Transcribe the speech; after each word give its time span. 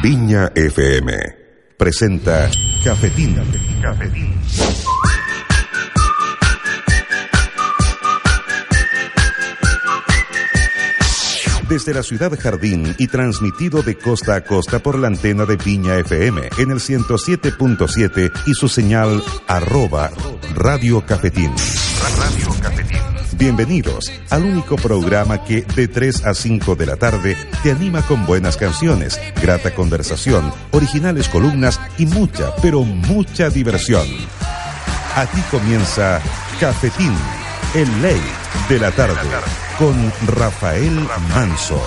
Viña 0.00 0.52
FM 0.54 1.12
presenta 1.76 2.48
Cafetín. 2.84 3.36
Cafetín. 3.82 4.32
Desde 11.68 11.94
la 11.94 12.04
ciudad 12.04 12.30
Jardín 12.40 12.94
y 12.96 13.08
transmitido 13.08 13.82
de 13.82 13.96
costa 13.96 14.36
a 14.36 14.44
costa 14.44 14.78
por 14.78 14.96
la 14.96 15.08
antena 15.08 15.44
de 15.44 15.56
Viña 15.56 15.96
FM 15.96 16.42
en 16.58 16.70
el 16.70 16.78
107.7 16.78 18.32
y 18.46 18.54
su 18.54 18.68
señal 18.68 19.20
arroba 19.48 20.12
Radio 20.54 21.04
Cafetín. 21.04 21.52
Radio 22.16 22.62
Cafetín. 22.62 22.97
Bienvenidos 23.38 24.10
al 24.30 24.44
único 24.44 24.74
programa 24.74 25.44
que 25.44 25.62
de 25.62 25.86
3 25.86 26.26
a 26.26 26.34
5 26.34 26.74
de 26.74 26.86
la 26.86 26.96
tarde 26.96 27.36
te 27.62 27.70
anima 27.70 28.02
con 28.02 28.26
buenas 28.26 28.56
canciones, 28.56 29.20
grata 29.40 29.72
conversación, 29.76 30.52
originales 30.72 31.28
columnas 31.28 31.80
y 31.98 32.06
mucha, 32.06 32.56
pero 32.56 32.82
mucha 32.82 33.48
diversión. 33.48 34.08
Aquí 35.14 35.40
comienza 35.52 36.20
Cafetín, 36.58 37.14
el 37.74 38.02
ley 38.02 38.20
de 38.68 38.80
la 38.80 38.90
tarde, 38.90 39.28
con 39.78 40.12
Rafael 40.26 40.98
Manso. 41.32 41.80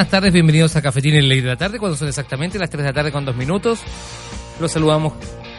Buenas 0.00 0.12
tardes, 0.12 0.32
bienvenidos 0.32 0.74
a 0.76 0.80
Cafetín 0.80 1.14
en 1.14 1.28
Ley 1.28 1.42
de 1.42 1.48
la 1.48 1.56
Tarde, 1.56 1.78
cuando 1.78 1.94
son 1.94 2.08
exactamente 2.08 2.58
las 2.58 2.70
3 2.70 2.84
de 2.84 2.88
la 2.88 2.94
tarde 2.94 3.12
con 3.12 3.22
2 3.26 3.36
minutos. 3.36 3.80
Los 4.58 4.72
saludamos. 4.72 5.12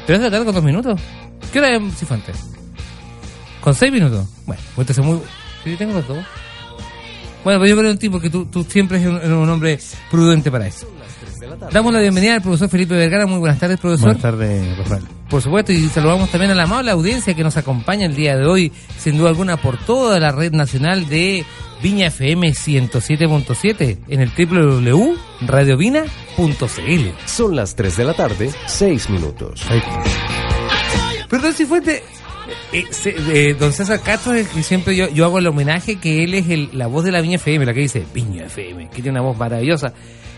¿3 0.07 0.17
de 0.17 0.17
la 0.17 0.31
tarde 0.31 0.45
con 0.45 0.55
2 0.55 0.63
minutos? 0.63 0.99
¿Qué 1.53 1.59
hora 1.59 1.75
es 1.75 1.95
Cifuentes? 1.95 2.37
¿Con 3.61 3.75
6 3.75 3.91
minutos? 3.91 4.27
Bueno, 4.47 4.59
pues 4.73 4.97
muy... 4.97 5.19
¿Sí 5.63 5.75
tengo 5.75 6.01
dos? 6.01 6.25
Bueno, 7.43 7.59
pues 7.59 7.69
yo 7.69 7.77
creo 7.77 7.91
en 7.91 7.99
ti 7.99 8.09
porque 8.09 8.31
tú, 8.31 8.47
tú 8.47 8.63
siempre 8.63 8.99
eres 8.99 9.25
un, 9.25 9.31
un 9.31 9.47
hombre 9.47 9.77
prudente 10.09 10.49
para 10.49 10.65
eso. 10.65 10.87
Damos 11.71 11.93
la 11.93 11.99
bienvenida 11.99 12.35
al 12.35 12.41
profesor 12.41 12.69
Felipe 12.69 12.95
Vergara. 12.95 13.25
Muy 13.25 13.39
buenas 13.39 13.59
tardes, 13.59 13.79
profesor. 13.79 14.07
Buenas 14.07 14.21
tardes, 14.21 14.77
Rafael. 14.77 15.03
Por 15.29 15.41
supuesto, 15.41 15.71
y 15.71 15.87
saludamos 15.87 16.29
también 16.29 16.51
a 16.51 16.55
la 16.55 16.63
amable 16.63 16.91
audiencia 16.91 17.33
que 17.33 17.43
nos 17.43 17.57
acompaña 17.57 18.05
el 18.05 18.15
día 18.15 18.37
de 18.37 18.45
hoy, 18.45 18.71
sin 18.97 19.17
duda 19.17 19.29
alguna, 19.29 19.57
por 19.57 19.77
toda 19.77 20.19
la 20.19 20.31
red 20.31 20.51
nacional 20.51 21.07
de 21.07 21.45
Viña 21.81 22.07
FM 22.07 22.49
107.7 22.49 23.97
en 24.07 24.21
el 24.21 24.29
www.radiovina.cl. 24.29 27.25
Son 27.25 27.55
las 27.55 27.75
3 27.75 27.97
de 27.97 28.05
la 28.05 28.13
tarde, 28.13 28.51
6 28.67 29.09
minutos. 29.09 29.63
Perdón 31.29 31.53
si 31.53 31.65
fuente. 31.65 32.03
Eh, 32.73 32.85
eh, 33.05 33.55
don 33.57 33.71
César 33.71 34.01
Castro 34.01 34.33
es 34.33 34.47
el 34.47 34.53
que 34.53 34.63
siempre 34.63 34.95
yo, 34.95 35.07
yo 35.09 35.25
hago 35.25 35.39
el 35.39 35.47
homenaje 35.47 35.97
que 35.97 36.23
él 36.23 36.33
es 36.33 36.49
el, 36.49 36.69
la 36.73 36.87
voz 36.87 37.05
de 37.05 37.11
la 37.11 37.21
Viña 37.21 37.35
FM, 37.35 37.65
la 37.65 37.73
que 37.73 37.81
dice 37.81 38.05
Viña 38.13 38.45
FM, 38.45 38.89
que 38.89 39.01
tiene 39.01 39.11
una 39.11 39.21
voz 39.21 39.37
maravillosa. 39.37 39.93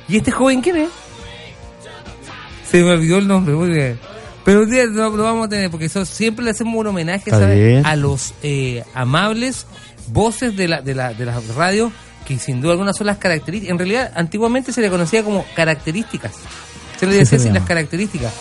¿Y 0.08 0.18
este 0.18 0.32
joven 0.32 0.62
quién 0.62 0.78
es? 0.78 0.90
Se 2.70 2.82
me 2.84 2.92
olvidó 2.92 3.18
el 3.20 3.28
nombre, 3.28 3.54
muy 3.54 3.70
bien. 3.70 4.00
Pero 4.44 4.64
un 4.64 4.70
día 4.70 4.86
lo, 4.86 5.16
lo 5.16 5.23
vamos 5.23 5.45
a 5.45 5.50
tener, 5.50 5.70
porque 5.72 5.86
eso, 5.86 6.06
siempre 6.06 6.44
le 6.44 6.52
hacemos 6.52 6.76
un 6.76 6.88
homenaje 6.88 7.32
a 7.86 7.95
los 7.95 8.34
eh, 8.44 8.84
amables 8.94 9.66
voces 10.08 10.56
de 10.58 10.68
la, 10.68 10.82
de 10.82 10.95
la, 10.95 11.14
de 11.14 11.26
las 11.26 11.48
radios, 11.56 11.92
que 12.28 12.38
sin 12.40 12.60
duda 12.62 12.73
alguna 12.73 12.94
son 12.94 13.08
las 13.08 13.17
características. 13.17 13.72
En 13.72 13.77
realidad, 13.80 14.11
antiguamente 14.16 14.73
se 14.73 14.82
le 14.82 14.89
conocía 14.89 15.23
como 15.23 15.45
características. 15.55 16.33
Se 17.00 17.06
le 17.06 17.14
Sí, 17.14 17.20
decía 17.20 17.39
se 17.39 17.45
así 17.50 17.54
las 17.54 17.64
características. 17.67 18.33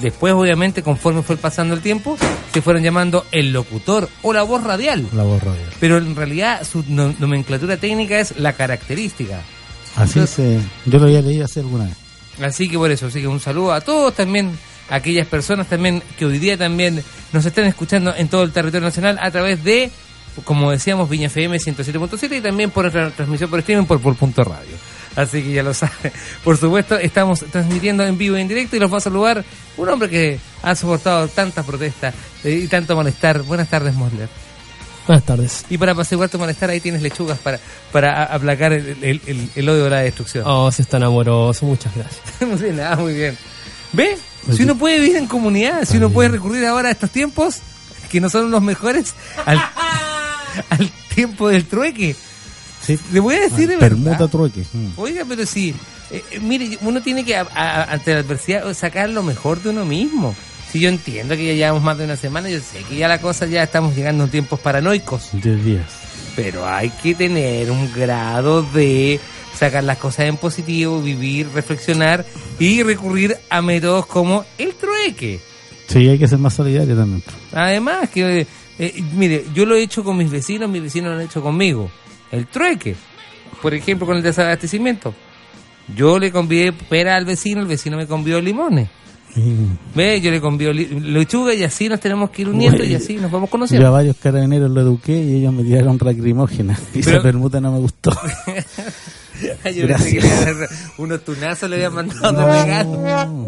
Después, 0.00 0.34
obviamente, 0.34 0.82
conforme 0.82 1.22
fue 1.22 1.36
pasando 1.36 1.74
el 1.74 1.80
tiempo, 1.80 2.18
se 2.52 2.60
fueron 2.60 2.82
llamando 2.82 3.24
el 3.30 3.52
locutor 3.52 4.08
o 4.22 4.32
la 4.32 4.42
voz 4.42 4.64
radial. 4.64 5.06
La 5.14 5.22
voz 5.22 5.42
radial. 5.42 5.68
Pero 5.80 5.98
en 5.98 6.16
realidad 6.16 6.64
su 6.64 6.84
no- 6.88 7.14
nomenclatura 7.18 7.76
técnica 7.76 8.18
es 8.18 8.36
la 8.38 8.52
característica. 8.54 9.40
Así 9.96 10.18
Entonces- 10.18 10.62
se... 10.84 10.90
Yo 10.90 10.98
lo 10.98 11.04
había 11.06 11.22
leído 11.22 11.44
hace 11.44 11.60
alguna 11.60 11.84
vez. 11.84 11.96
Así 12.42 12.68
que 12.68 12.76
por 12.76 12.90
eso, 12.90 13.06
así 13.06 13.20
que 13.20 13.28
un 13.28 13.38
saludo 13.40 13.72
a 13.72 13.80
todos 13.80 14.12
también, 14.14 14.50
a 14.90 14.96
aquellas 14.96 15.26
personas 15.28 15.68
también 15.68 16.02
que 16.18 16.26
hoy 16.26 16.38
día 16.38 16.58
también 16.58 17.02
nos 17.32 17.46
están 17.46 17.64
escuchando 17.66 18.12
en 18.16 18.28
todo 18.28 18.42
el 18.42 18.50
territorio 18.52 18.88
nacional 18.88 19.18
a 19.20 19.30
través 19.30 19.62
de, 19.62 19.90
como 20.44 20.72
decíamos, 20.72 21.08
Viña 21.08 21.26
FM 21.28 21.56
107.7 21.58 22.38
y 22.38 22.40
también 22.40 22.70
por 22.70 22.84
nuestra 22.84 23.10
transmisión 23.10 23.48
por 23.50 23.60
streaming 23.60 23.86
por, 23.86 24.00
por 24.00 24.16
punto 24.16 24.42
radio. 24.42 24.76
Así 25.14 25.42
que 25.44 25.52
ya 25.52 25.62
lo 25.62 25.72
saben. 25.74 26.12
Por 26.42 26.56
supuesto, 26.56 26.98
estamos 26.98 27.44
transmitiendo 27.52 28.04
en 28.04 28.18
vivo 28.18 28.36
y 28.36 28.40
en 28.40 28.48
directo 28.48 28.74
y 28.74 28.80
los 28.80 28.92
va 28.92 28.96
a 28.96 29.00
saludar 29.00 29.44
un 29.76 29.88
hombre 29.88 30.08
que 30.10 30.40
ha 30.62 30.74
soportado 30.74 31.28
tantas 31.28 31.64
protestas 31.64 32.12
eh, 32.42 32.62
y 32.64 32.66
tanto 32.66 32.96
malestar. 32.96 33.42
Buenas 33.42 33.68
tardes, 33.68 33.94
Mosler. 33.94 34.28
Buenas 35.06 35.24
tardes. 35.24 35.64
Y 35.68 35.76
para 35.78 35.92
apaciguar 35.92 36.28
tu 36.30 36.38
malestar, 36.38 36.70
ahí 36.70 36.80
tienes 36.80 37.02
lechugas 37.02 37.38
para, 37.38 37.60
para 37.92 38.24
aplacar 38.24 38.72
el, 38.72 38.96
el- 39.02 39.20
el- 39.26 39.50
el 39.54 39.68
odio 39.68 39.84
de 39.84 39.90
la 39.90 40.00
destrucción. 40.00 40.44
Oh, 40.46 40.70
si 40.72 40.82
es 40.82 40.88
tan 40.88 41.02
amoroso, 41.02 41.66
muchas 41.66 41.94
gracias. 41.94 42.22
muy 42.40 42.56
bien, 42.60 42.80
ah, 42.80 42.96
muy 42.96 43.12
bien. 43.14 43.36
¿Ve? 43.92 44.16
Si 44.54 44.62
uno 44.62 44.76
puede 44.76 44.98
vivir 45.00 45.16
en 45.16 45.26
comunidad, 45.26 45.84
si 45.84 45.96
uno 45.98 46.10
puede 46.10 46.28
recurrir 46.30 46.64
ahora 46.66 46.88
a 46.88 46.92
estos 46.92 47.10
tiempos, 47.10 47.58
que 48.10 48.20
no 48.20 48.28
son 48.30 48.50
los 48.50 48.62
mejores, 48.62 49.14
al, 49.46 49.58
al 50.70 50.90
tiempo 51.14 51.48
del 51.48 51.64
trueque. 51.66 52.14
Sí. 52.82 52.98
Le 53.12 53.20
voy 53.20 53.36
a 53.36 53.40
decir 53.40 53.68
de 53.68 53.78
Permuta 53.78 54.28
trueque. 54.28 54.62
Mm. 54.72 54.88
Oiga, 54.96 55.24
pero 55.28 55.46
sí, 55.46 55.74
eh, 56.10 56.22
eh, 56.32 56.40
mire, 56.40 56.78
uno 56.82 57.00
tiene 57.02 57.24
que, 57.24 57.36
a- 57.36 57.46
a- 57.54 57.84
ante 57.84 58.12
la 58.12 58.20
adversidad, 58.20 58.74
sacar 58.74 59.08
lo 59.10 59.22
mejor 59.22 59.62
de 59.62 59.70
uno 59.70 59.84
mismo. 59.84 60.34
Si 60.74 60.80
yo 60.80 60.88
entiendo 60.88 61.36
que 61.36 61.46
ya 61.46 61.52
llevamos 61.52 61.84
más 61.84 61.96
de 61.96 62.02
una 62.02 62.16
semana, 62.16 62.50
yo 62.50 62.58
sé 62.58 62.82
que 62.82 62.96
ya 62.96 63.06
la 63.06 63.20
cosa, 63.20 63.46
ya 63.46 63.62
estamos 63.62 63.94
llegando 63.94 64.24
a 64.24 64.26
tiempos 64.26 64.58
paranoicos. 64.58 65.28
Diez 65.34 65.64
días. 65.64 65.86
Pero 66.34 66.66
hay 66.66 66.90
que 66.90 67.14
tener 67.14 67.70
un 67.70 67.92
grado 67.92 68.64
de 68.64 69.20
sacar 69.54 69.84
las 69.84 69.98
cosas 69.98 70.26
en 70.26 70.36
positivo, 70.36 71.00
vivir, 71.00 71.48
reflexionar 71.54 72.26
y 72.58 72.82
recurrir 72.82 73.36
a 73.50 73.62
métodos 73.62 74.06
como 74.06 74.44
el 74.58 74.74
trueque. 74.74 75.38
Sí, 75.86 76.08
hay 76.08 76.18
que 76.18 76.26
ser 76.26 76.40
más 76.40 76.54
solidario 76.54 76.96
también. 76.96 77.22
Además, 77.52 78.10
que 78.10 78.44
eh, 78.76 79.04
mire, 79.12 79.44
yo 79.54 79.66
lo 79.66 79.76
he 79.76 79.82
hecho 79.84 80.02
con 80.02 80.16
mis 80.16 80.28
vecinos, 80.28 80.68
mis 80.68 80.82
vecinos 80.82 81.12
lo 81.12 81.18
han 81.20 81.24
hecho 81.24 81.40
conmigo. 81.40 81.88
El 82.32 82.48
trueque. 82.48 82.96
Por 83.62 83.74
ejemplo, 83.74 84.08
con 84.08 84.16
el 84.16 84.24
desabastecimiento. 84.24 85.14
Yo 85.94 86.18
le 86.18 86.32
convidé 86.32 86.72
pera 86.72 87.14
al 87.14 87.26
vecino, 87.26 87.60
el 87.60 87.68
vecino 87.68 87.96
me 87.96 88.08
convidó 88.08 88.40
limones. 88.40 88.88
Ve, 89.94 90.20
yo 90.20 90.30
le 90.30 90.40
convido 90.40 90.72
lechuga 90.72 91.54
y 91.54 91.64
así 91.64 91.88
nos 91.88 91.98
tenemos 92.00 92.30
que 92.30 92.42
ir 92.42 92.48
uniendo 92.48 92.84
y 92.84 92.94
así 92.94 93.16
nos 93.16 93.30
vamos 93.32 93.48
Yo 93.48 93.48
a 93.48 93.50
conociendo. 93.50 93.92
varios 93.92 94.16
carabineros 94.16 94.70
lo 94.70 94.80
eduqué 94.80 95.20
y 95.20 95.36
ellos 95.36 95.52
me 95.52 95.64
tiraron 95.64 95.98
lacrimógena. 96.00 96.78
Y 96.94 97.02
Pero- 97.02 97.16
esa 97.18 97.22
permuta 97.22 97.60
no 97.60 97.72
me 97.72 97.78
gustó. 97.80 98.12
Yo 99.74 99.88
pensé 99.88 100.18
que 100.18 100.20
le 100.20 100.28
unos 100.98 101.24
tunazos 101.24 101.68
le 101.68 101.76
habían 101.76 101.94
mandado 101.94 102.52
a 102.52 102.62
pegar. 102.64 102.86
Bueno, 102.86 103.46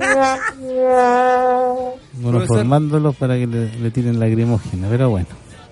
Profesor. 2.38 2.56
formándolos 2.58 3.16
para 3.16 3.36
que 3.36 3.46
le, 3.46 3.70
le 3.78 3.90
tiren 3.90 4.18
lacrimógena, 4.18 4.88
pero 4.90 5.10
bueno. 5.10 5.28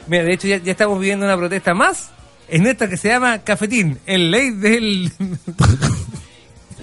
Mira, 0.06 0.22
de 0.24 0.34
hecho 0.34 0.46
ya, 0.46 0.58
ya 0.58 0.72
estamos 0.72 0.98
viviendo 1.00 1.24
una 1.26 1.36
protesta 1.36 1.74
más 1.74 2.10
en 2.48 2.66
esta 2.66 2.88
que 2.88 2.96
se 2.96 3.08
llama 3.08 3.38
Cafetín, 3.38 3.98
el 4.06 4.30
ley 4.30 4.50
del... 4.50 5.10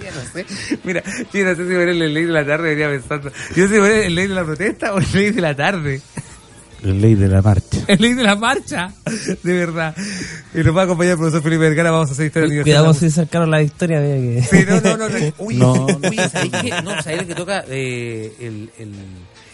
Ya 0.02 0.10
no 0.10 0.20
sé. 0.32 0.46
Mira, 0.84 1.02
yo 1.32 1.44
no 1.44 1.54
sé 1.54 1.68
si 1.68 1.72
ponerle 1.74 2.08
ley 2.08 2.24
de 2.24 2.32
la 2.32 2.44
tarde, 2.46 2.70
venía 2.74 2.88
pensando. 2.88 3.30
Yo 3.54 3.68
sé 3.68 3.74
si 3.74 3.80
ponerle 3.80 4.06
el 4.06 4.14
ley 4.14 4.26
de 4.26 4.34
la 4.34 4.44
protesta 4.44 4.94
o 4.94 4.98
el 4.98 5.06
ley 5.12 5.30
de 5.30 5.40
la 5.40 5.54
tarde. 5.54 6.00
La 6.82 6.92
ley 6.94 7.14
de 7.14 7.28
la 7.28 7.40
marcha. 7.42 7.78
El 7.86 8.00
ley 8.00 8.14
de 8.14 8.22
la 8.24 8.34
marcha, 8.34 8.92
de 9.42 9.52
verdad. 9.52 9.94
Y 10.52 10.58
nos 10.58 10.76
va 10.76 10.80
a 10.80 10.84
acompañar 10.84 11.12
el 11.12 11.18
profesor 11.18 11.40
Felipe 11.42 11.60
Vergara, 11.62 11.92
vamos 11.92 12.08
a 12.10 12.12
hacer 12.12 12.26
historia 12.26 12.48
del 12.48 12.62
Cuidado 12.62 12.92
si 12.92 13.08
sacaron 13.08 13.52
la 13.52 13.64
que... 13.64 14.42
Sí, 14.50 14.64
no, 14.68 14.80
no, 14.80 14.96
no. 14.96 15.08
no. 15.08 15.16
Uy, 15.38 15.54
No. 15.54 15.86
uy, 15.86 16.16
¿sabéis 16.32 16.52
qué? 16.60 16.82
No, 16.82 17.00
¿sabéis 17.00 17.22
que 17.22 17.34
toca? 17.36 17.64
Eh, 17.68 18.32
el, 18.40 18.70
el, 18.80 18.92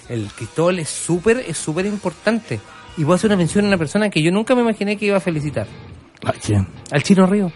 el 0.08 0.26
Cristóbal 0.34 0.78
es 0.78 0.88
súper, 0.88 1.44
es 1.46 1.58
súper 1.58 1.84
importante. 1.84 2.60
Y 2.96 3.04
voy 3.04 3.12
a 3.12 3.16
hacer 3.16 3.28
una 3.28 3.36
mención 3.36 3.66
a 3.66 3.68
una 3.68 3.78
persona 3.78 4.08
que 4.08 4.22
yo 4.22 4.32
nunca 4.32 4.54
me 4.54 4.62
imaginé 4.62 4.96
que 4.96 5.04
iba 5.04 5.18
a 5.18 5.20
felicitar. 5.20 5.66
¿A 6.24 6.32
quién? 6.32 6.66
Al 6.90 7.02
Chino 7.02 7.26
Río. 7.26 7.52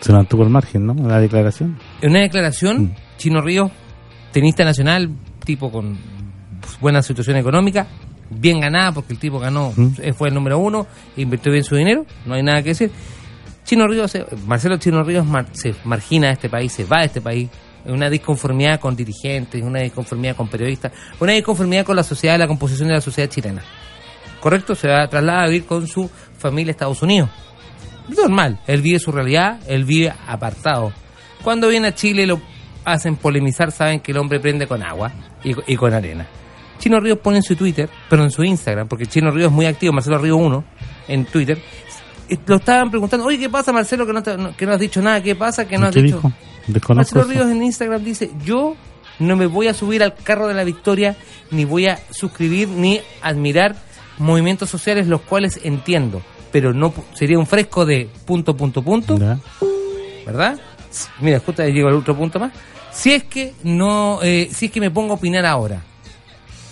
Se 0.00 0.12
mantuvo 0.12 0.42
al 0.44 0.50
margen, 0.50 0.86
¿no? 0.86 0.94
La 0.94 1.20
declaración. 1.20 1.78
En 2.00 2.10
una 2.10 2.20
declaración, 2.20 2.82
Mm. 2.84 2.94
Chino 3.18 3.40
Río, 3.42 3.70
tenista 4.32 4.64
nacional, 4.64 5.10
tipo 5.44 5.70
con 5.70 5.98
buena 6.80 7.02
situación 7.02 7.36
económica, 7.36 7.86
bien 8.30 8.60
ganada, 8.60 8.92
porque 8.92 9.12
el 9.12 9.18
tipo 9.18 9.38
ganó, 9.38 9.72
Mm. 9.76 9.88
eh, 10.02 10.12
fue 10.12 10.28
el 10.28 10.34
número 10.34 10.58
uno, 10.58 10.86
invirtió 11.16 11.52
bien 11.52 11.64
su 11.64 11.74
dinero, 11.76 12.06
no 12.26 12.34
hay 12.34 12.42
nada 12.42 12.62
que 12.62 12.70
decir. 12.70 12.90
Chino 13.64 13.86
Ríos, 13.86 14.10
se- 14.10 14.24
Marcelo 14.46 14.78
Chino 14.78 15.02
Ríos 15.02 15.26
mar- 15.26 15.46
se 15.52 15.74
margina 15.84 16.28
de 16.28 16.32
este 16.34 16.48
país, 16.48 16.72
se 16.72 16.84
va 16.84 17.00
de 17.00 17.06
este 17.06 17.20
país, 17.20 17.48
una 17.84 18.08
disconformidad 18.10 18.80
con 18.80 18.96
dirigentes, 18.96 19.62
una 19.62 19.80
disconformidad 19.80 20.36
con 20.36 20.48
periodistas, 20.48 20.92
una 21.20 21.32
disconformidad 21.32 21.84
con 21.84 21.96
la 21.96 22.02
sociedad, 22.02 22.38
la 22.38 22.46
composición 22.46 22.88
de 22.88 22.94
la 22.94 23.00
sociedad 23.00 23.28
chilena. 23.28 23.62
¿Correcto? 24.40 24.74
Se 24.74 24.88
va 24.88 25.02
a 25.04 25.08
trasladar 25.08 25.44
a 25.44 25.46
vivir 25.48 25.66
con 25.66 25.86
su 25.86 26.08
familia 26.38 26.70
a 26.70 26.72
Estados 26.72 27.02
Unidos. 27.02 27.28
Normal, 28.16 28.60
él 28.66 28.82
vive 28.82 28.98
su 28.98 29.12
realidad, 29.12 29.60
él 29.66 29.84
vive 29.84 30.12
apartado. 30.26 30.92
Cuando 31.42 31.68
viene 31.68 31.88
a 31.88 31.94
Chile 31.94 32.26
lo 32.26 32.40
hacen 32.84 33.16
polemizar, 33.16 33.72
saben 33.72 34.00
que 34.00 34.12
el 34.12 34.18
hombre 34.18 34.40
prende 34.40 34.66
con 34.66 34.82
agua 34.82 35.12
y, 35.44 35.52
y 35.72 35.76
con 35.76 35.92
arena. 35.92 36.26
Chino 36.78 36.98
Ríos 36.98 37.18
pone 37.18 37.38
en 37.38 37.42
su 37.42 37.56
Twitter, 37.56 37.88
pero 38.08 38.22
en 38.24 38.30
su 38.30 38.42
Instagram, 38.42 38.88
porque 38.88 39.06
Chino 39.06 39.30
Ríos 39.30 39.48
es 39.48 39.52
muy 39.52 39.66
activo, 39.66 39.92
Marcelo 39.92 40.18
Ríos 40.18 40.38
1, 40.40 40.64
en 41.08 41.24
Twitter, 41.26 41.60
lo 42.46 42.56
estaban 42.56 42.90
preguntando, 42.90 43.26
oye, 43.26 43.38
¿qué 43.38 43.50
pasa 43.50 43.72
Marcelo 43.72 44.06
que 44.06 44.12
no, 44.12 44.22
te- 44.22 44.36
no- 44.36 44.56
que 44.56 44.64
no 44.64 44.72
has 44.72 44.80
dicho 44.80 45.02
nada? 45.02 45.22
¿Qué 45.22 45.34
pasa 45.34 45.66
que 45.68 45.76
no 45.76 45.86
has 45.86 45.94
¿Qué 45.94 46.02
dicho? 46.02 46.16
dijo? 46.16 46.94
Marcelo 46.94 47.22
eso. 47.22 47.30
Ríos 47.30 47.50
en 47.50 47.62
Instagram 47.62 48.02
dice, 48.04 48.30
yo 48.44 48.76
no 49.18 49.36
me 49.36 49.46
voy 49.46 49.66
a 49.68 49.74
subir 49.74 50.02
al 50.02 50.14
carro 50.14 50.46
de 50.48 50.54
la 50.54 50.64
victoria, 50.64 51.16
ni 51.50 51.64
voy 51.66 51.86
a 51.86 51.98
suscribir, 52.10 52.68
ni 52.68 53.00
admirar 53.20 53.76
movimientos 54.18 54.70
sociales 54.70 55.06
los 55.06 55.20
cuales 55.22 55.60
entiendo, 55.64 56.22
pero 56.52 56.72
no 56.72 56.92
pu- 56.92 57.02
sería 57.14 57.38
un 57.38 57.46
fresco 57.46 57.84
de 57.86 58.08
punto, 58.24 58.56
punto, 58.56 58.82
punto, 58.82 59.18
Ya. 59.18 59.38
¿verdad? 60.26 60.58
Mira, 61.20 61.40
justo 61.40 61.62
ahí 61.62 61.72
llego 61.72 61.88
al 61.88 61.94
otro 61.94 62.16
punto 62.16 62.38
más. 62.40 62.52
Si 62.92 63.12
es 63.12 63.24
que 63.24 63.54
no, 63.62 64.18
eh, 64.22 64.48
si 64.52 64.66
es 64.66 64.72
que 64.72 64.80
me 64.80 64.90
pongo 64.90 65.12
a 65.12 65.16
opinar 65.16 65.46
ahora, 65.46 65.82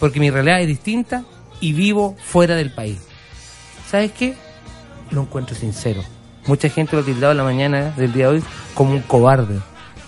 porque 0.00 0.18
mi 0.20 0.30
realidad 0.30 0.60
es 0.60 0.66
distinta 0.66 1.24
y 1.60 1.72
vivo 1.72 2.16
fuera 2.18 2.56
del 2.56 2.70
país. 2.72 2.98
¿Sabes 3.88 4.12
qué? 4.12 4.34
Lo 5.10 5.22
encuentro 5.22 5.54
sincero. 5.56 6.02
Mucha 6.46 6.68
gente 6.68 6.96
lo 6.96 7.02
ha 7.02 7.04
tildado 7.04 7.32
en 7.32 7.38
la 7.38 7.44
mañana 7.44 7.92
del 7.96 8.12
día 8.12 8.28
de 8.28 8.36
hoy 8.36 8.42
como 8.74 8.92
un 8.92 9.00
cobarde 9.02 9.58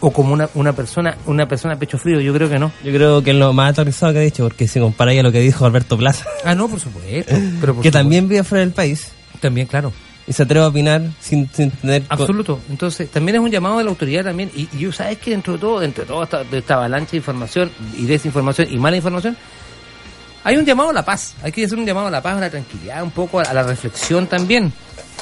o 0.01 0.11
como 0.11 0.33
una, 0.33 0.49
una 0.55 0.73
persona 0.73 1.17
una 1.27 1.47
persona 1.47 1.79
pecho 1.79 1.99
frío. 1.99 2.21
Yo 2.21 2.33
creo 2.35 2.49
que 2.49 2.59
no. 2.59 2.73
Yo 2.83 2.93
creo 2.93 3.23
que 3.23 3.31
es 3.31 3.37
lo 3.37 3.53
más 3.53 3.71
aterrizado 3.71 4.13
que 4.13 4.19
ha 4.19 4.23
dicho, 4.23 4.43
porque 4.45 4.67
si 4.67 4.81
compara 4.81 5.13
a 5.13 5.23
lo 5.23 5.31
que 5.33 5.41
dijo 5.41 5.65
Alberto 5.67 5.97
Plaza, 5.97 6.25
Ah, 6.45 6.55
no, 6.55 6.69
por 6.69 6.81
supuesto. 6.81 7.35
Pero 7.35 7.51
por 7.51 7.61
que 7.61 7.67
supuesto. 7.89 7.91
también 7.93 8.29
vive 8.29 8.43
fuera 8.43 8.61
del 8.65 8.73
país 8.73 9.13
también, 9.41 9.67
claro. 9.67 9.93
y 10.27 10.33
se 10.33 10.43
atreve 10.45 10.65
a 10.65 10.69
opinar 10.69 11.03
sin, 11.21 11.49
sin 11.53 11.71
tener... 11.73 12.03
Absoluto. 12.09 12.61
Entonces, 12.71 13.11
también 13.11 13.37
es 13.37 13.41
un 13.43 13.51
llamado 13.51 13.79
de 13.79 13.85
la 13.85 13.91
autoridad 13.91 14.25
también. 14.25 14.51
Y, 14.55 14.69
y 14.79 14.93
¿sabes 14.93 15.19
que 15.19 15.31
Dentro 15.33 15.55
de 15.55 15.59
todo, 15.59 15.81
dentro 15.81 16.05
de 16.05 16.09
toda 16.09 16.25
esta, 16.25 16.45
de 16.45 16.59
esta 16.59 16.75
avalancha 16.75 17.13
de 17.13 17.17
información 17.19 17.71
y 17.99 18.05
desinformación 18.07 18.69
y 18.71 18.77
mala 18.79 18.97
información, 18.97 19.37
hay 20.45 20.57
un 20.57 20.65
llamado 20.65 20.91
a 20.91 20.93
la 20.93 21.05
paz. 21.05 21.35
Hay 21.43 21.53
que 21.53 21.65
hacer 21.65 21.79
un 21.79 21.85
llamado 21.87 22.07
a 22.07 22.11
la 22.11 22.23
paz, 22.23 22.37
a 22.37 22.41
la 22.41 22.51
tranquilidad, 22.51 23.03
un 23.03 23.11
poco 23.11 23.41
a, 23.41 23.43
a 23.43 23.55
la 23.55 23.63
reflexión 23.63 24.27
también. 24.27 24.73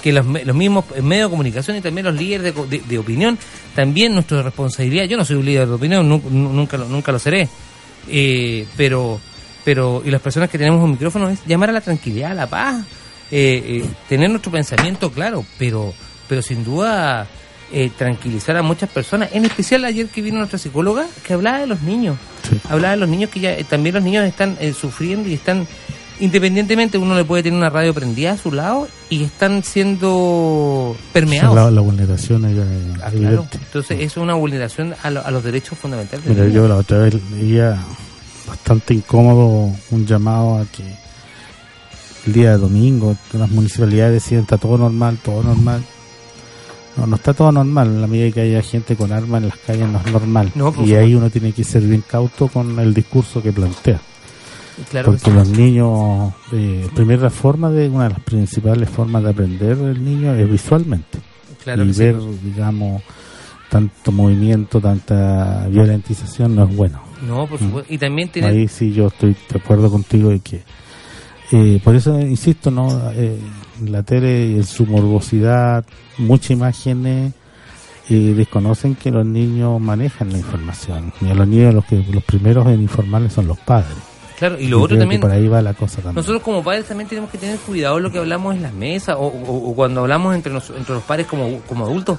Que 0.02 0.12
los, 0.12 0.24
los 0.26 0.54
mismos 0.54 0.84
medios 1.02 1.26
de 1.28 1.30
comunicación 1.30 1.76
y 1.76 1.80
también 1.80 2.04
los 2.06 2.14
líderes 2.14 2.54
de, 2.54 2.66
de- 2.66 2.84
de 2.86 2.98
opinión, 2.98 3.36
también 3.74 4.14
nuestra 4.14 4.42
responsabilidad. 4.42 5.06
Yo 5.06 5.16
no 5.16 5.24
soy 5.24 5.36
un 5.36 5.44
líder 5.44 5.66
de 5.66 5.74
opinión, 5.74 6.08
nu- 6.08 6.22
nu- 6.30 6.52
nunca, 6.52 6.76
lo, 6.76 6.84
nunca 6.88 7.10
lo 7.10 7.18
seré. 7.18 7.48
Eh, 8.08 8.64
pero, 8.76 9.20
pero, 9.64 10.00
y 10.04 10.10
las 10.12 10.20
personas 10.22 10.48
que 10.50 10.56
tenemos 10.56 10.82
un 10.84 10.92
micrófono 10.92 11.28
es 11.30 11.40
llamar 11.46 11.70
a 11.70 11.72
la 11.72 11.80
tranquilidad, 11.80 12.30
a 12.30 12.34
la 12.34 12.46
paz, 12.46 12.84
eh, 13.30 13.82
eh, 13.84 13.90
tener 14.08 14.30
nuestro 14.30 14.50
pensamiento 14.52 15.10
claro, 15.10 15.44
pero, 15.58 15.92
pero 16.28 16.42
sin 16.42 16.64
duda 16.64 17.26
eh, 17.72 17.90
tranquilizar 17.96 18.56
a 18.56 18.62
muchas 18.62 18.88
personas. 18.88 19.30
En 19.32 19.44
especial 19.44 19.84
ayer 19.84 20.06
que 20.08 20.22
vino 20.22 20.38
nuestra 20.38 20.58
psicóloga 20.58 21.06
que 21.26 21.34
hablaba 21.34 21.58
de 21.58 21.66
los 21.66 21.82
niños, 21.82 22.16
Sí. 22.48 22.58
hablaba 22.70 22.92
de 22.94 23.00
los 23.00 23.08
niños 23.10 23.30
que 23.30 23.40
ya 23.40 23.52
eh, 23.52 23.64
también 23.64 23.94
los 23.96 24.04
niños 24.04 24.24
están 24.24 24.56
eh, 24.60 24.72
sufriendo 24.72 25.28
y 25.28 25.34
están 25.34 25.66
independientemente 26.20 26.98
uno 26.98 27.14
le 27.14 27.24
puede 27.24 27.42
tener 27.44 27.56
una 27.58 27.70
radio 27.70 27.94
prendida 27.94 28.32
a 28.32 28.36
su 28.36 28.50
lado 28.50 28.88
y 29.08 29.22
están 29.22 29.62
siendo 29.62 30.96
permeados. 31.12 31.54
La, 31.54 31.70
la 31.70 31.80
vulneración 31.80 32.44
Ah, 33.02 33.10
claro. 33.10 33.46
Entonces 33.52 33.98
eso 34.00 34.04
es 34.20 34.24
una 34.24 34.34
vulneración 34.34 34.94
a, 35.02 35.10
lo- 35.10 35.24
a 35.24 35.30
los 35.30 35.44
derechos 35.44 35.78
fundamentales. 35.78 36.26
Mira, 36.26 36.48
yo 36.48 36.66
la 36.66 36.76
otra 36.76 36.98
vez 36.98 37.14
leía 37.32 37.78
bastante 38.46 38.94
incómodo 38.94 39.72
un 39.90 40.06
llamado 40.06 40.58
a 40.58 40.64
que 40.66 40.82
el 42.26 42.32
día 42.32 42.52
de 42.52 42.58
domingo 42.58 43.16
las 43.32 43.50
municipalidades 43.50 44.22
decían 44.22 44.42
está 44.42 44.58
todo 44.58 44.78
normal, 44.78 45.18
todo 45.22 45.42
normal. 45.42 45.82
No, 46.96 47.06
no 47.06 47.16
está 47.16 47.32
todo 47.32 47.52
normal. 47.52 47.88
En 47.88 48.00
la 48.00 48.06
medida 48.06 48.32
que 48.32 48.40
haya 48.40 48.62
gente 48.62 48.96
con 48.96 49.12
armas 49.12 49.42
en 49.42 49.48
las 49.48 49.58
calles 49.58 49.88
no 49.88 50.00
es 50.04 50.12
normal. 50.12 50.50
No, 50.54 50.72
por 50.72 50.86
y 50.86 50.94
ahí 50.94 51.14
uno 51.14 51.30
tiene 51.30 51.52
que 51.52 51.62
ser 51.62 51.82
bien 51.82 52.02
cauto 52.06 52.48
con 52.48 52.78
el 52.80 52.92
discurso 52.92 53.40
que 53.40 53.52
plantea. 53.52 54.00
Claro 54.90 55.12
que 55.12 55.18
porque 55.18 55.30
sí. 55.30 55.36
los 55.36 55.48
niños, 55.48 56.32
eh, 56.52 56.88
primera 56.94 57.30
forma 57.30 57.70
de, 57.70 57.88
una 57.88 58.04
de 58.04 58.10
las 58.10 58.20
principales 58.20 58.88
formas 58.88 59.22
de 59.22 59.30
aprender 59.30 59.78
el 59.78 60.04
niño 60.04 60.34
es 60.34 60.50
visualmente. 60.50 61.18
Claro 61.62 61.84
y 61.84 61.92
sí. 61.92 62.00
ver, 62.00 62.16
digamos, 62.42 63.02
tanto 63.68 64.12
movimiento, 64.12 64.80
tanta 64.80 65.66
violentización 65.68 66.54
no 66.54 66.64
es 66.64 66.76
bueno. 66.76 67.00
No, 67.26 67.46
por 67.46 67.58
supuesto. 67.58 67.92
Y 67.92 67.98
también 67.98 68.28
tiene... 68.30 68.48
Ahí 68.48 68.68
sí 68.68 68.92
yo 68.92 69.08
estoy 69.08 69.36
de 69.50 69.58
acuerdo 69.58 69.90
contigo 69.90 70.30
de 70.30 70.40
que 70.40 70.62
eh, 71.52 71.80
por 71.82 71.94
eso 71.94 72.18
insisto, 72.20 72.70
¿no? 72.70 72.88
Eh, 73.14 73.38
la 73.86 74.02
tele 74.02 74.56
en 74.56 74.64
su 74.64 74.86
morbosidad, 74.86 75.84
muchas 76.18 76.50
imágenes 76.50 77.32
eh, 78.10 78.34
desconocen 78.36 78.94
que 78.96 79.10
los 79.10 79.24
niños 79.26 79.80
manejan 79.80 80.32
la 80.32 80.38
información. 80.38 81.12
Y 81.20 81.30
a 81.30 81.34
los 81.34 81.46
niños 81.48 81.74
los 81.74 81.84
que 81.84 82.02
los 82.10 82.24
primeros 82.24 82.66
en 82.66 82.80
informarles 82.82 83.32
son 83.32 83.46
los 83.46 83.58
padres. 83.58 83.96
Claro, 84.38 84.58
y 84.58 84.64
Yo 84.68 84.78
lo 84.78 84.82
otro 84.82 84.96
también... 84.98 85.20
por 85.20 85.30
ahí 85.32 85.48
va 85.48 85.60
la 85.62 85.74
cosa 85.74 85.96
también. 85.96 86.14
Nosotros 86.14 86.42
como 86.42 86.62
padres 86.62 86.86
también 86.86 87.08
tenemos 87.08 87.28
que 87.30 87.38
tener 87.38 87.58
cuidado 87.58 87.96
en 87.96 88.04
lo 88.04 88.12
que 88.12 88.18
hablamos 88.18 88.54
en 88.54 88.62
las 88.62 88.72
mesas 88.72 89.16
o, 89.18 89.22
o- 89.26 89.70
o 89.70 89.74
cuando 89.74 90.00
hablamos 90.02 90.34
entre, 90.34 90.52
nos- 90.52 90.70
entre 90.70 90.94
los 90.94 91.02
padres 91.02 91.26
como, 91.26 91.60
como 91.62 91.84
adultos. 91.86 92.18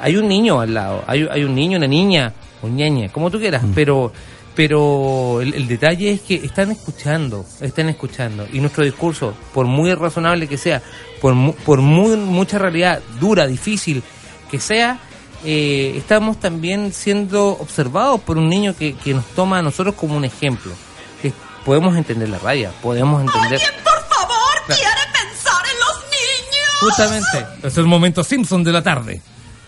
Hay 0.00 0.16
un 0.16 0.28
niño 0.28 0.60
al 0.60 0.74
lado, 0.74 1.02
hay, 1.06 1.26
hay 1.30 1.42
un 1.42 1.54
niño, 1.54 1.78
una 1.78 1.86
niña, 1.88 2.32
un 2.62 2.76
ñeñe, 2.76 3.08
como 3.10 3.30
tú 3.30 3.38
quieras, 3.38 3.64
pero 3.74 4.12
pero 4.56 5.40
el, 5.42 5.54
el 5.54 5.68
detalle 5.68 6.10
es 6.12 6.22
que 6.22 6.34
están 6.36 6.70
escuchando, 6.72 7.44
están 7.60 7.88
escuchando 7.90 8.48
y 8.52 8.58
nuestro 8.60 8.82
discurso, 8.84 9.34
por 9.54 9.66
muy 9.66 9.94
razonable 9.94 10.48
que 10.48 10.56
sea, 10.58 10.82
por, 11.20 11.34
mu- 11.34 11.52
por 11.54 11.80
muy, 11.82 12.16
mucha 12.16 12.58
realidad 12.58 13.00
dura, 13.20 13.46
difícil 13.46 14.02
que 14.50 14.58
sea, 14.58 14.98
eh, 15.44 15.94
estamos 15.96 16.40
también 16.40 16.92
siendo 16.92 17.48
observados 17.48 18.20
por 18.22 18.38
un 18.38 18.48
niño 18.48 18.74
que, 18.76 18.94
que 18.96 19.12
nos 19.14 19.26
toma 19.26 19.58
a 19.58 19.62
nosotros 19.62 19.94
como 19.94 20.16
un 20.16 20.24
ejemplo. 20.24 20.72
Que 21.20 21.32
podemos 21.64 21.96
entender 21.96 22.28
la 22.28 22.38
raya, 22.38 22.72
podemos 22.82 23.20
entender... 23.22 23.60
por 23.84 23.92
favor, 24.08 24.36
Claro. 24.66 24.80
quiere 24.80 25.00
pensar 25.12 25.62
en 25.70 25.78
los 25.78 26.04
niños. 26.10 26.76
Justamente, 26.80 27.66
es 27.68 27.76
el 27.76 27.84
momento 27.86 28.24
Simpson 28.24 28.64
de 28.64 28.72
la 28.72 28.82
tarde. 28.82 29.20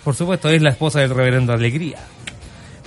Por 0.02 0.14
supuesto, 0.14 0.48
es 0.48 0.62
la 0.62 0.70
esposa 0.70 1.00
del 1.00 1.10
reverendo 1.10 1.52
Alegría. 1.52 1.98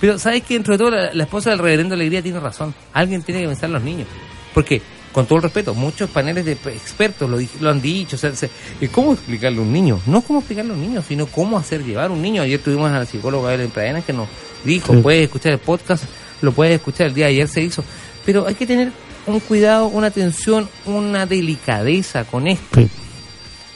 Pero, 0.01 0.17
¿sabes 0.19 0.43
que 0.43 0.55
Dentro 0.55 0.73
de 0.73 0.77
todo, 0.79 0.89
la, 0.91 1.13
la 1.13 1.23
esposa 1.23 1.51
del 1.51 1.59
reverendo 1.59 1.95
Alegría 1.95 2.21
tiene 2.21 2.39
razón. 2.39 2.73
Alguien 2.91 3.21
tiene 3.23 3.41
que 3.41 3.47
pensar 3.47 3.65
en 3.69 3.73
los 3.73 3.83
niños. 3.83 4.07
Porque, 4.53 4.81
con 5.13 5.25
todo 5.27 5.37
el 5.37 5.43
respeto, 5.43 5.73
muchos 5.75 6.09
paneles 6.09 6.43
de 6.45 6.53
expertos 6.53 7.29
lo, 7.29 7.37
lo 7.59 7.69
han 7.69 7.81
dicho. 7.81 8.15
O 8.15 8.19
sea, 8.19 8.33
se- 8.35 8.49
¿Cómo 8.91 9.13
explicarle 9.13 9.59
a 9.59 9.61
un 9.61 9.71
niño? 9.71 9.99
No 10.07 10.21
cómo 10.21 10.39
explicarle 10.39 10.71
a 10.71 10.73
un 10.75 10.81
niño, 10.81 11.03
sino 11.07 11.27
cómo 11.27 11.57
hacer 11.57 11.83
llevar 11.85 12.09
a 12.09 12.13
un 12.13 12.21
niño. 12.21 12.41
Ayer 12.41 12.59
tuvimos 12.59 12.91
a 12.91 12.99
la 12.99 13.05
psicóloga 13.05 13.53
Evelyn 13.53 14.01
que 14.03 14.13
nos 14.13 14.27
dijo, 14.65 14.93
Sí. 14.95 15.01
puedes 15.01 15.23
escuchar 15.25 15.51
el 15.53 15.59
podcast, 15.59 16.03
lo 16.41 16.51
puedes 16.51 16.73
escuchar, 16.75 17.07
el 17.07 17.13
día 17.13 17.25
de 17.25 17.31
ayer 17.31 17.47
se 17.47 17.61
hizo. 17.61 17.83
Pero 18.25 18.47
hay 18.47 18.55
que 18.55 18.65
tener 18.65 18.91
un 19.27 19.39
cuidado, 19.41 19.87
una 19.87 20.07
atención, 20.07 20.67
una 20.85 21.25
delicadeza 21.27 22.23
con 22.23 22.47
esto. 22.47 22.79
Sí. 22.81 22.89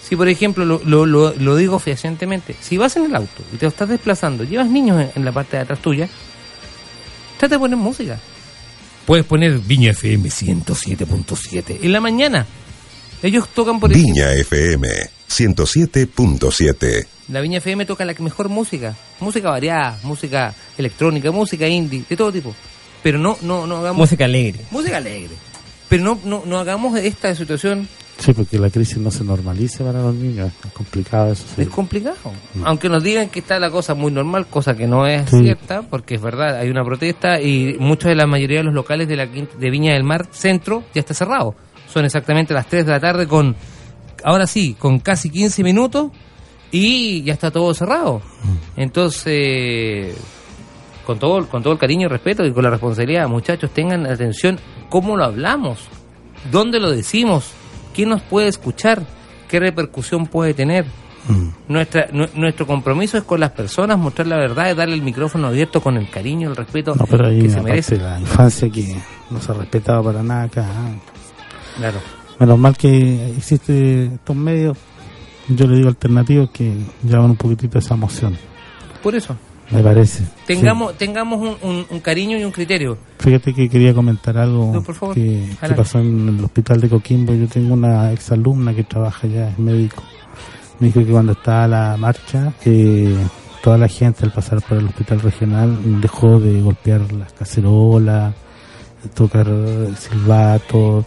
Si, 0.08 0.16
por 0.16 0.30
ejemplo, 0.30 0.66
lo, 0.66 0.82
lo, 0.84 1.06
lo, 1.06 1.34
lo 1.34 1.56
digo 1.56 1.80
fehacientemente, 1.80 2.56
si 2.62 2.78
vas 2.78 2.96
en 2.96 3.06
el 3.06 3.16
auto 3.16 3.44
y 3.52 3.58
te 3.58 3.66
estás 3.66 3.90
desplazando, 3.90 4.44
llevas 4.44 4.70
niños 4.70 5.02
en, 5.02 5.12
en 5.16 5.26
la 5.26 5.32
parte 5.32 5.58
de 5.58 5.64
atrás 5.64 5.80
tuya, 5.82 6.08
trata 7.40 7.56
de 7.56 7.60
poner 7.60 7.78
música. 7.78 8.20
Puedes 9.08 9.26
poner 9.26 9.58
Viña 9.60 9.92
FM 9.92 10.30
107.7 10.30 11.80
en 11.82 11.92
la 11.92 12.02
mañana. 12.02 12.46
Ellos 13.24 13.48
tocan, 13.50 13.80
por 13.80 13.92
Viña 13.94 14.32
FM 14.34 14.88
107.7. 15.30 17.06
la 17.30 17.42
Viña 17.42 17.58
FM 17.58 17.86
toca 17.86 18.06
la 18.06 18.14
mejor 18.20 18.50
música, 18.50 18.96
música 19.20 19.50
variada, 19.50 20.00
música 20.04 20.54
electrónica, 20.78 21.32
música 21.32 21.68
indie, 21.68 22.04
de 22.08 22.16
todo 22.16 22.32
tipo. 22.32 22.54
Pero 23.04 23.18
no, 23.20 23.38
no, 23.42 23.68
no 23.68 23.78
hagamos 23.78 23.98
Música 24.00 24.26
alegre. 24.26 24.66
música 24.72 24.98
alegre. 24.98 25.36
Pero 25.90 26.04
no, 26.04 26.20
no, 26.24 26.44
no 26.46 26.60
hagamos 26.60 26.98
esta 26.98 27.36
situación 27.36 27.88
Sí, 28.18 28.34
porque 28.34 28.58
la 28.58 28.70
crisis 28.70 28.98
no 28.98 29.12
se 29.12 29.24
normalice 29.24 29.84
para 29.84 30.02
los 30.02 30.16
niños. 30.16 30.52
Es 30.66 30.72
complicado 30.72 31.32
eso. 31.34 31.44
sí. 31.56 31.64
Es 31.64 31.68
complicado. 31.70 32.16
Aunque 32.64 32.88
nos 32.90 33.04
digan 33.04 33.30
que 33.30 33.40
está 33.40 33.60
la 33.60 33.70
cosa 33.70 33.94
muy 33.94 34.12
normal, 34.12 34.48
cosa 34.48 34.76
que 34.76 34.88
no 34.88 35.06
es 35.06 35.30
Sí. 35.30 35.40
cierta, 35.44 35.82
porque 35.84 36.16
es 36.16 36.22
verdad, 36.22 36.58
hay 36.58 36.70
una 36.70 36.84
protesta 36.84 37.42
y 37.42 37.76
muchos 37.80 38.10
de 38.10 38.16
la 38.16 38.26
mayoría 38.26 38.60
de 38.60 38.64
los 38.64 38.74
locales 38.74 39.08
de 39.10 39.18
la 39.18 39.26
de 39.28 39.70
Viña 39.70 39.94
del 39.94 40.04
Mar 40.04 40.28
Centro 40.32 40.84
ya 40.94 41.02
está 41.02 41.14
cerrado. 41.14 41.56
Son 41.92 42.06
exactamente 42.06 42.54
las 42.54 42.68
3 42.68 42.86
de 42.86 42.92
la 42.94 43.00
tarde 43.00 43.28
con, 43.28 43.56
ahora 44.24 44.48
sí, 44.48 44.76
con 44.80 45.00
casi 45.00 45.30
15 45.30 45.62
minutos 45.64 46.12
y 46.72 47.22
ya 47.24 47.34
está 47.34 47.52
todo 47.52 47.74
cerrado. 47.74 48.22
Entonces, 48.78 50.16
con 51.06 51.20
todo, 51.20 51.48
con 51.48 51.62
todo 51.62 51.74
el 51.74 51.80
cariño 51.80 52.08
y 52.08 52.10
respeto 52.10 52.46
y 52.46 52.52
con 52.54 52.64
la 52.64 52.70
responsabilidad, 52.70 53.28
muchachos, 53.28 53.72
tengan 53.72 54.06
atención 54.06 54.58
cómo 54.90 55.16
lo 55.18 55.26
hablamos, 55.26 55.80
dónde 56.52 56.80
lo 56.80 56.92
decimos, 56.92 57.52
quién 57.96 58.10
nos 58.10 58.22
puede 58.22 58.48
escuchar, 58.50 59.02
qué 59.48 59.60
repercusión 59.60 60.28
puede 60.28 60.54
tener. 60.54 60.86
Mm. 61.28 61.48
Nuestra, 61.70 62.08
nu- 62.12 62.28
nuestro 62.36 62.68
compromiso 62.68 63.18
es 63.18 63.24
con 63.24 63.40
las 63.40 63.50
personas, 63.52 63.98
mostrar 63.98 64.28
la 64.28 64.38
verdad, 64.38 64.70
es 64.70 64.78
darle 64.78 64.94
el 64.94 65.02
micrófono 65.02 65.48
abierto 65.48 65.82
con 65.82 65.98
el 65.98 66.08
cariño, 66.10 66.50
el 66.52 66.56
respeto 66.56 66.94
No, 66.96 67.06
pero 67.08 67.28
ahí 67.28 67.42
que 67.42 67.50
se 67.50 67.62
merece. 67.62 67.98
la 67.98 68.20
infancia 68.20 68.70
que 68.70 68.96
no 69.32 69.42
se 69.42 69.52
ha 69.52 69.56
respetado 69.56 70.04
para 70.04 70.22
nada 70.22 70.44
acá. 70.44 70.66
¿ah? 70.70 70.92
Claro. 71.78 71.98
Menos 72.40 72.60
mal 72.60 72.78
que 72.78 73.30
existe 73.38 74.06
estos 74.14 74.36
medios, 74.36 74.78
yo 75.48 75.66
le 75.66 75.78
digo 75.78 75.88
alternativos 75.90 76.50
que 76.52 76.74
llevan 77.04 77.32
un 77.32 77.38
poquitito 77.38 77.80
esa 77.80 77.96
emoción, 77.96 78.38
Por 79.02 79.16
eso. 79.16 79.36
Me 79.72 79.82
parece. 79.82 80.24
Tengamos, 80.46 80.98
tengamos 80.98 81.40
un, 81.42 81.70
un- 81.70 81.86
un 81.90 82.00
cariño 82.00 82.38
y 82.38 82.44
un 82.44 82.52
criterio. 82.52 82.98
Fíjate 83.20 83.54
que 83.54 83.68
quería 83.70 83.94
comentar 83.94 84.38
algo 84.38 84.72
No, 84.74 84.84
por 84.84 84.94
favor, 84.96 85.16
que, 85.16 85.48
pasó 85.76 86.00
en 86.00 86.30
el 86.38 86.44
hospital 86.46 86.82
de 86.82 86.90
Coquimbo. 86.90 87.34
Yo 87.34 87.48
tengo 87.48 87.74
una 87.74 88.12
exalumna 88.12 88.74
que 88.76 88.84
trabaja 88.84 89.26
allá, 89.28 89.50
es 89.50 89.60
médico. 89.60 90.04
Me 90.80 90.88
dijo 90.88 91.00
que 91.00 91.12
cuando 91.12 91.32
estaba 91.32 91.68
la 91.68 91.98
marcha, 91.98 92.54
eh, 92.66 93.16
toda 93.64 93.78
la 93.78 93.88
gente 93.88 94.26
al 94.26 94.32
pasar 94.32 94.62
por 94.62 94.78
el 94.78 94.86
hospital 94.86 95.22
regional 95.22 96.02
dejó 96.02 96.40
de 96.40 96.62
golpear 96.62 97.12
las 97.14 97.34
cacerolas, 97.34 98.34
tocar 99.16 99.48
silbatos 99.98 101.06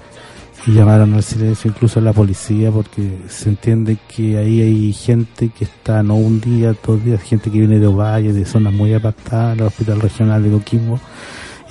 y 0.69 0.73
llamaron 0.73 1.15
al 1.15 1.23
silencio 1.23 1.71
incluso 1.71 1.99
a 1.99 2.03
la 2.03 2.13
policía 2.13 2.71
porque 2.71 3.21
se 3.29 3.49
entiende 3.49 3.97
que 4.15 4.37
ahí 4.37 4.61
hay 4.61 4.93
gente 4.93 5.49
que 5.49 5.65
está 5.65 6.03
no 6.03 6.17
un 6.17 6.43
día, 6.43 6.75
dos 6.85 7.03
días, 7.03 7.23
gente 7.23 7.51
que 7.51 7.61
viene 7.61 7.79
de 7.79 7.87
Ovalle, 7.87 8.35
de 8.35 8.45
zonas 8.45 8.75
muy 8.75 8.93
apartadas, 8.93 9.59
al 9.59 9.63
hospital 9.63 9.99
regional 9.99 10.43
de 10.43 10.51
Coquimbo 10.51 11.01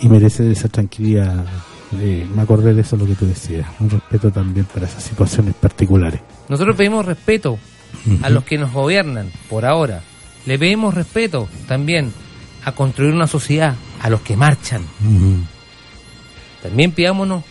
y 0.01 0.09
merece 0.09 0.51
esa 0.51 0.67
tranquilidad. 0.67 1.45
Eh, 1.99 2.27
me 2.35 2.41
acordé 2.41 2.73
de 2.73 2.81
eso 2.81 2.97
lo 2.97 3.05
que 3.05 3.13
tú 3.13 3.27
decías, 3.27 3.67
un 3.79 3.91
respeto 3.91 4.31
también 4.31 4.65
para 4.65 4.87
esas 4.87 5.03
situaciones 5.03 5.53
particulares. 5.53 6.19
Nosotros 6.49 6.75
pedimos 6.75 7.05
respeto 7.05 7.59
a 8.23 8.31
los 8.31 8.45
que 8.45 8.57
nos 8.57 8.73
gobiernan 8.73 9.29
por 9.47 9.65
ahora. 9.65 10.01
Le 10.47 10.57
pedimos 10.57 10.95
respeto 10.95 11.47
también 11.67 12.11
a 12.65 12.71
construir 12.71 13.13
una 13.13 13.27
sociedad, 13.27 13.75
a 14.01 14.09
los 14.09 14.21
que 14.21 14.35
marchan. 14.35 14.81
También 16.63 16.91
pidámonos 16.93 17.43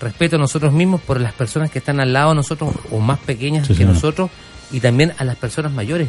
respeto 0.00 0.36
a 0.36 0.38
nosotros 0.38 0.72
mismos 0.72 1.00
por 1.00 1.20
las 1.20 1.32
personas 1.34 1.70
que 1.70 1.78
están 1.78 2.00
al 2.00 2.12
lado 2.12 2.30
de 2.30 2.36
nosotros 2.36 2.74
o 2.90 2.98
más 3.00 3.18
pequeñas 3.20 3.66
Sí, 3.66 3.74
que 3.74 3.78
señor. 3.80 3.94
nosotros 3.94 4.30
y 4.72 4.80
también 4.80 5.12
a 5.18 5.24
las 5.24 5.36
personas 5.36 5.72
mayores. 5.72 6.08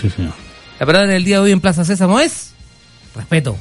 Sí, 0.00 0.10
señor. 0.10 0.32
La 0.80 0.86
palabra 0.86 1.08
del 1.12 1.24
día 1.24 1.36
de 1.36 1.42
hoy 1.44 1.52
en 1.52 1.60
Plaza 1.60 1.84
Sésamo 1.84 2.18
es 2.20 2.52
respeto. 3.14 3.56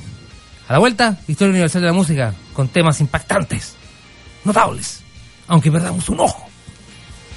A 0.67 0.73
la 0.73 0.79
vuelta, 0.79 1.19
Historia 1.27 1.51
Universal 1.51 1.81
de 1.81 1.87
la 1.87 1.93
Música 1.93 2.33
con 2.53 2.69
temas 2.69 2.99
impactantes, 3.01 3.75
notables, 4.45 5.01
aunque 5.47 5.71
perdamos 5.71 6.07
un 6.09 6.21
ojo. 6.21 6.47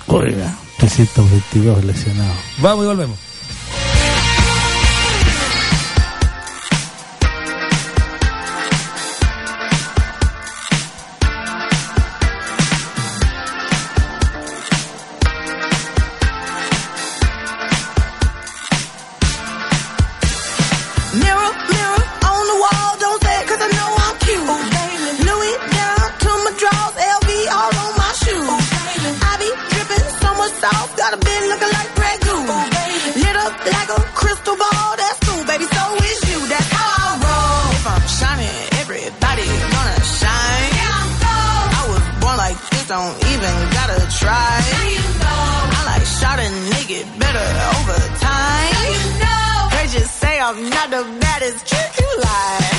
Oiga, 0.06 0.54
322 0.78 1.85
lesionados. 1.85 2.37
Vamos 2.59 2.85
y 2.85 2.88
volvemos. 2.88 3.18
Don't 42.88 43.16
even 43.33 43.55
gotta 43.75 43.99
try. 44.16 44.62
Now 44.73 44.88
you 44.88 45.02
know. 45.19 45.76
I 45.76 45.83
like 45.87 46.07
shot 46.07 46.38
a 46.38 46.49
nigga 46.71 47.02
better 47.19 47.47
over 47.75 47.99
time. 48.23 48.73
Now 48.73 48.87
you 48.95 49.02
know. 49.19 49.69
They 49.75 49.99
just 49.99 50.14
say 50.21 50.38
I'm 50.38 50.71
not 50.71 50.90
the 50.90 51.02
baddest 51.21 51.66
chick 51.66 51.90
you 51.99 52.21
like. 52.21 52.75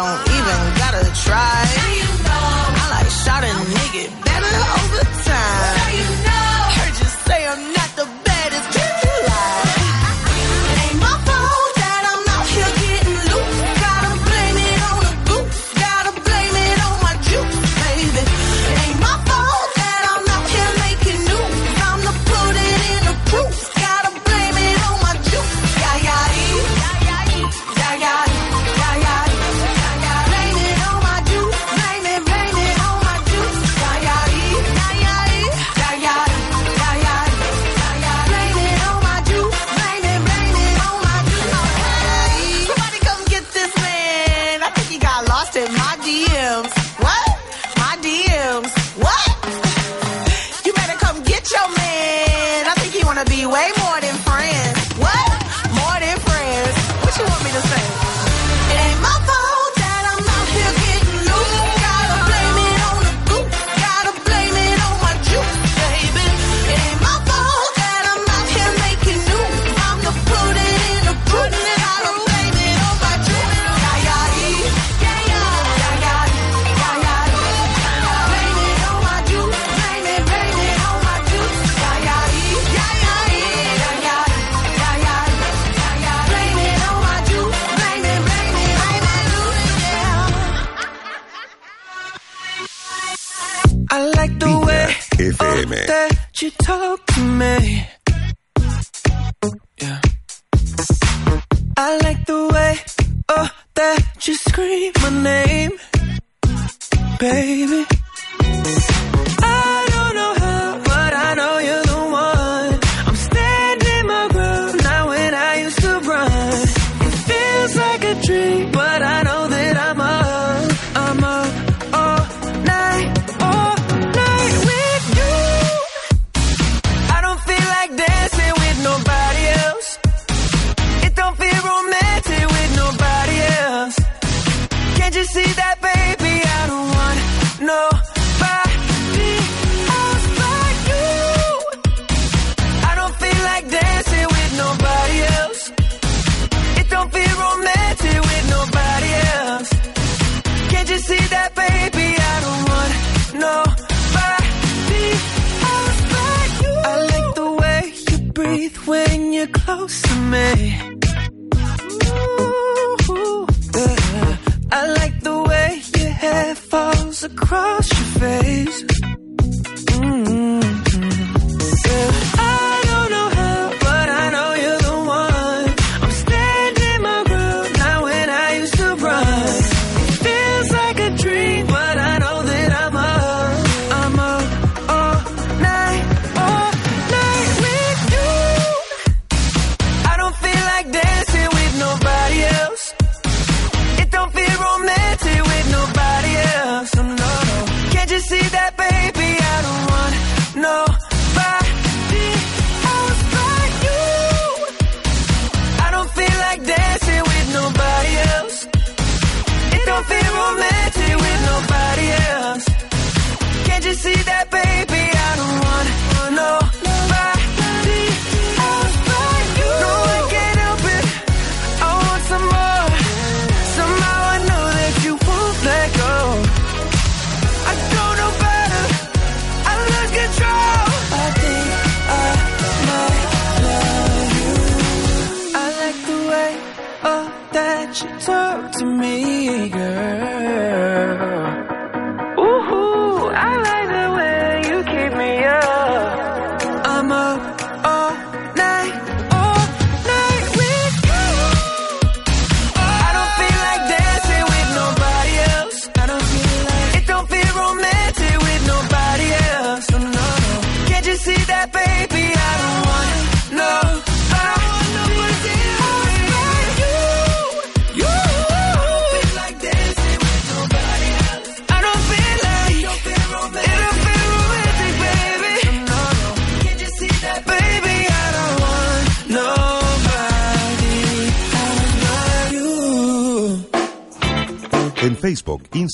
Don't 0.00 0.29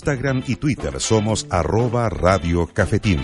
Instagram 0.06 0.44
y 0.46 0.54
Twitter 0.54 1.00
somos 1.00 1.48
arroba 1.50 2.08
Radio 2.08 2.68
Cafetín. 2.72 3.18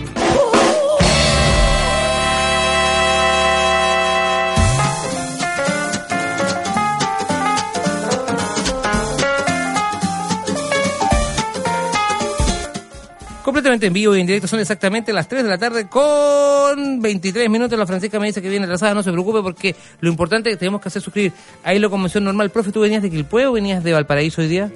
Completamente 13.43 13.87
en 13.87 13.93
vivo 13.93 14.13
y 14.17 14.19
en 14.19 14.27
directo 14.27 14.49
son 14.49 14.59
exactamente 14.59 15.13
las 15.13 15.29
3 15.29 15.43
de 15.43 15.49
la 15.49 15.57
tarde 15.57 15.87
con 15.87 17.01
23 17.01 17.49
minutos. 17.49 17.79
La 17.79 17.87
Francisca 17.87 18.19
me 18.19 18.27
dice 18.27 18.41
que 18.41 18.49
viene 18.49 18.65
atrasada, 18.65 18.93
no 18.93 19.03
se 19.03 19.11
preocupe 19.13 19.41
porque 19.41 19.73
lo 20.01 20.09
importante 20.09 20.49
es 20.49 20.55
que 20.55 20.59
tenemos 20.59 20.81
que 20.81 20.89
hacer 20.89 21.01
suscribir. 21.01 21.31
Ahí 21.63 21.79
la 21.79 21.87
convención 21.87 22.25
normal. 22.25 22.49
Profe, 22.49 22.73
¿tú 22.73 22.81
venías 22.81 23.01
de 23.01 23.09
Quilpué 23.09 23.45
o 23.45 23.53
venías 23.53 23.85
de 23.85 23.93
Valparaíso 23.93 24.41
hoy 24.41 24.49
día? 24.49 24.69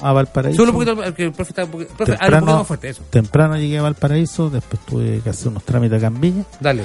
A 0.00 0.12
Valparaíso. 0.12 0.56
Solo 0.58 0.72
un 0.72 0.84
poquito, 0.84 0.96
porque 1.02 1.24
el 1.24 1.32
profe 1.32 1.50
está 1.50 1.64
un 1.64 1.70
poquito, 1.70 1.94
profe, 1.94 2.12
habla 2.20 2.36
un 2.38 2.40
poquito 2.40 2.58
más 2.58 2.66
fuerte, 2.66 2.88
eso. 2.90 3.02
temprano 3.10 3.56
llegué 3.56 3.78
a 3.78 3.82
Valparaíso, 3.82 4.50
después 4.50 4.80
tuve 4.84 5.20
que 5.22 5.30
hacer 5.30 5.48
unos 5.48 5.62
trámites 5.64 5.98
acá 5.98 6.08
en 6.08 6.20
Viña 6.20 6.44
Dale. 6.60 6.84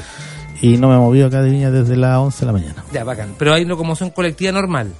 y 0.62 0.78
no 0.78 0.88
me 0.89 0.95
he 0.95 0.98
movido 0.98 1.28
acá 1.28 1.41
de 1.41 1.50
Viña 1.50 1.72
desde 1.72 1.95
las 1.98 2.17
11 2.17 2.39
de 2.39 2.45
la 2.45 2.52
mañana. 2.54 2.84
Ya, 2.93 3.04
bacán. 3.04 3.36
Pero 3.38 3.54
hay 3.54 3.65
locomoción 3.65 4.10
colectiva 4.12 4.52
normal. 4.52 4.93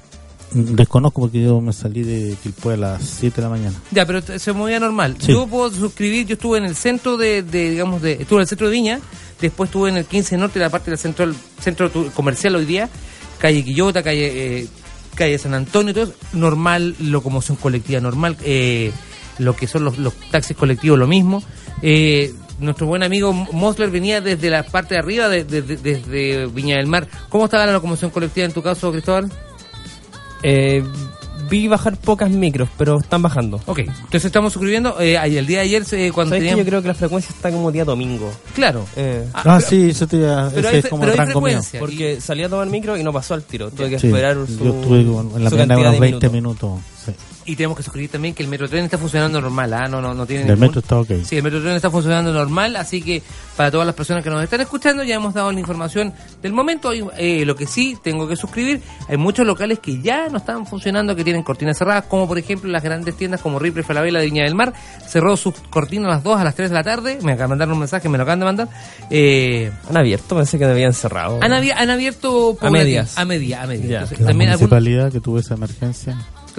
Desconozco 0.52 1.22
porque 1.22 1.44
yo 1.44 1.62
me 1.62 1.72
salí 1.74 2.02
de 2.02 2.36
Quilpué 2.42 2.74
a 2.74 2.78
las 2.78 3.04
7 3.04 3.36
de 3.36 3.42
la 3.44 3.50
mañana. 3.50 3.76
Ya, 3.92 4.06
pero 4.08 4.20
se 4.22 4.52
movía 4.52 4.80
normal. 4.80 5.16
Sí. 5.20 5.32
Yo 5.32 5.46
puedo 5.46 5.70
suscribir, 5.72 6.26
yo 6.26 6.34
estuve 6.34 6.58
en 6.58 6.66
el 6.66 6.76
centro 6.76 7.18
de, 7.18 7.44
de, 7.44 7.70
digamos, 7.70 8.02
de, 8.02 8.14
estuve 8.14 8.40
en 8.40 8.42
el 8.42 8.48
centro 8.48 8.68
de 8.68 8.74
Viña, 8.74 9.00
después 9.40 9.68
estuve 9.68 9.90
en 9.90 9.98
el 9.98 10.06
15 10.06 10.38
Norte, 10.38 10.58
la 10.58 10.72
parte 10.72 10.90
del 10.90 10.98
centro, 10.98 11.32
centro 11.62 11.92
tu- 11.92 12.10
comercial 12.14 12.56
hoy 12.56 12.66
día, 12.66 12.90
calle 13.38 13.64
Quillota, 13.64 14.02
calle, 14.02 14.62
eh, 14.62 14.68
calle 15.20 15.38
San 15.38 15.54
Antonio, 15.54 15.94
todo 15.94 16.06
eso, 16.06 16.14
normal, 16.34 16.96
locomoción 17.00 17.58
colectiva 17.58 18.00
normal, 18.02 18.36
eh, 18.44 18.92
lo 19.38 19.56
que 19.56 19.68
son 19.68 19.84
los, 19.84 19.96
taxis 20.32 20.58
colectivos, 20.58 20.98
lo 20.98 21.06
mismo. 21.08 21.44
Eh, 21.84 22.34
nuestro 22.60 22.88
buen 22.88 23.04
amigo 23.04 23.32
Mosler 23.32 23.90
venía 23.92 24.20
desde 24.22 24.50
la 24.50 24.64
parte 24.64 24.96
de 24.96 25.00
arriba, 25.00 25.30
de- 25.30 25.44
de- 25.44 25.62
de- 25.62 25.78
desde 25.78 26.48
Viña 26.48 26.78
del 26.78 26.88
Mar. 26.88 27.08
¿Cómo 27.30 27.46
estaba 27.46 27.66
la 27.68 27.74
locomoción 27.74 28.10
colectiva 28.12 28.46
en 28.46 28.52
tu 28.54 28.62
caso, 28.64 28.92
Cristóbal? 28.92 29.32
Eh, 30.44 30.84
vi 31.50 31.68
bajar 31.68 31.98
pocas 31.98 32.30
micros, 32.30 32.70
pero 32.78 33.00
están 33.00 33.22
bajando. 33.22 33.60
Ok, 33.66 33.80
entonces 33.80 34.26
estamos 34.26 34.54
suscribiendo. 34.54 35.00
Eh, 35.00 35.18
ahí 35.18 35.38
el 35.38 35.46
día 35.48 35.60
de 35.60 35.64
ayer, 35.66 35.84
eh, 35.92 36.12
cuando 36.14 36.30
¿Sabes 36.32 36.42
que 36.42 36.50
teníamos... 36.50 36.66
yo 36.66 36.70
creo 36.70 36.82
que 36.82 36.88
la 36.90 36.94
frecuencia 36.94 37.34
está 37.36 37.52
como 37.52 37.72
día 37.72 37.86
domingo? 37.86 38.32
Claro. 38.54 38.86
Eh, 38.96 39.26
Ah, 39.34 39.42
Ah, 39.46 39.56
pero- 39.58 39.70
sí, 39.70 39.90
eso 39.90 40.08
te 40.08 40.18
iba- 40.18 40.50
pero 40.54 40.68
ese 40.68 40.76
hay 40.78 40.80
es 40.84 40.88
como 40.90 41.02
pero 41.02 41.14
el 41.14 41.20
hay 41.20 41.26
rango 41.26 41.42
mío. 41.42 41.48
frecuencia. 41.50 41.80
porque 41.80 42.22
salí 42.22 42.44
a 42.44 42.50
tomar 42.50 42.68
micro 42.68 42.98
y 42.98 43.04
no 43.04 43.12
pasó 43.14 43.34
al 43.34 43.44
tiro. 43.44 43.70
Tuve 43.72 43.90
que 43.90 44.00
Sí, 44.00 44.08
esperar 44.08 44.36
su, 44.46 44.64
yo 44.64 44.80
estuve 44.80 45.00
en 45.02 45.44
la 45.44 45.92
de 45.92 46.00
20 46.00 46.30
minutos. 46.30 46.32
minutos. 46.32 46.80
sí. 47.06 47.12
Y 47.50 47.56
tenemos 47.56 47.76
que 47.78 47.84
suscribir 47.84 48.12
también 48.12 48.36
que 48.36 48.44
el 48.44 48.50
Metrotren 48.50 48.86
está 48.86 48.98
funcionando 49.00 49.42
normal, 49.42 49.74
¿ah? 49.74 49.88
No, 49.88 50.00
no, 50.02 50.14
no 50.14 50.26
tiene 50.28 50.44
El 50.44 50.50
ningún- 50.50 50.62
metro 50.68 50.80
está 50.82 51.00
ok. 51.00 51.24
Sí, 51.24 51.38
el 51.38 51.44
Metrotren 51.44 51.76
está 51.76 51.90
funcionando 51.90 52.32
normal, 52.32 52.76
así 52.76 53.02
que 53.02 53.24
para 53.58 53.72
todas 53.72 53.88
las 53.88 53.96
personas 53.96 54.24
que 54.24 54.30
nos 54.30 54.44
están 54.44 54.62
escuchando 54.62 55.04
ya 55.04 55.16
hemos 55.16 55.34
dado 55.34 55.52
la 55.52 55.60
información 55.60 56.14
del 56.44 56.54
momento. 56.54 56.90
Hay, 56.90 57.04
eh, 57.18 57.46
lo 57.46 57.56
que 57.56 57.66
sí 57.66 57.98
tengo 58.04 58.28
que 58.28 58.36
suscribir, 58.36 58.82
hay 59.08 59.18
muchos 59.18 59.48
locales 59.48 59.80
que 59.80 60.00
ya 60.02 60.30
no 60.30 60.38
están 60.38 60.68
funcionando, 60.68 61.16
que 61.16 61.24
tienen 61.24 61.42
cortinas 61.44 61.78
cerradas, 61.78 62.06
como 62.06 62.28
por 62.28 62.38
ejemplo 62.38 62.70
las 62.70 62.84
grandes 62.84 63.16
tiendas 63.18 63.42
como 63.42 63.58
Ripley 63.58 63.84
Falabella 63.84 64.20
de 64.20 64.26
Viña 64.26 64.44
del 64.44 64.54
Mar, 64.56 64.74
cerró 65.08 65.36
sus 65.36 65.56
cortinas 65.72 66.06
a 66.06 66.10
las 66.16 66.24
2 66.24 66.40
a 66.40 66.44
las 66.44 66.54
3 66.56 66.70
de 66.70 66.76
la 66.76 66.84
tarde, 66.84 67.18
me 67.24 67.32
acaban 67.34 67.50
de 67.50 67.54
mandar 67.66 67.72
un 67.72 67.80
mensaje, 67.80 68.08
me 68.10 68.18
lo 68.18 68.24
acaban 68.24 68.40
de 68.40 68.46
mandar. 68.46 68.70
Eh, 69.10 69.72
Han 69.90 69.98
abierto, 69.98 70.36
pensé 70.36 70.60
que 70.60 70.66
habían 70.66 70.94
cerrado. 70.94 71.40
han, 71.42 71.52
abi- 71.52 71.74
han 71.76 71.90
abierto 71.90 72.58
A 72.62 72.70
medias. 72.70 73.18
A 73.18 73.26
media, 73.26 73.64
a 73.64 73.68
media. 73.68 73.86
Ya. 73.88 73.94
Entonces, 74.02 74.20
La 74.20 74.28
también 74.28 74.52
algún- 74.52 74.70
municipalidad 74.70 75.12
que 75.12 75.20
tuvo 75.20 75.40
esa 75.40 75.56
emergencia. 75.56 76.16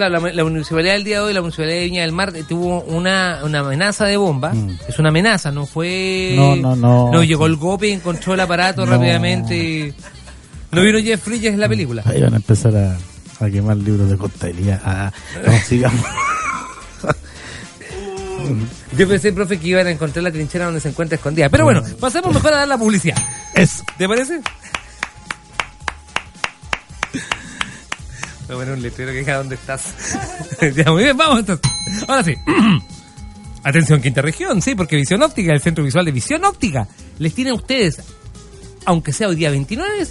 Claro, 0.09 0.25
la, 0.25 0.33
la 0.33 0.43
municipalidad 0.43 0.93
del 0.93 1.03
día 1.03 1.17
de 1.17 1.21
hoy, 1.21 1.33
la 1.33 1.41
municipalidad 1.41 1.75
de 1.75 1.83
Viña 1.85 2.01
del 2.01 2.11
Mar, 2.11 2.33
eh, 2.35 2.43
tuvo 2.47 2.81
una, 2.83 3.41
una 3.43 3.59
amenaza 3.59 4.05
de 4.05 4.17
bomba. 4.17 4.53
Mm. 4.53 4.77
Es 4.87 4.99
una 4.99 5.09
amenaza, 5.09 5.51
no 5.51 5.65
fue. 5.65 6.33
No, 6.35 6.55
no, 6.55 6.75
no. 6.75 7.11
No 7.11 7.23
llegó 7.23 7.45
el 7.45 7.55
golpe 7.55 7.91
encontró 7.91 8.33
el 8.33 8.39
aparato 8.39 8.85
No. 8.85 8.91
rápidamente. 8.93 9.93
¿No 10.71 10.81
vieron 10.81 11.03
Jeff 11.03 11.25
Bridges 11.25 11.53
en 11.53 11.59
la 11.59 11.69
película? 11.69 12.03
Ahí 12.05 12.21
van 12.21 12.33
a 12.33 12.37
empezar 12.37 12.73
a, 12.75 12.97
a 13.45 13.49
quemar 13.49 13.77
libros 13.77 14.09
de 14.09 14.17
contabilidad. 14.17 14.81
Ah, 14.83 15.11
no, 15.45 15.51
sigamos. 15.67 16.05
Yo 18.97 19.07
pensé, 19.07 19.31
profe, 19.33 19.59
que 19.59 19.67
iban 19.67 19.87
a 19.87 19.91
encontrar 19.91 20.23
la 20.23 20.31
trinchera 20.31 20.65
donde 20.65 20.79
se 20.81 20.89
encuentra 20.89 21.15
escondida. 21.15 21.47
Pero 21.49 21.63
bueno, 21.65 21.83
pasemos 21.99 22.33
mejor 22.33 22.53
a 22.53 22.57
dar 22.57 22.67
la 22.67 22.77
publicidad. 22.77 23.15
Eso. 23.53 23.83
¿Te 23.97 24.07
parece? 24.07 24.41
A 28.51 28.55
poner 28.55 28.73
un 28.73 28.81
letrero 28.81 29.13
que 29.13 29.19
diga 29.19 29.37
dónde 29.37 29.55
estás. 29.55 29.93
ya, 30.75 30.91
muy 30.91 31.03
bien, 31.03 31.15
vamos 31.15 31.39
entonces. 31.39 31.71
Ahora 32.05 32.21
sí. 32.21 32.35
Atención, 33.63 34.01
quinta 34.01 34.21
región, 34.21 34.61
sí, 34.61 34.75
porque 34.75 34.97
Visión 34.97 35.23
Óptica, 35.23 35.53
el 35.53 35.61
centro 35.61 35.85
visual 35.85 36.03
de 36.03 36.11
Visión 36.11 36.43
Óptica, 36.43 36.85
les 37.17 37.33
tiene 37.33 37.51
a 37.51 37.53
ustedes, 37.53 38.01
aunque 38.83 39.13
sea 39.13 39.29
hoy 39.29 39.35
día 39.35 39.51
29, 39.51 40.05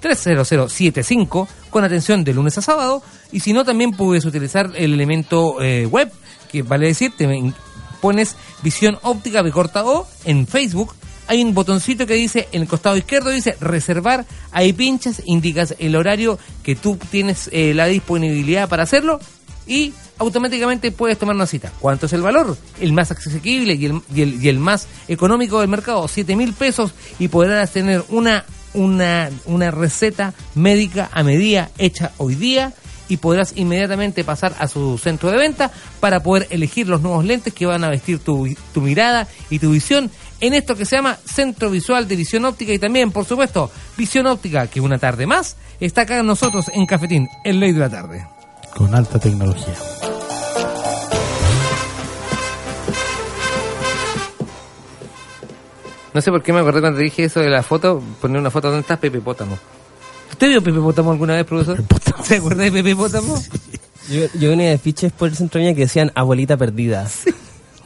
2245-30075, 0.00 1.46
con 1.70 1.84
atención 1.84 2.24
de 2.24 2.34
lunes 2.34 2.58
a 2.58 2.62
sábado. 2.62 3.00
Y 3.32 3.38
si 3.40 3.52
no, 3.52 3.64
también 3.64 3.92
puedes 3.92 4.24
utilizar 4.24 4.72
el 4.74 4.94
elemento 4.94 5.62
eh, 5.62 5.86
web, 5.86 6.10
que 6.50 6.62
vale 6.62 6.88
decir, 6.88 7.12
te 7.16 7.52
pones 8.00 8.34
visión 8.62 8.98
óptica 9.02 9.42
B 9.42 9.52
corta 9.52 9.84
O 9.84 10.08
en 10.24 10.46
Facebook. 10.46 10.94
Hay 11.26 11.42
un 11.42 11.52
botoncito 11.52 12.06
que 12.06 12.14
dice, 12.14 12.48
en 12.52 12.62
el 12.62 12.68
costado 12.68 12.96
izquierdo 12.96 13.28
dice 13.30 13.54
reservar, 13.60 14.24
ahí 14.50 14.72
pinchas, 14.72 15.20
indicas 15.26 15.74
el 15.78 15.94
horario 15.94 16.38
que 16.62 16.74
tú 16.74 16.98
tienes 17.10 17.50
eh, 17.52 17.74
la 17.74 17.84
disponibilidad 17.84 18.66
para 18.66 18.84
hacerlo 18.84 19.20
y 19.66 19.92
automáticamente 20.18 20.92
puedes 20.92 21.18
tomar 21.18 21.36
una 21.36 21.46
cita. 21.46 21.72
¿Cuánto 21.80 22.06
es 22.06 22.12
el 22.12 22.22
valor? 22.22 22.56
El 22.80 22.92
más 22.92 23.10
asequible 23.10 23.74
y 23.74 23.86
el, 23.86 24.02
y 24.14 24.22
el, 24.22 24.42
y 24.42 24.48
el 24.48 24.58
más 24.58 24.86
económico 25.08 25.60
del 25.60 25.68
mercado, 25.68 26.06
7 26.08 26.36
mil 26.36 26.52
pesos 26.52 26.92
y 27.18 27.28
podrás 27.28 27.72
tener 27.72 28.04
una, 28.08 28.44
una, 28.74 29.30
una 29.46 29.70
receta 29.70 30.34
médica 30.54 31.08
a 31.12 31.22
medida 31.22 31.70
hecha 31.78 32.12
hoy 32.18 32.34
día 32.34 32.72
y 33.08 33.16
podrás 33.16 33.54
inmediatamente 33.56 34.22
pasar 34.22 34.54
a 34.58 34.68
su 34.68 34.98
centro 34.98 35.30
de 35.30 35.38
venta 35.38 35.70
para 36.00 36.20
poder 36.20 36.46
elegir 36.50 36.88
los 36.88 37.00
nuevos 37.00 37.24
lentes 37.24 37.54
que 37.54 37.66
van 37.66 37.82
a 37.84 37.88
vestir 37.88 38.18
tu, 38.18 38.54
tu 38.74 38.80
mirada 38.82 39.26
y 39.50 39.58
tu 39.58 39.70
visión 39.70 40.10
en 40.40 40.54
esto 40.54 40.76
que 40.76 40.84
se 40.84 40.96
llama 40.96 41.18
Centro 41.24 41.70
Visual 41.70 42.06
de 42.06 42.16
Visión 42.16 42.44
Óptica 42.44 42.72
y 42.72 42.78
también, 42.78 43.10
por 43.10 43.24
supuesto, 43.24 43.70
Visión 43.96 44.26
Óptica, 44.26 44.68
que 44.68 44.80
una 44.80 44.98
tarde 44.98 45.26
más 45.26 45.56
está 45.80 46.02
acá 46.02 46.22
nosotros 46.22 46.66
en 46.72 46.86
Cafetín, 46.86 47.28
el 47.44 47.58
Ley 47.58 47.72
de 47.72 47.80
la 47.80 47.90
Tarde. 47.90 48.37
Con 48.76 48.94
alta 48.94 49.18
tecnología. 49.18 49.74
No 56.14 56.20
sé 56.20 56.30
por 56.30 56.42
qué 56.42 56.52
me 56.52 56.60
acordé 56.60 56.80
cuando 56.80 56.98
dije 57.00 57.24
eso 57.24 57.40
de 57.40 57.48
la 57.48 57.62
foto, 57.62 58.02
poner 58.20 58.40
una 58.40 58.50
foto 58.50 58.68
donde 58.68 58.80
estás 58.80 58.98
Pepe 58.98 59.20
Pótamo. 59.20 59.58
¿Usted 60.30 60.48
vio 60.48 60.62
Pepe 60.62 60.80
Pótamo 60.80 61.12
alguna 61.12 61.34
vez, 61.36 61.44
profesor? 61.44 61.82
¿Se 62.24 62.36
acuerda 62.36 62.64
de 62.64 62.72
Pepe 62.72 62.96
Pótamo? 62.96 63.40
Yo, 64.10 64.24
yo 64.40 64.48
venía 64.48 64.70
de 64.70 64.78
fiches 64.78 65.12
por 65.12 65.28
el 65.28 65.36
centro 65.36 65.60
de 65.60 65.74
que 65.74 65.82
decían 65.82 66.10
abuelita 66.14 66.56
perdida. 66.56 67.06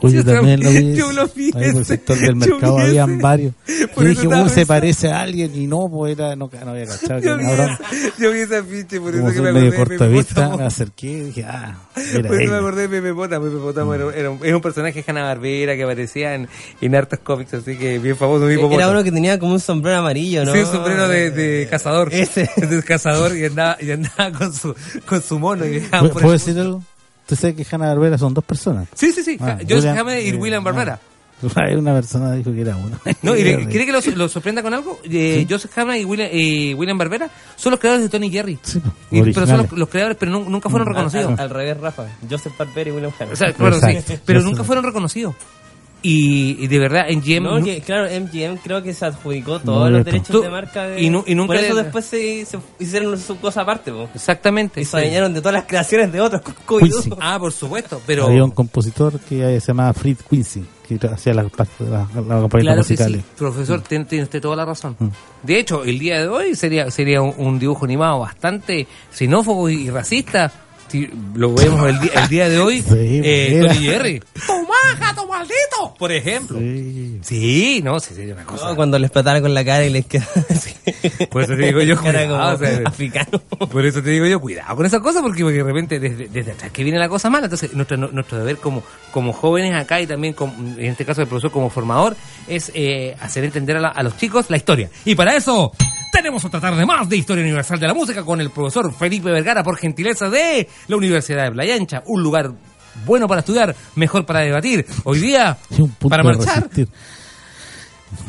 Oye, 0.03 0.19
Sí, 0.19 0.25
también 0.25 0.61
lo 0.61 0.69
vi. 0.69 0.95
yo 0.95 1.11
lo 1.13 1.27
vi 1.29 1.45
Ahí 1.55 1.71
por 1.71 1.79
el 1.79 1.85
sector 1.85 2.17
del 2.19 2.29
Yo 2.33 2.35
mercado 2.35 2.77
habían 2.79 3.19
varios. 3.19 3.53
Por 3.95 4.03
Yo 4.03 4.09
dije, 4.09 4.27
uy, 4.27 4.33
se 4.33 4.37
pensando. 4.43 4.67
parece 4.67 5.07
a 5.09 5.21
alguien 5.21 5.51
y 5.55 5.65
no, 5.65 5.89
pues 5.89 6.17
era, 6.17 6.35
no, 6.35 6.49
no 6.65 6.71
había 6.71 6.85
cachado 6.85 7.21
que 7.21 7.27
Yo 7.27 7.37
vi, 7.37 7.45
esa, 7.45 7.79
yo 8.19 8.31
vi 8.31 8.39
ese 8.39 8.57
afiche, 8.57 8.99
por 8.99 9.13
Como 9.15 9.27
eso 9.29 9.35
que 9.35 9.41
me 9.41 9.53
medio 9.53 9.69
acordé 9.69 9.93
de 9.93 9.97
corta 9.97 10.05
Pepe 10.05 10.17
vista, 10.17 10.57
me 10.57 10.63
acerqué 10.65 11.07
y 11.07 11.19
dije, 11.23 11.45
ah, 11.47 11.77
era 12.13 12.27
Por 12.27 12.41
eso 12.41 12.51
me 12.51 12.57
acordé 12.57 12.81
de 12.83 12.89
Pepe 12.89 13.13
Pótamo. 13.13 13.45
Pepe 13.45 13.57
Pótamo 13.57 13.93
era, 13.93 14.15
era 14.15 14.29
un, 14.29 14.39
es 14.45 14.53
un 14.53 14.61
personaje 14.61 15.01
de 15.01 15.05
Hanna 15.09 15.23
Barbera 15.23 15.75
que 15.75 15.83
aparecía 15.83 16.35
en, 16.35 16.47
en 16.81 16.95
hartos 16.95 17.19
cómics, 17.19 17.53
así 17.53 17.77
que 17.77 17.97
bien 17.99 18.17
famoso. 18.17 18.49
Era 18.49 18.89
uno 18.89 19.03
que 19.03 19.11
tenía 19.11 19.39
como 19.39 19.53
un 19.53 19.59
sombrero 19.59 19.97
amarillo, 19.99 20.43
¿no? 20.45 20.53
Sí, 20.53 20.59
un 20.59 20.65
sombrero 20.65 21.07
de, 21.07 21.31
de 21.31 21.67
cazador. 21.69 22.13
Ese. 22.13 22.49
De 22.73 22.81
cazador 22.83 23.35
y 23.37 23.45
andaba, 23.45 23.77
y 23.79 23.91
andaba 23.91 24.31
con, 24.37 24.53
su, 24.53 24.75
con 25.05 25.21
su 25.21 25.39
mono. 25.39 25.65
Y 25.65 25.79
¿Puedo 25.79 26.31
decir 26.31 26.57
algo? 26.59 26.83
Tú 27.25 27.35
sabes 27.35 27.55
que 27.55 27.65
Hanna 27.75 27.87
Barbera 27.87 28.17
son 28.17 28.33
dos 28.33 28.43
personas. 28.43 28.87
Sí, 28.93 29.11
sí, 29.11 29.23
sí. 29.23 29.37
Ah, 29.39 29.57
Joseph 29.61 29.69
William- 29.85 29.97
Hammett 29.97 30.25
y 30.25 30.29
eh, 30.29 30.35
William 30.35 30.63
Barbera. 30.63 30.99
ah. 31.01 31.09
Hay 31.55 31.75
una 31.75 31.93
persona 31.93 32.31
dijo 32.33 32.53
que 32.53 32.61
era 32.61 32.75
uno. 32.77 32.97
No, 33.21 33.35
y 33.35 33.43
¿quiere 33.67 33.85
que 33.85 33.91
lo, 33.91 33.99
lo 34.15 34.29
sorprenda 34.29 34.61
con 34.61 34.73
algo? 34.73 34.99
Eh, 35.03 35.45
Joseph 35.49 35.77
Hammett 35.77 36.01
y 36.01 36.05
William, 36.05 36.29
y 36.31 36.73
William 36.73 36.97
Barbera 36.97 37.29
son 37.57 37.71
los 37.71 37.79
creadores 37.81 38.05
de 38.05 38.09
Tony 38.09 38.27
y 38.27 38.31
Jerry. 38.31 38.59
Sí, 38.61 38.79
pues, 38.79 39.27
Y- 39.27 39.33
pero 39.33 39.45
son 39.47 39.57
los, 39.57 39.71
los 39.73 39.89
creadores, 39.89 40.17
pero 40.17 40.31
nu- 40.31 40.49
nunca 40.49 40.69
fueron 40.69 40.87
Mm, 40.87 40.91
reconocidos. 40.91 41.31
Al, 41.33 41.39
al 41.39 41.49
revés, 41.49 41.77
Rafa. 41.79 42.05
Joseph 42.29 42.53
Barber 42.57 42.87
y 42.87 42.91
William 42.91 43.11
Hanna. 43.19 43.33
O 43.33 43.35
sea, 43.35 43.51
claro, 43.53 43.79
sí, 43.79 43.85
Exacto. 43.87 44.21
pero 44.25 44.41
nunca 44.41 44.63
fueron 44.63 44.85
reconocidos. 44.85 45.35
Y, 46.05 46.57
y 46.61 46.67
de 46.67 46.79
verdad, 46.79 47.05
en 47.07 47.21
GM... 47.21 47.43
No, 47.59 47.63
que, 47.63 47.79
claro, 47.79 48.07
MGM 48.07 48.57
creo 48.57 48.83
que 48.83 48.93
se 48.93 49.05
adjudicó 49.05 49.53
No, 49.53 49.59
todos 49.61 49.89
los 49.89 50.03
derechos 50.03 50.27
Tú- 50.27 50.41
de 50.41 50.49
marca 50.49 50.83
de... 50.89 51.01
y 51.01 51.09
nu- 51.09 51.23
y 51.25 51.33
nunca 51.33 51.53
Por 51.53 51.63
eso 51.63 51.75
después 51.75 52.03
se, 52.03 52.45
se 52.45 52.59
hicieron 52.77 53.17
su 53.17 53.39
cosa 53.39 53.61
aparte, 53.61 53.89
po. 53.91 54.09
Exactamente. 54.13 54.81
Y 54.81 54.85
se 54.85 54.97
adueñaron 54.97 55.33
de 55.33 55.39
todas 55.39 55.53
las 55.53 55.63
creaciones 55.63 56.11
de 56.11 56.19
otros. 56.19 56.41
Quincy. 56.67 57.09
Ah, 57.21 57.37
por 57.39 57.53
supuesto, 57.53 58.01
pero... 58.05 58.25
Había 58.27 58.43
un 58.43 58.51
compositor 58.51 59.17
que 59.21 59.61
se 59.61 59.67
llamaba 59.67 59.93
Fritz 59.93 60.23
Quincy, 60.29 60.65
que 60.87 60.99
hacía 61.07 61.33
las 61.33 61.45
Claro 61.51 62.49
que 62.49 62.63
musicales. 62.75 63.21
sí, 63.21 63.25
profesor, 63.37 63.81
tiene, 63.81 64.05
tiene 64.05 64.23
usted 64.25 64.41
toda 64.41 64.57
la 64.57 64.65
razón. 64.65 64.95
Mm. 64.99 65.07
De 65.43 65.57
hecho, 65.59 65.83
el 65.85 65.99
día 65.99 66.19
de 66.19 66.27
hoy 66.27 66.55
sería 66.55 66.91
sería 66.91 67.21
un, 67.21 67.33
un 67.37 67.59
dibujo 67.59 67.85
animado 67.85 68.19
bastante 68.19 68.87
xenófobo 69.11 69.69
y 69.69 69.89
racista. 69.89 70.51
Si 70.93 71.09
lo 71.33 71.55
vemos 71.55 71.89
el, 71.89 71.99
día- 71.99 72.11
el 72.21 72.29
día 72.29 72.49
de 72.49 72.59
hoy, 72.59 72.83
Sí, 72.83 73.21
eh. 73.23 73.63
Tony 73.67 73.79
Jerry. 73.79 74.21
¡Toma, 74.45 74.75
gato 74.99 75.25
maldito! 75.25 75.95
Por 75.97 76.11
ejemplo. 76.11 76.59
Sí. 76.59 77.19
Sí, 77.23 77.81
no, 77.83 77.99
sí, 77.99 78.13
sería 78.13 78.35
una 78.35 78.43
cosa. 78.45 78.69
No, 78.69 78.75
cuando 78.75 78.99
les 78.99 79.07
explotara 79.07 79.41
con 79.41 79.55
la 79.55 79.65
cara 79.65 79.83
y 79.85 79.89
les 79.89 80.05
quedaba 80.05 80.31
así. 80.51 80.71
Por 81.31 81.41
eso 81.41 81.55
te 81.55 81.65
digo 81.65 81.81
yo, 81.81 81.99
cuidado, 82.01 82.27
como 82.37 82.47
o 82.53 82.57
sea, 82.59 82.81
africano. 82.85 83.39
Por 83.71 83.85
eso 83.87 84.03
te 84.03 84.11
digo 84.11 84.27
yo, 84.27 84.39
cuidado 84.39 84.75
con 84.75 84.85
esas 84.85 85.01
cosas, 85.01 85.23
porque, 85.23 85.41
porque 85.41 85.57
de 85.57 85.63
repente 85.63 85.99
desde, 85.99 86.27
desde 86.27 86.51
atrás 86.51 86.71
que 86.71 86.83
viene 86.83 86.99
la 86.99 87.09
cosa 87.09 87.27
mala. 87.31 87.45
Entonces, 87.47 87.73
nuestro, 87.73 87.97
nuestro 87.97 88.37
deber 88.37 88.57
como, 88.57 88.83
como 89.11 89.33
jóvenes 89.33 89.73
acá 89.73 89.99
y 89.99 90.05
también, 90.05 90.33
como, 90.33 90.53
en 90.77 90.85
este 90.85 91.05
caso 91.05 91.21
el 91.21 91.27
profesor 91.27 91.49
como 91.51 91.71
formador, 91.71 92.15
es 92.47 92.71
eh, 92.75 93.15
hacer 93.19 93.43
entender 93.45 93.77
a, 93.77 93.81
la- 93.81 93.87
a 93.89 94.03
los 94.03 94.15
chicos 94.17 94.45
la 94.49 94.57
historia. 94.57 94.89
Y 95.05 95.15
para 95.15 95.35
eso, 95.35 95.71
tenemos 96.11 96.45
otra 96.45 96.59
tarde 96.59 96.85
más 96.85 97.09
de 97.09 97.17
Historia 97.17 97.43
Universal 97.43 97.79
de 97.79 97.87
la 97.87 97.93
Música 97.95 98.23
con 98.23 98.39
el 98.39 98.51
profesor 98.51 98.93
Felipe 98.93 99.31
Vergara, 99.31 99.63
por 99.63 99.77
gentileza 99.77 100.29
de 100.29 100.67
la 100.87 100.95
Universidad 100.97 101.43
de 101.45 101.51
Playa 101.51 101.75
Ancha. 101.75 102.03
Un 102.07 102.21
lugar 102.23 102.51
bueno 103.05 103.27
para 103.27 103.39
estudiar, 103.39 103.75
mejor 103.95 104.25
para 104.25 104.41
debatir. 104.41 104.85
Hoy 105.03 105.19
día, 105.19 105.57
Sí, 105.75 105.83
para 106.09 106.23
marchar. 106.23 106.69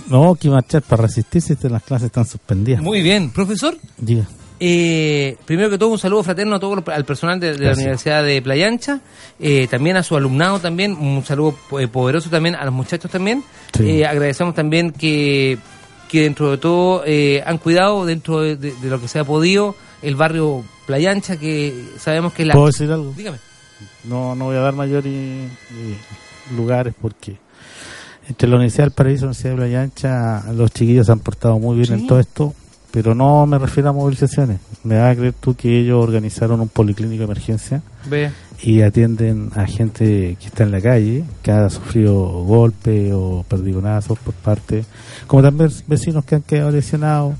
No, 0.09 0.35
que 0.35 0.49
marchar 0.49 0.83
para 0.83 1.03
resistirse 1.03 1.57
si 1.61 1.69
las 1.69 1.83
clases 1.83 2.07
están 2.07 2.25
suspendidas. 2.27 2.81
Muy 2.83 3.03
bien, 3.03 3.31
profesor. 3.31 3.77
Diga. 3.99 4.25
Eh, 4.61 5.37
primero 5.45 5.69
que 5.69 5.77
todo, 5.77 5.91
un 5.91 5.99
saludo 5.99 6.23
fraterno 6.23 6.57
a 6.57 6.61
todo 6.61 6.77
lo- 6.77 6.85
al 6.93 7.05
personal 7.05 7.39
de, 7.41 7.55
de 7.57 7.67
la. 7.67 7.73
Universidad 7.75 8.23
de 8.25 8.41
Playa 8.41 8.69
Ancha, 8.69 9.01
eh, 9.41 9.67
también 9.71 9.97
a 9.97 10.03
su 10.03 10.17
alumnado 10.17 10.59
también, 10.61 10.93
un 10.93 11.25
saludo 11.25 11.57
eh, 11.79 11.89
poderoso 11.89 12.31
también 12.31 12.55
a 12.55 12.65
los 12.65 12.73
muchachos 12.73 13.11
también. 13.11 13.43
Sí. 13.77 14.03
Agradecemos 14.05 14.55
también 14.55 14.91
que, 14.93 15.59
que 16.09 16.23
dentro 16.23 16.53
de 16.53 16.59
todo 16.59 17.03
eh, 17.05 17.43
han 17.45 17.59
cuidado 17.59 18.07
dentro 18.07 18.41
de, 18.41 18.57
de- 18.57 18.73
de 18.75 18.89
lo 18.89 19.01
que 19.01 19.09
se 19.09 19.19
ha 19.19 19.25
podido 19.25 19.75
el 20.03 20.15
barrio 20.17 20.65
Playa 20.87 21.11
Ancha, 21.11 21.37
que 21.37 21.93
sabemos 21.99 22.33
que 22.33 22.45
la... 22.45 22.55
¿Puedo 22.55 22.67
decir 22.67 22.91
algo? 22.91 23.13
Dígame. 23.17 23.39
No, 24.05 24.35
no 24.35 24.47
voy 24.47 24.57
a 24.57 24.61
dar 24.61 24.75
mayores 24.75 25.13
eh, 25.13 25.49
lugares 26.57 26.95
porque 27.01 27.37
entre 28.29 28.49
la 28.49 28.57
Universidad 28.57 28.85
del 28.85 28.93
Paraíso 28.93 29.19
y 29.19 29.23
la 29.23 29.27
Universidad 29.27 29.51
de 29.51 29.57
Playa 29.57 29.83
Ancha 29.83 30.53
los 30.53 30.71
chiquillos 30.71 31.07
se 31.07 31.13
han 31.13 31.21
portado 31.21 31.59
muy 31.59 31.77
bien 31.77 31.93
en 31.93 32.07
todo 32.07 32.21
esto, 32.21 32.55
pero 32.91 33.15
no 33.15 33.47
me 33.47 33.59
refiero 33.59 33.89
a 33.89 33.93
movilizaciones. 33.93 34.61
Me 34.85 34.99
vas 34.99 35.13
a 35.13 35.17
creer 35.17 35.35
tú 35.35 35.55
que 35.55 35.81
ellos 35.81 36.03
organizaron 36.03 36.61
un 36.61 36.69
policlínico 36.69 37.21
de 37.21 37.25
emergencia 37.25 37.83
Ve. 38.09 38.31
y 38.63 38.83
atienden 38.83 39.51
a 39.55 39.67
gente 39.67 40.37
que 40.41 40.47
está 40.47 40.65
en 40.65 40.71
la 40.71 40.81
calle, 40.81 41.25
que 41.43 41.51
ha 41.51 41.69
sufrido 41.71 42.15
golpes 42.45 43.13
o 43.15 43.45
perdigonazos 43.49 44.19
por 44.19 44.35
parte, 44.35 44.85
como 45.27 45.43
también 45.43 45.71
vecinos 45.87 46.25
que 46.25 46.37
han 46.37 46.43
quedado 46.43 46.71
lesionados, 46.71 47.35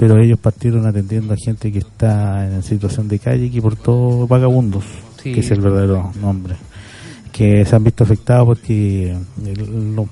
pero 0.00 0.18
ellos 0.18 0.38
partieron 0.38 0.86
atendiendo 0.86 1.34
a 1.34 1.36
gente 1.36 1.70
que 1.70 1.80
está 1.80 2.46
en 2.46 2.62
situación 2.62 3.06
de 3.06 3.18
calle 3.18 3.44
y 3.44 3.50
que 3.50 3.60
por 3.60 3.76
todo 3.76 4.26
vagabundos, 4.26 4.84
Sí. 5.22 5.34
que 5.34 5.40
es 5.40 5.50
el 5.50 5.60
verdadero 5.60 6.10
nombre 6.20 6.56
que 7.30 7.64
se 7.64 7.76
han 7.76 7.84
visto 7.84 8.02
afectados 8.04 8.44
porque 8.46 9.12
el- 9.46 9.94
los 9.94 10.06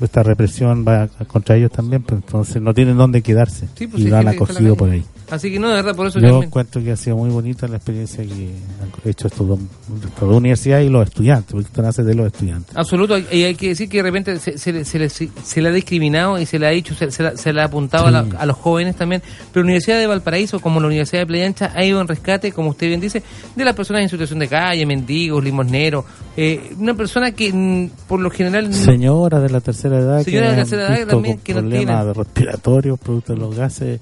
esta 0.00 0.22
represión 0.22 0.84
va 0.86 1.08
contra 1.26 1.56
ellos 1.56 1.70
también, 1.70 2.02
pues 2.02 2.22
entonces 2.24 2.62
no 2.62 2.72
tienen 2.72 2.96
dónde 2.96 3.20
quedarse 3.22 3.68
Sí, 3.76 3.86
pues 3.86 4.02
y 4.02 4.08
lo 4.08 4.16
han 4.16 4.28
acogido 4.28 4.74
por 4.76 4.88
ahí. 4.90 5.04
Así 5.30 5.50
que 5.50 5.58
no, 5.58 5.68
de 5.68 5.74
verdad, 5.76 5.96
por 5.96 6.06
eso 6.06 6.20
Yo 6.20 6.42
encuentro 6.42 6.82
que 6.82 6.92
ha 6.92 6.96
sido 6.96 7.16
muy 7.16 7.30
bonita 7.30 7.66
la 7.66 7.76
experiencia 7.76 8.22
que 8.24 8.50
han 8.82 9.10
hecho 9.10 9.26
estos 9.28 9.48
dos, 9.48 9.58
estas 10.04 10.20
dos 10.20 10.36
universidades 10.36 10.86
y 10.86 10.90
los 10.90 11.04
estudiantes, 11.08 11.52
porque 11.52 11.66
esto 11.66 11.82
nace 11.82 12.02
de 12.04 12.14
los 12.14 12.26
estudiantes. 12.26 12.76
Absoluto, 12.76 13.16
y 13.18 13.42
hay 13.44 13.54
que 13.54 13.68
decir 13.68 13.88
que 13.88 13.98
de 13.98 14.02
repente 14.02 14.38
se, 14.38 14.58
se, 14.58 14.72
le- 14.72 14.84
se, 14.84 14.98
le- 14.98 15.08
se 15.08 15.62
le 15.62 15.68
ha 15.68 15.72
discriminado 15.72 16.38
y 16.38 16.46
se 16.46 16.58
le 16.58 16.66
ha 16.66 16.70
dicho, 16.70 16.94
se, 16.94 17.10
se 17.10 17.22
la- 17.22 17.36
se 17.36 17.52
le 17.52 17.60
ha 17.62 17.64
apuntado 17.64 18.06
a, 18.06 18.10
la- 18.10 18.26
a 18.38 18.46
los 18.46 18.56
jóvenes 18.56 18.96
también, 18.96 19.22
pero 19.52 19.62
la 19.64 19.68
Universidad 19.68 19.98
de 19.98 20.06
Valparaíso, 20.06 20.60
como 20.60 20.78
la 20.80 20.86
Universidad 20.88 21.22
de 21.22 21.26
Playa 21.26 21.46
Ancha, 21.46 21.72
ha 21.74 21.84
ido 21.84 22.00
en 22.00 22.06
rescate, 22.08 22.52
como 22.52 22.70
usted 22.70 22.88
bien 22.88 23.00
dice, 23.00 23.22
de 23.56 23.64
las 23.64 23.74
personas 23.74 24.02
en 24.02 24.08
situación 24.10 24.38
de 24.38 24.48
calle, 24.48 24.84
mendigos, 24.86 25.42
limosneros, 25.42 26.04
eh, 26.36 26.72
una 26.78 26.94
persona 26.94 27.32
que 27.32 27.52
mm, 27.52 27.90
por 28.06 28.20
lo 28.20 28.30
general... 28.30 28.72
Señoras 28.74 29.42
de 29.42 29.50
la 29.50 29.60
tercera 29.60 29.98
edad 29.98 30.22
Señoras 30.22 30.24
de 30.24 30.30
que 30.30 30.40
la 30.40 30.48
han 30.48 30.56
tercera 30.56 30.98
edad 30.98 31.08
también 31.08 31.38
que 31.38 31.54
no 31.54 31.60
problemas 31.60 31.96
tienen. 32.04 32.14
respiratorios, 32.14 32.98
producto 32.98 33.32
de 33.32 33.38
los 33.38 33.54
gases, 33.56 34.00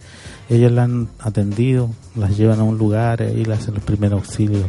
ellas 0.55 0.73
la 0.73 0.85
han 0.85 1.09
atendido, 1.19 1.91
las 2.17 2.37
llevan 2.37 2.61
a 2.61 2.65
un 2.65 2.79
lugar 2.79 3.23
y 3.23 3.45
las 3.45 3.61
hacen 3.61 3.75
los 3.75 3.83
primeros 3.83 4.23
auxilios. 4.25 4.67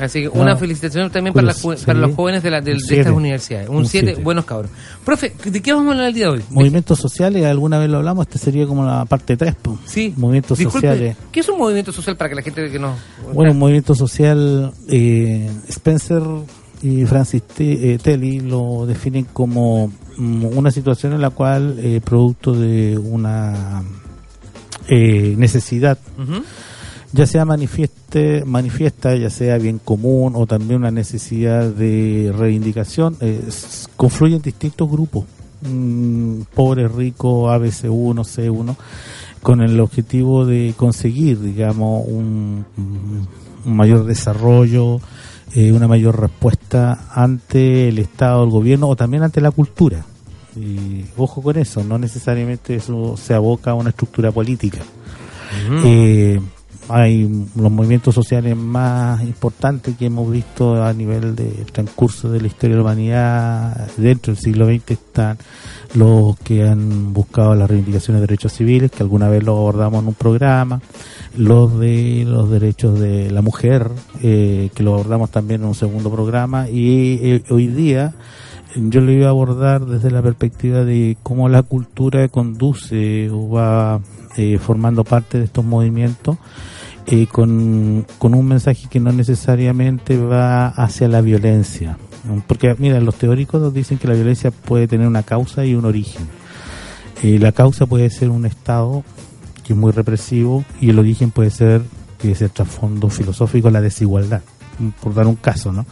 Así 0.00 0.20
que 0.22 0.26
No. 0.34 0.40
una 0.42 0.56
felicitación 0.56 1.10
también 1.10 1.34
para, 1.34 1.48
las 1.48 1.62
ju- 1.62 1.78
para 1.84 1.98
los 1.98 2.14
jóvenes 2.16 2.42
de, 2.42 2.50
la, 2.50 2.60
de, 2.62 2.72
de 2.72 2.98
estas 2.98 3.12
universidades. 3.12 3.68
Un 3.68 3.76
Un 3.76 3.86
7, 3.86 4.06
siete. 4.06 4.22
buenos 4.22 4.46
cabros. 4.46 4.70
Profe, 5.04 5.34
¿de 5.44 5.60
qué 5.60 5.72
vamos 5.74 5.88
a 5.88 5.90
hablar 5.92 6.08
el 6.08 6.14
día 6.14 6.24
de 6.26 6.30
hoy? 6.32 6.42
Movimientos 6.48 6.98
sociales, 6.98 7.44
alguna 7.44 7.78
vez 7.78 7.90
lo 7.90 7.98
hablamos, 7.98 8.26
este 8.26 8.38
sería 8.38 8.66
como 8.66 8.86
la 8.86 9.04
parte 9.04 9.36
3. 9.36 9.54
Sí. 9.84 10.14
Movimientos 10.16 10.56
Disculpe, 10.56 10.88
sociales. 10.88 11.16
¿Qué 11.30 11.40
es 11.40 11.48
un 11.50 11.58
movimiento 11.58 11.92
social 11.92 12.16
para 12.16 12.30
que 12.30 12.36
la 12.36 12.42
gente 12.42 12.70
que 12.70 12.78
no... 12.78 12.94
Bueno, 13.34 13.52
un 13.52 13.58
movimiento 13.58 13.94
social, 13.94 14.72
eh, 14.88 15.50
Spencer 15.68 16.22
y 16.82 17.04
Francis 17.04 17.42
T- 17.42 17.92
eh, 17.92 17.98
Telly 17.98 18.40
lo 18.40 18.86
definen 18.86 19.26
como 19.30 19.92
mm, 20.16 20.46
una 20.56 20.70
situación 20.70 21.12
en 21.12 21.20
la 21.20 21.30
cual, 21.30 21.76
eh, 21.78 22.00
producto 22.02 22.54
de 22.54 22.96
una 22.98 23.82
eh, 24.88 25.34
necesidad, 25.36 25.98
ya 27.12 27.26
sea 27.26 27.44
manifieste, 27.44 28.44
manifiesta, 28.44 29.14
ya 29.16 29.30
sea 29.30 29.58
bien 29.58 29.78
común 29.78 30.32
o 30.34 30.46
también 30.46 30.80
una 30.80 30.90
necesidad 30.90 31.68
de 31.68 32.32
reivindicación, 32.36 33.16
eh, 33.20 33.40
confluyen 33.96 34.40
distintos 34.40 34.90
grupos, 34.90 35.24
mm, 35.62 36.42
pobres, 36.54 36.90
ricos, 36.92 37.50
ABC1, 37.50 38.24
C1, 38.24 38.76
con 39.42 39.60
el 39.60 39.78
objetivo 39.80 40.46
de 40.46 40.74
conseguir, 40.76 41.40
digamos, 41.40 42.04
un, 42.06 42.64
un 43.64 43.76
mayor 43.76 44.04
desarrollo, 44.04 45.00
eh, 45.54 45.72
una 45.72 45.86
mayor 45.86 46.18
respuesta 46.18 47.08
ante 47.14 47.88
el 47.88 47.98
Estado, 47.98 48.42
el 48.44 48.50
gobierno 48.50 48.88
o 48.88 48.96
también 48.96 49.22
ante 49.22 49.40
la 49.40 49.50
cultura. 49.50 50.04
Y 50.56 51.04
ojo 51.16 51.42
con 51.42 51.56
eso, 51.56 51.82
no 51.82 51.98
necesariamente 51.98 52.74
eso 52.74 53.16
se 53.16 53.34
aboca 53.34 53.70
a 53.70 53.74
una 53.74 53.90
estructura 53.90 54.30
política. 54.30 54.80
Eh, 55.84 56.40
hay 56.88 57.28
los 57.54 57.70
movimientos 57.70 58.14
sociales 58.14 58.56
más 58.56 59.22
importantes 59.22 59.96
que 59.96 60.06
hemos 60.06 60.30
visto 60.30 60.82
a 60.82 60.92
nivel 60.92 61.36
del 61.36 61.66
transcurso 61.70 62.30
de 62.30 62.40
la 62.40 62.48
historia 62.48 62.76
de 62.76 62.82
la 62.82 62.82
humanidad 62.82 63.88
dentro 63.96 64.32
del 64.32 64.42
siglo 64.42 64.66
XX 64.66 64.90
están 64.90 65.38
los 65.94 66.38
que 66.38 66.66
han 66.66 67.12
buscado 67.12 67.54
las 67.54 67.68
reivindicaciones 67.68 68.20
de 68.20 68.26
derechos 68.26 68.52
civiles, 68.52 68.90
que 68.90 69.02
alguna 69.02 69.28
vez 69.28 69.44
lo 69.44 69.52
abordamos 69.52 70.02
en 70.02 70.08
un 70.08 70.14
programa, 70.14 70.80
los 71.36 71.78
de 71.78 72.24
los 72.26 72.50
derechos 72.50 72.98
de 72.98 73.30
la 73.30 73.42
mujer, 73.42 73.90
eh, 74.22 74.70
que 74.74 74.82
lo 74.82 74.94
abordamos 74.94 75.30
también 75.30 75.60
en 75.62 75.68
un 75.68 75.74
segundo 75.74 76.10
programa, 76.10 76.68
y 76.68 77.18
eh, 77.22 77.42
hoy 77.50 77.66
día 77.66 78.14
yo 78.76 79.00
lo 79.00 79.12
iba 79.12 79.26
a 79.26 79.30
abordar 79.30 79.84
desde 79.86 80.10
la 80.10 80.22
perspectiva 80.22 80.84
de 80.84 81.16
cómo 81.22 81.48
la 81.48 81.62
cultura 81.62 82.26
conduce 82.28 83.28
o 83.30 83.50
va 83.50 84.00
eh, 84.36 84.58
formando 84.58 85.04
parte 85.04 85.38
de 85.38 85.44
estos 85.44 85.64
movimientos 85.64 86.38
eh, 87.06 87.26
con, 87.26 88.06
con 88.18 88.34
un 88.34 88.46
mensaje 88.46 88.88
que 88.88 89.00
no 89.00 89.12
necesariamente 89.12 90.16
va 90.16 90.68
hacia 90.68 91.08
la 91.08 91.20
violencia. 91.20 91.98
Porque, 92.46 92.74
mira, 92.78 93.00
los 93.00 93.16
teóricos 93.16 93.60
nos 93.60 93.74
dicen 93.74 93.98
que 93.98 94.06
la 94.06 94.14
violencia 94.14 94.50
puede 94.50 94.86
tener 94.86 95.08
una 95.08 95.24
causa 95.24 95.64
y 95.64 95.74
un 95.74 95.84
origen. 95.84 96.28
Eh, 97.22 97.38
la 97.38 97.52
causa 97.52 97.86
puede 97.86 98.08
ser 98.10 98.30
un 98.30 98.46
Estado 98.46 99.02
que 99.64 99.72
es 99.72 99.78
muy 99.78 99.92
represivo 99.92 100.64
y 100.80 100.90
el 100.90 100.98
origen 100.98 101.30
puede 101.30 101.50
ser, 101.50 101.82
que 102.18 102.32
es 102.32 102.42
el 102.42 102.50
trasfondo 102.50 103.08
filosófico, 103.10 103.70
la 103.70 103.80
desigualdad, 103.80 104.42
por 104.90 105.14
dar 105.14 105.26
un 105.26 105.36
caso, 105.36 105.72
¿no? 105.72 105.86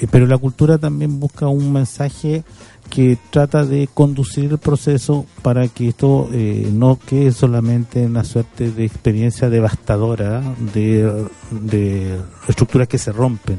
Eh, 0.00 0.06
pero 0.10 0.26
la 0.26 0.38
cultura 0.38 0.78
también 0.78 1.20
busca 1.20 1.48
un 1.48 1.72
mensaje 1.72 2.44
que 2.90 3.18
trata 3.30 3.64
de 3.64 3.88
conducir 3.92 4.50
el 4.50 4.58
proceso 4.58 5.26
para 5.42 5.66
que 5.68 5.88
esto 5.88 6.28
eh, 6.32 6.70
no 6.72 6.98
quede 6.98 7.32
solamente 7.32 8.06
una 8.06 8.24
suerte 8.24 8.70
de 8.70 8.84
experiencia 8.84 9.50
devastadora 9.50 10.42
de, 10.72 11.26
de 11.50 12.18
estructuras 12.48 12.88
que 12.88 12.98
se 12.98 13.12
rompen, 13.12 13.58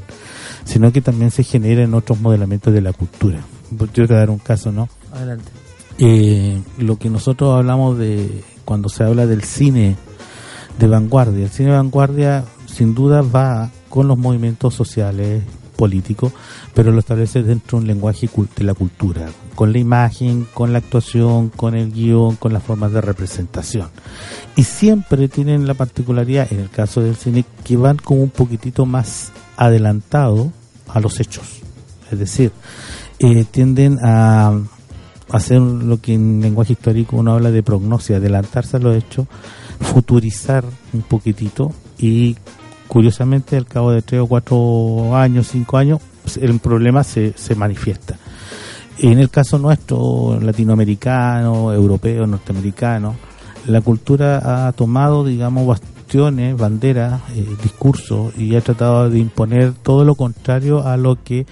sino 0.64 0.92
que 0.92 1.02
también 1.02 1.32
se 1.32 1.44
generen 1.44 1.94
otros 1.94 2.20
modelamientos 2.22 2.74
de 2.74 2.82
la 2.82 2.94
cultura. 2.94 3.42
Yo 3.72 3.88
te 3.88 4.08
voy 4.08 4.16
a 4.16 4.20
dar 4.20 4.30
un 4.30 4.40
caso, 4.40 4.72
¿no? 4.72 4.88
Adelante. 5.12 5.52
Eh, 6.00 6.62
lo 6.78 6.98
que 6.98 7.10
nosotros 7.10 7.56
hablamos 7.56 7.98
de 7.98 8.44
cuando 8.66 8.88
se 8.88 9.04
habla 9.04 9.26
del 9.26 9.44
cine 9.44 9.96
de 10.78 10.88
vanguardia. 10.88 11.46
El 11.46 11.50
cine 11.50 11.72
de 11.72 11.76
vanguardia 11.76 12.46
sin 12.68 12.94
duda 12.94 13.22
va 13.22 13.72
con 13.98 14.08
los 14.08 14.18
movimientos 14.20 14.76
sociales, 14.76 15.42
políticos, 15.76 16.32
pero 16.76 16.92
lo 16.92 17.00
establece 17.00 17.42
dentro 17.42 17.80
de 17.80 17.82
un 17.82 17.88
lenguaje 17.88 18.30
de 18.56 18.64
la 18.64 18.76
cultura, 18.76 19.26
con 19.56 19.74
la 19.74 19.80
imagen, 19.80 20.46
con 20.54 20.72
la 20.72 20.78
actuación, 20.78 21.50
con 21.50 21.74
el 21.74 21.92
guion, 21.92 22.36
con 22.36 22.54
las 22.54 22.62
formas 22.62 22.92
de 22.92 23.02
representación. 23.02 23.90
Y 24.56 24.66
siempre 24.66 25.28
tienen 25.30 25.66
la 25.66 25.74
particularidad, 25.74 26.48
en 26.54 26.60
el 26.60 26.70
caso 26.70 27.02
del 27.02 27.16
cine, 27.16 27.44
que 27.64 27.76
van 27.76 27.98
como 27.98 28.22
un 28.22 28.30
poquitito 28.30 28.86
más 28.86 29.32
adelantado 29.56 30.52
a 30.88 31.00
los 31.00 31.20
hechos. 31.20 31.62
Es 32.12 32.20
decir, 32.20 32.52
eh, 33.18 33.46
tienden 33.50 33.98
a 34.04 34.60
hacer 35.32 35.60
lo 35.60 36.00
que 36.00 36.14
en 36.14 36.40
lenguaje 36.40 36.74
histórico 36.74 37.18
uno 37.18 37.34
habla 37.34 37.50
de 37.50 37.64
prognosia, 37.64 38.18
adelantarse 38.18 38.78
a 38.78 38.80
los 38.80 38.96
hechos, 38.96 39.26
futurizar 39.80 40.66
un 40.94 41.02
poquitito 41.02 41.72
y 41.98 42.36
curiosamente 42.88 43.58
al 43.58 43.66
cabo 43.66 43.92
de 43.92 44.02
tres 44.02 44.22
o 44.22 44.28
cuatro 44.28 45.16
años, 45.16 45.48
cinco 45.48 45.78
años, 45.78 46.02
el 46.40 46.60
problema 46.60 47.04
se, 47.04 47.34
se 47.36 47.56
manifiesta. 47.56 48.18
En 49.00 49.20
el 49.20 49.30
caso 49.30 49.60
nuestro, 49.60 50.40
latinoamericano, 50.42 51.72
europeo, 51.72 52.26
norteamericano, 52.26 53.16
la 53.68 53.82
cultura 53.82 54.68
ha 54.68 54.72
tomado, 54.72 55.24
digamos, 55.24 55.68
bastiones, 55.68 56.58
banderas, 56.58 57.22
eh, 57.36 57.46
discursos 57.62 58.36
y 58.38 58.56
ha 58.56 58.62
tratado 58.62 59.10
de 59.10 59.20
imponer 59.20 59.74
todo 59.74 60.04
lo 60.04 60.16
contrario 60.16 60.88
a 60.88 60.98
lo 60.98 61.22
que 61.24 61.46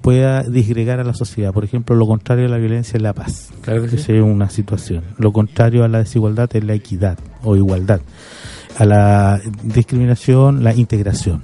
pueda 0.00 0.44
disgregar 0.44 1.00
a 1.00 1.04
la 1.04 1.14
sociedad. 1.14 1.52
Por 1.52 1.64
ejemplo, 1.64 1.96
lo 1.96 2.06
contrario 2.06 2.46
a 2.46 2.48
la 2.48 2.58
violencia 2.58 2.96
es 2.96 3.02
la 3.02 3.12
paz. 3.12 3.50
Claro 3.62 3.82
que 3.82 3.88
sí. 3.88 3.96
Es 4.12 4.22
una 4.22 4.48
situación. 4.48 5.02
Lo 5.18 5.32
contrario 5.32 5.84
a 5.84 5.88
la 5.88 5.98
desigualdad 5.98 6.48
es 6.54 6.62
la 6.62 6.74
equidad 6.74 7.18
o 7.42 7.56
igualdad. 7.56 8.00
A 8.76 8.84
la 8.84 9.40
discriminación, 9.62 10.62
la 10.62 10.74
integración. 10.74 11.42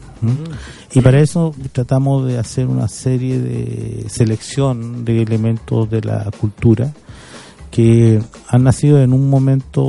Y 0.93 1.01
para 1.01 1.21
eso 1.21 1.55
tratamos 1.73 2.27
de 2.27 2.39
hacer 2.39 2.67
una 2.67 2.89
serie 2.89 3.39
de 3.39 4.05
selección 4.09 5.05
de 5.05 5.23
elementos 5.23 5.89
de 5.89 6.03
la 6.03 6.31
cultura 6.39 6.93
que 7.71 8.21
han 8.49 8.65
nacido 8.65 9.01
en 9.01 9.15
un 9.15 9.31
momento 9.31 9.83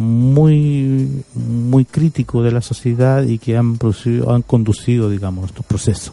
muy 0.00 1.22
muy 1.34 1.84
crítico 1.84 2.42
de 2.42 2.50
la 2.50 2.60
sociedad 2.60 3.22
y 3.22 3.38
que 3.38 3.56
han 3.56 3.78
producido, 3.78 4.34
han 4.34 4.42
conducido, 4.42 5.08
digamos, 5.08 5.46
estos 5.46 5.64
procesos. 5.64 6.12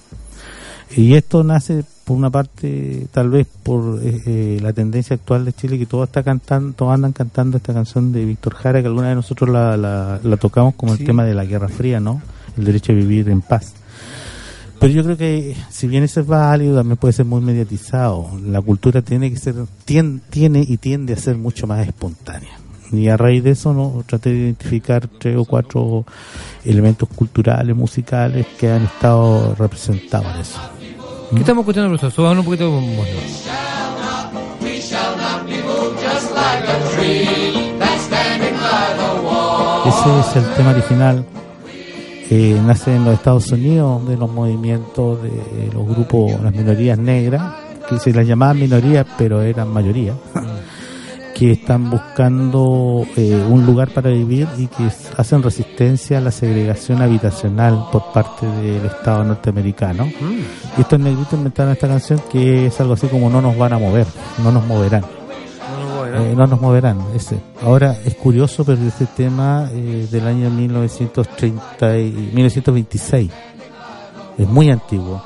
Y 0.96 1.15
esto 1.15 1.44
nace 1.44 1.84
por 2.10 2.17
una 2.17 2.32
parte, 2.32 3.06
tal 3.12 3.30
vez 3.30 3.45
por 3.62 4.00
eh, 4.04 4.19
eh, 4.26 4.60
la 4.63 4.74
tendencia 4.74 5.13
actual 5.15 5.45
de 5.45 5.54
Chile, 5.54 5.78
que 5.78 5.86
todo 5.86 6.04
está 6.06 6.24
cantando, 6.24 6.74
todos 6.74 6.91
andan 6.91 7.12
cantando 7.13 7.58
esta 7.58 7.72
canción 7.72 8.12
de 8.12 8.26
Víctor 8.26 8.56
Jara, 8.56 8.82
que 8.82 8.88
alguna 8.88 9.10
de 9.10 9.15
nosotros 9.15 9.48
la, 9.48 9.78
la, 9.78 10.19
la 10.24 10.38
tocamos 10.38 10.74
como 10.74 10.95
Sí. 10.95 11.02
el 11.04 11.06
tema 11.06 11.24
de 11.24 11.36
la 11.36 11.45
Guerra 11.45 11.67
Fría, 11.69 12.00
¿no? 12.00 12.19
El 12.58 12.65
derecho 12.65 12.93
a 12.93 12.95
vivir 12.95 13.30
en 13.30 13.41
paz. 13.41 13.74
Pero 14.80 14.91
yo 14.91 15.04
creo 15.04 15.17
que 15.17 15.56
si 15.69 15.88
bien 15.88 16.04
eso 16.04 16.22
es 16.22 16.26
válido, 16.26 16.76
también 16.78 16.98
puede 16.98 17.13
ser 17.13 17.26
muy 17.26 17.41
mediatizado. 17.41 18.28
La 18.43 18.60
cultura 18.60 19.04
tiene 19.04 19.30
que 19.30 19.38
ser, 19.38 19.54
tien- 19.86 20.22
tiene 20.32 20.65
y 20.67 20.78
tiende 20.78 21.13
a 21.13 21.17
ser 21.17 21.38
mucho 21.38 21.67
más 21.67 21.86
espontánea. 21.88 22.58
Y 22.91 23.08
a 23.10 23.17
raíz 23.17 23.43
de 23.43 23.52
eso 23.52 23.72
no 23.72 24.04
traté 24.08 24.32
de 24.32 24.38
identificar 24.39 25.08
tres 25.19 25.38
o 25.38 25.45
cuatro 25.45 26.06
elementos 26.65 27.08
culturales, 27.10 27.76
musicales 27.76 28.48
que 28.60 28.72
han 28.72 28.86
estado 28.86 29.54
representados 29.54 30.34
en 30.34 30.41
eso. 30.41 30.60
¿Qué 31.32 31.39
estamos 31.42 31.62
escuchando, 31.62 31.89
profesor? 31.89 32.12
Subamos 32.12 32.39
un 32.39 32.46
poquito. 32.46 32.72
bueno. 32.72 33.04
Ese 39.86 40.20
es 40.20 40.36
el 40.36 40.54
tema 40.56 40.72
original. 40.72 41.26
Eh, 42.32 42.60
nace 42.65 42.96
en 42.96 43.06
los 43.06 43.13
Estados 43.15 43.52
Unidos 43.52 44.08
de 44.08 44.18
los 44.18 44.30
movimientos 44.30 45.22
de 45.22 45.72
los 45.74 45.88
grupos, 45.88 46.32
las 46.44 46.54
minorías 46.54 46.98
negras, 46.98 47.42
que 47.88 47.98
se 48.00 48.13
las 48.13 48.28
llamaban 48.28 48.60
minorías, 48.60 49.06
pero 49.18 49.42
eran 49.42 49.68
mayoría, 49.70 50.13
que 51.39 51.54
están 51.54 51.89
buscando 51.89 53.08
eh, 53.15 53.41
un 53.49 53.65
lugar 53.65 53.91
para 53.91 54.10
vivir 54.10 54.45
y 54.58 54.67
que 54.67 54.91
hacen 55.15 55.41
resistencia 55.41 56.17
a 56.17 56.21
la 56.21 56.32
segregación 56.32 57.02
habitacional 57.02 57.86
por 57.93 58.12
parte 58.12 58.45
del 58.45 58.86
Estado 58.86 59.23
norteamericano. 59.23 60.06
Y 60.78 60.82
estos 60.82 60.99
negritos 60.99 61.32
inventaron 61.32 61.71
esta 61.71 61.88
canción 61.88 62.21
que 62.30 62.65
es 62.65 62.82
algo 62.82 62.95
así 62.95 63.08
como 63.08 63.30
no 63.30 63.41
nos 63.41 63.58
van 63.58 63.71
a 63.71 63.80
mover, 63.80 64.06
no 64.43 64.52
nos 64.52 64.67
moverán. 64.67 65.06
Eh, 66.13 66.34
no 66.36 66.45
nos 66.45 66.60
moverán. 66.60 66.99
Ese. 67.15 67.39
Ahora 67.63 67.95
es 68.04 68.15
curioso, 68.15 68.65
pero 68.65 68.82
este 68.82 69.06
tema 69.06 69.69
eh, 69.71 70.10
del 70.12 70.28
año 70.28 70.49
1930 70.49 71.99
y 71.99 72.32
1926 72.34 73.32
es 74.39 74.47
muy 74.47 74.69
antiguo, 74.69 75.23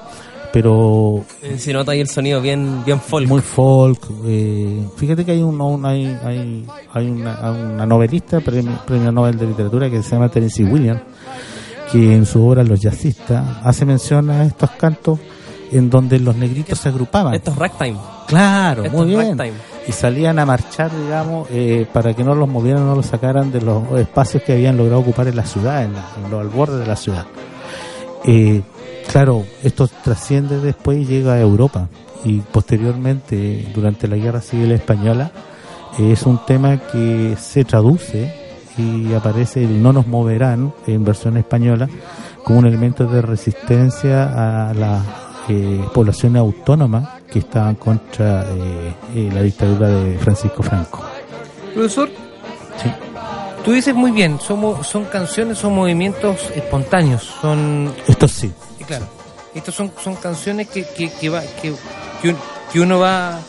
pero 0.53 1.25
Eh, 1.41 1.57
Se 1.57 1.73
nota 1.73 1.91
ahí 1.93 1.99
el 1.99 2.07
sonido 2.07 2.39
bien, 2.39 2.83
bien 2.85 3.01
folk. 3.01 3.27
muy 3.27 3.41
folk. 3.41 3.99
eh, 4.25 4.87
fíjate 4.95 5.25
que 5.25 5.31
hay 5.31 5.41
un, 5.41 5.59
un- 5.59 5.83
hay, 5.85 6.05
hay, 6.23 6.65
hay 6.93 7.09
una, 7.09 7.51
una 7.51 7.85
novelista, 7.87 8.39
premio, 8.39 8.79
premio 8.85 9.11
Nobel 9.11 9.37
de 9.37 9.47
literatura 9.47 9.89
que 9.89 10.01
se 10.03 10.11
llama 10.11 10.29
Tennessee 10.29 10.63
Williams, 10.63 11.01
que 11.91 12.13
en 12.15 12.25
su 12.25 12.45
obra 12.47 12.63
Los 12.63 12.79
jazzistas 12.79 13.43
hace 13.63 13.83
mención 13.85 14.29
a 14.29 14.45
estos 14.45 14.69
cantos 14.71 15.19
en 15.71 15.89
donde 15.89 16.19
los 16.19 16.35
negritos 16.35 16.77
se 16.77 16.89
agrupaban. 16.89 17.33
Esto 17.33 17.49
es 17.49 17.57
ragtime. 17.57 17.97
Claro, 18.27 18.83
muy 18.91 19.07
bien. 19.07 19.37
ragtime. 19.39 19.57
Y 19.87 19.91
salían 19.91 20.37
a 20.37 20.45
marchar, 20.45 20.91
digamos, 20.95 21.47
eh, 21.51 21.87
para 21.91 22.13
que 22.13 22.23
no 22.23 22.35
los 22.35 22.47
movieran, 22.47 22.85
no 22.85 22.95
los 22.95 23.07
sacaran 23.07 23.51
de 23.51 23.59
los 23.59 23.83
espacios 23.99 24.43
que 24.43 24.53
habían 24.53 24.77
logrado 24.77 25.01
ocupar 25.01 25.27
en 25.27 25.35
la 25.35 25.45
ciudad, 25.45 25.83
en, 25.83 25.93
la, 25.93 26.05
en 26.23 26.29
los 26.31 26.39
albordes 26.41 26.79
de 26.79 26.85
la 26.85 26.95
ciudad. 26.95 27.25
Eh, 28.25 28.61
claro, 29.13 29.45
esto 29.61 29.87
trasciende 30.03 30.59
después 30.59 30.97
y 30.97 31.05
llega 31.05 31.33
a 31.33 31.39
Europa. 31.39 31.87
Y 32.25 32.39
posteriormente, 32.39 33.69
durante 33.73 34.07
la 34.07 34.15
Guerra 34.15 34.41
Civil 34.41 34.71
Española, 34.71 35.31
es 35.99 36.23
un 36.23 36.43
tema 36.47 36.79
que 36.91 37.35
se 37.39 37.63
traduce 37.63 38.33
y 38.75 39.13
aparece 39.13 39.63
el 39.63 39.83
no 39.83 39.93
nos 39.93 40.07
moverán 40.07 40.73
en 40.87 41.05
versión 41.05 41.37
española 41.37 41.87
como 42.43 42.57
un 42.57 42.65
elemento 42.65 43.05
de 43.05 43.21
resistencia 43.21 44.69
a 44.69 44.73
la 44.73 45.03
eh, 45.47 45.85
poblaciones 45.93 46.39
autónomas 46.39 47.21
que 47.31 47.39
estaban 47.39 47.75
contra 47.75 48.47
eh, 48.49 49.29
la 49.31 49.43
dictadura 49.43 49.89
de 49.89 50.17
Francisco 50.17 50.63
Franco. 50.63 51.03
Profesor, 51.75 52.09
Sí. 52.81 52.89
tú 53.63 53.73
dices 53.73 53.93
muy 53.93 54.09
bien, 54.09 54.39
somos, 54.39 54.87
son 54.87 55.05
canciones, 55.05 55.59
son 55.59 55.75
movimientos 55.75 56.49
espontáneos, 56.55 57.21
son 57.39 57.93
Esto 58.07 58.27
sí. 58.27 58.51
Claro, 58.87 59.05
estas 59.55 59.73
son, 59.75 59.91
son 60.03 60.15
canciones 60.15 60.67
que, 60.67 60.83
que, 60.85 61.11
que, 61.11 61.29
va, 61.29 61.41
que, 61.61 61.73
que, 62.21 62.29
un- 62.29 62.37
que 62.71 62.79
uno 62.79 62.99
va 62.99 63.39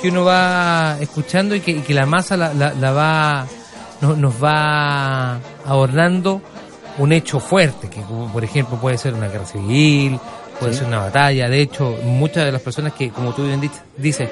que 0.00 0.08
uno 0.08 0.24
va 0.24 0.96
escuchando 1.00 1.54
y 1.54 1.60
que, 1.60 1.70
y 1.70 1.80
que 1.80 1.94
la 1.94 2.06
masa 2.06 2.36
la, 2.36 2.52
la, 2.52 2.72
la 2.74 2.90
va 2.90 3.46
no- 4.00 4.16
nos 4.16 4.42
va 4.42 5.36
abordando 5.64 6.42
un 6.98 7.12
hecho 7.12 7.38
fuerte, 7.38 7.88
que 7.88 8.00
por 8.32 8.42
ejemplo 8.42 8.76
puede 8.78 8.98
ser 8.98 9.14
una 9.14 9.28
guerra 9.28 9.46
civil, 9.46 10.18
puede 10.58 10.74
ser 10.74 10.88
una 10.88 10.98
batalla. 10.98 11.48
De 11.48 11.62
hecho, 11.62 11.96
muchas 12.02 12.44
de 12.44 12.52
las 12.52 12.60
personas 12.60 12.92
que, 12.94 13.10
como 13.10 13.32
tú 13.32 13.44
bien 13.46 13.60
dices, 13.96 14.28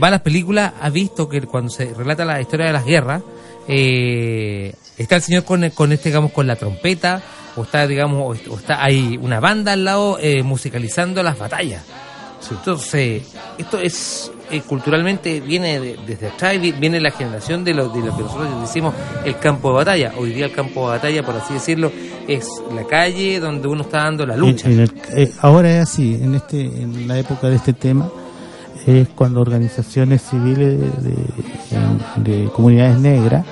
va 0.00 0.08
a 0.08 0.10
las 0.12 0.20
películas, 0.20 0.72
ha 0.80 0.90
visto 0.90 1.28
que 1.28 1.40
cuando 1.42 1.70
se 1.70 1.94
relata 1.94 2.24
la 2.26 2.40
historia 2.40 2.66
de 2.66 2.72
las 2.74 2.84
guerras, 2.84 3.22
eh, 3.68 4.74
está 4.96 5.16
el 5.16 5.22
señor 5.22 5.44
con, 5.44 5.68
con 5.70 5.92
este, 5.92 6.08
digamos, 6.10 6.32
con 6.32 6.46
la 6.46 6.56
trompeta, 6.56 7.22
o 7.56 7.62
está, 7.62 7.86
digamos, 7.86 8.38
o, 8.48 8.56
está 8.56 8.82
hay 8.84 9.18
una 9.20 9.40
banda 9.40 9.72
al 9.72 9.84
lado 9.84 10.18
eh, 10.20 10.42
musicalizando 10.42 11.22
las 11.22 11.38
batallas. 11.38 11.82
Entonces, 12.48 13.22
esto 13.58 13.80
es 13.80 14.30
eh, 14.52 14.60
culturalmente 14.60 15.40
viene 15.40 15.80
de- 15.80 15.98
desde 16.06 16.28
atrás, 16.28 16.54
viene 16.60 17.00
la 17.00 17.10
generación 17.10 17.64
de 17.64 17.74
lo, 17.74 17.88
de 17.88 18.00
lo 18.00 18.16
que 18.16 18.22
nosotros 18.22 18.60
decimos 18.62 18.94
el 19.24 19.36
campo 19.38 19.70
de 19.70 19.74
batalla. 19.76 20.12
Hoy 20.16 20.30
día 20.32 20.44
el 20.44 20.52
campo 20.52 20.82
de 20.88 20.96
batalla, 20.98 21.24
por 21.24 21.34
así 21.34 21.54
decirlo, 21.54 21.90
es 22.28 22.46
la 22.72 22.84
calle 22.84 23.40
donde 23.40 23.66
uno 23.66 23.82
está 23.82 24.04
dando 24.04 24.24
la 24.26 24.36
lucha. 24.36 24.68
En- 24.68 24.74
en 24.74 24.80
el- 24.80 24.92
eh, 25.16 25.32
ahora 25.40 25.70
es 25.72 25.82
así, 25.82 26.14
en 26.22 26.36
este 26.36 26.60
en 26.60 27.08
la 27.08 27.18
época 27.18 27.48
de 27.48 27.56
este 27.56 27.72
tema 27.72 28.08
es 28.86 29.08
cuando 29.16 29.40
organizaciones 29.40 30.22
civiles 30.22 30.78
de, 31.02 31.10
de- 31.10 32.44
de 32.44 32.48
comunidades 32.50 32.98
negras 33.00 33.44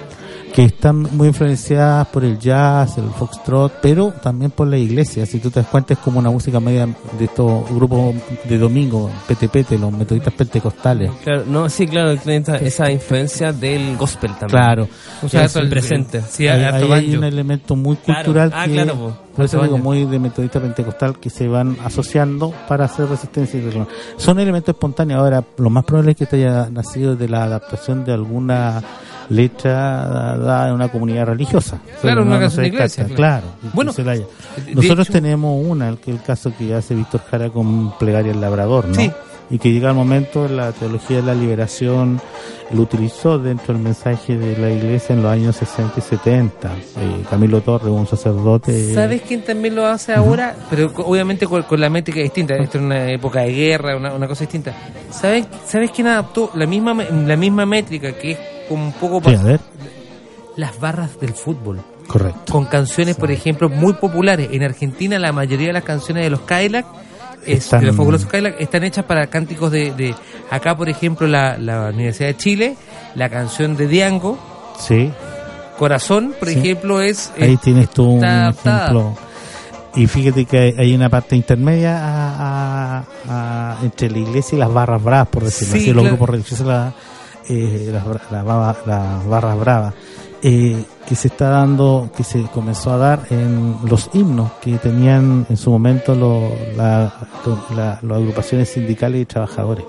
que 0.55 0.63
están 0.67 1.03
muy 1.17 1.27
influenciadas 1.29 2.07
por 2.07 2.25
el 2.25 2.39
jazz, 2.39 2.97
el 2.99 3.09
foxtrot, 3.11 3.73
pero 3.83 4.13
también 4.23 4.53
por 4.53 4.69
la 4.69 4.77
iglesia. 4.79 5.27
Si 5.27 5.41
tú 5.41 5.51
te 5.51 5.59
das 5.59 5.69
cuenta 5.69 5.95
es 5.95 5.99
como 5.99 6.21
una 6.21 6.31
música 6.31 6.61
media 6.61 6.87
de 7.19 7.25
estos 7.25 7.69
grupos 7.75 8.15
de 8.45 8.57
domingo, 8.57 9.11
PTPT, 9.27 9.73
los 9.81 9.91
metodistas 9.91 10.33
pentecostales. 10.33 11.11
Claro, 11.25 11.43
no, 11.49 11.69
sí, 11.69 11.89
claro, 11.89 12.13
esa, 12.13 12.57
esa 12.59 12.89
influencia 12.89 13.53
del 13.53 13.97
gospel 13.97 14.31
también. 14.39 14.49
Claro. 14.51 14.89
O 15.25 15.29
sea, 15.29 15.45
Eso 15.47 15.59
el- 15.59 15.69
presente. 15.69 16.23
Sí, 16.31 16.47
ahí 16.47 16.63
hay 16.63 16.89
banjo. 16.89 17.19
un 17.19 17.25
elemento 17.25 17.75
muy 17.75 17.97
Claro. 17.97 18.21
cultural 18.25 18.53
Ah, 18.55 18.65
que 18.67 18.73
claro, 18.75 18.95
po. 18.95 19.17
por 19.35 19.45
eso 19.47 19.61
digo 19.61 19.79
muy 19.79 20.05
de 20.05 20.21
metodista 20.21 20.61
pentecostal 20.61 21.19
que 21.19 21.31
se 21.31 21.49
van 21.49 21.77
asociando 21.85 22.55
para 22.69 22.85
hacer 22.85 23.09
resistencia 23.09 23.59
y 23.59 23.87
son 24.19 24.39
elementos 24.39 24.73
espontáneos 24.73 25.19
ahora 25.19 25.43
lo 25.57 25.69
más 25.69 25.85
probable 25.85 26.13
es 26.13 26.17
que 26.17 26.27
te 26.27 26.37
haya 26.37 26.71
nacido 26.71 27.17
de 27.17 27.29
la 27.29 27.43
adaptación 27.43 28.05
de 28.05 28.13
alguna 28.13 28.81
letra 29.29 30.37
dada 30.39 30.69
en 30.69 30.75
una 30.75 30.89
comunidad 30.89 31.27
religiosa 31.27 31.79
Claro, 32.01 32.21
No- 32.21 32.27
una 32.27 32.35
no 32.37 32.41
canción 32.43 32.57
se 32.57 32.61
de 32.63 32.67
iglesia, 32.69 33.05
descarta, 33.05 33.17
claro, 33.17 33.47
Bueno, 33.73 33.93
nosotros 34.75 35.07
hecho- 35.09 35.13
tenemos 35.13 35.65
una 35.67 35.89
el 35.89 35.99
que 35.99 36.11
el 36.11 36.23
caso 36.23 36.53
que 36.57 36.75
hace 36.75 36.95
Víctor 36.95 37.23
Jara 37.31 37.51
con 37.51 37.97
Plegaria 37.99 38.33
el 38.33 38.41
Labrador 38.41 38.89
¿no? 38.89 38.95
Sí. 38.95 39.11
y 39.51 39.59
que 39.59 39.71
llega 39.73 39.91
el 39.91 39.95
momento 39.95 40.49
la 40.49 40.73
teología 40.73 41.19
de 41.19 41.23
la 41.25 41.35
liberación 41.35 42.21
lo 42.73 42.81
utilizó 42.81 43.39
dentro 43.39 43.75
del 43.75 43.83
mensaje 43.83 44.39
de 44.39 44.57
la 44.57 44.71
iglesia 44.71 45.15
en 45.15 45.23
los 45.23 45.31
años 45.31 45.55
60 45.57 45.95
y 45.99 46.01
70 46.03 46.71
Eh, 46.97 47.23
Camilo 47.29 47.61
Torres 47.61 47.89
un 47.89 48.07
sacerdote 48.07 48.95
¿Sabes 48.95 49.23
quién 49.29 49.43
también 49.45 49.75
lo 49.75 49.87
hace 49.87 50.15
ahora? 50.15 50.57
Pero 50.71 50.91
obviamente 51.05 51.47
con, 51.47 51.63
con 51.65 51.79
la 51.81 51.91
métrica 51.91 52.21
distinta. 52.21 52.55
Esto 52.57 52.79
es 52.79 52.85
una 52.85 53.11
época 53.11 53.41
de 53.41 53.53
guerra, 53.53 53.97
una, 53.97 54.15
una 54.15 54.27
cosa 54.27 54.41
distinta. 54.45 54.73
¿Sabes, 55.11 55.47
¿Sabes 55.67 55.91
quién 55.91 56.07
adaptó 56.09 56.51
la 56.55 56.67
misma 56.67 56.95
la 57.05 57.37
misma 57.37 57.67
métrica 57.67 58.13
que 58.13 58.33
es 58.33 58.39
como 58.69 58.85
un 58.87 58.93
poco 58.93 59.19
Sí, 59.29 59.35
pa- 59.37 59.41
a 59.41 59.45
ver 59.45 59.61
las 60.57 60.79
barras 60.81 61.19
del 61.21 61.33
fútbol? 61.35 61.81
correcto 62.07 62.53
Con 62.53 62.67
canciones, 62.67 63.17
por 63.17 63.31
ejemplo, 63.31 63.69
muy 63.71 63.95
populares. 63.95 64.49
En 64.53 64.63
Argentina 64.63 65.19
la 65.19 65.33
mayoría 65.33 65.69
de 65.69 65.73
las 65.73 65.85
canciones 65.85 66.25
de 66.25 66.31
los 66.31 66.41
Cadillac, 66.41 66.85
es, 67.47 67.65
Están- 67.65 67.81
de 67.81 67.87
los 67.87 67.97
fabulosos 67.97 68.29
Cadillac, 68.29 68.61
están 68.61 68.85
hechas 68.85 69.05
para 69.07 69.27
cánticos 69.29 69.71
de... 69.73 69.93
de 69.93 70.15
acá, 70.51 70.77
por 70.77 70.89
ejemplo, 70.89 71.27
la, 71.27 71.57
la 71.59 71.89
Universidad 71.91 72.29
de 72.29 72.37
Chile, 72.37 72.77
la 73.15 73.29
canción 73.31 73.77
de 73.77 73.87
Diango, 73.89 74.39
sí 74.79 75.11
Corazón, 75.79 76.35
por 76.39 76.49
Sí. 76.49 76.59
ejemplo, 76.59 77.01
es... 77.01 77.33
ahí 77.41 77.57
tienes 77.57 77.91
tú 77.91 78.05
un 78.11 78.25
ejemplo 78.25 79.17
y 79.97 80.07
fíjate 80.07 80.45
que 80.45 80.75
hay, 80.77 80.95
una 80.95 81.09
parte 81.09 81.37
intermedia 81.37 81.99
a- 81.99 82.99
a- 82.99 83.05
a- 83.29 83.79
entre 83.83 84.11
la 84.11 84.19
iglesia 84.19 84.57
y 84.57 84.59
las 84.59 84.73
barras 84.73 85.03
bravas 85.03 85.29
por 85.29 85.45
decirlo 85.45 85.73
Sí, 85.75 85.79
así 85.81 85.87
los 85.93 86.03
claro. 86.03 86.09
grupos 86.17 86.31
religiosos 86.31 86.67
la- 86.67 86.93
eh, 87.49 87.91
las, 87.93 88.07
las 88.31 88.45
baba- 88.45 88.77
las 88.87 89.27
barras 89.27 89.59
bravas 89.59 89.95
eh, 90.43 90.85
que 91.07 91.15
se 91.15 91.29
está 91.29 91.49
dando 91.51 92.11
que 92.17 92.23
se 92.25 92.43
comenzó 92.45 92.93
a 92.93 92.97
dar 92.99 93.21
en 93.31 93.77
los 93.87 94.11
himnos 94.13 94.53
que 94.63 94.77
tenían 94.79 95.47
en 95.49 95.57
su 95.57 95.71
momento 95.71 96.15
lo- 96.15 96.51
la- 96.77 97.13
la- 97.75 97.99
las 98.03 98.19
agrupaciones 98.19 98.69
sindicales 98.69 99.23
y 99.23 99.25
trabajadores 99.27 99.85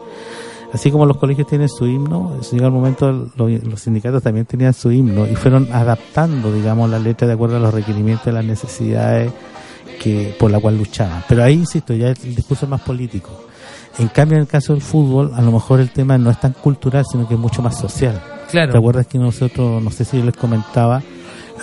Así 0.74 0.92
como 0.92 1.06
los 1.06 1.16
colegios 1.16 1.48
tienen 1.48 1.70
su 1.70 1.86
himno, 1.88 2.38
llega 2.52 2.66
el 2.66 2.72
momento, 2.74 3.30
lo- 3.38 3.48
los 3.48 3.80
sindicatos 3.80 4.22
también 4.22 4.46
tenían 4.46 4.74
su 4.74 4.92
himno 4.92 5.26
y 5.26 5.34
fueron 5.36 5.70
adaptando, 5.72 6.52
digamos, 6.52 6.90
la 6.90 7.00
letra 7.00 7.26
de 7.28 7.34
acuerdo 7.34 7.56
a 7.56 7.60
los 7.62 7.74
requerimientos 7.74 8.28
y 8.28 8.32
las 8.32 8.44
necesidades 8.44 9.32
que 10.02 10.36
por 10.38 10.52
la 10.52 10.60
cual 10.60 10.78
luchaban. 10.78 11.24
Pero 11.30 11.44
ahí, 11.44 11.54
insisto, 11.54 11.94
ya 11.94 12.10
el 12.10 12.36
discurso 12.36 12.66
es 12.66 12.70
más 12.70 12.82
político. 12.82 13.30
En 13.98 14.08
cambio, 14.10 14.38
en 14.38 14.42
el 14.42 14.48
caso 14.48 14.74
del 14.74 14.82
fútbol, 14.82 15.32
a 15.34 15.42
lo 15.42 15.52
mejor 15.52 15.80
el 15.80 15.92
tema 15.92 16.18
no 16.18 16.30
es 16.30 16.40
tan 16.40 16.54
cultural, 16.54 17.06
sino 17.10 17.28
que 17.28 17.36
es 17.36 17.40
mucho 17.40 17.62
más 17.62 17.78
social. 17.78 18.22
Claro. 18.50 18.72
¿Te 18.72 18.78
acuerdas 18.78 19.08
que 19.08 19.18
nosotros, 19.18 19.82
no 19.82 19.90
sé 19.90 20.06
si 20.06 20.18
yo 20.18 20.26
les 20.26 20.36
comentaba, 20.36 21.02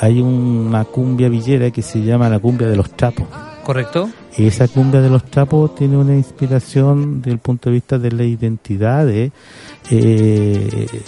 hay 0.00 0.20
una 0.20 0.84
cumbia 0.84 1.28
villera 1.28 1.70
que 1.70 1.82
se 1.82 2.02
llama 2.02 2.28
la 2.28 2.38
cumbia 2.38 2.68
de 2.68 2.76
los 2.76 2.90
trapos? 2.90 3.26
¿Correcto? 3.64 4.10
Y 4.36 4.46
esa 4.46 4.66
cumbia 4.66 5.00
de 5.00 5.10
los 5.10 5.24
trapos 5.24 5.74
tiene 5.74 5.96
una 5.96 6.14
inspiración 6.14 7.20
desde 7.20 7.32
el 7.32 7.38
punto 7.38 7.68
de 7.68 7.74
vista 7.74 7.98
de 7.98 8.10
la 8.10 8.24
identidad 8.24 9.06
de, 9.06 9.30
eh, 9.90 11.02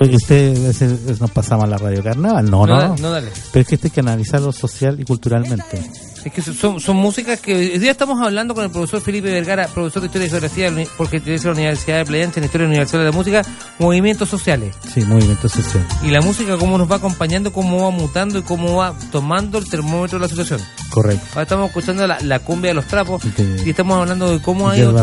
Oye, 0.00 0.16
Usted 0.16 1.18
nos 1.20 1.30
pasamos 1.30 1.64
a 1.64 1.68
la 1.68 1.78
radio 1.78 2.02
carnaval. 2.02 2.50
No, 2.50 2.66
no, 2.66 2.76
no. 2.76 2.96
no, 2.96 3.10
dale. 3.10 3.28
Pero 3.52 3.62
es 3.62 3.68
que 3.68 3.74
esto 3.76 3.86
hay 3.86 3.90
que 3.92 4.00
analizarlo 4.00 4.50
social 4.50 4.98
y 4.98 5.04
culturalmente. 5.04 5.80
Es 6.24 6.32
que 6.32 6.40
son, 6.40 6.78
son 6.78 6.96
músicas 6.96 7.40
que 7.40 7.54
hoy 7.54 7.78
día 7.78 7.90
estamos 7.90 8.20
hablando 8.22 8.54
con 8.54 8.62
el 8.62 8.70
profesor 8.70 9.00
Felipe 9.00 9.30
Vergara, 9.30 9.66
profesor 9.66 10.02
de 10.02 10.06
Historia 10.06 10.26
y 10.26 10.30
Geografía, 10.30 10.72
porque 10.96 11.20
tiene 11.20 11.42
la 11.42 11.50
Universidad 11.50 11.98
de 11.98 12.04
Pleyancha 12.04 12.38
en 12.38 12.44
Historia 12.44 12.66
Universal 12.68 13.00
de 13.00 13.06
la 13.06 13.12
Música, 13.12 13.42
movimientos 13.80 14.28
sociales. 14.28 14.76
Sí, 14.94 15.00
movimiento 15.02 15.48
social. 15.48 15.84
Y 16.02 16.10
la 16.10 16.20
música 16.20 16.56
cómo 16.58 16.78
nos 16.78 16.90
va 16.90 16.96
acompañando, 16.96 17.52
cómo 17.52 17.82
va 17.82 17.90
mutando 17.90 18.38
y 18.38 18.42
cómo 18.42 18.76
va 18.76 18.94
tomando 19.10 19.58
el 19.58 19.68
termómetro 19.68 20.18
de 20.18 20.22
la 20.24 20.28
situación. 20.28 20.60
Correcto. 20.90 21.24
Ahora 21.30 21.42
estamos 21.42 21.68
escuchando 21.68 22.06
la, 22.06 22.20
la 22.20 22.38
cumbia 22.38 22.70
de 22.70 22.74
los 22.74 22.86
trapos 22.86 23.22
y 23.64 23.70
estamos 23.70 23.98
hablando 23.98 24.30
de 24.30 24.40
cómo 24.40 24.68
ha 24.68 24.76
ido, 24.76 24.96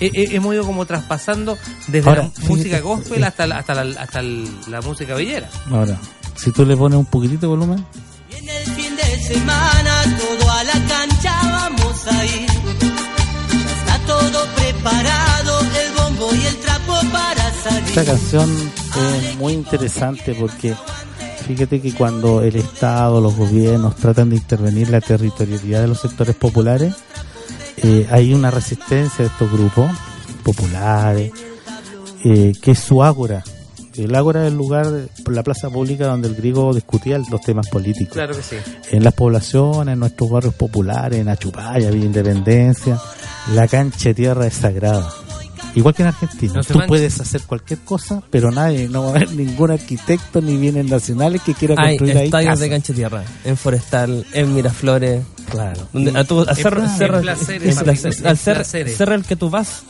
eh, 0.00 0.10
eh, 0.14 0.28
hemos 0.30 0.54
ido 0.54 0.64
como 0.64 0.86
traspasando 0.86 1.58
desde 1.88 2.08
Ahora, 2.08 2.30
la 2.40 2.48
música 2.48 2.80
gospel 2.80 3.22
eh, 3.22 3.26
hasta, 3.26 3.46
la, 3.46 3.58
hasta, 3.58 3.84
la, 3.84 4.00
hasta 4.00 4.22
la 4.22 4.80
música 4.80 5.14
villera. 5.14 5.48
Ahora, 5.70 5.98
si 6.36 6.52
tú 6.52 6.64
le 6.64 6.76
pones 6.76 6.98
un 6.98 7.06
poquitito 7.06 7.42
de 7.42 7.46
volumen, 7.48 7.84
En 8.30 8.48
el 8.48 8.64
fin 8.74 8.94
de 8.96 9.18
semana 9.22 10.04
todo 10.18 10.50
a 10.50 10.64
la 10.64 10.86
cancha 10.86 11.32
vamos 11.42 12.06
a 12.06 12.24
ir. 12.26 12.48
Ya 13.50 13.72
está 13.72 13.98
todo 14.06 14.46
preparado, 14.54 15.60
el 15.60 15.92
bombo 15.96 16.34
y 16.34 16.46
el 16.46 16.56
trapo 16.56 16.94
para 17.10 17.52
salir. 17.54 17.88
esta 17.88 18.04
canción 18.04 18.50
es 19.22 19.36
muy 19.36 19.54
interesante 19.54 20.34
porque 20.34 20.74
fíjate 21.46 21.80
que 21.80 21.94
cuando 21.94 22.42
el 22.42 22.56
Estado, 22.56 23.20
los 23.20 23.34
gobiernos 23.34 23.96
tratan 23.96 24.30
de 24.30 24.36
intervenir 24.36 24.90
la 24.90 25.00
territorialidad 25.00 25.80
de 25.80 25.88
los 25.88 26.00
sectores 26.00 26.36
populares, 26.36 26.94
eh, 27.78 28.06
hay 28.10 28.34
una 28.34 28.50
resistencia 28.50 29.24
de 29.24 29.30
estos 29.30 29.50
grupos 29.50 29.90
populares, 30.42 31.32
eh, 32.24 32.52
que 32.60 32.72
es 32.72 32.78
su 32.78 33.02
ágora. 33.02 33.42
El 33.98 34.14
ágora 34.14 34.42
es 34.42 34.52
el 34.52 34.56
lugar, 34.56 34.86
la 35.26 35.42
plaza 35.42 35.68
pública 35.70 36.06
donde 36.06 36.28
el 36.28 36.34
griego 36.34 36.72
discutía 36.72 37.18
los 37.30 37.40
temas 37.40 37.68
políticos. 37.68 38.14
Claro 38.14 38.36
que 38.36 38.42
sí. 38.42 38.56
en 38.90 39.02
las 39.02 39.12
poblaciones, 39.14 39.92
en 39.94 39.98
nuestros 39.98 40.30
barrios 40.30 40.54
populares, 40.54 41.20
en 41.20 41.28
Achupaya, 41.28 41.90
Villa 41.90 42.06
Independencia, 42.06 43.00
la 43.54 43.66
cancha 43.66 44.10
de 44.10 44.14
tierra 44.14 44.46
es 44.46 44.54
sagrada. 44.54 45.08
Igual 45.74 45.94
que 45.94 46.02
en 46.02 46.08
Argentina, 46.08 46.52
No 46.54 46.64
tú 46.64 46.80
puedes 46.86 47.20
hacer 47.20 47.42
cualquier 47.42 47.80
cosa, 47.80 48.22
pero 48.30 48.50
nadie, 48.50 48.88
no 48.88 49.02
va 49.02 49.08
a 49.08 49.10
haber 49.10 49.32
ningún 49.32 49.70
arquitecto 49.70 50.40
ni 50.40 50.56
bienes 50.56 50.86
nacionales 50.86 51.42
que 51.42 51.54
quiera 51.54 51.74
Hay 51.78 51.90
construir 51.90 52.18
ahí 52.18 52.24
estadios 52.26 52.58
de 52.58 52.70
cancha 52.70 52.92
de 52.92 52.96
tierra, 52.96 53.24
en 53.44 53.56
Forestal, 53.56 54.26
en 54.32 54.54
Miraflores, 54.54 55.22
Claro. 55.50 55.88
donde 55.92 56.18
a 56.18 56.24
tu, 56.24 56.40
a 56.40 56.44
al. 56.44 56.56
Cerro 58.36 59.14
al 59.14 59.24
que 59.24 59.36
tú 59.36 59.50
vas, 59.50 59.82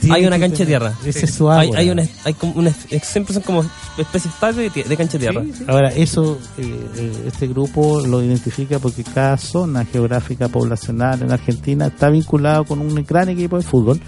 Tiene 0.00 0.16
hay 0.16 0.26
una 0.26 0.38
cancha 0.38 0.58
de 0.58 0.66
tierra. 0.66 0.92
Ese 1.04 1.20
Sí. 1.20 1.24
es 1.26 1.34
su 1.34 1.50
Hay, 1.50 1.66
ágora. 1.68 1.80
hay 1.80 1.90
una, 1.90 2.02
hay 2.24 2.34
como 2.34 2.52
una, 2.54 2.72
siempre 3.02 3.34
son 3.34 3.42
como 3.42 3.64
especie 3.98 4.30
de 4.54 4.84
de 4.84 4.96
cancha 4.96 5.18
de 5.18 5.18
tierra. 5.18 5.42
Ahora, 5.66 5.88
eso, 5.90 6.38
eh, 6.58 6.86
eh, 6.96 7.12
este 7.28 7.46
grupo 7.46 8.00
lo 8.06 8.22
identifica 8.22 8.78
porque 8.78 9.04
cada 9.04 9.36
zona 9.38 9.84
geográfica 9.84 10.48
poblacional 10.48 11.22
en 11.22 11.32
Argentina 11.32 11.86
está 11.86 12.10
vinculado 12.10 12.64
con 12.64 12.80
un 12.80 12.94
gran 13.04 13.28
equipo 13.28 13.56
de 13.56 13.62
fútbol, 13.62 14.00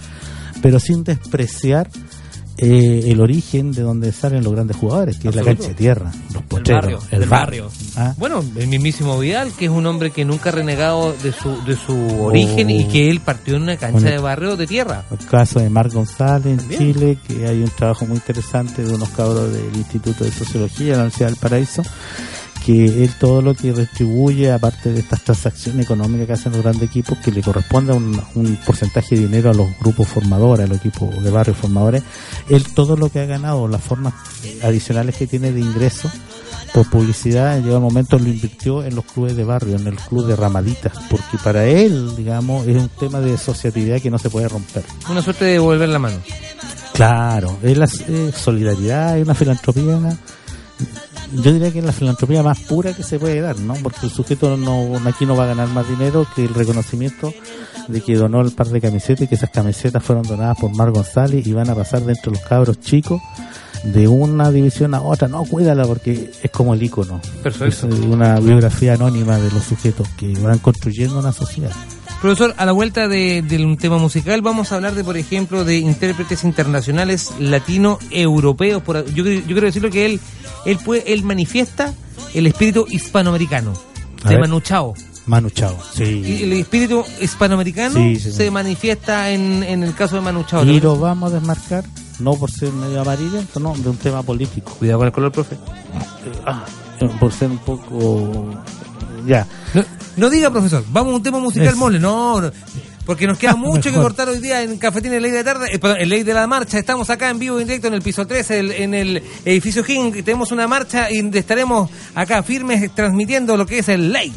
pero 0.61 0.79
sin 0.79 1.03
despreciar 1.03 1.89
eh, 2.61 3.11
el 3.11 3.21
origen 3.21 3.71
de 3.71 3.81
donde 3.81 4.11
salen 4.11 4.43
los 4.43 4.53
grandes 4.53 4.75
jugadores, 4.77 5.17
que 5.17 5.29
es 5.29 5.35
la 5.35 5.43
cancha 5.43 5.69
de 5.69 5.73
tierra, 5.75 6.11
los 6.33 6.43
potreros, 6.43 6.81
barrio, 6.83 6.99
el 7.11 7.19
del 7.21 7.29
barrio. 7.29 7.71
Ah, 7.95 8.13
Bueno, 8.17 8.43
el 8.55 8.67
mismísimo 8.67 9.17
Vidal, 9.17 9.51
que 9.57 9.65
es 9.65 9.71
un 9.71 9.85
hombre 9.85 10.11
que 10.11 10.25
nunca 10.25 10.49
ha 10.49 10.53
renegado 10.53 11.13
de 11.23 11.31
su, 11.31 11.63
de 11.65 11.75
su 11.75 11.95
origen 12.23 12.69
y 12.69 12.85
que 12.85 13.09
él 13.09 13.19
partió 13.21 13.55
en 13.55 13.63
una 13.63 13.77
cancha 13.77 13.99
Bueno. 13.99 14.09
de 14.11 14.17
barrio 14.17 14.57
de 14.57 14.67
tierra. 14.67 15.03
El 15.11 15.25
caso 15.27 15.59
de 15.59 15.69
Marc 15.69 15.93
González 15.93 16.59
en. 16.69 16.77
Chile, 16.77 17.17
que 17.27 17.47
hay 17.47 17.61
un 17.63 17.69
trabajo 17.69 18.05
muy 18.05 18.15
interesante 18.17 18.83
de 18.83 18.93
unos 18.93 19.09
cabros 19.09 19.51
del 19.53 19.75
Instituto 19.75 20.23
de 20.23 20.31
Sociología 20.31 20.85
de 20.87 20.91
la 20.93 20.97
Universidad 21.03 21.27
del 21.29 21.37
Paraíso, 21.37 21.83
que 22.65 23.03
él 23.03 23.11
todo 23.19 23.41
lo 23.41 23.53
que 23.55 23.71
retribuye, 23.73 24.51
aparte 24.51 24.91
de 24.91 24.99
estas 24.99 25.23
transacciones 25.23 25.85
económicas 25.85 26.27
que 26.27 26.33
hacen 26.33 26.51
los 26.51 26.61
grandes 26.61 26.83
equipos, 26.83 27.17
que 27.19 27.31
le 27.31 27.41
corresponde 27.41 27.93
un, 27.93 28.21
un 28.35 28.55
porcentaje 28.57 29.15
de 29.15 29.21
dinero 29.21 29.49
a 29.49 29.53
los 29.53 29.67
grupos 29.79 30.07
formadores, 30.07 30.65
a 30.65 30.67
los 30.67 30.77
equipos 30.77 31.23
de 31.23 31.31
barrio 31.31 31.53
formadores, 31.53 32.03
él 32.49 32.63
todo 32.73 32.95
lo 32.95 33.09
que 33.09 33.19
ha 33.19 33.25
ganado, 33.25 33.67
las 33.67 33.81
formas 33.81 34.13
adicionales 34.63 35.15
que 35.15 35.27
tiene 35.27 35.51
de 35.51 35.59
ingreso 35.59 36.11
por 36.73 36.89
publicidad, 36.89 37.61
llega 37.61 37.77
un 37.77 37.83
momento 37.83 38.19
lo 38.19 38.27
invirtió 38.27 38.83
en 38.83 38.95
los 38.95 39.05
clubes 39.05 39.35
de 39.35 39.43
barrio, 39.43 39.75
en 39.75 39.87
el 39.87 39.95
club 39.95 40.25
de 40.27 40.35
ramaditas, 40.35 40.93
porque 41.09 41.37
para 41.43 41.65
él, 41.65 42.15
digamos, 42.15 42.67
es 42.67 42.77
un 42.77 42.89
tema 42.89 43.19
de 43.19 43.33
asociatividad 43.33 44.01
que 44.01 44.11
no 44.11 44.17
se 44.17 44.29
puede 44.29 44.47
romper. 44.47 44.83
Una 45.09 45.21
suerte 45.21 45.45
de 45.45 45.53
devolver 45.53 45.89
la 45.89 45.99
mano. 45.99 46.17
Claro, 46.93 47.57
es 47.63 47.77
la 47.77 47.87
solidaridad, 47.87 49.17
es 49.17 49.23
una 49.23 49.33
filantropía. 49.33 49.99
Yo 51.33 51.53
diría 51.53 51.71
que 51.71 51.79
es 51.79 51.85
la 51.85 51.91
filantropía 51.91 52.43
más 52.43 52.59
pura 52.61 52.93
que 52.93 53.03
se 53.03 53.19
puede 53.19 53.41
dar, 53.41 53.59
¿no? 53.59 53.75
Porque 53.75 54.05
el 54.05 54.11
sujeto 54.11 54.57
no 54.57 54.99
aquí 55.05 55.25
no 55.25 55.35
va 55.35 55.43
a 55.43 55.47
ganar 55.47 55.67
más 55.69 55.87
dinero 55.87 56.25
que 56.35 56.45
el 56.45 56.53
reconocimiento 56.53 57.33
de 57.87 58.01
que 58.01 58.15
donó 58.15 58.41
el 58.41 58.51
par 58.51 58.67
de 58.67 58.81
camisetas 58.81 59.21
y 59.23 59.27
que 59.27 59.35
esas 59.35 59.49
camisetas 59.49 60.03
fueron 60.03 60.23
donadas 60.23 60.57
por 60.59 60.75
Mar 60.75 60.91
González 60.91 61.45
y 61.45 61.53
van 61.53 61.69
a 61.69 61.75
pasar 61.75 62.03
dentro 62.03 62.31
de 62.31 62.39
los 62.39 62.47
cabros 62.47 62.79
chicos 62.79 63.21
de 63.83 64.07
una 64.07 64.51
división 64.51 64.93
a 64.93 65.01
otra. 65.01 65.27
No, 65.27 65.43
cuídala 65.45 65.85
porque 65.85 66.31
es 66.41 66.51
como 66.51 66.73
el 66.73 66.83
icono. 66.83 67.21
Perfecto. 67.43 67.87
Es 67.87 68.03
una 68.05 68.39
biografía 68.39 68.93
anónima 68.93 69.37
de 69.37 69.51
los 69.51 69.63
sujetos 69.63 70.07
que 70.17 70.33
van 70.39 70.59
construyendo 70.59 71.19
una 71.19 71.31
sociedad. 71.31 71.71
Profesor, 72.21 72.53
a 72.57 72.65
la 72.65 72.73
vuelta 72.73 73.07
de, 73.07 73.41
de 73.41 73.65
un 73.65 73.77
tema 73.77 73.97
musical 73.97 74.41
vamos 74.41 74.71
a 74.71 74.75
hablar 74.75 74.93
de, 74.93 75.03
por 75.05 75.15
ejemplo, 75.15 75.63
de 75.63 75.77
intérpretes 75.77 76.43
internacionales 76.43 77.31
latino-europeos. 77.39 78.81
Por, 78.83 79.05
yo, 79.13 79.23
yo 79.23 79.45
quiero 79.45 79.61
decirlo 79.67 79.89
que 79.89 80.05
él, 80.05 80.19
él, 80.65 80.77
puede, 80.83 81.13
él 81.13 81.23
manifiesta 81.23 81.93
el 82.33 82.45
espíritu 82.47 82.85
hispanoamericano 82.89 83.73
A 84.23 84.29
de 84.29 84.35
ver. 84.35 84.41
Manu 84.41 84.59
Chao. 84.59 84.93
Manu 85.27 85.49
Chao, 85.51 85.77
Y 85.95 85.97
sí. 85.97 86.39
el 86.43 86.53
espíritu 86.53 87.05
hispanoamericano 87.21 87.93
Sí, 87.95 88.15
sí, 88.17 88.31
se 88.31 88.45
sí. 88.45 88.51
manifiesta 88.51 89.29
en, 89.31 89.63
en 89.63 89.83
el 89.83 89.93
caso 89.95 90.15
de 90.15 90.21
Manu 90.21 90.43
Chao. 90.43 90.65
Y 90.65 90.81
lo 90.81 90.97
vamos 90.99 91.31
a 91.31 91.35
desmarcar, 91.35 91.85
no 92.19 92.33
por 92.33 92.51
ser 92.51 92.73
medio 92.73 92.99
amarillento, 93.01 93.59
no, 93.61 93.73
de 93.77 93.89
un 93.89 93.97
tema 93.97 94.23
político. 94.23 94.73
Cuidado 94.77 94.99
con 94.99 95.07
el 95.07 95.13
color, 95.13 95.31
profe. 95.31 95.55
Ah, 96.45 96.65
por 97.19 97.31
ser 97.31 97.49
un 97.51 97.59
poco... 97.59 98.45
Ya, 99.27 99.45
No, 99.73 99.83
no 100.17 100.29
diga, 100.29 100.49
profesor, 100.51 100.83
vamos 100.91 101.13
a 101.13 101.15
un 101.17 101.23
tema 101.23 101.39
musical 101.39 101.67
Es- 101.69 101.75
mole. 101.75 101.99
No, 101.99 102.41
no, 102.41 102.51
porque 103.05 103.25
nos 103.25 103.37
queda 103.37 103.55
mucho 103.57 103.89
que 103.91 103.95
cortar 103.97 104.29
hoy 104.29 104.39
día 104.39 104.61
en 104.61 104.77
Cafetín 104.77 105.13
en 105.13 105.21
Ley 105.23 105.31
de 105.31 105.37
la 105.37 105.43
Tarde, 105.53 105.67
eh, 105.73 105.79
perdón, 105.79 105.97
en 106.01 106.09
Ley 106.09 106.23
de 106.23 106.33
la 106.33 106.45
Marcha. 106.47 106.77
Estamos 106.77 107.09
acá 107.09 107.29
en 107.29 107.39
vivo 107.39 107.57
y 107.59 107.63
en 107.63 107.67
directo 107.67 107.87
en 107.87 107.93
el 107.95 108.01
piso 108.01 108.27
3, 108.27 108.51
el- 108.51 108.71
en 108.71 108.93
el 108.93 109.23
edificio 109.45 109.83
King. 109.83 110.11
Tenemos 110.23 110.51
una 110.51 110.67
marcha 110.67 111.09
y 111.11 111.19
estaremos 111.37 111.89
acá 112.15 112.43
firmes 112.43 112.93
transmitiendo 112.93 113.57
lo 113.57 113.65
que 113.65 113.79
es 113.79 113.89
el 113.89 114.11
Late. 114.13 114.31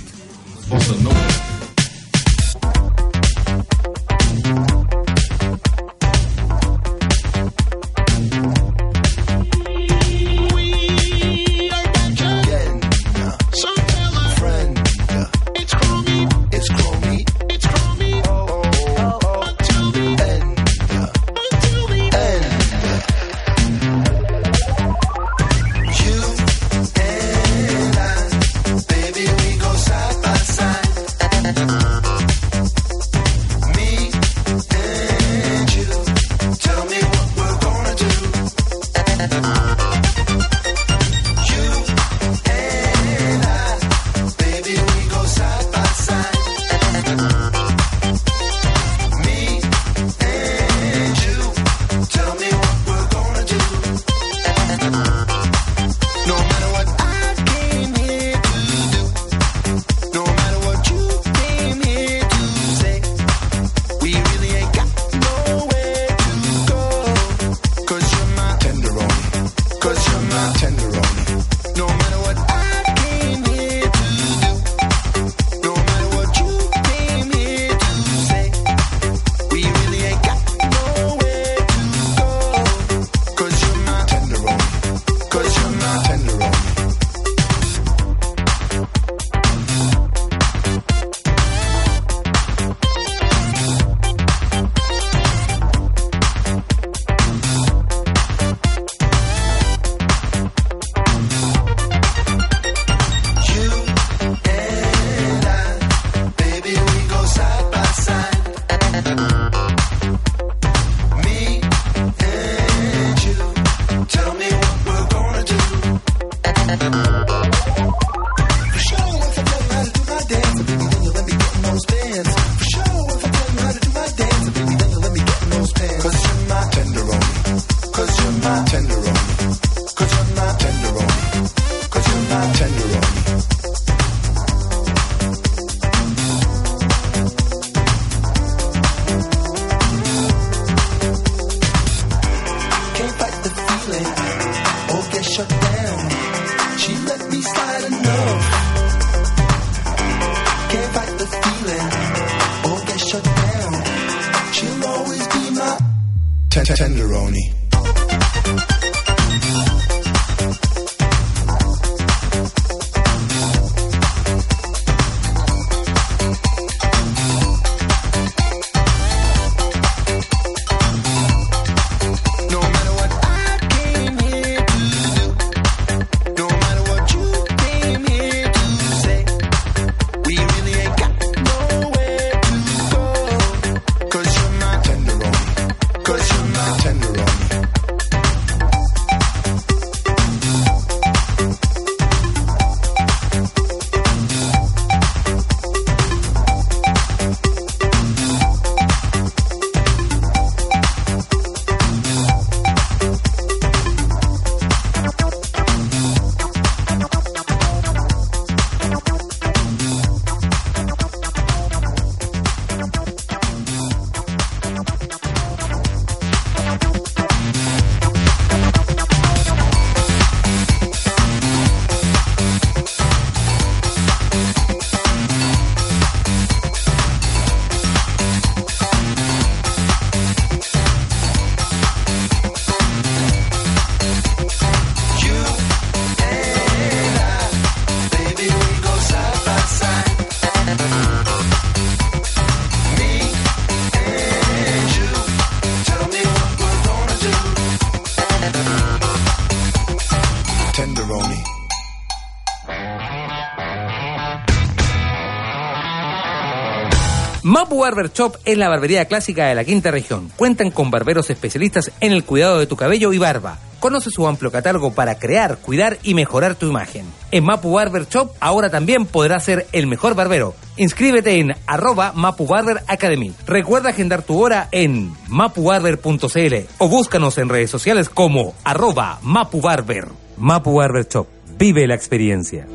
Barber 257.82 258.12
Shop 258.12 258.36
es 258.44 258.56
la 258.56 258.68
barbería 258.68 259.06
clásica 259.06 259.46
de 259.46 259.56
la 259.56 259.64
quinta 259.64 259.90
región. 259.90 260.30
Cuentan 260.36 260.70
con 260.70 260.92
barberos 260.92 261.30
especialistas 261.30 261.90
en 261.98 262.12
el 262.12 262.22
cuidado 262.22 262.60
de 262.60 262.68
tu 262.68 262.76
cabello 262.76 263.12
y 263.12 263.18
barba. 263.18 263.58
Conoce 263.80 264.10
su 264.10 264.24
amplio 264.28 264.52
catálogo 264.52 264.94
para 264.94 265.18
crear, 265.18 265.58
cuidar 265.58 265.98
y 266.04 266.14
mejorar 266.14 266.54
tu 266.54 266.66
imagen. 266.66 267.04
En 267.32 267.42
Mapu 267.44 267.72
Barber 267.72 268.06
Shop 268.08 268.30
ahora 268.38 268.70
también 268.70 269.04
podrás 269.04 269.42
ser 269.44 269.66
el 269.72 269.88
mejor 269.88 270.14
barbero. 270.14 270.54
Inscríbete 270.76 271.40
en 271.40 271.56
arroba 271.66 272.12
Mapu 272.14 272.46
Barber 272.46 272.84
Academy. 272.86 273.32
Recuerda 273.48 273.88
agendar 273.88 274.22
tu 274.22 274.40
hora 274.40 274.68
en 274.70 275.12
mapubarber.cl 275.26 276.54
o 276.78 276.88
búscanos 276.88 277.36
en 277.38 277.48
redes 277.48 277.70
sociales 277.70 278.08
como 278.08 278.54
arroba 278.62 279.18
Mapu 279.22 279.60
Barber. 279.60 280.06
Mapu 280.36 280.74
Barber 280.74 281.08
Shop. 281.08 281.26
Vive 281.58 281.88
la 281.88 281.96
experiencia. 281.96 282.68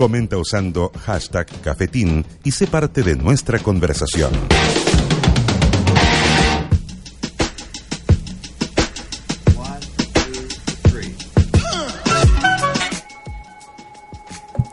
Comenta 0.00 0.38
usando 0.38 0.90
hashtag 1.04 1.46
cafetín 1.60 2.24
y 2.42 2.52
sé 2.52 2.66
parte 2.66 3.02
de 3.02 3.16
nuestra 3.16 3.58
conversación. 3.58 4.30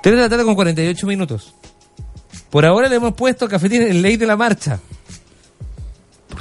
Tres 0.02 0.16
de 0.16 0.22
la 0.22 0.30
tarde 0.30 0.44
con 0.46 0.56
48 0.56 1.08
minutos. 1.08 1.54
Por 2.50 2.66
ahora 2.66 2.88
le 2.88 2.96
hemos 2.96 3.14
puesto 3.14 3.48
cafetín 3.48 3.82
en 3.82 4.02
ley 4.02 4.16
de 4.18 4.26
la 4.26 4.38
marcha. 4.38 4.80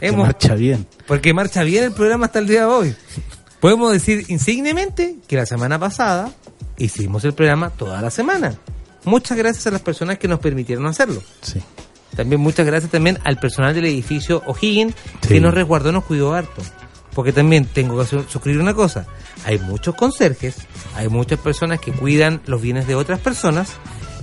Hemos- 0.01 0.27
marcha 0.27 0.55
bien. 0.55 0.87
Porque 1.07 1.33
marcha 1.35 1.63
bien 1.63 1.85
el 1.85 1.93
programa 1.93 2.27
hasta 2.27 2.39
el 2.39 2.47
día 2.47 2.61
de 2.61 2.67
hoy. 2.67 2.95
Podemos 3.61 3.93
decir 3.93 4.25
insignemente 4.29 5.17
que 5.27 5.37
la 5.37 5.47
semana 5.47 5.79
pasada 5.79 6.31
hicimos 6.77 7.25
el 7.25 7.33
programa 7.35 7.71
toda 7.71 8.01
la 8.03 8.11
semana. 8.11 8.55
Muchas 9.07 9.39
gracias 9.39 9.67
a 9.67 9.71
las 9.71 9.81
personas 9.81 10.19
que 10.19 10.29
nos 10.29 10.39
permitieron 10.41 10.85
hacerlo. 10.87 11.23
Sí. 11.41 11.61
También 12.15 12.41
muchas 12.41 12.67
gracias 12.67 12.91
también 12.93 13.19
al 13.25 13.39
personal 13.39 13.75
del 13.75 13.87
edificio 13.87 14.43
O'Higgins 14.47 14.95
Sí. 15.23 15.29
que 15.29 15.41
nos 15.41 15.55
resguardó, 15.55 15.93
nos 15.93 16.05
cuidó 16.05 16.35
harto. 16.35 16.63
Porque 17.15 17.33
también 17.33 17.65
tengo 17.67 17.99
que 17.99 18.07
su- 18.07 18.25
suscribir 18.25 18.61
una 18.61 18.75
cosa. 18.75 19.07
Hay 19.47 19.59
muchos 19.59 19.95
conserjes, 19.95 20.57
hay 20.95 21.09
muchas 21.09 21.39
personas 21.39 21.81
que 21.81 21.93
cuidan 21.93 22.43
los 22.47 22.61
bienes 22.61 22.87
de 22.87 22.95
otras 22.95 23.21
personas 23.21 23.71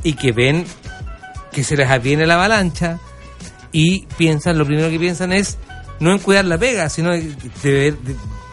y 0.04 0.14
que 0.14 0.32
ven 0.32 0.66
que 1.52 1.64
se 1.64 1.76
les 1.76 1.90
aviene 1.90 2.28
la 2.28 2.36
avalancha 2.36 3.00
y 3.72 4.06
piensan, 4.18 4.58
lo 4.60 4.66
primero 4.66 4.90
que 4.90 5.00
piensan 5.00 5.32
es 5.34 5.58
no 6.00 6.12
en 6.12 6.20
cuidar 6.20 6.46
la 6.46 6.58
pega, 6.58 6.90
sino 6.90 7.12
de- 7.12 7.96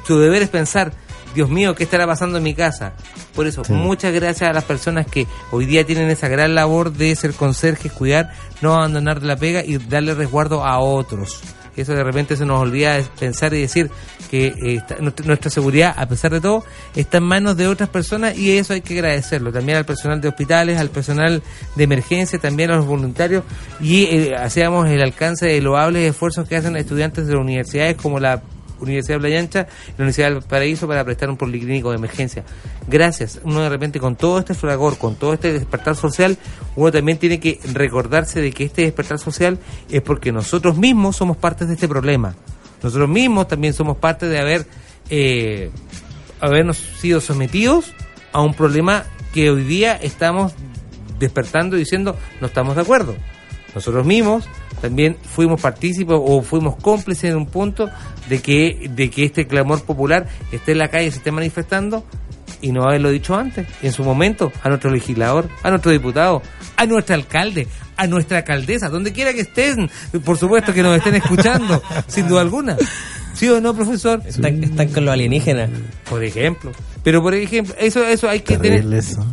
su 0.07 0.19
deber 0.19 0.43
es 0.43 0.49
pensar, 0.49 0.93
Dios 1.35 1.49
mío, 1.49 1.75
¿qué 1.75 1.85
estará 1.85 2.07
pasando 2.07 2.39
en 2.39 2.45
mi 2.45 2.55
casa? 2.55 2.95
Por 3.35 3.47
eso, 3.47 3.65
Sí. 3.65 3.73
muchas 3.73 4.13
gracias 4.13 4.51
a 4.51 4.53
las 4.53 4.65
personas 4.65 5.07
que 5.07 5.27
hoy 5.53 5.65
día 5.67 5.85
tienen 5.87 6.11
esa 6.11 6.29
gran 6.29 6.55
labor 6.55 6.93
de 6.93 7.15
ser 7.15 7.35
conserjes, 7.35 7.93
cuidar, 7.93 8.33
no 8.63 8.75
abandonar 8.75 9.23
la 9.23 9.37
pega 9.37 9.65
y 9.65 9.79
darle 9.79 10.15
resguardo 10.15 10.65
a 10.65 10.79
otros. 10.81 11.41
Eso 11.77 11.95
de 11.95 12.03
repente 12.03 12.37
se 12.37 12.45
nos 12.45 12.59
olvida 12.61 13.01
pensar 13.19 13.55
y 13.55 13.61
decir 13.61 13.91
que 14.29 14.49
eh, 14.49 14.55
está- 14.75 14.97
nuestra, 14.99 15.25
nuestra 15.25 15.51
seguridad, 15.51 15.95
a 15.97 16.07
pesar 16.07 16.33
de 16.33 16.41
todo, 16.41 16.65
está 16.97 17.19
en 17.19 17.25
manos 17.25 17.57
de 17.57 17.69
otras 17.69 17.89
personas 17.89 18.37
y 18.37 18.59
eso 18.59 18.75
hay 18.75 18.81
que 18.81 18.95
agradecerlo. 18.95 19.53
También 19.53 19.79
al 19.79 19.85
personal 19.87 20.21
de 20.21 20.29
hospitales, 20.29 20.79
al 20.79 20.91
personal 20.91 21.43
de 21.77 21.85
emergencia, 21.85 22.39
también 22.41 22.73
a 22.73 22.77
los 22.77 22.87
voluntarios 22.87 23.45
y 23.81 24.03
eh, 24.05 24.35
hacíamos 24.37 24.89
el 24.89 25.01
alcance 25.01 25.47
de 25.47 25.61
loables 25.63 26.11
esfuerzos 26.11 26.47
que 26.49 26.57
hacen 26.57 26.77
estudiantes 26.77 27.29
de 27.29 27.37
universidades 27.37 27.95
como 27.97 28.19
la 28.19 28.43
Universidad 28.81 29.17
de 29.17 29.21
Playa 29.21 29.41
Ancha 29.41 29.61
la 29.61 29.95
Universidad 29.99 30.31
del 30.31 30.43
Paraíso 30.43 30.87
para 30.87 31.05
prestar 31.05 31.31
un 31.31 31.37
policlínico 31.37 31.91
de 31.91 31.97
emergencia. 31.97 32.45
Gracias. 32.89 33.41
Uno 33.45 33.61
de 33.63 33.69
repente 33.69 34.01
con 34.01 34.17
todo 34.17 34.39
este 34.39 34.55
fragor, 34.55 34.99
con 34.99 35.17
todo 35.17 35.35
este 35.35 35.53
despertar 35.53 35.97
social, 35.97 36.37
uno 36.77 36.91
también 36.91 37.19
tiene 37.19 37.41
que 37.41 37.61
recordarse 37.73 38.41
de 38.41 38.53
que 38.53 38.65
este 38.65 38.83
despertar 38.83 39.19
social 39.19 39.59
es 39.91 40.03
porque 40.03 40.33
nosotros 40.33 40.77
mismos 40.77 41.17
somos 41.17 41.37
parte 41.37 41.67
de 41.67 41.75
este 41.75 41.89
problema. 41.89 42.35
Nosotros 42.83 43.09
mismos 43.09 43.49
también 43.49 43.75
somos 43.75 43.99
parte 43.99 44.27
de 44.27 44.39
haber 44.39 44.67
eh, 45.11 45.71
habernos 46.41 46.79
sido 46.79 47.21
sometidos 47.21 47.93
a 48.33 48.41
un 48.41 48.55
problema 48.55 49.05
que 49.33 49.51
hoy 49.51 49.65
día 49.65 49.97
estamos 49.97 50.53
despertando 51.19 51.77
y 51.77 51.81
diciendo 51.81 52.17
no 52.41 52.47
estamos 52.47 52.77
de 52.77 52.83
acuerdo. 52.83 53.15
Nosotros 53.75 54.07
mismos 54.07 54.49
también 54.81 55.17
fuimos 55.23 55.61
partícipes 55.61 56.17
o 56.19 56.43
fuimos 56.43 56.77
cómplices 56.77 57.31
en 57.31 57.37
un 57.37 57.47
punto 57.47 57.89
de 58.29 58.41
que, 58.41 58.91
de 58.95 59.11
que 59.11 59.25
este 59.25 59.47
clamor 59.47 59.83
popular 59.83 60.27
esté 60.53 60.73
en 60.73 60.79
la 60.79 60.89
calle, 60.89 61.11
se 61.11 61.19
esté 61.19 61.31
manifestando 61.31 62.05
y 62.63 62.73
no 62.73 62.85
haberlo 62.85 63.11
dicho 63.11 63.35
antes, 63.37 63.67
en 63.83 63.93
su 63.93 64.05
momento, 64.05 64.53
a 64.63 64.69
nuestro 64.69 64.91
legislador, 64.91 65.49
a 65.63 65.71
nuestro 65.71 65.93
diputado, 65.93 66.43
a 66.77 66.87
nuestro 66.87 67.15
alcalde, 67.15 67.67
a 67.97 68.07
nuestra 68.07 68.39
alcaldesa, 68.39 68.89
donde 68.89 69.13
quiera 69.13 69.33
que 69.33 69.41
estén, 69.43 69.91
por 70.25 70.37
supuesto 70.37 70.73
que 70.73 70.83
nos 70.83 70.97
estén 70.97 71.15
escuchando, 71.15 71.83
sin 72.07 72.29
duda 72.29 72.43
alguna. 72.43 72.77
¿Sí 73.35 73.49
o 73.49 73.61
no, 73.61 73.75
profesor? 73.75 74.21
Están, 74.27 74.63
están 74.65 74.89
con 74.89 75.05
los 75.05 75.15
alienígenas. 75.15 75.71
Por 76.09 76.23
ejemplo. 76.25 76.73
Pero 77.03 77.23
por 77.23 77.35
ejemplo, 77.35 77.75
eso, 77.79 78.05
eso 78.05 78.29
hay 78.29 78.41
que 78.41 78.59
tener, 78.59 78.81
Terrible 78.81 78.99
eso. 78.99 79.25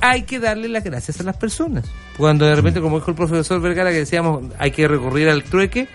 hay 0.00 0.22
que 0.22 0.38
darle 0.38 0.68
las 0.68 0.84
gracias 0.84 1.20
a 1.20 1.22
las 1.22 1.36
personas. 1.36 1.84
Cuando 2.16 2.46
de 2.46 2.54
repente, 2.54 2.80
como 2.80 2.98
dijo 2.98 3.10
el 3.10 3.16
profesor 3.16 3.60
Vergara, 3.60 3.90
que 3.90 3.98
decíamos 3.98 4.44
hay 4.58 4.70
que 4.70 4.88
recurrir 4.88 5.28
al 5.28 5.42
trueque, 5.44 5.86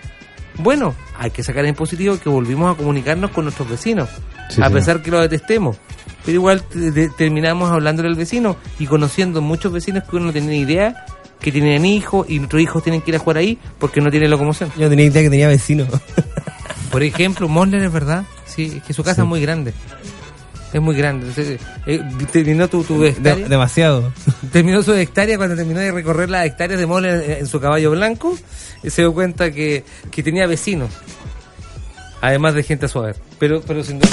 bueno, 0.58 0.94
hay 1.18 1.30
que 1.30 1.42
sacar 1.42 1.64
en 1.64 1.74
positivo 1.74 2.18
que 2.18 2.28
volvimos 2.28 2.72
a 2.72 2.76
comunicarnos 2.76 3.30
con 3.32 3.44
nuestros 3.44 3.68
vecinos, 3.68 4.08
Sí, 4.50 4.60
a 4.62 4.68
sí. 4.68 4.74
pesar 4.74 5.02
que 5.02 5.10
lo 5.10 5.20
detestemos. 5.20 5.76
Pero 6.24 6.36
igual 6.36 6.62
te- 6.62 6.92
te- 6.92 7.08
terminamos 7.08 7.70
hablando 7.70 8.02
del 8.02 8.14
vecino 8.14 8.56
y 8.78 8.86
conociendo 8.86 9.40
muchos 9.40 9.72
vecinos 9.72 10.04
que 10.08 10.16
uno 10.16 10.26
no 10.26 10.32
tenía 10.32 10.54
idea 10.56 11.06
que 11.40 11.50
tenían 11.50 11.84
hijos 11.84 12.30
y 12.30 12.38
nuestros 12.38 12.62
hijos 12.62 12.84
tienen 12.84 13.00
que 13.00 13.10
ir 13.10 13.16
a 13.16 13.18
jugar 13.18 13.38
ahí 13.38 13.58
porque 13.80 14.00
no 14.00 14.10
tienen 14.12 14.30
locomoción. 14.30 14.70
Yo 14.76 14.84
no 14.84 14.90
tenía 14.90 15.06
idea 15.06 15.22
que 15.22 15.30
tenía 15.30 15.48
vecinos. 15.48 15.88
Por 16.92 17.02
ejemplo, 17.02 17.48
Mosler 17.48 17.82
es 17.82 17.92
verdad, 17.92 18.24
sí, 18.44 18.74
es 18.76 18.82
que 18.84 18.92
su 18.92 19.02
casa 19.02 19.22
es 19.22 19.28
muy 19.28 19.40
grande. 19.40 19.72
Es 20.72 20.80
muy 20.80 20.96
grande. 20.96 21.26
Entonces, 21.28 21.60
eh, 21.86 22.00
terminó 22.32 22.66
tu, 22.68 22.82
tu 22.84 23.00
De- 23.00 23.10
hectárea. 23.10 23.46
demasiado. 23.48 24.12
terminó 24.52 24.82
su 24.82 24.94
hectárea 24.94 25.36
cuando 25.36 25.54
terminó 25.56 25.80
de 25.80 25.92
recorrer 25.92 26.30
las 26.30 26.46
hectáreas 26.46 26.80
de 26.80 26.86
mole 26.86 27.10
en, 27.10 27.30
en 27.40 27.46
su 27.46 27.60
caballo 27.60 27.90
blanco. 27.90 28.36
Y 28.82 28.90
se 28.90 29.02
dio 29.02 29.12
cuenta 29.12 29.50
que, 29.52 29.84
que 30.10 30.22
tenía 30.22 30.46
vecinos. 30.46 30.90
Además 32.20 32.54
de 32.54 32.62
gente 32.62 32.86
a 32.86 32.88
su 32.88 33.00
haber. 33.00 33.16
Pero, 33.38 33.60
pero 33.62 33.82
sin 33.84 33.98
duda. 33.98 34.10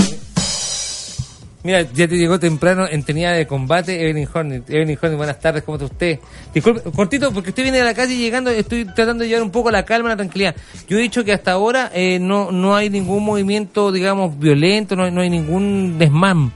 Mira, 1.62 1.82
ya 1.82 2.08
te 2.08 2.18
llegó 2.18 2.40
temprano 2.40 2.88
en 2.90 3.04
tenida 3.04 3.34
de 3.34 3.46
combate 3.46 4.02
Evelyn 4.02 4.28
Hornet. 4.34 4.70
Evelyn 4.70 4.98
Hornet, 5.02 5.18
buenas 5.18 5.40
tardes, 5.40 5.64
¿cómo 5.64 5.76
está 5.76 5.86
usted? 5.86 6.20
Disculpe, 6.54 6.90
cortito, 6.92 7.34
porque 7.34 7.50
usted 7.50 7.64
viene 7.64 7.80
de 7.80 7.84
la 7.84 7.94
calle 7.94 8.16
llegando, 8.16 8.50
estoy 8.50 8.86
tratando 8.86 9.24
de 9.24 9.30
llevar 9.30 9.44
un 9.44 9.52
poco 9.52 9.70
la 9.70 9.84
calma, 9.84 10.10
la 10.10 10.16
tranquilidad. 10.16 10.56
Yo 10.88 10.98
he 10.98 11.02
dicho 11.02 11.26
que 11.26 11.34
hasta 11.34 11.52
ahora 11.52 11.92
eh, 11.94 12.18
no, 12.18 12.52
no 12.52 12.76
hay 12.76 12.90
ningún 12.90 13.26
movimiento, 13.26 13.92
digamos, 13.92 14.40
violento, 14.40 14.96
no 14.96 15.12
no 15.12 15.22
hay 15.22 15.30
ningún 15.30 15.98
desmán. 15.98 16.54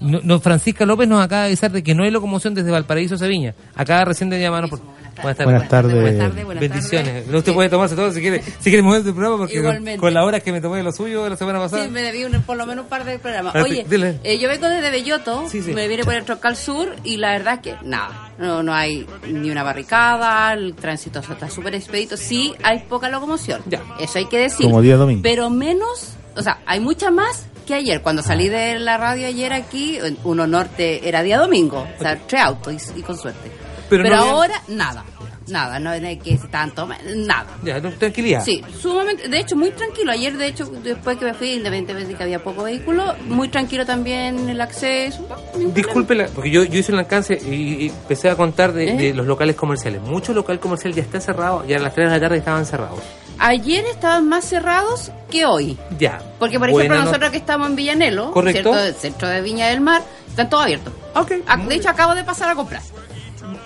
No, 0.00 0.38
Francisca 0.38 0.84
López 0.84 1.08
nos 1.08 1.24
acaba 1.24 1.42
de 1.42 1.48
avisar 1.48 1.72
de 1.72 1.82
que 1.82 1.94
no 1.94 2.04
hay 2.04 2.10
locomoción 2.10 2.54
desde 2.54 2.70
Valparaíso 2.70 3.14
a 3.14 3.18
Sevilla. 3.18 3.54
Acaba 3.74 4.04
recién 4.04 4.28
de 4.28 4.38
llamarnos 4.38 4.70
por... 4.70 4.80
Buenas 5.22 5.36
tardes. 5.36 5.44
Buenas 5.44 5.68
tardes. 5.68 5.94
Buenas 6.00 6.18
tardes, 6.18 6.44
buenas 6.44 6.60
Bendiciones. 6.60 7.24
Usted 7.32 7.52
puede 7.54 7.68
tomarse 7.68 7.94
todo 7.96 8.10
si 8.12 8.20
quiere, 8.20 8.42
si 8.42 8.70
quiere 8.70 8.82
mover 8.82 9.06
el 9.06 9.12
programa, 9.14 9.38
porque 9.38 9.96
con, 9.98 10.14
las 10.14 10.24
horas 10.24 10.42
que 10.42 10.52
me 10.52 10.60
tomé 10.60 10.78
de 10.78 10.82
lo 10.82 10.92
suyo 10.92 11.28
la 11.28 11.36
semana 11.36 11.58
pasada. 11.58 11.84
Sí, 11.84 11.90
me 11.90 12.02
debí 12.02 12.24
un- 12.24 12.42
por 12.42 12.56
lo 12.56 12.66
menos 12.66 12.84
un 12.84 12.88
par 12.88 13.04
de 13.04 13.18
programas. 13.18 13.54
Ah, 13.54 13.62
Oye, 13.62 13.84
dile. 13.88 14.18
eh, 14.24 14.38
yo 14.38 14.48
vengo 14.48 14.68
desde 14.68 14.90
Belloto, 14.90 15.44
Sí, 15.48 15.62
sí. 15.62 15.72
me 15.72 15.88
vine 15.88 16.04
por 16.04 16.14
el 16.14 16.24
Troncal 16.24 16.56
Sur 16.56 16.94
y 17.04 17.16
la 17.16 17.32
verdad 17.32 17.54
es 17.54 17.60
que 17.60 17.86
nada, 17.86 18.32
no, 18.38 18.62
no 18.62 18.74
hay 18.74 19.06
ni 19.28 19.50
una 19.50 19.62
barricada, 19.62 20.52
el 20.52 20.74
tránsito 20.74 21.20
está 21.20 21.48
súper 21.48 21.74
expedito, 21.74 22.16
sí 22.16 22.54
hay 22.62 22.80
poca 22.80 23.08
locomoción, 23.08 23.62
Ya. 23.66 23.82
eso 24.00 24.18
hay 24.18 24.26
que 24.26 24.38
decir. 24.38 24.66
Como 24.66 24.80
día 24.82 24.96
domingo. 24.96 25.20
Pero 25.22 25.48
menos, 25.50 26.14
o 26.36 26.42
sea, 26.42 26.58
hay 26.66 26.80
mucha 26.80 27.10
más 27.10 27.46
que 27.66 27.72
ayer. 27.74 28.02
Cuando 28.02 28.22
salí 28.22 28.48
de 28.50 28.78
la 28.78 28.98
radio 28.98 29.26
ayer 29.26 29.52
aquí, 29.54 29.98
Uno 30.24 30.46
Norte 30.46 31.08
era 31.08 31.22
día 31.22 31.38
domingo, 31.38 31.86
o 31.98 32.02
sea, 32.02 32.18
tres 32.26 32.42
autos 32.42 32.74
y, 32.94 33.00
y 33.00 33.02
con 33.02 33.16
suerte. 33.16 33.50
Pero 33.88 34.02
Pero, 34.04 34.16
no 34.16 34.20
había- 34.22 34.32
ahora, 34.32 34.62
nada, 34.68 35.04
nada, 35.48 35.78
no 35.78 35.90
hay 35.90 36.16
que 36.18 36.38
tanto, 36.50 36.88
nada. 37.16 37.46
Ya, 37.62 37.80
tranquilidad. 37.80 38.42
Sí, 38.44 38.62
sumamente, 38.80 39.28
de 39.28 39.38
hecho 39.40 39.56
muy 39.56 39.70
tranquilo. 39.72 40.10
Ayer, 40.12 40.36
de 40.36 40.46
hecho, 40.46 40.64
después 40.66 41.18
que 41.18 41.26
me 41.26 41.34
fui, 41.34 41.52
independientemente 41.52 42.12
de 42.12 42.16
que 42.16 42.22
había 42.22 42.42
poco 42.42 42.62
vehículo, 42.64 43.14
muy 43.26 43.48
tranquilo 43.48 43.84
también 43.84 44.48
el 44.48 44.60
acceso. 44.60 45.26
Disculpe, 45.74 46.14
la- 46.14 46.26
porque 46.28 46.50
yo, 46.50 46.64
yo 46.64 46.78
hice 46.78 46.92
un 46.92 46.98
alcance 46.98 47.34
y, 47.34 47.84
y 47.84 47.88
empecé 47.88 48.30
a 48.30 48.36
contar 48.36 48.72
de, 48.72 48.88
¿Eh? 48.90 48.96
de 48.96 49.14
los 49.14 49.26
locales 49.26 49.56
comerciales. 49.56 50.00
Mucho 50.02 50.32
local 50.32 50.58
comercial 50.60 50.94
ya 50.94 51.02
está 51.02 51.20
cerrado, 51.20 51.64
ya 51.66 51.76
a 51.76 51.80
las 51.80 51.94
3 51.94 52.08
de 52.08 52.14
la 52.16 52.20
tarde 52.20 52.38
estaban 52.38 52.64
cerrados. 52.66 53.00
Ayer 53.38 53.84
estaban 53.86 54.28
más 54.28 54.44
cerrados 54.44 55.10
que 55.28 55.44
hoy. 55.44 55.76
Ya. 55.98 56.22
Porque, 56.38 56.58
por 56.58 56.70
ejemplo, 56.70 56.96
no- 56.98 57.04
nosotros 57.06 57.30
que 57.32 57.36
estamos 57.38 57.68
en 57.68 57.76
Villanelo, 57.76 58.30
Correcto. 58.30 58.70
¿cierto? 58.72 58.84
El 58.86 58.94
centro 58.94 59.28
de 59.28 59.40
Viña 59.42 59.66
del 59.68 59.80
Mar, 59.80 60.02
están 60.28 60.48
todos 60.48 60.62
abiertos. 60.64 60.92
Ok. 61.16 61.32
Ah, 61.46 61.56
De 61.56 61.74
hecho, 61.74 61.90
acabo 61.90 62.14
de 62.14 62.22
pasar 62.24 62.48
a 62.50 62.54
comprar. 62.54 62.80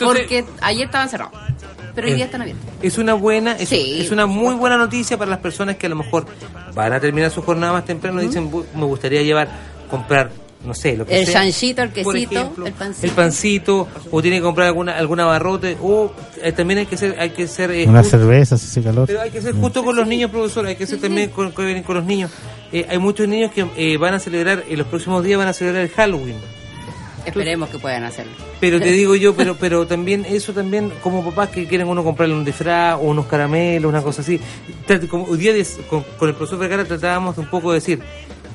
Entonces- 0.00 0.22
porque 0.22 0.44
ayer 0.60 0.84
estaban 0.86 1.08
cerrados. 1.08 1.32
Pero 1.94 2.06
hoy 2.08 2.14
día 2.14 2.26
están 2.26 2.42
abiertos. 2.42 2.64
Es 2.80 2.96
una 2.98 3.14
buena, 3.14 3.52
es, 3.56 3.68
Sí, 3.68 3.98
es 4.00 4.10
una 4.12 4.26
muy 4.26 4.54
buena 4.54 4.76
noticia 4.76 5.16
para 5.18 5.30
las 5.30 5.40
personas 5.40 5.76
que 5.76 5.86
a 5.86 5.88
lo 5.88 5.96
mejor 5.96 6.26
van 6.74 6.92
a 6.92 7.00
terminar 7.00 7.30
su 7.32 7.42
jornada 7.42 7.72
más 7.72 7.84
temprano 7.84 8.22
y 8.22 8.26
dicen, 8.26 8.50
"Bu- 8.52 8.64
me 8.74 8.84
gustaría 8.84 9.20
llevar, 9.22 9.48
comprar, 9.90 10.30
no 10.64 10.74
sé, 10.74 10.96
lo 10.96 11.04
que 11.06 11.18
El 11.18 11.24
sea. 11.26 11.40
chanchito, 11.42 11.82
el 11.82 11.88
Por 11.88 12.14
quesito, 12.14 12.38
ejemplo, 12.40 12.66
el 12.66 12.72
pancito. 12.72 13.06
el 13.06 13.12
pancito, 13.12 13.88
o 14.12 14.22
tiene 14.22 14.36
que 14.36 14.42
comprar 14.44 14.68
alguna 14.68 14.96
alguna 14.96 15.24
barrote, 15.24 15.76
o 15.82 16.12
eh, 16.40 16.52
también 16.52 16.78
hay 16.80 16.86
que 16.86 16.96
ser, 16.96 17.18
hay 17.18 17.30
que 17.30 17.48
ser 17.48 17.72
eh, 17.72 17.86
Una 17.88 18.00
justo- 18.02 18.18
cerveza, 18.18 18.56
si 18.58 18.66
hace 18.66 18.82
calor. 18.82 19.06
Pero 19.08 19.20
hay 19.22 19.30
que 19.30 19.40
ser 19.42 19.54
justo 19.54 19.82
con 19.82 19.96
los 19.96 20.06
niños, 20.06 20.30
profesor, 20.30 20.66
hay 20.66 20.76
que 20.76 20.86
ser 20.86 21.00
también 21.00 21.30
con, 21.30 21.50
con, 21.50 21.82
con 21.82 21.96
los 21.96 22.04
niños. 22.04 22.30
Eh, 22.70 22.86
hay 22.88 22.98
muchos 22.98 23.26
niños 23.26 23.50
que 23.50 23.66
eh, 23.76 23.96
van 23.96 24.14
a 24.14 24.20
celebrar, 24.20 24.62
en 24.68 24.78
los 24.78 24.86
próximos 24.86 25.24
días 25.24 25.36
van 25.38 25.48
a 25.48 25.52
celebrar 25.52 25.82
el 25.82 25.90
Halloween. 25.90 26.36
Esperemos 27.28 27.68
que 27.70 27.78
puedan 27.78 28.04
hacerlo. 28.04 28.32
Pero 28.60 28.80
te 28.80 28.92
digo 28.92 29.14
yo, 29.14 29.34
pero 29.34 29.56
pero 29.56 29.86
también 29.86 30.24
eso 30.24 30.52
también 30.52 30.90
como 31.02 31.24
papás 31.24 31.50
que 31.50 31.66
quieren 31.66 31.88
uno 31.88 32.04
comprarle 32.04 32.34
un 32.34 32.44
disfraz 32.44 32.96
o 32.96 33.02
unos 33.02 33.26
caramelos, 33.26 33.88
una 33.88 34.02
cosa 34.02 34.22
así. 34.22 34.40
Como 35.08 35.24
hoy 35.24 35.38
día 35.38 35.52
con 35.88 36.28
el 36.28 36.34
profesor 36.34 36.58
Vergara 36.58 36.84
tratábamos 36.84 37.36
de 37.36 37.42
un 37.42 37.48
poco 37.48 37.72
de 37.72 37.76
decir, 37.76 38.00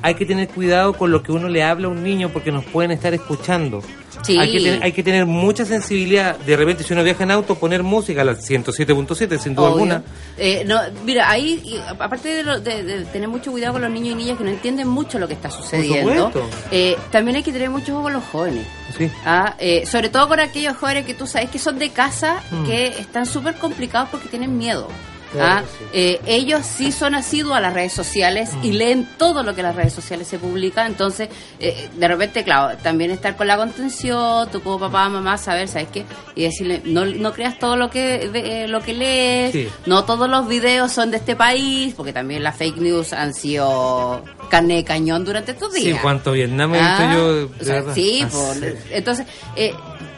hay 0.04 0.14
que 0.14 0.26
tener 0.26 0.48
cuidado 0.48 0.92
con 0.92 1.10
lo 1.10 1.22
que 1.22 1.32
uno 1.32 1.48
le 1.48 1.62
habla 1.64 1.88
a 1.88 1.90
un 1.90 2.02
niño 2.04 2.28
porque 2.28 2.52
nos 2.52 2.64
pueden 2.64 2.90
estar 2.90 3.14
escuchando. 3.14 3.82
Sí. 4.22 4.38
Hay, 4.38 4.52
que 4.52 4.58
tener, 4.60 4.82
hay 4.82 4.92
que 4.92 5.02
tener 5.02 5.26
mucha 5.26 5.64
sensibilidad. 5.64 6.38
De 6.38 6.56
repente, 6.56 6.84
si 6.84 6.92
uno 6.92 7.02
viaja 7.02 7.24
en 7.24 7.30
auto, 7.32 7.56
poner 7.56 7.82
música 7.82 8.20
a 8.20 8.24
la 8.24 8.32
107.7, 8.34 9.38
sin 9.38 9.54
duda 9.54 9.66
Obvio. 9.68 9.74
alguna. 9.74 10.02
Eh, 10.38 10.62
no, 10.66 10.78
mira, 11.04 11.28
ahí, 11.30 11.60
y 11.64 11.76
aparte 11.98 12.28
de, 12.28 12.42
lo- 12.42 12.60
de- 12.60 12.82
de 12.84 13.04
tener 13.06 13.28
mucho 13.28 13.50
cuidado 13.50 13.72
con 13.74 13.82
los 13.82 13.90
niños 13.90 14.12
y 14.12 14.14
niñas 14.14 14.38
que 14.38 14.44
no 14.44 14.50
entienden 14.50 14.88
mucho 14.88 15.18
lo 15.18 15.26
que 15.26 15.34
está 15.34 15.50
sucediendo, 15.50 16.30
eh, 16.70 16.96
también 17.10 17.36
hay 17.36 17.42
que 17.42 17.52
tener 17.52 17.70
mucho 17.70 17.92
ojo 17.94 18.04
con 18.04 18.12
los 18.12 18.24
jóvenes. 18.24 18.66
Sí. 18.96 19.10
Ah, 19.24 19.56
eh, 19.58 19.84
sobre 19.86 20.08
todo 20.10 20.28
con 20.28 20.38
aquellos 20.40 20.76
jóvenes 20.76 21.04
que 21.06 21.14
tú 21.14 21.26
sabes 21.26 21.50
que 21.50 21.58
son 21.58 21.78
de 21.78 21.90
casa, 21.90 22.40
Mm. 22.50 22.64
que 22.66 22.86
están 22.88 23.26
súper 23.26 23.54
complicados 23.56 24.08
porque 24.10 24.28
tienen 24.28 24.56
miedo. 24.56 24.88
Claro 25.34 25.64
Ah, 25.66 25.68
sí. 25.78 25.84
eh, 25.92 26.20
ellos 26.26 26.64
sí 26.64 26.92
son 26.92 27.14
asiduos 27.14 27.56
a 27.56 27.60
las 27.60 27.74
redes 27.74 27.92
sociales 27.92 28.50
y 28.62 28.70
Mm. 28.70 28.74
leen 28.74 29.08
todo 29.18 29.42
lo 29.42 29.54
que 29.54 29.62
las 29.62 29.74
redes 29.76 29.92
sociales 29.92 30.26
se 30.28 30.38
publica, 30.38 30.86
entonces 30.86 31.28
eh, 31.60 31.88
de 31.94 32.08
repente, 32.08 32.44
claro, 32.44 32.76
también 32.82 33.10
estar 33.10 33.36
con 33.36 33.46
la 33.46 33.56
contención, 33.56 34.48
tú 34.50 34.62
como 34.62 34.78
papá, 34.78 35.08
mamá, 35.08 35.36
saber, 35.38 35.68
¿sabes 35.68 35.88
qué? 35.92 36.04
Y 36.34 36.42
decirle, 36.44 36.82
no, 36.84 37.04
no 37.04 37.32
creas 37.32 37.58
todo 37.58 37.76
lo 37.76 37.90
que 37.90 38.30
eh, 38.32 38.68
lo 38.68 38.80
que 38.80 38.94
lees, 38.94 39.52
Sí. 39.52 39.68
no 39.86 40.04
todos 40.04 40.28
los 40.28 40.46
videos 40.48 40.92
son 40.92 41.10
de 41.10 41.16
este 41.18 41.36
país, 41.36 41.94
porque 41.96 42.12
también 42.12 42.42
las 42.42 42.56
fake 42.56 42.76
news 42.78 43.12
han 43.12 43.34
sido 43.34 44.22
carne 44.50 44.76
de 44.76 44.84
cañón 44.84 45.24
durante 45.24 45.52
estos 45.52 45.72
Sí, 45.72 45.84
días. 45.86 46.00
cuanto 46.00 46.32
Vietnam 46.32 46.74
he 46.74 46.80
Ah, 46.80 47.12
yo. 47.14 47.34
de 47.34 47.44
o 47.44 47.48
sea, 47.64 47.74
verdad. 47.76 47.94
sí, 47.94 48.20
Ah, 48.24 48.28
por- 48.30 48.54
sí. 48.54 48.66
entonces, 48.90 49.26
eh, 49.56 49.74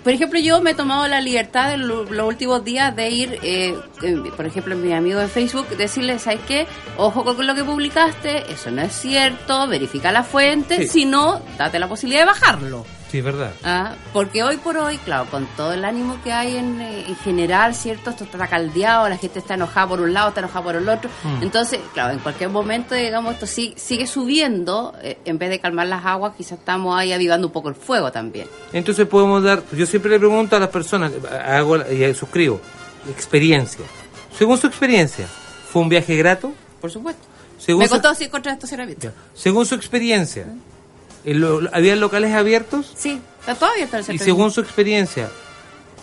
por 0.07 0.12
ejemplo, 0.12 0.38
yo 0.38 0.62
me 0.62 0.70
he 0.70 0.74
tomado 0.74 1.09
la 1.09 1.20
libertad 1.20 1.74
en 1.74 1.88
lo- 1.88 2.04
los 2.04 2.28
últimos 2.28 2.62
días 2.64 2.94
de 2.94 3.11
ir, 3.11 3.40
eh, 3.42 3.74
por 4.36 4.46
ejemplo, 4.46 4.76
a 4.76 4.78
mi 4.78 4.92
amigo 4.92 5.18
de 5.18 5.26
Facebook, 5.26 5.66
decirle, 5.76 6.20
¿sabes 6.20 6.38
qué? 6.46 6.68
Ojo 6.96 7.24
con 7.24 7.44
lo 7.44 7.57
que 7.57 7.64
publicaste, 7.64 8.52
eso 8.52 8.70
no 8.70 8.82
es 8.82 8.92
cierto, 8.92 9.66
verifica 9.66 10.12
la 10.12 10.22
fuente, 10.22 10.76
Sí. 10.82 10.86
si 10.86 11.04
no, 11.07 11.42
date 11.59 11.80
la 11.80 11.88
posibilidad 11.88 12.20
de 12.22 12.26
bajarlo. 12.26 12.86
Sí, 13.16 13.20
es 13.20 13.24
verdad. 13.24 13.52
Ah, 13.64 13.94
porque 14.12 14.42
hoy 14.42 14.58
por 14.58 14.76
hoy, 14.76 14.98
claro, 14.98 15.24
con 15.30 15.46
todo 15.56 15.72
el 15.72 15.86
ánimo 15.86 16.18
que 16.22 16.32
hay 16.32 16.56
en, 16.56 16.80
eh, 16.82 17.04
en 17.08 17.16
general, 17.16 17.74
¿cierto? 17.74 18.10
Esto 18.10 18.24
está 18.24 18.46
caldeado, 18.46 19.08
la 19.08 19.16
gente 19.16 19.38
está 19.38 19.54
enojada 19.54 19.86
por 19.88 20.00
un 20.02 20.12
lado, 20.12 20.28
está 20.28 20.40
enojada 20.40 20.62
por 20.62 20.76
el 20.76 20.86
otro. 20.86 21.08
Mm. 21.24 21.42
Entonces, 21.42 21.80
claro, 21.94 22.12
en 22.12 22.18
cualquier 22.18 22.50
momento, 22.50 22.94
digamos, 22.94 23.32
esto 23.32 23.46
sí- 23.46 23.72
sigue 23.78 24.06
subiendo, 24.06 24.92
eh, 25.00 25.16
en 25.24 25.38
vez 25.38 25.48
de 25.48 25.60
calmar 25.60 25.86
las 25.86 26.04
aguas, 26.04 26.34
quizás 26.36 26.58
estamos 26.58 26.94
ahí 26.98 27.12
avivando 27.14 27.46
un 27.46 27.52
poco 27.54 27.70
el 27.70 27.74
fuego 27.74 28.12
también. 28.12 28.48
Entonces 28.74 29.06
podemos 29.06 29.42
dar, 29.42 29.62
yo 29.72 29.86
siempre 29.86 30.10
le 30.10 30.18
pregunto 30.18 30.54
a 30.56 30.60
las 30.60 30.68
personas, 30.68 31.10
hago 31.46 31.76
y 31.90 32.12
suscribo, 32.14 32.60
experiencia. 33.08 33.84
Según 34.36 34.58
su 34.58 34.66
experiencia, 34.66 35.26
¿fue 35.70 35.80
un 35.80 35.88
viaje 35.88 36.16
grato? 36.16 36.52
Por 36.80 36.90
supuesto. 36.90 37.22
Según 37.58 37.80
Me 37.80 37.88
su, 37.88 37.94
contra 38.30 38.52
estacionamiento. 38.52 39.10
según 39.32 39.64
su 39.64 39.74
experiencia, 39.74 40.42
¿el 40.42 40.48
lo- 40.50 40.76
¿había 41.72 41.97
locales 41.97 42.33
abiertos? 42.35 42.93
Sí, 42.97 43.20
está 43.41 43.55
todo 43.55 43.70
abierto 43.70 43.97
el 43.97 44.14
Y 44.14 44.18
según 44.18 44.51
su 44.53 44.61
experiencia, 44.61 45.29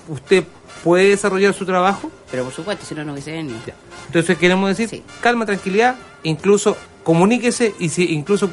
¿usted 0.07 0.43
puede 0.83 1.09
desarrollar 1.09 1.53
su 1.53 1.65
trabajo? 1.65 2.11
Pero 2.29 2.43
por 2.45 2.53
supuesto, 2.53 2.85
si 2.85 2.95
no, 2.95 3.03
no 3.05 3.13
hubiese 3.13 3.31
venido. 3.31 3.59
Ya. 3.65 3.73
Entonces 4.07 4.37
queremos 4.37 4.69
decir, 4.69 4.89
Sí. 4.89 5.03
calma, 5.21 5.45
tranquilidad, 5.45 5.95
incluso 6.23 6.75
comuníquese 7.03 7.73
y 7.79 7.89
si 7.89 8.13
incluso 8.13 8.49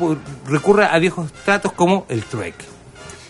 recurra 0.46 0.86
a 0.92 0.98
viejos 0.98 1.32
tratos 1.44 1.72
como 1.72 2.06
el 2.08 2.24
trueque. 2.24 2.64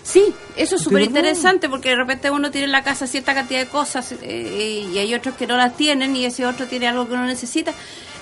Sí, 0.02 0.34
eso 0.56 0.74
es 0.76 0.80
¿De 0.80 0.84
súper 0.84 1.02
interesante 1.02 1.68
porque 1.68 1.90
de 1.90 1.96
repente 1.96 2.30
uno 2.30 2.50
tiene 2.50 2.64
en 2.64 2.72
la 2.72 2.82
casa 2.82 3.06
cierta 3.06 3.32
cantidad 3.34 3.60
de 3.60 3.66
cosas 3.68 4.12
eh, 4.22 4.88
y 4.92 4.98
hay 4.98 5.14
otros 5.14 5.36
que 5.36 5.46
no 5.46 5.56
las 5.56 5.76
tienen 5.76 6.16
y 6.16 6.24
ese 6.24 6.46
otro 6.46 6.66
tiene 6.66 6.88
algo 6.88 7.06
que 7.06 7.14
uno 7.14 7.26
necesita. 7.26 7.72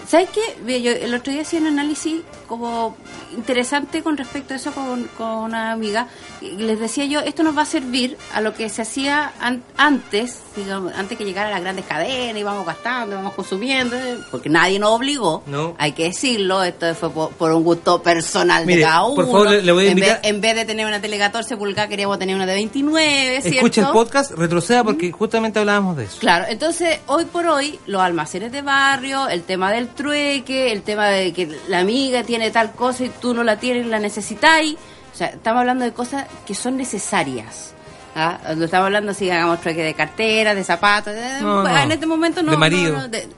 ¿Sabes 0.08 0.30
qué? 0.30 0.80
Yo 0.82 0.90
el 0.92 1.14
otro 1.14 1.32
día 1.32 1.42
hacía 1.42 1.60
un 1.60 1.66
análisis 1.66 2.22
como 2.46 2.96
interesante 3.36 4.02
con 4.02 4.16
respecto 4.16 4.54
a 4.54 4.56
eso 4.56 4.72
con, 4.72 5.04
con 5.18 5.28
una 5.28 5.70
amiga. 5.72 6.08
Les 6.40 6.78
decía 6.80 7.04
yo, 7.04 7.20
esto 7.20 7.42
nos 7.42 7.56
va 7.56 7.62
a 7.62 7.66
servir 7.66 8.16
a 8.32 8.40
lo 8.40 8.54
que 8.54 8.70
se 8.70 8.80
hacía 8.82 9.32
an- 9.38 9.62
antes, 9.76 10.38
digamos, 10.56 10.94
antes 10.94 11.18
que 11.18 11.24
llegara 11.26 11.50
las 11.50 11.60
grandes 11.60 11.84
cadenas, 11.84 12.40
íbamos 12.40 12.64
gastando, 12.64 13.16
íbamos 13.16 13.34
consumiendo, 13.34 13.96
eh, 13.96 14.16
porque 14.30 14.48
nadie 14.48 14.78
nos 14.78 14.92
obligó, 14.92 15.42
No. 15.46 15.74
hay 15.78 15.92
que 15.92 16.04
decirlo, 16.04 16.62
esto 16.62 16.94
fue 16.94 17.10
por, 17.10 17.30
por 17.32 17.52
un 17.52 17.62
gusto 17.62 18.02
personal 18.02 18.64
Mire, 18.64 18.78
de 18.78 18.84
cada 18.86 19.04
uno. 19.04 19.14
por 19.16 19.26
favor, 19.26 19.50
le- 19.50 19.62
le 19.62 19.72
voy 19.72 19.88
a 19.88 19.90
En 19.90 19.98
vez- 19.98 20.20
en 20.22 20.40
vez 20.40 20.54
de 20.54 20.64
tener 20.64 20.86
una 20.86 21.02
tele 21.02 21.18
14 21.18 21.56
pulgadas, 21.58 21.90
queríamos 21.90 22.18
tener 22.18 22.34
una 22.34 22.46
de 22.46 22.54
29, 22.54 23.40
¿cierto? 23.42 23.48
Escuche 23.58 23.80
el 23.82 23.88
podcast, 23.88 24.30
retroceda 24.32 24.84
porque 24.84 25.12
justamente 25.12 25.58
hablábamos 25.58 25.98
de 25.98 26.04
eso. 26.04 26.16
Claro, 26.18 26.46
entonces 26.48 27.00
hoy 27.08 27.26
por 27.26 27.46
hoy 27.46 27.78
los 27.86 28.00
almacenes 28.00 28.52
de 28.52 28.62
barrio, 28.62 29.28
el 29.28 29.42
tema 29.42 29.70
del 29.70 29.88
trueque, 29.98 30.72
el 30.72 30.80
tema 30.82 31.08
de 31.08 31.34
que 31.34 31.46
la 31.68 31.80
amiga 31.80 32.22
tiene 32.22 32.50
tal 32.50 32.72
cosa 32.72 33.04
y 33.04 33.10
tú 33.20 33.34
no 33.34 33.44
la 33.44 33.58
tienes 33.58 33.84
y 33.84 33.88
la 33.90 33.98
necesitáis, 33.98 34.76
o 35.12 35.16
sea, 35.16 35.26
estamos 35.26 35.60
hablando 35.60 35.84
de 35.84 35.92
cosas 35.92 36.24
que 36.46 36.54
son 36.54 36.78
necesarias. 36.78 37.74
¿ah? 38.16 38.38
No 38.56 38.64
estamos 38.64 38.86
hablando 38.86 39.12
si 39.12 39.28
hagamos 39.30 39.60
trueque 39.60 39.82
de 39.82 39.92
cartera, 39.94 40.54
de 40.54 40.64
zapatos, 40.64 41.12
de- 41.14 41.40
No, 41.42 41.60
pues, 41.62 41.74
no. 41.74 41.78
en 41.82 41.92
este 41.92 42.06
momento 42.06 42.42
no. 42.42 42.52
De 42.52 42.56
marido. 42.56 42.92
no, 42.94 43.00
no, 43.02 43.08
de- 43.08 43.28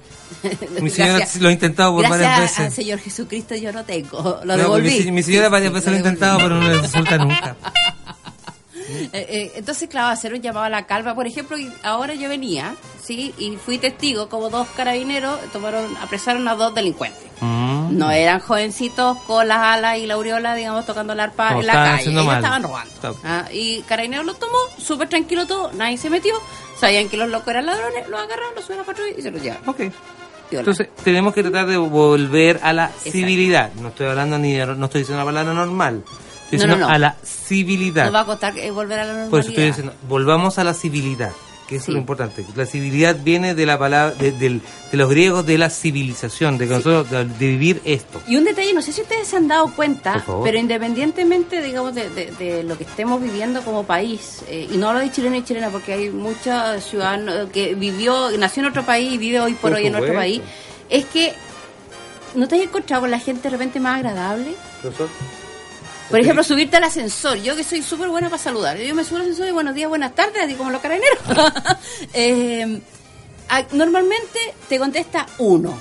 Mi 0.81 0.89
señora 0.91 1.19
Gracias. 1.19 1.43
lo 1.43 1.49
ha 1.49 1.53
intentado 1.53 1.93
por 1.95 2.09
varias 2.09 2.39
veces. 2.41 2.61
al 2.61 2.73
Señor 2.73 2.99
Jesucristo 3.01 3.57
yo 3.57 3.73
no 3.73 3.85
tengo. 3.85 4.41
Lo 4.45 4.57
devolví. 4.57 5.03
mi, 5.07 5.11
mi 5.13 5.23
señora 5.25 5.49
varias 5.49 5.73
veces 5.73 5.89
lo 5.91 5.95
ha 5.97 5.99
intentado, 6.05 6.39
pero 6.39 6.61
no 6.61 6.69
le 6.69 6.81
resulta 6.81 7.19
nunca. 7.19 7.57
Eh, 8.91 9.09
eh, 9.13 9.53
entonces, 9.57 9.89
claro, 9.89 10.09
hacer 10.09 10.35
un 10.35 10.41
llamado 10.41 10.67
a 10.67 10.69
la 10.69 10.87
calma. 10.87 11.15
Por 11.15 11.27
ejemplo, 11.27 11.57
ahora 11.83 12.15
yo 12.15 12.29
venía, 12.29 12.75
¿sí? 13.03 13.35
Y 13.39 13.57
fui 13.57 13.79
testigo 13.79 14.29
como 14.29 14.51
dos 14.51 14.69
carabineros 14.77 15.39
tomaron, 15.53 15.97
apresaron 15.99 16.47
a 16.49 16.55
dos 16.55 16.75
delincuentes. 16.75 17.23
Mm. 17.41 17.97
No 17.97 18.11
eran 18.11 18.41
jovencitos 18.41 19.19
con 19.27 19.49
las 19.49 19.59
alas 19.59 19.99
y 19.99 20.07
la 20.07 20.15
aureola, 20.15 20.55
digamos, 20.55 20.85
tocando 20.87 21.13
el 21.13 21.21
arpa 21.21 21.53
en 21.53 21.67
la 21.67 21.73
calle. 21.73 21.95
haciendo 21.95 22.21
Ellos 22.21 22.33
mal. 22.33 22.37
estaban 22.45 22.63
robando. 22.63 23.19
Ah, 23.25 23.45
y 23.53 23.83
Carabineros 23.83 24.27
los 24.27 24.39
tomó, 24.39 24.59
súper 24.79 25.09
tranquilo 25.09 25.47
todo, 25.47 25.73
nadie 25.73 25.97
se 25.97 26.11
metió. 26.11 26.35
Sabían 26.79 27.09
que 27.09 27.17
los 27.17 27.29
locos 27.29 27.49
eran 27.49 27.67
ladrones, 27.67 28.09
los 28.09 28.21
agarraron, 28.21 28.55
los 28.55 28.65
subieron 28.65 28.85
a 28.85 28.89
la 28.89 28.93
patrulla 28.95 29.19
y 29.19 29.23
se 29.23 29.31
los 29.31 29.43
llevaron. 29.43 29.69
Ok. 29.69 29.81
Entonces, 30.53 30.89
tenemos 31.05 31.33
que 31.33 31.43
tratar 31.43 31.67
de 31.67 31.77
volver 31.77 32.59
a 32.63 32.73
la 32.73 32.89
civilidad. 32.89 33.73
No 33.75 33.89
estoy 33.89 34.09
hablando 34.09 34.37
ni 34.39 34.53
de, 34.53 34.67
no 34.67 34.87
estoy 34.87 35.03
diciendo 35.03 35.21
la 35.25 35.31
palabra 35.31 35.55
normal. 35.55 36.03
Estoy 36.51 36.59
No, 36.59 36.65
diciendo 36.65 36.77
no, 36.79 36.89
no. 36.89 36.95
a 36.95 36.99
la 36.99 37.17
civilidad. 37.25 38.07
no 38.07 38.13
va 38.13 38.21
a 38.21 38.27
costar 38.27 38.59
eh, 38.59 38.71
volver 38.71 38.99
a 38.99 39.03
la 39.05 39.13
normalidad. 39.13 39.31
Por 39.31 39.41
eso 39.41 39.49
estoy 39.51 39.65
diciendo, 39.67 39.93
volvamos 40.09 40.59
a 40.59 40.65
la 40.65 40.75
civilidad, 40.75 41.31
que 41.69 41.77
Sí. 41.79 41.85
es 41.85 41.89
lo 41.91 41.99
importante. 41.99 42.45
La 42.57 42.67
civilidad 42.67 43.17
viene 43.23 43.55
de 43.55 43.67
la 43.67 43.79
palabra, 43.79 44.15
de, 44.17 44.33
del- 44.33 44.61
de 44.91 44.97
los 44.99 45.09
griegos 45.09 45.47
de 45.47 45.57
la 45.59 45.71
civilización, 45.71 46.59
de 46.59 46.67
que 46.67 46.75
nosotros, 46.75 47.09
de, 47.09 47.25
de 47.27 47.47
vivir 47.47 47.81
esto. 47.85 48.21
Y 48.27 48.37
un 48.37 48.43
detalle, 48.43 48.75
no 48.75 48.83
sé 48.83 48.93
si 48.93 49.03
ustedes 49.03 49.29
se 49.29 49.37
han 49.37 49.47
dado 49.47 49.73
cuenta, 49.77 50.25
pero 50.43 50.59
independientemente, 50.59 51.63
digamos, 51.63 51.95
de, 51.95 52.11
de- 52.11 52.33
de 52.33 52.63
lo 52.65 52.77
que 52.77 52.83
estemos 52.83 53.23
viviendo 53.23 53.63
como 53.63 53.85
país, 53.85 54.43
eh, 54.49 54.69
y 54.73 54.77
no 54.77 54.89
hablo 54.89 54.99
de 55.01 55.13
chileno 55.13 55.37
y 55.37 55.45
chilena, 55.45 55.71
porque 55.71 55.93
hay 55.93 56.11
muchos 56.11 56.85
ciudadanos 56.85 57.49
que 57.53 57.77
vivió, 57.77 58.31
nació 58.39 58.65
en 58.65 58.71
otro 58.71 58.85
país 58.85 59.13
y 59.13 59.19
vive 59.19 59.39
hoy 59.41 59.53
por 59.53 59.71
Por 59.71 59.79
hoy 59.79 59.87
en 59.87 59.93
nuestro 59.93 60.15
país, 60.15 60.43
es 60.89 61.05
que 61.05 61.33
no 62.35 62.49
te 62.49 62.57
has 62.57 62.63
encontrado 62.63 63.03
con 63.03 63.11
la 63.13 63.21
gente 63.21 63.43
de 63.43 63.51
repente 63.51 63.79
más 63.79 63.97
agradable. 63.99 64.55
Por 66.11 66.19
ejemplo, 66.19 66.43
subirte 66.43 66.77
al 66.77 66.85
ascensor. 66.85 67.39
Yo 67.39 67.55
que 67.55 67.63
soy 67.63 67.83
súper 67.83 68.09
buena 68.09 68.29
para 68.29 68.43
saludar. 68.43 68.77
Yo 68.79 68.95
me 68.95 69.05
subo 69.05 69.17
al 69.17 69.23
ascensor 69.23 69.47
y 69.49 69.53
buenos 69.53 69.75
días, 69.75 69.89
buenas 69.89 70.15
tardes, 70.15 70.43
así 70.43 70.55
como 70.55 70.71
los 70.71 70.81
carabineros. 70.81 71.19
Eh, 72.13 72.81
normalmente 73.73 74.39
te 74.69 74.79
contesta 74.79 75.27
uno. 75.39 75.79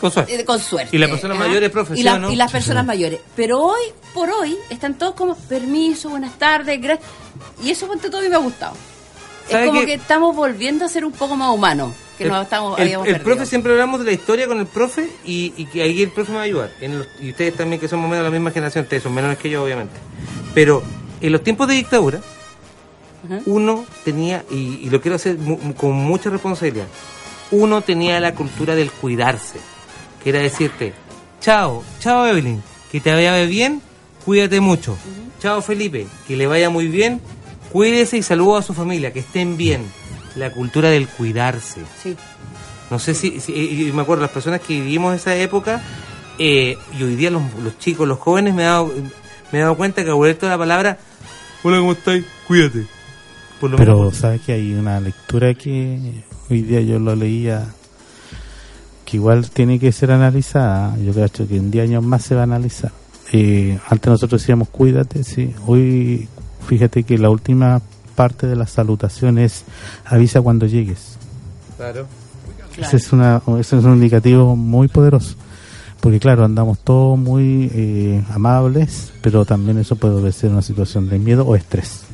Con 0.00 0.10
suerte. 0.10 0.40
Eh, 0.40 0.44
con 0.44 0.58
suerte. 0.58 0.96
Y 0.96 0.98
la 0.98 1.08
persona 1.08 1.34
¿ah? 1.34 1.38
mayor 1.38 1.62
es 1.62 1.70
profesión, 1.70 1.98
y, 1.98 2.02
la- 2.02 2.18
¿no? 2.18 2.30
y 2.32 2.36
las 2.36 2.50
personas 2.50 2.84
mayores. 2.84 3.20
Pero 3.36 3.60
hoy, 3.60 3.80
por 4.14 4.30
hoy, 4.30 4.56
están 4.70 4.94
todos 4.94 5.14
como, 5.14 5.36
permiso, 5.36 6.10
buenas 6.10 6.38
tardes, 6.38 6.80
gracias. 6.80 7.08
Y 7.62 7.70
eso 7.70 7.86
ponte 7.86 8.10
todo 8.10 8.22
mí 8.22 8.28
me 8.28 8.36
ha 8.36 8.38
gustado. 8.38 8.74
Es 9.50 9.56
¿Sabe 9.56 9.66
como 9.66 9.84
que 9.84 9.94
estamos 9.94 10.36
volviendo 10.36 10.84
a 10.84 10.88
ser 10.88 11.04
un 11.04 11.12
poco 11.12 11.34
más 11.36 11.50
humanos, 11.52 11.92
que 12.16 12.26
nos 12.26 12.42
estamos, 12.44 12.78
el, 12.78 12.84
habíamos 12.84 13.06
el 13.08 13.14
perdido. 13.14 13.30
profe 13.34 13.46
siempre 13.46 13.72
hablamos 13.72 13.98
de 14.00 14.06
la 14.06 14.12
historia 14.12 14.46
con 14.46 14.58
el 14.60 14.66
profe 14.66 15.08
y, 15.24 15.52
y 15.56 15.66
que 15.66 15.82
ahí 15.82 16.02
el 16.02 16.10
profe 16.10 16.30
me 16.30 16.36
va 16.36 16.42
a 16.42 16.44
ayudar. 16.46 16.70
En 16.80 16.98
los- 16.98 17.08
y 17.20 17.30
ustedes 17.30 17.54
también 17.56 17.80
que 17.80 17.88
somos 17.88 18.08
menos 18.08 18.24
de 18.24 18.30
la 18.30 18.32
misma 18.32 18.50
generación, 18.52 18.84
ustedes 18.84 19.02
son 19.02 19.12
menores 19.14 19.38
que 19.38 19.50
yo 19.50 19.64
obviamente. 19.64 19.94
Pero 20.54 20.82
en 21.20 21.32
los 21.32 21.42
tiempos 21.42 21.66
de 21.68 21.74
dictadura, 21.74 22.20
uno 23.46 23.84
tenía, 24.04 24.44
y, 24.50 24.78
y 24.82 24.90
lo 24.90 25.00
quiero 25.00 25.16
hacer 25.16 25.36
mu- 25.36 25.58
mu- 25.58 25.74
con 25.74 25.92
mucha 25.92 26.30
responsabilidad, 26.30 26.86
uno 27.50 27.82
tenía 27.82 28.18
la 28.20 28.34
cultura 28.34 28.74
del 28.74 28.90
cuidarse, 28.90 29.58
que 30.22 30.30
era 30.30 30.38
decirte, 30.38 30.94
chao, 31.40 31.82
chao 31.98 32.26
Evelyn, 32.26 32.62
que 32.90 33.00
te 33.00 33.12
vaya 33.12 33.36
bien, 33.44 33.82
cuídate 34.24 34.60
mucho. 34.60 34.96
Chao 35.40 35.60
Felipe, 35.62 36.06
que 36.28 36.36
le 36.36 36.46
vaya 36.46 36.70
muy 36.70 36.86
bien, 36.86 37.20
cuídese 37.72 38.18
y 38.18 38.22
saluda 38.22 38.58
a 38.60 38.62
su 38.62 38.74
familia, 38.74 39.12
que 39.12 39.20
estén 39.20 39.56
bien. 39.56 39.82
La 40.36 40.52
cultura 40.52 40.90
del 40.90 41.08
cuidarse. 41.08 41.80
Sí. 42.02 42.16
No 42.90 42.98
sé 42.98 43.14
si, 43.14 43.40
si- 43.40 43.90
me 43.94 44.02
acuerdo, 44.02 44.22
las 44.22 44.30
personas 44.30 44.60
que 44.60 44.74
vivimos 44.74 45.14
esa 45.14 45.34
época, 45.36 45.82
eh, 46.38 46.76
y 46.98 47.02
hoy 47.02 47.16
día 47.16 47.30
los, 47.30 47.42
los 47.62 47.78
chicos, 47.78 48.06
los 48.08 48.18
jóvenes, 48.18 48.54
me 48.54 48.62
he 48.62 48.66
dado, 48.66 48.92
me 49.52 49.58
he 49.58 49.62
dado 49.62 49.76
cuenta 49.76 50.04
que 50.04 50.10
ha 50.10 50.14
vuelto 50.14 50.48
la 50.48 50.56
palabra, 50.58 50.98
hola, 51.62 51.78
¿cómo 51.78 51.92
estáis? 51.92 52.24
Cuídate. 52.46 52.86
Por 53.60 53.70
lo 53.70 53.76
Pero 53.76 53.96
menos- 53.98 54.16
sabes 54.16 54.40
que 54.40 54.52
hay 54.52 54.72
una 54.72 54.98
lectura 55.00 55.52
que 55.54 56.22
hoy 56.48 56.62
día 56.62 56.80
yo 56.80 56.98
lo 56.98 57.14
leía 57.14 57.66
que 59.04 59.16
igual 59.16 59.50
tiene 59.50 59.78
que 59.78 59.90
ser 59.92 60.12
analizada. 60.12 60.96
Yo 60.98 61.12
creo 61.12 61.28
que 61.48 61.56
en 61.56 61.70
10 61.70 61.88
años 61.88 62.04
más 62.04 62.22
se 62.22 62.34
va 62.34 62.42
a 62.42 62.44
analizar. 62.44 62.92
Eh, 63.32 63.78
antes 63.88 64.08
nosotros 64.10 64.40
decíamos 64.40 64.68
cuídate, 64.68 65.24
sí. 65.24 65.52
Hoy 65.66 66.28
fíjate 66.66 67.04
que 67.04 67.18
la 67.18 67.30
última 67.30 67.80
parte 68.14 68.46
de 68.46 68.56
la 68.56 68.66
salutación 68.66 69.38
es 69.38 69.64
avisa 70.04 70.40
cuando 70.40 70.66
llegues. 70.66 71.16
Claro. 71.76 72.06
Ese 72.76 72.96
es, 72.96 73.12
una, 73.12 73.42
ese 73.58 73.78
es 73.78 73.84
un 73.84 73.94
indicativo 73.94 74.56
muy 74.56 74.88
poderoso. 74.88 75.36
Porque 76.00 76.18
claro, 76.18 76.44
andamos 76.44 76.78
todos 76.78 77.18
muy 77.18 77.70
eh, 77.74 78.24
amables, 78.30 79.12
pero 79.22 79.44
también 79.44 79.78
eso 79.78 79.96
puede 79.96 80.32
ser 80.32 80.50
una 80.50 80.62
situación 80.62 81.08
de 81.08 81.18
miedo 81.18 81.46
o 81.46 81.56
estrés. 81.56 82.04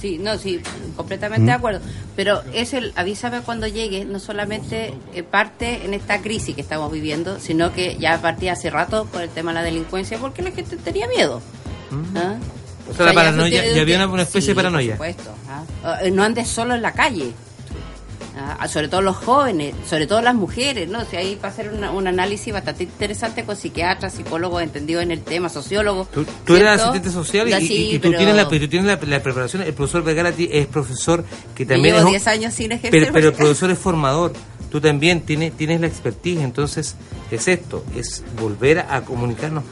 Sí, 0.00 0.18
no, 0.18 0.36
sí, 0.36 0.60
completamente 0.96 1.44
¿Mm? 1.44 1.46
de 1.46 1.52
acuerdo. 1.52 1.80
Pero 2.16 2.42
es 2.52 2.74
el 2.74 2.92
avísame 2.96 3.40
cuando 3.42 3.68
llegue, 3.68 4.04
no 4.04 4.18
solamente 4.18 4.94
eh, 5.14 5.22
parte 5.22 5.84
en 5.84 5.94
esta 5.94 6.20
crisis 6.20 6.56
que 6.56 6.60
estamos 6.60 6.90
viviendo, 6.90 7.38
sino 7.38 7.72
que 7.72 7.96
ya 8.00 8.20
partía 8.20 8.54
hace 8.54 8.70
rato 8.70 9.04
por 9.06 9.22
el 9.22 9.28
tema 9.28 9.52
de 9.52 9.54
la 9.60 9.62
delincuencia, 9.62 10.18
porque 10.18 10.42
la 10.42 10.50
gente 10.50 10.76
tenía 10.76 11.06
miedo. 11.06 11.40
¿Ah? 12.16 12.34
O 12.90 12.94
sea, 12.94 13.06
la 13.06 13.12
paranoia- 13.12 13.72
ya 13.74 13.80
había 13.82 13.96
una- 13.96 14.06
una 14.08 14.22
especie 14.22 14.48
de 14.50 14.54
paranoia. 14.54 14.96
Por 14.96 15.06
supuesto. 15.08 15.34
¿ah? 15.84 15.98
Eh, 16.02 16.10
No 16.10 16.22
andes 16.24 16.48
solo 16.48 16.74
en 16.74 16.82
la 16.82 16.92
calle. 16.92 17.32
Ah, 18.34 18.66
sobre 18.66 18.88
todo 18.88 19.02
los 19.02 19.16
jóvenes, 19.16 19.74
sobre 19.88 20.06
todo 20.06 20.22
las 20.22 20.34
mujeres, 20.34 20.88
¿no? 20.88 21.04
Si 21.04 21.16
ahí 21.16 21.34
va 21.42 21.48
a 21.48 21.50
hacer 21.50 21.68
una- 21.70 21.90
un 21.90 22.06
análisis 22.06 22.50
bastante 22.52 22.84
interesante 22.84 23.44
con 23.44 23.56
psiquiatras, 23.56 24.14
psicólogos 24.14 24.62
entendidos 24.62 25.02
en 25.02 25.10
el 25.10 25.20
tema, 25.20 25.50
sociólogos. 25.50 26.10
Tú, 26.10 26.24
tú 26.46 26.56
eres 26.56 26.80
asistente 26.80 27.10
social 27.10 27.46
y, 27.48 27.66
sí, 27.66 27.90
y 27.92 27.98
tú 27.98 28.08
pero 28.08 28.16
tienes, 28.18 28.34
la, 28.36 28.48
tú 28.48 28.58
tienes 28.68 28.84
la, 28.86 28.98
la 29.06 29.22
preparación. 29.22 29.62
El 29.62 29.74
profesor 29.74 30.02
Vergara 30.02 30.32
es 30.36 30.66
profesor 30.66 31.24
que 31.54 31.66
también 31.66 31.94
llevo 31.94 31.98
es 31.98 32.04
un- 32.06 32.10
10 32.12 32.26
años 32.26 32.54
sin 32.54 32.72
ejercer. 32.72 32.90
pero, 33.02 33.12
pero 33.12 33.28
el 33.28 33.34
profesor 33.34 33.70
es 33.70 33.78
formador. 33.78 34.32
Tú 34.70 34.80
también 34.80 35.20
tienes, 35.20 35.52
tienes 35.52 35.82
la 35.82 35.86
expertise. 35.88 36.40
Entonces, 36.40 36.96
es 37.30 37.46
esto: 37.48 37.84
es 37.94 38.24
volver 38.40 38.78
a 38.78 39.02
comunicarnos. 39.02 39.62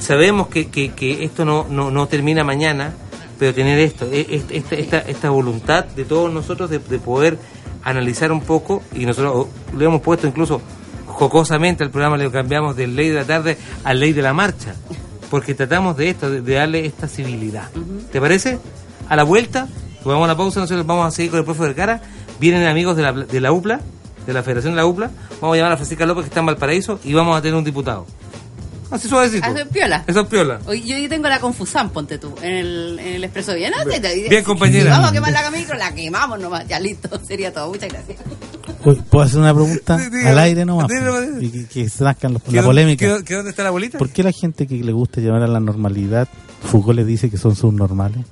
Sabemos 0.00 0.48
que, 0.48 0.68
que, 0.68 0.92
que 0.92 1.24
esto 1.24 1.44
no, 1.44 1.66
no, 1.68 1.90
no 1.90 2.06
termina 2.08 2.44
mañana, 2.44 2.92
pero 3.38 3.54
tener 3.54 3.78
esto, 3.78 4.06
e- 4.10 4.20
e- 4.20 4.56
esta, 4.56 4.74
esta, 4.74 4.98
esta 4.98 5.30
voluntad 5.30 5.84
de 5.84 6.04
todos 6.04 6.32
nosotros 6.32 6.70
de, 6.70 6.78
de 6.78 6.98
poder 6.98 7.38
analizar 7.84 8.30
un 8.32 8.40
poco, 8.40 8.82
y 8.94 9.06
nosotros 9.06 9.48
lo 9.76 9.84
hemos 9.84 10.00
puesto 10.00 10.26
incluso 10.26 10.60
jocosamente 11.06 11.84
al 11.84 11.90
programa, 11.90 12.16
le 12.16 12.30
cambiamos 12.30 12.76
de 12.76 12.86
ley 12.86 13.08
de 13.08 13.16
la 13.16 13.24
tarde 13.24 13.58
a 13.84 13.94
ley 13.94 14.12
de 14.12 14.22
la 14.22 14.32
marcha, 14.32 14.74
porque 15.30 15.54
tratamos 15.54 15.96
de 15.96 16.10
esto, 16.10 16.30
de, 16.30 16.40
de 16.42 16.54
darle 16.54 16.86
esta 16.86 17.08
civilidad. 17.08 17.70
¿Te 18.10 18.20
parece? 18.20 18.58
A 19.08 19.16
la 19.16 19.24
vuelta, 19.24 19.68
vamos 20.04 20.24
a 20.24 20.28
la 20.28 20.36
pausa, 20.36 20.60
nosotros 20.60 20.86
vamos 20.86 21.06
a 21.06 21.10
seguir 21.10 21.30
con 21.30 21.40
el 21.40 21.44
profe 21.44 21.62
Vergara, 21.62 22.00
vienen 22.40 22.66
amigos 22.66 22.96
de 22.96 23.02
la, 23.02 23.12
de 23.12 23.40
la 23.40 23.52
UPLA, 23.52 23.80
de 24.26 24.32
la 24.32 24.42
Federación 24.42 24.74
de 24.74 24.76
la 24.76 24.86
UPLA, 24.86 25.10
vamos 25.40 25.54
a 25.54 25.56
llamar 25.58 25.72
a 25.72 25.76
Francisca 25.76 26.06
López 26.06 26.24
que 26.24 26.28
está 26.28 26.40
en 26.40 26.46
Valparaíso 26.46 27.00
y 27.04 27.12
vamos 27.12 27.36
a 27.36 27.42
tener 27.42 27.56
un 27.56 27.64
diputado. 27.64 28.06
Así 28.92 29.08
suavecito. 29.08 29.46
Ah, 29.48 29.64
piola. 29.72 30.04
Eso 30.06 30.20
es 30.20 30.28
piola. 30.28 30.60
Yo, 30.66 30.74
yo 30.98 31.08
tengo 31.08 31.28
la 31.28 31.40
confusión, 31.40 31.90
ponte 31.90 32.18
tú, 32.18 32.34
en 32.42 32.52
el, 32.52 32.98
en 33.00 33.14
el 33.14 33.24
expreso 33.24 33.54
bien. 33.54 33.72
¿no? 33.76 33.84
Bien, 34.28 34.44
compañera. 34.44 34.84
Si 34.84 34.88
vamos 34.90 35.10
a 35.10 35.12
quemar 35.12 35.32
la 35.32 35.50
micro, 35.50 35.76
la 35.78 35.94
quemamos 35.94 36.38
nomás. 36.38 36.68
Ya 36.68 36.78
listo, 36.78 37.08
sería 37.26 37.52
todo. 37.52 37.68
Muchas 37.70 37.88
gracias. 37.88 38.18
Uy, 38.84 38.96
¿Puedo 39.10 39.24
hacer 39.24 39.38
una 39.40 39.54
pregunta 39.54 39.98
Sí, 39.98 40.04
dígame. 40.10 40.28
al 40.28 40.38
aire 40.38 40.64
nomás? 40.64 40.88
Dígame, 40.88 41.26
pues? 41.40 41.50
que, 41.52 41.66
que 41.66 41.88
se 41.88 42.04
nazcan 42.04 42.34
los- 42.34 42.42
¿Qué 42.42 42.52
la 42.52 42.62
dónde- 42.62 42.66
polémica. 42.68 43.16
qué- 43.18 43.24
qué 43.24 43.34
dónde 43.34 43.50
está 43.50 43.62
la 43.64 43.70
bolita? 43.70 43.98
¿Por 43.98 44.10
qué 44.10 44.22
la 44.22 44.32
gente 44.32 44.66
que 44.66 44.74
le 44.76 44.92
gusta 44.92 45.20
llevar 45.20 45.42
a 45.42 45.46
la 45.46 45.60
normalidad, 45.60 46.28
Foucault 46.70 46.96
le 46.96 47.04
dice 47.04 47.30
que 47.30 47.36
son 47.38 47.56
subnormales? 47.56 48.24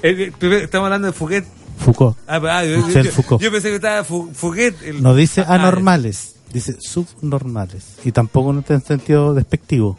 Primero, 0.00 0.64
estamos 0.64 0.86
hablando 0.86 1.06
de 1.06 1.12
Fouquet. 1.12 1.44
Foucault 1.78 2.16
Ah, 2.26 2.40
ah, 2.42 2.64
yo, 2.64 2.84
Michel 2.86 3.04
yo- 3.06 3.12
Foucault. 3.12 3.40
yo 3.42 3.50
pensé 3.52 3.68
que 3.70 3.76
estaba 3.76 4.04
Fouquet. 4.04 4.74
el- 4.84 5.02
no 5.02 5.14
dice 5.14 5.42
Ah, 5.42 5.54
anormales, 5.54 6.34
dice 6.52 6.76
subnormales. 6.80 7.96
Y 8.04 8.12
tampoco 8.12 8.52
no 8.52 8.64
en 8.68 8.80
sentido 8.82 9.34
despectivo. 9.34 9.96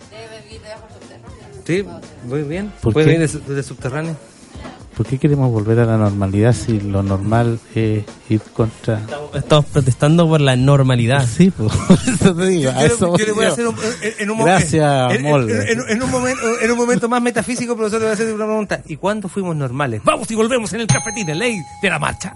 Sí, 1.66 1.86
muy 2.28 2.44
bien. 2.44 2.72
¿Por 2.82 2.94
Puede 2.94 3.06
qué? 3.08 3.14
venir 3.20 3.30
de, 3.30 3.56
de 3.56 3.64
subterráneo. 3.64 4.16
¿Por 4.98 5.08
qué 5.08 5.18
queremos 5.18 5.50
volver 5.52 5.80
a 5.80 5.86
la 5.86 5.98
normalidad 5.98 6.54
si 6.54 6.80
lo 6.80 7.02
normal 7.02 7.60
es 7.74 8.04
ir 8.30 8.42
contra... 8.54 9.02
Estamos 9.34 9.66
protestando 9.66 10.28
por 10.28 10.40
la 10.40 10.56
normalidad. 10.56 11.26
Sí, 11.26 11.50
pues, 11.50 11.72
eso 12.08 12.36
te 12.36 12.46
digo. 12.46 12.70
a 12.70 12.80
Yo, 12.82 12.86
eso 12.86 13.18
yo 13.18 13.26
le 13.26 13.32
voy 13.32 13.46
a 13.46 13.48
hacer 13.48 13.66
un, 13.68 13.76
en, 14.04 14.14
en 14.20 14.30
un 14.30 14.38
mo- 14.38 14.46
Gracias, 14.46 15.12
en, 15.14 15.18
en- 15.26 15.32
Molde. 15.32 15.72
en- 15.72 15.80
en 15.90 16.04
un 16.04 16.12
momento, 16.12 16.42
en 16.62 16.72
un 16.72 16.78
momento 16.78 17.10
más 17.10 17.24
metafísico, 17.24 17.76
profesor, 17.76 18.02
le 18.02 18.06
voy 18.06 18.12
a 18.12 18.14
hacer 18.14 18.32
una 18.36 18.46
pregunta. 18.46 18.84
¿Y 18.86 18.98
cuándo 18.98 19.30
fuimos 19.30 19.56
normales? 19.56 20.02
Vamos 20.04 20.30
y 20.30 20.36
volvemos 20.36 20.72
en 20.74 20.82
el 20.82 20.88
cafetín, 20.88 21.28
en 21.28 21.40
ley 21.40 21.58
de 21.82 21.90
la 21.90 21.98
marcha. 21.98 22.36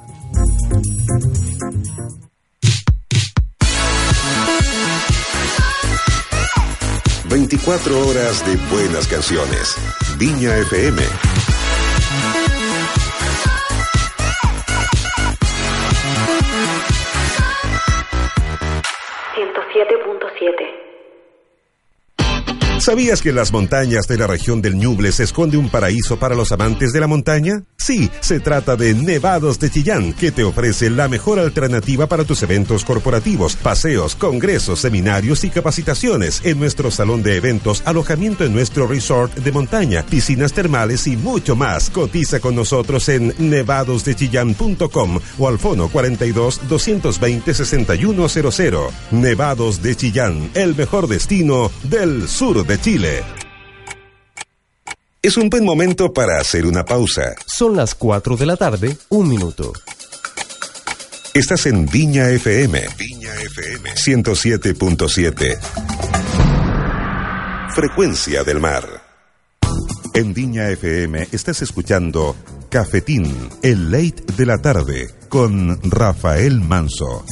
24 7.29 8.07
horas 8.07 8.45
de 8.45 8.55
buenas 8.71 9.07
canciones. 9.07 9.75
Viña 10.17 10.57
FM. 10.57 11.36
¿Sabías 22.87 23.21
que 23.21 23.31
en 23.31 23.35
las 23.35 23.51
montañas 23.51 24.07
de 24.07 24.17
la 24.17 24.27
región 24.27 24.61
del 24.61 24.77
Ñuble 24.77 25.11
se 25.11 25.25
esconde 25.25 25.57
un 25.57 25.69
paraíso 25.69 26.17
para 26.17 26.35
los 26.35 26.53
amantes 26.53 26.93
de 26.93 27.01
la 27.01 27.07
montaña? 27.07 27.63
Sí, 27.75 28.09
se 28.21 28.39
trata 28.39 28.77
de 28.77 28.93
Nevados 28.93 29.59
de 29.59 29.69
Chillán, 29.69 30.13
que 30.13 30.31
te 30.31 30.45
ofrece 30.45 30.89
la 30.89 31.09
mejor 31.09 31.37
alternativa 31.37 32.07
para 32.07 32.23
tus 32.23 32.43
eventos 32.43 32.85
corporativos, 32.85 33.57
paseos, 33.57 34.15
congresos, 34.15 34.79
seminarios 34.79 35.43
y 35.43 35.49
capacitaciones 35.49 36.39
en 36.45 36.59
nuestro 36.59 36.89
salón 36.89 37.23
de 37.23 37.35
eventos, 37.35 37.83
alojamiento 37.83 38.45
en 38.45 38.53
nuestro 38.53 38.87
resort 38.87 39.35
de 39.35 39.51
montaña, 39.51 40.05
piscinas 40.09 40.53
termales 40.53 41.07
y 41.07 41.17
mucho 41.17 41.57
más. 41.57 41.89
Cotiza 41.89 42.39
con 42.39 42.55
nosotros 42.55 43.09
en 43.09 43.33
nevadosdechillán.com 43.37 45.19
o 45.37 45.47
al 45.49 45.59
fono 45.59 45.89
42 45.89 46.61
220 46.69 47.53
6100. 47.53 48.73
Nevados 49.11 49.81
de 49.81 49.93
Chillán, 49.93 50.51
el 50.53 50.73
mejor 50.73 51.09
destino 51.09 51.69
del 51.83 52.29
sur 52.29 52.65
de 52.65 52.76
Chile. 52.81 53.23
Es 55.21 55.37
un 55.37 55.49
buen 55.49 55.65
momento 55.65 56.13
para 56.13 56.39
hacer 56.39 56.65
una 56.65 56.85
pausa. 56.85 57.35
Son 57.45 57.75
las 57.75 57.95
4 57.95 58.37
de 58.37 58.45
la 58.45 58.55
tarde, 58.55 58.97
un 59.09 59.27
minuto. 59.27 59.73
Estás 61.33 61.65
en 61.65 61.85
Viña 61.85 62.29
FM. 62.29 62.87
Viña 62.97 63.33
FM 63.33 63.93
107.7. 63.93 65.59
Frecuencia 67.75 68.43
del 68.43 68.59
mar. 68.59 68.85
En 70.13 70.33
Viña 70.33 70.69
FM 70.69 71.27
estás 71.31 71.61
escuchando 71.61 72.35
Cafetín, 72.69 73.49
el 73.61 73.91
late 73.91 74.23
de 74.35 74.45
la 74.45 74.57
tarde, 74.57 75.13
con 75.29 75.79
Rafael 75.83 76.59
Manso. 76.61 77.23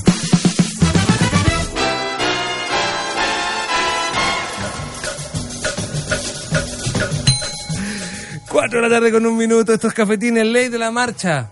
Cuatro 8.76 8.90
de 8.90 8.94
la 8.94 9.00
tarde 9.00 9.12
con 9.14 9.26
un 9.26 9.38
minuto, 9.38 9.74
estos 9.74 9.94
cafetines, 9.94 10.46
ley 10.46 10.68
de 10.68 10.78
la 10.78 10.92
marcha. 10.92 11.50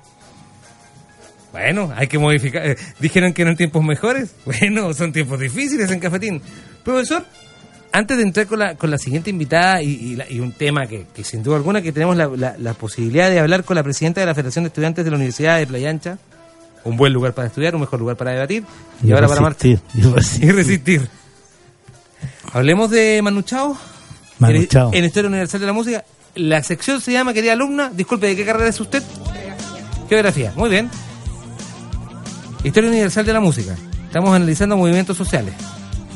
Bueno, 1.53 1.89
hay 1.95 2.07
que 2.07 2.19
modificar. 2.19 2.65
eh, 2.67 2.75
Dijeron 2.99 3.31
que 3.33 3.43
eran 3.43 3.55
tiempos 3.55 3.81
mejores. 3.81 4.31
Bueno, 4.45 4.93
son 4.93 5.13
tiempos 5.13 5.39
difíciles 5.39 5.89
en 5.89 6.01
cafetín. 6.01 6.41
Profesor, 6.83 7.25
antes 7.93 8.17
de 8.17 8.23
entrar 8.23 8.45
con 8.47 8.59
la, 8.59 8.75
con 8.75 8.91
la 8.91 8.97
siguiente 8.97 9.29
invitada 9.29 9.81
y, 9.81 9.87
y 9.91 10.15
la- 10.17 10.29
y 10.29 10.41
un 10.41 10.51
tema 10.51 10.85
que, 10.85 11.05
que 11.15 11.23
sin 11.23 11.43
duda 11.43 11.55
alguna 11.55 11.81
que 11.81 11.93
tenemos 11.93 12.17
la, 12.17 12.27
la- 12.27 12.55
la 12.57 12.73
posibilidad 12.73 13.29
de 13.29 13.39
hablar 13.39 13.63
con 13.63 13.75
la 13.77 13.83
presidenta 13.83 14.19
de 14.19 14.25
la 14.27 14.35
Federación 14.35 14.65
de 14.65 14.67
Estudiantes 14.67 15.05
de 15.05 15.11
la 15.11 15.15
Universidad 15.15 15.59
de 15.59 15.67
Playa 15.67 15.89
Ancha, 15.91 16.17
un 16.83 16.97
buen 16.97 17.13
lugar 17.13 17.33
para 17.33 17.47
estudiar, 17.47 17.73
un 17.73 17.81
mejor 17.81 18.01
lugar 18.01 18.17
para 18.17 18.31
debatir, 18.31 18.65
y, 19.01 19.11
ahora 19.13 19.29
para 19.29 19.39
marcha. 19.39 19.65
resistir, 19.69 20.43
y 20.49 20.51
resistir. 20.51 21.07
Hablemos 22.51 22.89
de 22.91 23.21
Manu 23.23 23.43
Chao. 23.43 23.77
Manu 24.39 24.57
en, 24.59 24.67
Chao. 24.67 24.91
en 24.93 25.05
Historia 25.05 25.29
Universal 25.29 25.61
de 25.61 25.67
la 25.67 25.73
Música. 25.73 26.03
La 26.35 26.63
sección 26.63 26.99
se 26.99 27.11
llama, 27.11 27.33
querida 27.33 27.53
alumna, 27.53 27.91
disculpe, 27.93 28.27
¿de 28.27 28.35
qué 28.35 28.45
carrera 28.45 28.69
es 28.69 28.79
usted? 28.79 29.03
Geografía, 30.09 30.51
muy 30.55 30.69
bien. 30.69 30.89
Historia 32.63 32.89
Universal 32.89 33.25
de 33.25 33.33
la 33.33 33.39
Música. 33.39 33.75
Estamos 34.05 34.33
analizando 34.35 34.77
movimientos 34.77 35.17
sociales. 35.17 35.53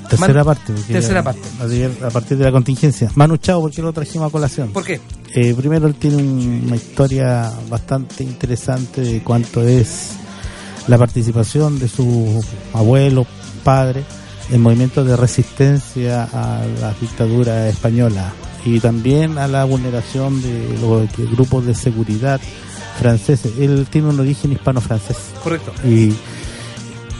Tercera 0.09 0.33
Manu- 0.33 0.45
parte. 0.45 0.73
porque 0.73 0.93
tercera 0.93 1.23
parte. 1.23 1.41
A, 2.03 2.07
a 2.07 2.09
partir 2.09 2.37
de 2.37 2.45
la 2.45 2.51
contingencia. 2.51 3.11
Manu 3.15 3.37
Chao, 3.37 3.59
¿por 3.61 3.71
qué 3.71 3.81
lo 3.81 3.91
trajimos 3.91 4.29
a 4.29 4.31
colación? 4.31 4.71
¿Por 4.71 4.85
qué? 4.85 5.01
Eh, 5.35 5.53
primero, 5.53 5.85
él 5.87 5.95
tiene 5.95 6.17
un- 6.17 6.63
una 6.67 6.75
historia 6.77 7.51
bastante 7.69 8.23
interesante 8.23 9.01
de 9.01 9.21
cuánto 9.23 9.61
es 9.67 10.11
la 10.87 10.97
participación 10.97 11.77
de 11.77 11.89
su 11.89 12.43
abuelo, 12.73 13.27
padre, 13.63 14.03
en 14.49 14.61
movimientos 14.61 15.05
de 15.05 15.17
resistencia 15.17 16.23
a 16.23 16.61
la 16.79 16.93
dictadura 17.01 17.67
española 17.67 18.31
y 18.75 18.79
también 18.79 19.37
a 19.37 19.47
la 19.47 19.63
vulneración 19.65 20.41
de 20.41 20.77
los 20.81 21.31
grupos 21.31 21.65
de 21.65 21.73
seguridad 21.73 22.39
franceses. 22.99 23.53
Él 23.59 23.87
tiene 23.89 24.09
un 24.09 24.19
origen 24.19 24.51
hispano-francés 24.51 25.17
Correcto. 25.43 25.71
y 25.87 26.13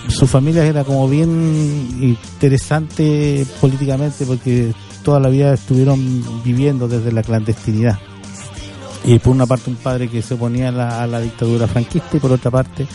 su 0.10 0.26
familia 0.28 0.66
era 0.66 0.84
como 0.84 1.08
bien 1.08 1.98
interesante 2.02 3.46
políticamente 3.62 4.26
porque 4.26 4.74
toda 5.04 5.20
la 5.20 5.30
vida 5.30 5.54
estuvieron 5.54 6.44
viviendo 6.44 6.88
desde 6.88 7.12
la 7.12 7.24
clandestinidad. 7.24 7.98
Y 9.06 9.20
por 9.20 9.34
una 9.34 9.46
parte 9.46 9.70
un 9.70 9.76
padre 9.78 10.10
que 10.10 10.22
se 10.22 10.34
oponía 10.34 10.70
a 10.70 10.72
la, 10.72 11.04
a 11.04 11.08
la 11.08 11.22
dictadura 11.22 11.68
franquista 11.68 12.18
y 12.18 12.20
por 12.20 12.32
otra 12.32 12.52
parte 12.52 12.88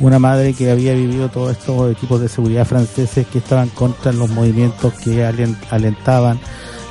una 0.00 0.18
madre 0.18 0.54
que 0.54 0.70
había 0.70 0.94
vivido 0.94 1.28
todos 1.28 1.52
estos 1.52 1.92
equipos 1.92 2.20
de 2.20 2.28
seguridad 2.28 2.66
franceses 2.66 3.26
que 3.28 3.38
estaban 3.38 3.68
contra 3.68 4.12
los 4.12 4.28
movimientos 4.30 4.92
que 4.94 5.22
alen- 5.24 5.56
alentaban 5.70 6.40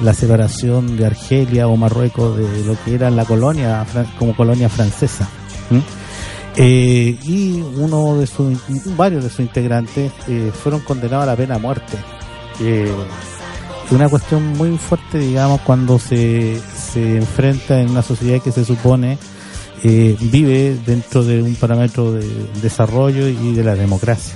la 0.04 0.14
separación 0.14 0.97
de 0.97 1.06
Argelia 1.06 1.68
o 1.68 1.78
Marruecos 1.78 2.38
de 2.38 2.66
lo 2.66 2.76
que 2.84 2.95
era 2.95 3.10
la 3.10 3.26
colonia 3.26 3.86
fran- 3.86 4.08
como 4.18 4.36
colonia 4.36 4.68
francesa. 4.70 5.28
¿m? 5.70 5.82
Eh, 6.58 7.18
y 7.24 7.62
uno 7.78 8.18
de 8.18 8.28
sus 8.28 8.58
varios 8.97 9.24
de 9.24 9.30
sus 9.30 9.39
integrantes 9.39 10.12
eh, 10.28 10.52
fueron 10.54 10.82
condenados 10.82 11.24
a 11.24 11.28
la 11.28 11.36
pena 11.36 11.56
de 11.56 11.62
muerte 11.62 11.97
Eh, 12.60 12.91
una 13.91 14.08
cuestión 14.10 14.45
muy 14.58 14.78
fuerte 14.78 15.18
digamos 15.18 15.62
cuando 15.62 15.97
se, 15.97 16.60
se 16.93 17.18
enfrenta 17.18 17.80
en 17.80 17.89
una 17.89 18.02
sociedad 18.02 18.41
que 18.41 18.52
se 18.52 18.66
supone 18.66 19.18
eh, 19.84 20.16
vive 20.20 20.78
dentro 20.86 21.24
de 21.24 21.41
un 21.41 21.56
parámetro 21.56 22.12
de 22.14 22.26
desarrollo 22.62 23.28
y 23.30 23.54
de 23.54 23.64
la 23.64 23.76
democracia 23.76 24.36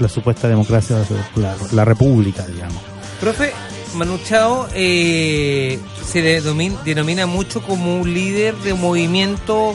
la 0.00 0.08
supuesta 0.08 0.46
democracia 0.48 0.96
la, 1.36 1.54
la 1.72 1.84
república 1.84 2.46
digamos 2.46 2.78
Profe, 3.20 3.52
Manu 3.96 4.18
Chao 4.18 4.68
eh, 4.74 5.78
se 6.04 6.22
le 6.22 6.40
denomina 6.84 7.26
mucho 7.26 7.62
como 7.62 8.00
un 8.00 8.12
líder 8.12 8.54
de 8.56 8.74
movimiento 8.74 9.74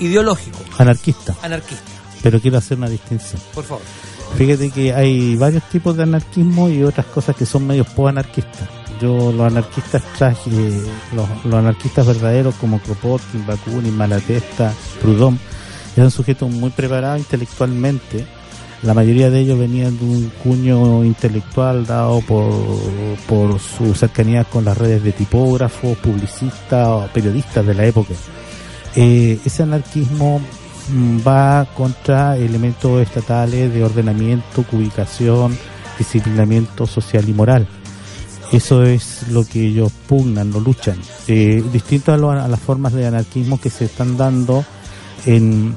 ideológico, 0.00 0.58
anarquista 0.78 1.34
anarquista. 1.42 1.90
pero 2.22 2.40
quiero 2.40 2.58
hacer 2.58 2.76
una 2.76 2.88
distinción 2.88 3.40
Por 3.54 3.64
favor. 3.64 3.82
Fíjate 4.36 4.70
que 4.70 4.92
hay 4.92 5.36
varios 5.36 5.62
tipos 5.70 5.96
de 5.96 6.02
anarquismo 6.02 6.68
y 6.68 6.82
otras 6.82 7.06
cosas 7.06 7.36
que 7.36 7.46
son 7.46 7.66
medios 7.66 7.86
po-anarquistas. 7.86 8.68
Yo 9.00 9.32
los 9.32 9.46
anarquistas 9.46 10.02
traje, 10.18 10.50
los, 11.14 11.44
los 11.44 11.54
anarquistas 11.54 12.06
verdaderos 12.06 12.54
como 12.56 12.80
Kropotkin, 12.80 13.46
Bakunin, 13.46 13.96
Malatesta, 13.96 14.74
Proudhon, 15.00 15.38
eran 15.96 16.10
sujetos 16.10 16.50
muy 16.50 16.70
preparados 16.70 17.20
intelectualmente. 17.20 18.26
La 18.82 18.94
mayoría 18.94 19.30
de 19.30 19.40
ellos 19.40 19.58
venían 19.58 19.98
de 19.98 20.04
un 20.04 20.32
cuño 20.44 21.04
intelectual 21.04 21.86
dado 21.86 22.20
por, 22.20 22.52
por 23.26 23.58
su 23.58 23.94
cercanía 23.94 24.44
con 24.44 24.64
las 24.64 24.76
redes 24.76 25.02
de 25.02 25.12
tipógrafos, 25.12 25.96
publicistas 25.98 26.86
o 26.88 27.08
periodistas 27.12 27.66
de 27.66 27.74
la 27.74 27.84
época. 27.86 28.12
Eh, 28.94 29.38
ese 29.44 29.62
anarquismo 29.62 30.40
mm, 30.92 31.18
va 31.26 31.66
contra 31.74 32.36
elementos 32.36 33.00
estatales 33.02 33.72
de 33.72 33.82
ordenamiento, 33.82 34.64
ubicación, 34.72 35.56
disciplinamiento 35.98 36.86
social 36.86 37.28
y 37.28 37.32
moral. 37.32 37.66
Eso 38.52 38.84
es 38.84 39.24
lo 39.30 39.44
que 39.44 39.66
ellos 39.66 39.90
pugnan, 40.06 40.52
lo 40.52 40.60
luchan. 40.60 40.96
Eh, 41.26 41.64
distinto 41.72 42.12
a, 42.12 42.16
lo- 42.16 42.30
a 42.30 42.46
las 42.46 42.60
formas 42.60 42.92
de 42.92 43.06
anarquismo 43.06 43.60
que 43.60 43.70
se 43.70 43.86
están 43.86 44.16
dando 44.16 44.64
en 45.24 45.76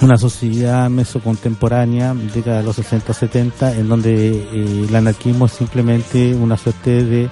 una 0.00 0.16
sociedad 0.16 0.90
mesocontemporánea, 0.90 2.14
década 2.14 2.58
de 2.58 2.62
los 2.64 2.78
60-70, 2.78 3.76
en 3.78 3.88
donde 3.88 4.28
eh, 4.38 4.86
el 4.88 4.94
anarquismo 4.94 5.46
es 5.46 5.52
simplemente 5.52 6.34
una 6.34 6.56
suerte 6.56 7.04
de 7.04 7.28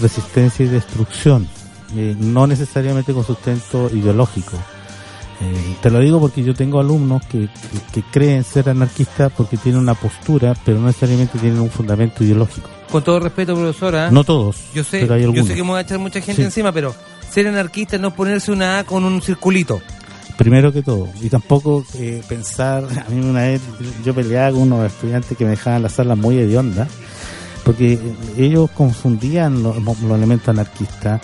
resistencia 0.00 0.64
y 0.64 0.68
destrucción, 0.68 1.48
eh, 1.94 2.16
no 2.18 2.46
necesariamente 2.46 3.12
con 3.12 3.24
sustento 3.24 3.90
ideológico. 3.92 4.56
Eh, 5.38 5.76
te 5.82 5.90
lo 5.90 6.00
digo 6.00 6.18
porque 6.18 6.42
yo 6.42 6.54
tengo 6.54 6.80
alumnos 6.80 7.22
que, 7.26 7.48
que, 7.50 7.78
que 7.92 8.02
creen 8.10 8.42
ser 8.42 8.70
anarquistas 8.70 9.30
porque 9.36 9.58
tienen 9.58 9.82
una 9.82 9.94
postura, 9.94 10.54
pero 10.64 10.78
no 10.78 10.86
necesariamente 10.86 11.38
tienen 11.38 11.60
un 11.60 11.68
fundamento 11.70 12.24
ideológico. 12.24 12.70
Con 12.90 13.04
todo 13.04 13.20
respeto, 13.20 13.54
profesora. 13.54 14.10
No 14.10 14.24
todos, 14.24 14.56
Yo 14.74 14.82
sé, 14.82 15.00
pero 15.00 15.14
hay 15.14 15.22
yo 15.30 15.44
sé 15.44 15.54
que 15.54 15.62
me 15.62 15.72
va 15.72 15.78
a 15.78 15.82
echar 15.82 15.98
mucha 15.98 16.20
gente 16.20 16.40
Sí. 16.40 16.46
encima, 16.46 16.72
pero 16.72 16.94
ser 17.30 17.46
anarquista 17.48 17.98
no 17.98 18.08
es 18.08 18.14
ponerse 18.14 18.50
una 18.50 18.78
A 18.78 18.84
con 18.84 19.04
un 19.04 19.20
circulito. 19.20 19.82
Primero 20.36 20.72
que 20.72 20.82
todo, 20.82 21.08
y 21.22 21.30
tampoco 21.30 21.84
pensar, 22.28 22.84
a 23.06 23.10
mí 23.10 23.24
una 23.24 23.42
vez 23.42 23.62
yo 24.04 24.14
peleaba 24.14 24.52
con 24.52 24.62
unos 24.62 24.86
estudiantes 24.86 25.36
que 25.36 25.44
me 25.44 25.50
dejaban 25.50 25.82
la 25.82 25.88
sala 25.88 26.14
muy 26.14 26.38
hedionda, 26.38 26.86
porque 27.64 27.98
ellos 28.36 28.70
confundían 28.70 29.62
los, 29.62 29.82
los 29.82 30.12
elementos 30.12 30.48
anarquistas 30.48 31.20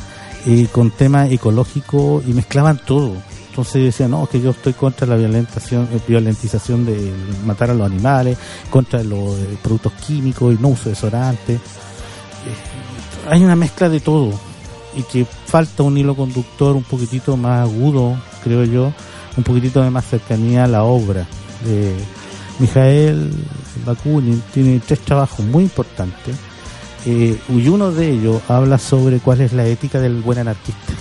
con 0.72 0.90
temas 0.90 1.30
ecológicos 1.30 2.24
y 2.26 2.32
mezclaban 2.32 2.80
todo. 2.84 3.14
Entonces 3.52 3.84
decían, 3.84 4.12
no, 4.12 4.26
que 4.26 4.40
yo 4.40 4.50
estoy 4.50 4.72
contra 4.72 5.06
la 5.06 5.14
violentación, 5.14 5.86
eh, 5.92 6.00
violentización 6.08 6.86
de 6.86 7.12
matar 7.44 7.70
a 7.70 7.74
los 7.74 7.86
animales, 7.86 8.38
contra 8.70 9.04
los 9.04 9.36
eh, 9.38 9.58
productos 9.62 9.92
químicos 9.92 10.54
y 10.54 10.62
no 10.62 10.68
uso 10.68 10.88
de. 10.88 10.96
Eh, 10.96 11.58
hay 13.28 13.44
una 13.44 13.54
mezcla 13.54 13.90
de 13.90 14.00
todo 14.00 14.32
y 14.96 15.02
que 15.02 15.26
falta 15.26 15.82
un 15.82 15.98
hilo 15.98 16.16
conductor 16.16 16.74
un 16.74 16.82
poquitito 16.82 17.36
más 17.36 17.68
agudo, 17.68 18.16
creo 18.42 18.64
yo, 18.64 18.92
un 19.36 19.44
poquitito 19.44 19.82
de 19.82 19.90
más 19.90 20.06
cercanía 20.06 20.64
a 20.64 20.68
la 20.68 20.84
obra. 20.84 21.26
de 21.64 21.94
Mijael 22.58 23.30
Bakunin 23.86 24.42
tiene 24.52 24.80
tres 24.86 25.00
trabajos 25.00 25.44
muy 25.44 25.64
importantes 25.64 26.36
eh, 27.06 27.36
y 27.48 27.68
uno 27.68 27.90
de 27.90 28.10
ellos 28.10 28.40
habla 28.48 28.78
sobre 28.78 29.18
cuál 29.18 29.40
es 29.40 29.52
la 29.52 29.66
ética 29.66 30.00
del 30.00 30.20
buen 30.20 30.38
anarquista. 30.38 30.92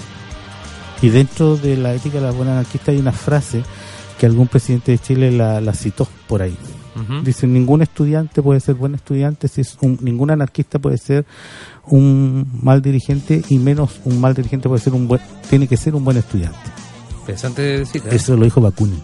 Y 1.02 1.10
dentro 1.10 1.58
de 1.58 1.78
la 1.78 1.94
ética 1.94 2.20
del 2.20 2.34
buen 2.34 2.50
anarquista 2.50 2.92
hay 2.92 2.98
una 2.98 3.12
frase 3.12 3.64
que 4.18 4.26
algún 4.26 4.48
presidente 4.48 4.92
de 4.92 5.00
Chile 5.00 5.32
la, 5.32 5.62
la 5.62 5.74
citó 5.74 6.08
por 6.28 6.42
ahí. 6.42 6.58
Dice, 7.24 7.48
ningún 7.48 7.82
estudiante 7.82 8.42
puede 8.42 8.60
ser 8.60 8.76
buen 8.76 8.96
estudiante, 8.96 9.48
si 9.48 9.62
es 9.62 9.78
un, 9.82 9.98
ningún 10.02 10.30
anarquista 10.30 10.78
puede 10.78 10.98
ser 10.98 11.26
un 11.88 12.48
mal 12.62 12.82
dirigente 12.82 13.42
y 13.50 13.60
menos 13.60 14.02
un 14.04 14.20
mal 14.20 14.34
dirigente 14.34 14.68
puede 14.68 14.82
ser 14.82 14.94
un 14.94 15.08
buen, 15.08 15.22
tiene 15.50 15.68
que 15.68 15.78
ser 15.78 15.96
un 15.96 16.04
buen 16.04 16.18
estudiante. 16.18 16.60
Interesante 17.22 17.86
cita. 17.86 18.10
Eso 18.10 18.36
lo 18.36 18.44
dijo 18.46 18.60
Bakunin. 18.62 19.02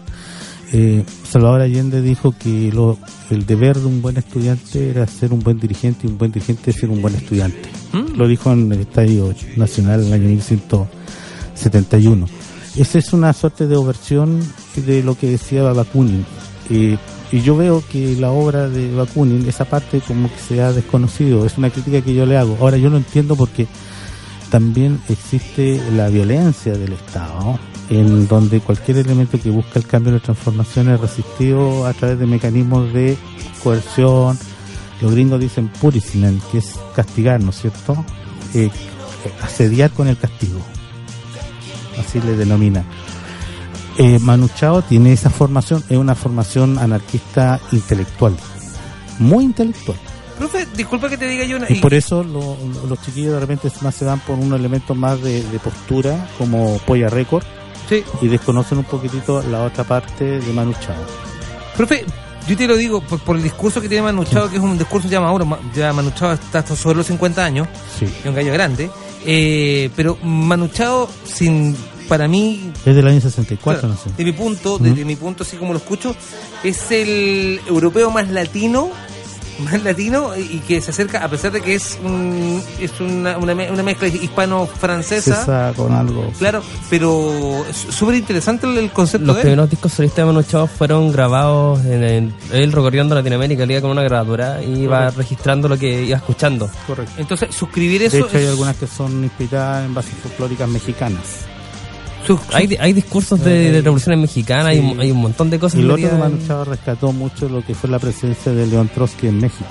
Eh, 0.72 1.02
Salvador 1.28 1.62
Allende 1.62 2.02
dijo 2.02 2.34
que 2.38 2.70
lo- 2.72 2.98
el 3.30 3.46
deber 3.46 3.78
de 3.78 3.86
un 3.86 4.02
buen 4.02 4.18
estudiante 4.18 4.90
era 4.90 5.06
ser 5.06 5.32
un 5.32 5.40
buen 5.40 5.58
dirigente 5.58 6.06
y 6.06 6.10
un 6.10 6.18
buen 6.18 6.30
dirigente 6.30 6.72
ser 6.72 6.90
un 6.90 7.00
buen 7.00 7.14
estudiante. 7.14 7.70
¿Mm? 7.92 8.16
Lo 8.18 8.28
dijo 8.28 8.52
en 8.52 8.70
el 8.72 8.80
Estadio 8.80 9.34
Nacional 9.56 10.00
en 10.02 10.06
el 10.08 10.12
año 10.14 10.28
1971. 11.54 12.26
Esa 12.76 12.98
es 12.98 13.12
una 13.12 13.32
suerte 13.32 13.66
de 13.66 13.82
versión 13.82 14.40
de 14.76 15.02
lo 15.02 15.16
que 15.16 15.30
decía 15.30 15.62
Bakunin. 15.72 16.24
Eh, 16.70 16.96
y 17.32 17.40
yo 17.40 17.56
veo 17.56 17.82
que 17.90 18.14
la 18.16 18.30
obra 18.30 18.68
de 18.68 18.94
Bakunin, 18.94 19.48
esa 19.48 19.64
parte 19.64 20.00
como 20.06 20.28
que 20.28 20.38
se 20.38 20.60
ha 20.62 20.72
desconocido. 20.72 21.44
Es 21.46 21.56
una 21.58 21.70
crítica 21.70 22.00
que 22.02 22.14
yo 22.14 22.26
le 22.26 22.36
hago. 22.36 22.56
Ahora 22.60 22.76
yo 22.76 22.90
lo 22.90 22.96
entiendo 22.98 23.36
porque 23.36 23.66
también 24.50 25.00
existe 25.08 25.80
la 25.92 26.08
violencia 26.08 26.72
del 26.72 26.92
Estado, 26.92 27.58
en 27.90 28.28
donde 28.28 28.60
cualquier 28.60 28.98
elemento 28.98 29.40
que 29.40 29.50
busca 29.50 29.78
el 29.78 29.86
cambio 29.86 30.12
la 30.12 30.20
transformación 30.20 30.90
es 30.90 31.00
resistido 31.00 31.86
a 31.86 31.92
través 31.92 32.18
de 32.18 32.26
mecanismos 32.26 32.92
de 32.92 33.16
coerción. 33.62 34.38
Los 35.00 35.12
gringos 35.12 35.40
dicen 35.40 35.68
punishment, 35.68 36.42
que 36.50 36.58
es 36.58 36.78
castigar, 36.94 37.40
¿no 37.40 37.50
es 37.50 37.60
cierto? 37.60 38.04
Eh, 38.54 38.70
asediar 39.42 39.90
con 39.90 40.08
el 40.08 40.16
castigo. 40.16 40.60
Así 41.98 42.20
le 42.20 42.36
denomina. 42.36 42.84
Eh, 43.98 44.20
tiene 44.88 45.12
esa 45.12 45.28
formación, 45.28 45.82
es 45.88 45.98
una 45.98 46.14
formación 46.14 46.78
anarquista 46.78 47.60
intelectual, 47.72 48.36
muy 49.18 49.44
intelectual. 49.44 49.98
Profe, 50.38 50.66
disculpa 50.76 51.08
que 51.08 51.16
te 51.18 51.26
diga 51.28 51.44
yo 51.44 51.56
una... 51.56 51.66
Y 51.68 51.76
por 51.80 51.92
eso 51.94 52.22
lo- 52.22 52.56
los 52.88 53.00
chiquillos 53.02 53.34
de 53.34 53.40
repente 53.40 53.70
más 53.80 53.94
se 53.94 54.04
van 54.04 54.20
por 54.20 54.38
un 54.38 54.52
elemento 54.54 54.94
más 54.94 55.20
de, 55.22 55.42
de 55.42 55.58
postura, 55.58 56.28
como 56.38 56.78
Polla 56.86 57.08
Record, 57.08 57.44
Sí. 57.88 58.04
y 58.22 58.28
desconocen 58.28 58.78
un 58.78 58.84
poquitito 58.84 59.42
la 59.50 59.64
otra 59.64 59.82
parte 59.84 60.24
de 60.40 60.52
Manu 60.52 60.72
Chao. 60.74 60.94
Profe, 61.76 62.04
yo 62.46 62.56
te 62.56 62.66
lo 62.68 62.76
digo 62.76 63.00
por, 63.00 63.18
por 63.20 63.36
el 63.36 63.42
discurso 63.42 63.80
que 63.80 63.88
tiene 63.88 64.02
Manu 64.04 64.24
Chao, 64.24 64.48
que 64.50 64.56
es 64.56 64.62
un 64.62 64.76
discurso 64.78 65.08
ya 65.08 65.20
maduro. 65.20 65.44
Ma- 65.46 65.58
Ya 65.74 65.92
Manu 65.92 66.10
Chao 66.12 66.32
está 66.32 66.60
hasta 66.60 66.76
sobre 66.76 66.98
los 66.98 67.06
50 67.06 67.44
años, 67.44 67.66
Sí. 67.98 68.04
es 68.04 68.26
un 68.26 68.34
gallo 68.34 68.52
grande. 68.52 68.90
Eh, 69.26 69.90
pero 69.96 70.16
Manu 70.22 70.68
Chao, 70.68 71.08
sin, 71.24 71.74
para 72.08 72.28
mí, 72.28 72.70
Es 72.86 72.94
del 72.94 73.06
año 73.08 73.20
64, 73.20 73.80
Claro, 73.80 73.94
no 73.94 74.00
sé. 74.00 74.10
De 74.16 74.24
mi 74.24 74.32
punto, 74.32 74.74
Ujú. 74.76 74.84
desde 74.84 75.04
mi 75.04 75.16
punto, 75.16 75.42
así 75.42 75.56
como 75.56 75.72
lo 75.72 75.78
escucho, 75.78 76.14
es 76.62 76.90
el 76.92 77.60
europeo 77.66 78.10
más 78.10 78.28
latino, 78.30 78.90
más 79.58 79.82
latino 79.82 80.36
y 80.36 80.58
que 80.60 80.80
se 80.80 80.90
acerca, 80.90 81.24
a 81.24 81.28
pesar 81.28 81.50
de 81.52 81.60
que 81.60 81.74
es 81.74 81.98
un, 82.04 82.62
es 82.80 83.00
una, 83.00 83.36
una, 83.38 83.54
me- 83.54 83.70
una 83.70 83.82
mezcla 83.82 84.08
hispano-francesa, 84.08 85.72
con 85.76 85.92
algo. 85.92 86.30
claro, 86.38 86.62
pero 86.90 87.64
súper 87.90 88.16
interesante 88.16 88.66
el, 88.66 88.78
el 88.78 88.90
concepto 88.90 89.26
Los 89.26 89.36
de 89.36 89.42
él. 89.42 89.46
primeros 89.48 89.70
discos 89.70 89.92
solistas 89.92 90.18
de 90.18 90.24
Manu 90.32 90.42
Chao 90.42 90.66
fueron 90.66 91.10
grabados 91.12 91.84
en 91.84 92.02
el, 92.04 92.32
él 92.52 92.72
recorriendo 92.72 93.14
Latinoamérica, 93.14 93.64
él 93.64 93.70
iba 93.72 93.80
con 93.80 93.90
una 93.90 94.02
grabadora 94.02 94.62
y 94.62 94.82
iba 94.82 95.10
registrando 95.10 95.68
lo 95.68 95.76
que 95.76 96.04
iba 96.04 96.16
escuchando. 96.18 96.70
Correcto. 96.86 97.12
Entonces, 97.18 97.54
suscribir 97.54 98.00
De 98.00 98.06
eso 98.06 98.26
hecho, 98.26 98.38
hay 98.38 98.46
algunas 98.46 98.76
que 98.76 98.86
son 98.86 99.24
inspiradas 99.24 99.84
en 99.86 99.94
bases 99.94 100.14
folclóricas 100.22 100.68
mexicanas. 100.68 101.46
Sus- 102.26 102.40
Hay, 102.52 102.76
hay 102.80 102.92
discursos 102.92 103.42
de, 103.42 103.70
de 103.72 103.80
revoluciones 103.82 104.20
mexicanas, 104.20 104.66
hay, 104.66 104.78
un- 104.80 105.00
hay 105.00 105.10
un 105.10 105.18
montón 105.18 105.50
de 105.50 105.58
cosas. 105.58 105.78
Y 105.78 105.82
en 105.82 105.88
lo 105.88 105.94
otro 105.94 106.04
que 106.08 106.14
realidad. 106.16 106.30
Manu 106.36 106.46
Chao 106.46 106.64
rescató 106.64 107.12
mucho 107.12 107.48
lo 107.48 107.64
que 107.64 107.74
fue 107.74 107.88
la 107.90 107.98
presencia 107.98 108.52
de 108.52 108.66
León 108.66 108.90
Trotsky 108.94 109.28
en 109.28 109.38
México. 109.38 109.70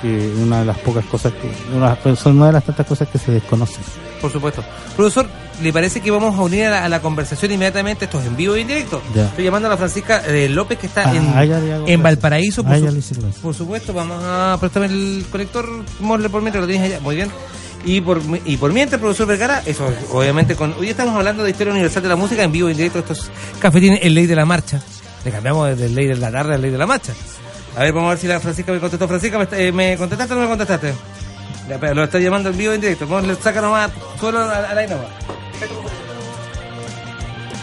Que 0.00 0.32
una 0.40 0.60
de 0.60 0.64
las 0.66 0.78
pocas 0.78 1.04
cosas 1.06 1.32
que. 1.32 1.76
Una, 1.76 1.98
son 2.14 2.36
una 2.36 2.46
de 2.46 2.52
las 2.52 2.64
tantas 2.64 2.86
cosas 2.86 3.08
que 3.08 3.18
se 3.18 3.32
desconocen. 3.32 3.82
Por 4.20 4.30
supuesto. 4.30 4.62
Profesor, 4.96 5.26
¿le 5.60 5.72
parece 5.72 6.00
que 6.00 6.10
vamos 6.12 6.38
a 6.38 6.42
unir 6.42 6.66
a 6.66 6.70
la, 6.70 6.84
a 6.84 6.88
la 6.88 7.00
conversación 7.02 7.50
inmediatamente? 7.50 8.04
Esto 8.04 8.20
es 8.20 8.26
en 8.26 8.36
vivo 8.36 8.56
y 8.56 8.60
en 8.60 8.68
directo. 8.68 9.02
Ya. 9.12 9.24
Estoy 9.26 9.42
llamando 9.44 9.66
a 9.66 9.72
la 9.72 9.76
Francisca 9.76 10.22
eh, 10.24 10.48
López 10.48 10.78
que 10.78 10.86
está 10.86 11.10
Ah, 11.10 11.16
en, 11.16 11.36
a 11.36 11.42
ella 11.42 11.58
le 11.58 11.74
hago 11.74 11.88
en. 11.88 12.00
Valparaíso. 12.00 12.62
Por, 12.62 12.74
A 12.74 12.78
su- 12.78 13.40
por 13.42 13.54
supuesto, 13.54 13.92
vamos 13.92 14.22
a 14.24 14.56
prestarme 14.60 14.86
el 14.86 15.24
conector 15.32 15.68
por 16.00 16.42
mientras 16.42 16.62
lo 16.62 16.66
tienes 16.68 16.92
allá. 16.92 17.00
Muy 17.00 17.16
bien. 17.16 17.28
Y 17.84 18.00
por, 18.00 18.20
y 18.44 18.56
por 18.56 18.72
mientras, 18.72 19.00
profesor 19.00 19.26
Vergara, 19.26 19.62
eso 19.64 19.90
obviamente 20.12 20.54
con... 20.56 20.74
Hoy 20.74 20.90
estamos 20.90 21.14
hablando 21.14 21.44
de 21.44 21.50
Historia 21.50 21.72
Universal 21.72 22.02
de 22.02 22.08
la 22.08 22.16
Música 22.16 22.42
en 22.42 22.52
vivo 22.52 22.68
y 22.68 22.72
en 22.72 22.76
directo. 22.76 22.98
Esto 22.98 23.12
es 23.14 23.30
Cafetín, 23.60 23.98
el 24.02 24.14
ley 24.14 24.26
de 24.26 24.36
la 24.36 24.44
marcha. 24.44 24.80
Le 25.24 25.30
cambiamos 25.30 25.68
desde 25.70 25.86
el 25.86 25.94
ley 25.94 26.06
de 26.06 26.16
la 26.16 26.30
tarde 26.30 26.54
al 26.54 26.60
ley 26.60 26.70
de 26.70 26.78
la 26.78 26.86
marcha. 26.86 27.12
A 27.76 27.80
ver, 27.80 27.92
vamos 27.92 28.08
a 28.08 28.10
ver 28.10 28.18
si 28.18 28.26
la 28.26 28.40
Francisca 28.40 28.72
me 28.72 28.80
contestó. 28.80 29.08
Francisca, 29.08 29.38
¿me, 29.38 29.46
eh, 29.52 29.72
¿me 29.72 29.96
contestaste 29.96 30.34
o 30.34 30.36
no 30.36 30.42
me 30.42 30.48
contestaste? 30.48 30.92
Lo 31.94 32.04
está 32.04 32.18
llamando 32.18 32.50
en 32.50 32.58
vivo 32.58 32.72
y 32.72 32.74
en 32.76 32.80
directo. 32.80 33.06
Vamos, 33.06 33.28
le 33.28 33.34
saca 33.36 33.60
nomás, 33.60 33.90
solo 34.18 34.40
a, 34.40 34.56
a 34.56 34.74
la 34.74 34.84
innova. 34.84 35.08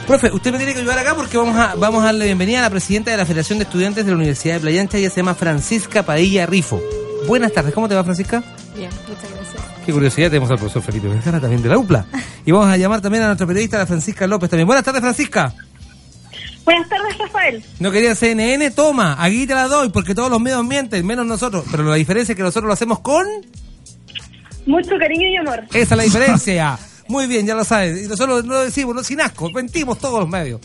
Profe, 0.08 0.32
usted 0.32 0.52
me 0.52 0.58
tiene 0.58 0.74
que 0.74 0.80
ayudar 0.80 1.00
acá 1.00 1.16
porque 1.16 1.38
vamos 1.38 1.58
a, 1.58 1.74
vamos 1.76 2.04
a 2.04 2.06
darle 2.06 2.26
bienvenida 2.26 2.60
a 2.60 2.62
la 2.62 2.70
presidenta 2.70 3.12
de 3.12 3.18
la 3.18 3.26
Federación 3.26 3.58
de 3.58 3.64
Estudiantes 3.64 4.06
de 4.06 4.12
la 4.12 4.18
Universidad 4.18 4.56
de 4.56 4.60
Playa 4.62 4.82
Ancha. 4.82 4.98
Ella 4.98 5.10
se 5.10 5.18
llama 5.18 5.34
Francisca 5.34 6.04
Padilla 6.04 6.46
Rifo. 6.46 6.82
Buenas 7.28 7.52
tardes, 7.52 7.74
¿cómo 7.74 7.90
te 7.90 7.96
va, 7.96 8.04
Francisca? 8.04 8.44
Bien, 8.76 8.90
muchas 9.08 9.32
gracias. 9.32 9.55
Qué 9.86 9.94
curiosidad, 9.94 10.30
tenemos 10.30 10.50
al 10.50 10.58
profesor 10.58 10.82
Felipe 10.82 11.08
Vergara 11.08 11.40
también 11.40 11.62
de 11.62 11.70
la 11.70 11.78
UPLA. 11.78 12.08
Y 12.44 12.52
vamos 12.52 12.68
a 12.68 12.78
llamar 12.78 13.02
también 13.02 13.24
a 13.24 13.28
nuestra 13.28 13.46
periodista, 13.46 13.78
la 13.78 13.86
Francisca 13.86 14.26
López 14.26 14.50
también. 14.50 14.66
Buenas 14.66 14.84
tardes, 14.84 15.02
Francisca. 15.02 15.54
Buenas 16.64 16.90
tardes, 16.90 17.18
Rafael. 17.20 17.64
No 17.80 17.92
quería 17.92 18.16
CNN, 18.16 18.72
toma, 18.72 19.16
aquí 19.24 19.46
te 19.46 19.54
la 19.54 19.68
doy 19.68 19.90
porque 19.90 20.16
todos 20.16 20.32
los 20.32 20.42
medios 20.42 20.66
mienten, 20.66 21.06
menos 21.06 21.28
nosotros. 21.28 21.66
Pero 21.70 21.84
la 21.84 21.96
diferencia 21.96 22.34
es 22.34 22.36
que 22.36 22.42
nosotros 22.42 22.68
lo 22.68 22.74
hacemos 22.74 23.00
con... 23.02 23.28
Mucho 24.66 24.98
cariño 25.00 25.28
y 25.28 25.38
amor. 25.38 25.64
Esa 25.70 25.80
es 25.80 25.98
la 25.98 26.04
diferencia. 26.04 26.80
Muy 27.08 27.28
bien, 27.28 27.46
ya 27.46 27.54
lo 27.54 27.64
sabes. 27.64 28.06
Y 28.06 28.08
nosotros 28.08 28.44
no 28.44 28.54
lo 28.54 28.62
decimos, 28.62 28.96
no, 28.96 29.04
sin 29.04 29.22
asco, 29.22 29.52
mentimos 29.52 30.00
todos 30.00 30.20
los 30.20 30.28
medios. 30.30 30.62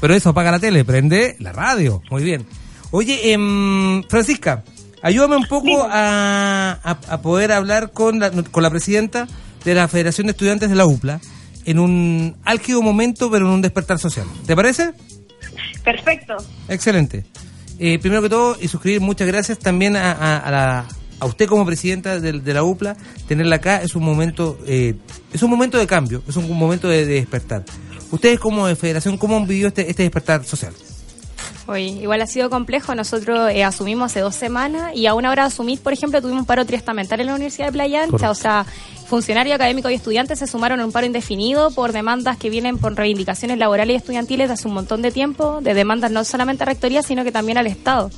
Pero 0.00 0.12
eso 0.12 0.30
apaga 0.30 0.50
la 0.50 0.58
tele, 0.58 0.84
prende 0.84 1.36
la 1.38 1.52
radio. 1.52 2.02
Muy 2.10 2.24
bien. 2.24 2.44
Oye, 2.90 3.32
em, 3.32 4.02
Francisca, 4.08 4.64
ayúdame 5.02 5.36
un 5.36 5.46
poco 5.46 5.84
a, 5.88 6.78
a- 6.82 6.98
a 7.08 7.22
poder 7.22 7.52
hablar 7.52 7.92
con 7.92 8.18
la, 8.20 8.30
con 8.30 8.62
la 8.62 8.70
presidenta 8.70 9.26
de 9.64 9.74
la 9.74 9.88
Federación 9.88 10.26
de 10.26 10.32
Estudiantes 10.32 10.68
de 10.70 10.76
la 10.76 10.86
UPLA 10.86 11.20
en 11.64 11.78
un 11.78 12.36
álgido 12.44 12.80
momento, 12.82 13.30
pero 13.30 13.46
en 13.46 13.52
un 13.52 13.62
despertar 13.62 13.98
social. 13.98 14.26
¿Te 14.46 14.56
parece? 14.56 14.92
Perfecto. 15.84 16.36
Excelente. 16.68 17.24
Eh, 17.78 17.98
primero 17.98 18.22
que 18.22 18.28
todo, 18.28 18.56
y 18.60 18.68
suscribir, 18.68 19.00
muchas 19.00 19.26
gracias 19.26 19.58
también 19.58 19.96
a, 19.96 20.12
a- 20.12 20.36
a 20.38 20.50
la- 20.50 20.86
a 21.18 21.26
usted 21.26 21.46
como 21.46 21.66
presidenta 21.66 22.18
de, 22.18 22.32
de 22.40 22.54
la 22.54 22.62
UPLA. 22.62 22.96
Tenerla 23.28 23.56
acá 23.56 23.82
es 23.82 23.94
un 23.94 24.02
momento 24.04 24.58
eh, 24.66 24.94
es 25.34 25.42
un 25.42 25.50
momento 25.50 25.76
de 25.76 25.86
cambio, 25.86 26.22
es 26.26 26.36
un 26.36 26.50
momento 26.56 26.88
de, 26.88 27.04
de 27.04 27.14
despertar. 27.14 27.62
Ustedes 28.10 28.40
como 28.40 28.66
de 28.66 28.74
federación, 28.74 29.18
¿cómo 29.18 29.36
han 29.36 29.46
vivido 29.46 29.68
este, 29.68 29.88
este 29.90 30.02
despertar 30.02 30.44
social? 30.44 30.72
Hoy, 31.66 31.88
igual 32.00 32.20
ha 32.22 32.26
sido 32.26 32.50
complejo. 32.50 32.94
Nosotros 32.94 33.50
eh, 33.50 33.64
asumimos 33.64 34.10
hace 34.10 34.20
dos 34.20 34.34
semanas 34.34 34.92
y 34.94 35.06
a 35.06 35.14
una 35.14 35.30
hora 35.30 35.44
de 35.44 35.48
asumir, 35.48 35.80
por 35.80 35.92
ejemplo, 35.92 36.20
tuvimos 36.20 36.40
un 36.40 36.46
paro 36.46 36.64
triestamental 36.64 37.20
en 37.20 37.26
la 37.26 37.34
Universidad 37.34 37.66
de 37.66 37.72
Playa 37.72 38.02
Ancha. 38.02 38.10
Correcto. 38.10 38.30
O 38.30 38.34
sea, 38.34 38.66
funcionarios 39.06 39.54
académicos 39.54 39.90
y 39.90 39.94
estudiantes 39.94 40.38
se 40.38 40.46
sumaron 40.46 40.80
a 40.80 40.84
un 40.84 40.92
paro 40.92 41.06
indefinido 41.06 41.70
por 41.72 41.92
demandas 41.92 42.36
que 42.36 42.50
vienen 42.50 42.78
por 42.78 42.94
reivindicaciones 42.94 43.58
laborales 43.58 43.94
y 43.94 43.96
estudiantiles 43.96 44.48
de 44.48 44.54
hace 44.54 44.68
un 44.68 44.74
montón 44.74 45.02
de 45.02 45.10
tiempo, 45.10 45.60
de 45.60 45.74
demandas 45.74 46.10
no 46.10 46.24
solamente 46.24 46.62
a 46.62 46.66
rectoría, 46.66 47.02
sino 47.02 47.24
que 47.24 47.32
también 47.32 47.58
al 47.58 47.66
Estado. 47.66 48.10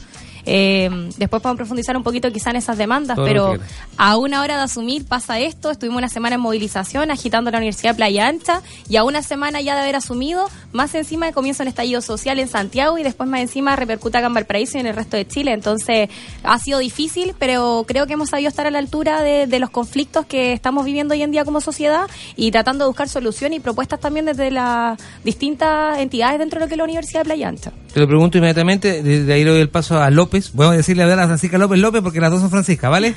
Eh, 0.45 0.89
después 1.17 1.43
podemos 1.43 1.57
profundizar 1.57 1.97
un 1.97 2.03
poquito 2.03 2.31
quizá 2.33 2.51
en 2.51 2.57
esas 2.57 2.79
demandas, 2.79 3.17
Todo 3.17 3.27
pero 3.27 3.55
a 3.97 4.17
una 4.17 4.43
hora 4.43 4.57
de 4.57 4.63
asumir 4.63 5.05
pasa 5.07 5.39
esto. 5.39 5.71
Estuvimos 5.71 5.99
una 5.99 6.09
semana 6.09 6.37
en 6.37 6.41
movilización 6.41 7.11
agitando 7.11 7.51
la 7.51 7.59
Universidad 7.59 7.93
de 7.93 7.97
Playa 7.97 8.27
Ancha 8.27 8.63
y 8.89 8.97
a 8.97 9.05
una 9.05 9.23
semana 9.23 9.61
ya 9.61 9.75
de 9.75 9.83
haber 9.83 9.97
asumido, 9.97 10.49
más 10.73 10.95
encima 10.95 11.31
comienza 11.33 11.63
un 11.63 11.69
estallido 11.69 12.01
social 12.01 12.39
en 12.39 12.49
Santiago 12.49 12.99
y 12.99 13.03
después 13.03 13.29
más 13.29 13.41
encima 13.41 13.77
repercuta 13.77 14.19
acá 14.19 14.27
en 14.27 14.35
Valparaíso 14.35 14.79
y 14.79 14.81
en 14.81 14.87
el 14.89 14.97
resto 14.97 15.17
de 15.17 15.27
Chile. 15.27 15.53
Entonces 15.53 16.09
ha 16.43 16.59
sido 16.59 16.79
difícil, 16.79 17.35
pero 17.39 17.85
creo 17.87 18.07
que 18.07 18.15
hemos 18.15 18.31
sabido 18.31 18.49
estar 18.49 18.67
a 18.67 18.71
la 18.71 18.79
altura 18.79 19.23
de, 19.23 19.47
de 19.47 19.59
los 19.59 19.71
conflictos 19.71 20.27
que 20.27 20.53
estamos 20.53 20.85
viviendo 20.85 21.15
hoy 21.15 21.23
en 21.23 21.31
día 21.31 21.45
como 21.45 21.61
sociedad 21.61 22.07
y 22.37 22.51
tratando 22.51 22.85
de 22.85 22.89
buscar 22.89 23.09
soluciones 23.09 23.59
y 23.59 23.61
propuestas 23.61 24.01
también 24.01 24.27
desde 24.27 24.51
las 24.51 24.99
distintas 25.25 25.99
entidades 25.99 26.39
dentro 26.39 26.59
de 26.59 26.65
lo 26.65 26.69
que 26.69 26.75
es 26.75 26.79
la 26.79 26.85
Universidad 26.85 27.21
de 27.21 27.25
Playa 27.25 27.49
Ancha. 27.49 27.73
Te 27.93 28.01
lo 28.01 28.07
pregunto 28.07 28.39
inmediatamente, 28.39 29.03
de, 29.03 29.25
de 29.25 29.33
ahí 29.33 29.45
le 29.45 29.51
doy 29.51 29.61
el 29.61 29.69
paso 29.69 30.01
a 30.01 30.11
López. 30.11 30.32
Voy 30.55 30.67
a 30.67 30.71
decirle 30.71 31.03
a 31.03 31.07
ver 31.07 31.19
a 31.19 31.27
Francisca 31.27 31.59
López 31.59 31.79
López 31.79 32.03
porque 32.03 32.21
las 32.21 32.31
dos 32.31 32.41
son 32.41 32.51
Francisca, 32.51 32.89
¿vale? 32.89 33.15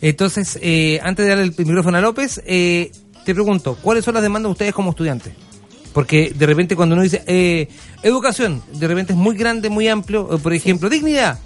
Entonces, 0.00 0.58
eh, 0.62 1.00
antes 1.02 1.24
de 1.24 1.30
darle 1.30 1.44
el 1.44 1.54
micrófono 1.66 1.98
a 1.98 2.00
López, 2.00 2.42
eh, 2.46 2.90
te 3.24 3.34
pregunto, 3.34 3.76
¿cuáles 3.80 4.04
son 4.04 4.14
las 4.14 4.22
demandas 4.22 4.48
de 4.48 4.52
ustedes 4.52 4.74
como 4.74 4.90
estudiantes? 4.90 5.32
Porque 5.92 6.32
de 6.36 6.46
repente 6.46 6.76
cuando 6.76 6.94
uno 6.94 7.02
dice 7.02 7.22
eh, 7.26 7.68
educación, 8.02 8.62
de 8.74 8.86
repente 8.86 9.12
es 9.14 9.18
muy 9.18 9.36
grande, 9.36 9.70
muy 9.70 9.88
amplio. 9.88 10.28
Eh, 10.34 10.38
Por 10.38 10.52
ejemplo, 10.52 10.90
dignidad. 10.90 11.38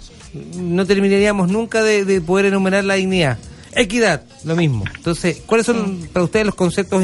no 0.57 0.85
terminaríamos 0.85 1.49
nunca 1.49 1.81
de, 1.83 2.03
de 2.03 2.19
poder 2.19 2.47
enumerar 2.47 2.83
la 2.83 2.95
dignidad. 2.95 3.37
Equidad, 3.73 4.23
lo 4.43 4.55
mismo. 4.55 4.83
Entonces, 4.95 5.41
¿cuáles 5.45 5.65
son 5.65 6.09
para 6.11 6.23
ustedes 6.25 6.45
los 6.45 6.55
conceptos 6.55 7.03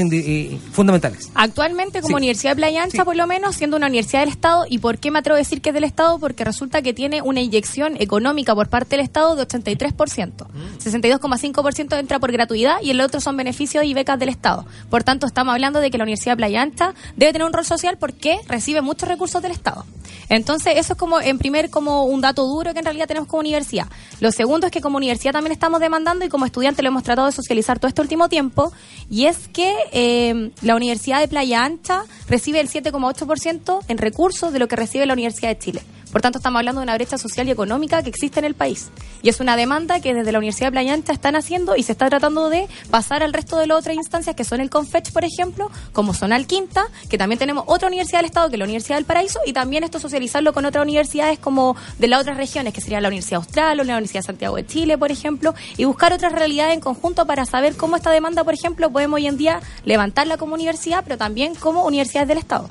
fundamentales? 0.71 1.29
Actualmente, 1.33 2.01
como 2.01 2.17
Sí. 2.17 2.23
Universidad 2.23 2.51
de 2.51 2.55
Playa 2.57 2.83
Ancha, 2.83 3.05
por 3.05 3.15
lo 3.15 3.25
menos, 3.27 3.55
siendo 3.55 3.77
una 3.77 3.87
universidad 3.87 4.21
del 4.21 4.29
Estado, 4.29 4.65
¿y 4.69 4.79
por 4.79 4.97
qué 4.97 5.11
me 5.11 5.19
atrevo 5.19 5.35
a 5.35 5.39
decir 5.39 5.61
que 5.61 5.69
es 5.69 5.73
del 5.73 5.83
Estado? 5.83 6.19
Porque 6.19 6.43
resulta 6.43 6.81
que 6.81 6.93
tiene 6.93 7.21
una 7.21 7.41
inyección 7.41 7.95
económica 7.99 8.53
por 8.53 8.69
parte 8.69 8.95
del 8.97 9.05
Estado 9.05 9.35
de 9.35 9.43
83%. 9.43 10.47
62,5% 10.83 11.99
entra 11.99 12.19
por 12.19 12.31
gratuidad 12.31 12.77
y 12.81 12.91
el 12.91 13.01
otro 13.01 13.21
son 13.21 13.37
beneficios 13.37 13.85
y 13.85 13.93
becas 13.93 14.19
del 14.19 14.29
Estado. 14.29 14.65
Por 14.89 15.03
tanto, 15.03 15.25
estamos 15.27 15.53
hablando 15.53 15.79
de 15.79 15.89
que 15.91 15.97
la 15.97 16.03
Universidad 16.03 16.33
de 16.33 16.37
Playa 16.37 16.61
Ancha 16.61 16.93
debe 17.15 17.33
tener 17.33 17.47
un 17.47 17.53
rol 17.53 17.65
social 17.65 17.97
porque 17.97 18.37
recibe 18.47 18.81
muchos 18.81 19.07
recursos 19.07 19.41
del 19.41 19.51
Estado. 19.51 19.85
Entonces, 20.29 20.73
eso 20.77 20.93
es 20.93 20.99
como, 20.99 21.19
en 21.19 21.37
primer, 21.37 21.69
como 21.69 22.05
un 22.05 22.21
dato 22.21 22.45
duro 22.45 22.73
que 22.73 22.79
en 22.79 22.85
realidad 22.85 23.07
tenemos 23.07 23.27
como 23.27 23.41
universidad. 23.41 23.87
Lo 24.19 24.31
segundo 24.31 24.67
es 24.67 24.71
que 24.71 24.81
como 24.81 24.97
universidad 24.97 25.33
también 25.33 25.51
estamos 25.51 25.79
demandando 25.79 26.25
y 26.25 26.29
como 26.29 26.45
estudiantes 26.45 26.83
lo 26.83 26.89
hemos 26.89 27.03
tratado 27.03 27.27
de 27.27 27.33
socializar 27.33 27.79
todo 27.79 27.89
este 27.89 28.01
último 28.01 28.29
tiempo, 28.29 28.71
y 29.09 29.25
es 29.25 29.47
que 29.47 29.73
eh, 29.91 30.51
la 30.61 30.75
Universidad 30.75 31.19
de 31.19 31.27
Playa 31.27 31.63
Ancha 31.63 32.03
recibe 32.27 32.59
el 32.59 32.69
7,8% 32.69 33.79
en 33.87 33.97
recursos 33.97 34.53
de 34.53 34.59
lo 34.59 34.67
que 34.67 34.75
recibe 34.75 35.05
la 35.05 35.13
Universidad 35.13 35.49
de 35.49 35.57
Chile. 35.57 35.81
Por 36.11 36.21
tanto, 36.21 36.39
estamos 36.39 36.59
hablando 36.59 36.81
de 36.81 36.83
una 36.83 36.95
brecha 36.95 37.17
social 37.17 37.47
y 37.47 37.51
económica 37.51 38.01
que 38.01 38.09
existe 38.09 38.39
en 38.39 38.45
el 38.45 38.55
país. 38.55 38.89
Y 39.21 39.29
es 39.29 39.39
una 39.39 39.57
demanda 39.57 39.99
que 39.99 40.13
desde 40.13 40.31
la 40.31 40.37
Universidad 40.37 40.67
de 40.67 40.71
Playa 40.71 40.93
Ancha 40.93 41.13
están 41.13 41.35
haciendo 41.35 41.75
y 41.75 41.83
se 41.83 41.91
está 41.91 42.09
tratando 42.09 42.49
de 42.49 42.67
pasar 42.89 43.23
al 43.23 43.33
resto 43.33 43.57
de 43.57 43.67
las 43.67 43.79
otras 43.79 43.95
instancias 43.95 44.35
que 44.35 44.43
son 44.43 44.61
el 44.61 44.69
CONFECH, 44.69 45.11
por 45.11 45.25
ejemplo, 45.25 45.69
como 45.91 46.13
son 46.13 46.33
Alquinta, 46.33 46.85
que 47.09 47.17
también 47.17 47.39
tenemos 47.39 47.65
otra 47.67 47.87
universidad 47.87 48.19
del 48.19 48.27
Estado 48.27 48.49
que 48.49 48.55
es 48.55 48.59
la 48.59 48.65
Universidad 48.65 48.97
del 48.97 49.05
Paraíso, 49.05 49.39
y 49.45 49.53
también 49.53 49.83
esto 49.83 49.99
socializarlo 49.99 50.53
con 50.53 50.65
otras 50.65 50.83
universidades 50.83 51.39
como 51.39 51.75
de 51.99 52.07
las 52.07 52.21
otras 52.21 52.37
regiones, 52.37 52.73
que 52.73 52.81
sería 52.81 53.01
la 53.01 53.09
Universidad 53.09 53.39
Austral 53.39 53.79
o 53.79 53.83
la 53.83 53.93
Universidad 53.93 54.21
de 54.21 54.27
Santiago 54.27 54.55
de 54.55 54.65
Chile, 54.65 54.97
por 54.97 55.11
ejemplo, 55.11 55.53
y 55.75 55.85
buscar 55.85 56.13
otras 56.13 56.31
realidades 56.31 56.73
en 56.73 56.79
conjunto 56.81 57.25
para 57.25 57.45
saber 57.45 57.75
cómo 57.75 57.95
esta 57.95 58.11
demanda, 58.11 58.43
por 58.43 58.53
ejemplo, 58.53 58.89
podemos 58.91 59.17
hoy 59.17 59.27
en 59.27 59.37
día 59.37 59.61
levantarla 59.83 60.37
como 60.37 60.53
universidad, 60.53 61.03
pero 61.03 61.17
también 61.17 61.55
como 61.55 61.85
universidades 61.85 62.27
del 62.27 62.37
Estado. 62.37 62.69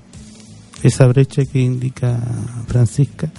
Esa 0.83 1.07
brecha 1.07 1.45
que 1.45 1.61
indica 1.61 2.19
Francisca 2.69 3.31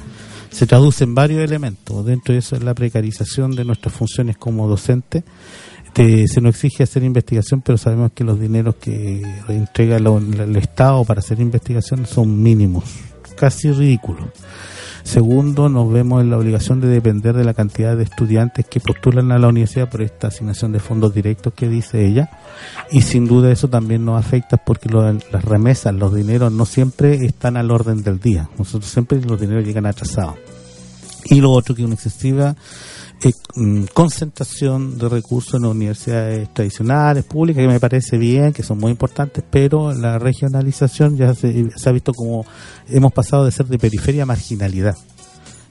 se 0.49 0.65
traduce 0.65 1.03
en 1.03 1.13
varios 1.13 1.41
elementos. 1.43 2.05
Dentro 2.05 2.33
de 2.33 2.39
eso 2.39 2.55
es 2.55 2.63
la 2.63 2.73
precarización 2.73 3.51
de 3.55 3.63
nuestras 3.65 3.93
funciones 3.93 4.38
como 4.38 4.67
docentes. 4.67 5.23
Te- 5.93 6.27
se 6.27 6.41
nos 6.41 6.55
exige 6.55 6.83
hacer 6.83 7.03
investigación, 7.03 7.61
pero 7.61 7.77
sabemos 7.77 8.11
que 8.13 8.23
los 8.23 8.39
dineros 8.39 8.75
que 8.75 9.21
entrega 9.49 9.97
el 9.97 10.55
Estado 10.55 11.03
para 11.05 11.19
hacer 11.19 11.39
investigación 11.39 12.05
son 12.05 12.41
mínimos, 12.41 12.83
casi 13.35 13.71
ridículos. 13.71 14.25
Segundo, 15.07 15.69
nos 15.69 15.89
vemos 15.89 16.21
en 16.21 16.29
la 16.29 16.37
obligación 16.37 16.81
de 16.81 16.89
depender 16.89 17.33
de 17.33 17.45
la 17.45 17.53
cantidad 17.53 17.95
de 17.95 18.03
estudiantes 18.03 18.65
que 18.65 18.81
postulan 18.81 19.31
a 19.31 19.39
la 19.39 19.47
universidad 19.47 19.89
por 19.89 20.01
esta 20.01 20.27
asignación 20.27 20.73
de 20.73 20.81
fondos 20.81 21.13
directos 21.13 21.53
que 21.53 21.69
dice 21.69 22.05
ella. 22.05 22.29
Y 22.91 23.03
sin 23.03 23.25
duda 23.25 23.49
eso 23.49 23.69
también 23.69 24.03
nos 24.03 24.19
afecta 24.19 24.57
porque 24.57 24.89
lo- 24.89 25.13
las 25.13 25.45
remesas, 25.45 25.95
los 25.95 26.13
dineros 26.13 26.51
no 26.51 26.65
siempre 26.65 27.25
están 27.25 27.55
al 27.55 27.71
orden 27.71 28.03
del 28.03 28.19
día. 28.19 28.49
Nosotros 28.59 28.91
siempre 28.91 29.21
los 29.21 29.39
dineros 29.39 29.63
llegan 29.65 29.85
atrasados. 29.85 30.35
Y 31.23 31.39
lo 31.39 31.51
otro 31.51 31.73
que 31.73 31.85
una 31.85 31.93
excesiva 31.95 32.57
eh, 33.24 33.32
mm, 33.55 33.86
concentración 33.93 34.97
de 34.97 35.09
recursos 35.09 35.55
en 35.55 35.65
universidades 35.65 36.53
tradicionales, 36.53 37.24
públicas, 37.24 37.61
que 37.61 37.68
me 37.68 37.80
parece 37.80 38.18
bien, 38.18 38.53
que 38.53 38.63
son 38.63 38.78
muy 38.78 38.91
importantes, 38.91 39.43
pero 39.49 39.93
la 39.93 40.20
regionalización 40.20 41.18
ya 41.18 41.34
se, 41.34 41.70
se 41.76 41.89
ha 41.89 41.91
visto 41.91 42.13
como 42.13 42.45
hemos 42.89 43.11
pasado 43.11 43.45
de 43.45 43.51
ser 43.51 43.65
de 43.65 43.80
periferia 43.80 44.24
a 44.24 44.26
marginalidad. 44.28 44.95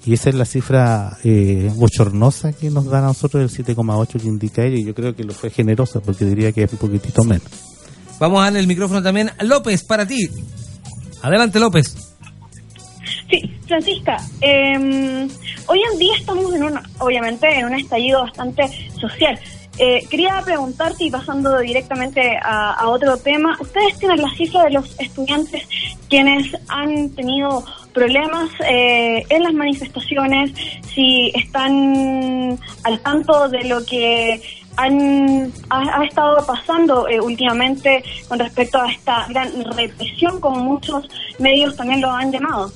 Y 0.07 0.15
esa 0.15 0.29
es 0.31 0.37
la 0.37 0.45
cifra 0.45 1.19
eh, 1.25 1.71
bochornosa 1.75 2.53
que 2.53 2.71
nos 2.71 2.87
dan 2.87 3.03
a 3.03 3.09
nosotros, 3.09 3.43
el 3.43 3.67
7,8 3.67 4.21
que 4.21 4.29
indica 4.29 4.63
ella, 4.63 4.77
y 4.77 4.85
yo 4.85 4.95
creo 4.95 5.17
que 5.17 5.25
lo 5.25 5.35
fue 5.35 5.51
generosa, 5.51 6.01
porque 6.01 6.25
diría 6.25 6.53
que 6.53 6.63
es 6.63 6.73
un 6.73 6.79
poquitito 6.79 7.25
menos. 7.25 7.49
Vamos 8.21 8.41
a 8.41 8.45
darle 8.45 8.61
el 8.61 8.69
micrófono 8.69 9.03
también 9.03 9.31
a 9.37 9.43
López 9.43 9.83
para 9.83 10.07
ti. 10.07 10.29
Adelante, 11.23 11.59
López. 11.59 12.06
Sí, 13.31 13.51
Francisca, 13.67 14.17
eh, 14.41 15.29
hoy 15.67 15.81
en 15.93 15.99
día 15.99 16.15
estamos 16.17 16.55
en 16.55 16.65
un, 16.65 16.81
obviamente, 16.99 17.49
en 17.49 17.67
un 17.67 17.75
estallido 17.75 18.23
bastante 18.23 18.69
social. 19.01 19.39
Eh, 19.79 20.07
quería 20.09 20.41
preguntarte 20.43 21.05
y 21.05 21.11
pasando 21.11 21.59
directamente 21.59 22.39
a, 22.43 22.89
otro 22.89 23.19
tema, 23.19 23.59
¿ustedes 23.61 23.99
tienen 23.99 24.23
la 24.23 24.31
cifra 24.31 24.65
de 24.65 24.71
los 24.71 24.99
estudiantes 24.99 25.69
quienes 26.09 26.51
han 26.69 27.11
tenido 27.11 27.63
problemas 27.93 28.49
eh, 28.67 29.23
en 29.29 29.43
las 29.43 29.53
manifestaciones? 29.53 30.53
Si 30.95 31.31
están 31.35 32.59
al 32.85 33.01
tanto 33.01 33.51
de 33.51 33.65
lo 33.65 33.85
que 33.85 34.41
han, 34.77 35.53
ha, 35.69 36.01
ha 36.01 36.05
estado 36.05 36.47
pasando 36.47 37.07
eh, 37.09 37.21
últimamente 37.21 38.03
con 38.29 38.39
respecto 38.39 38.81
a 38.81 38.91
esta 38.91 39.27
gran 39.29 39.63
represión, 39.77 40.41
como 40.41 40.57
muchos 40.61 41.07
medios 41.39 41.77
también 41.77 42.01
lo 42.01 42.11
han 42.11 42.33
llamado. 42.33 42.73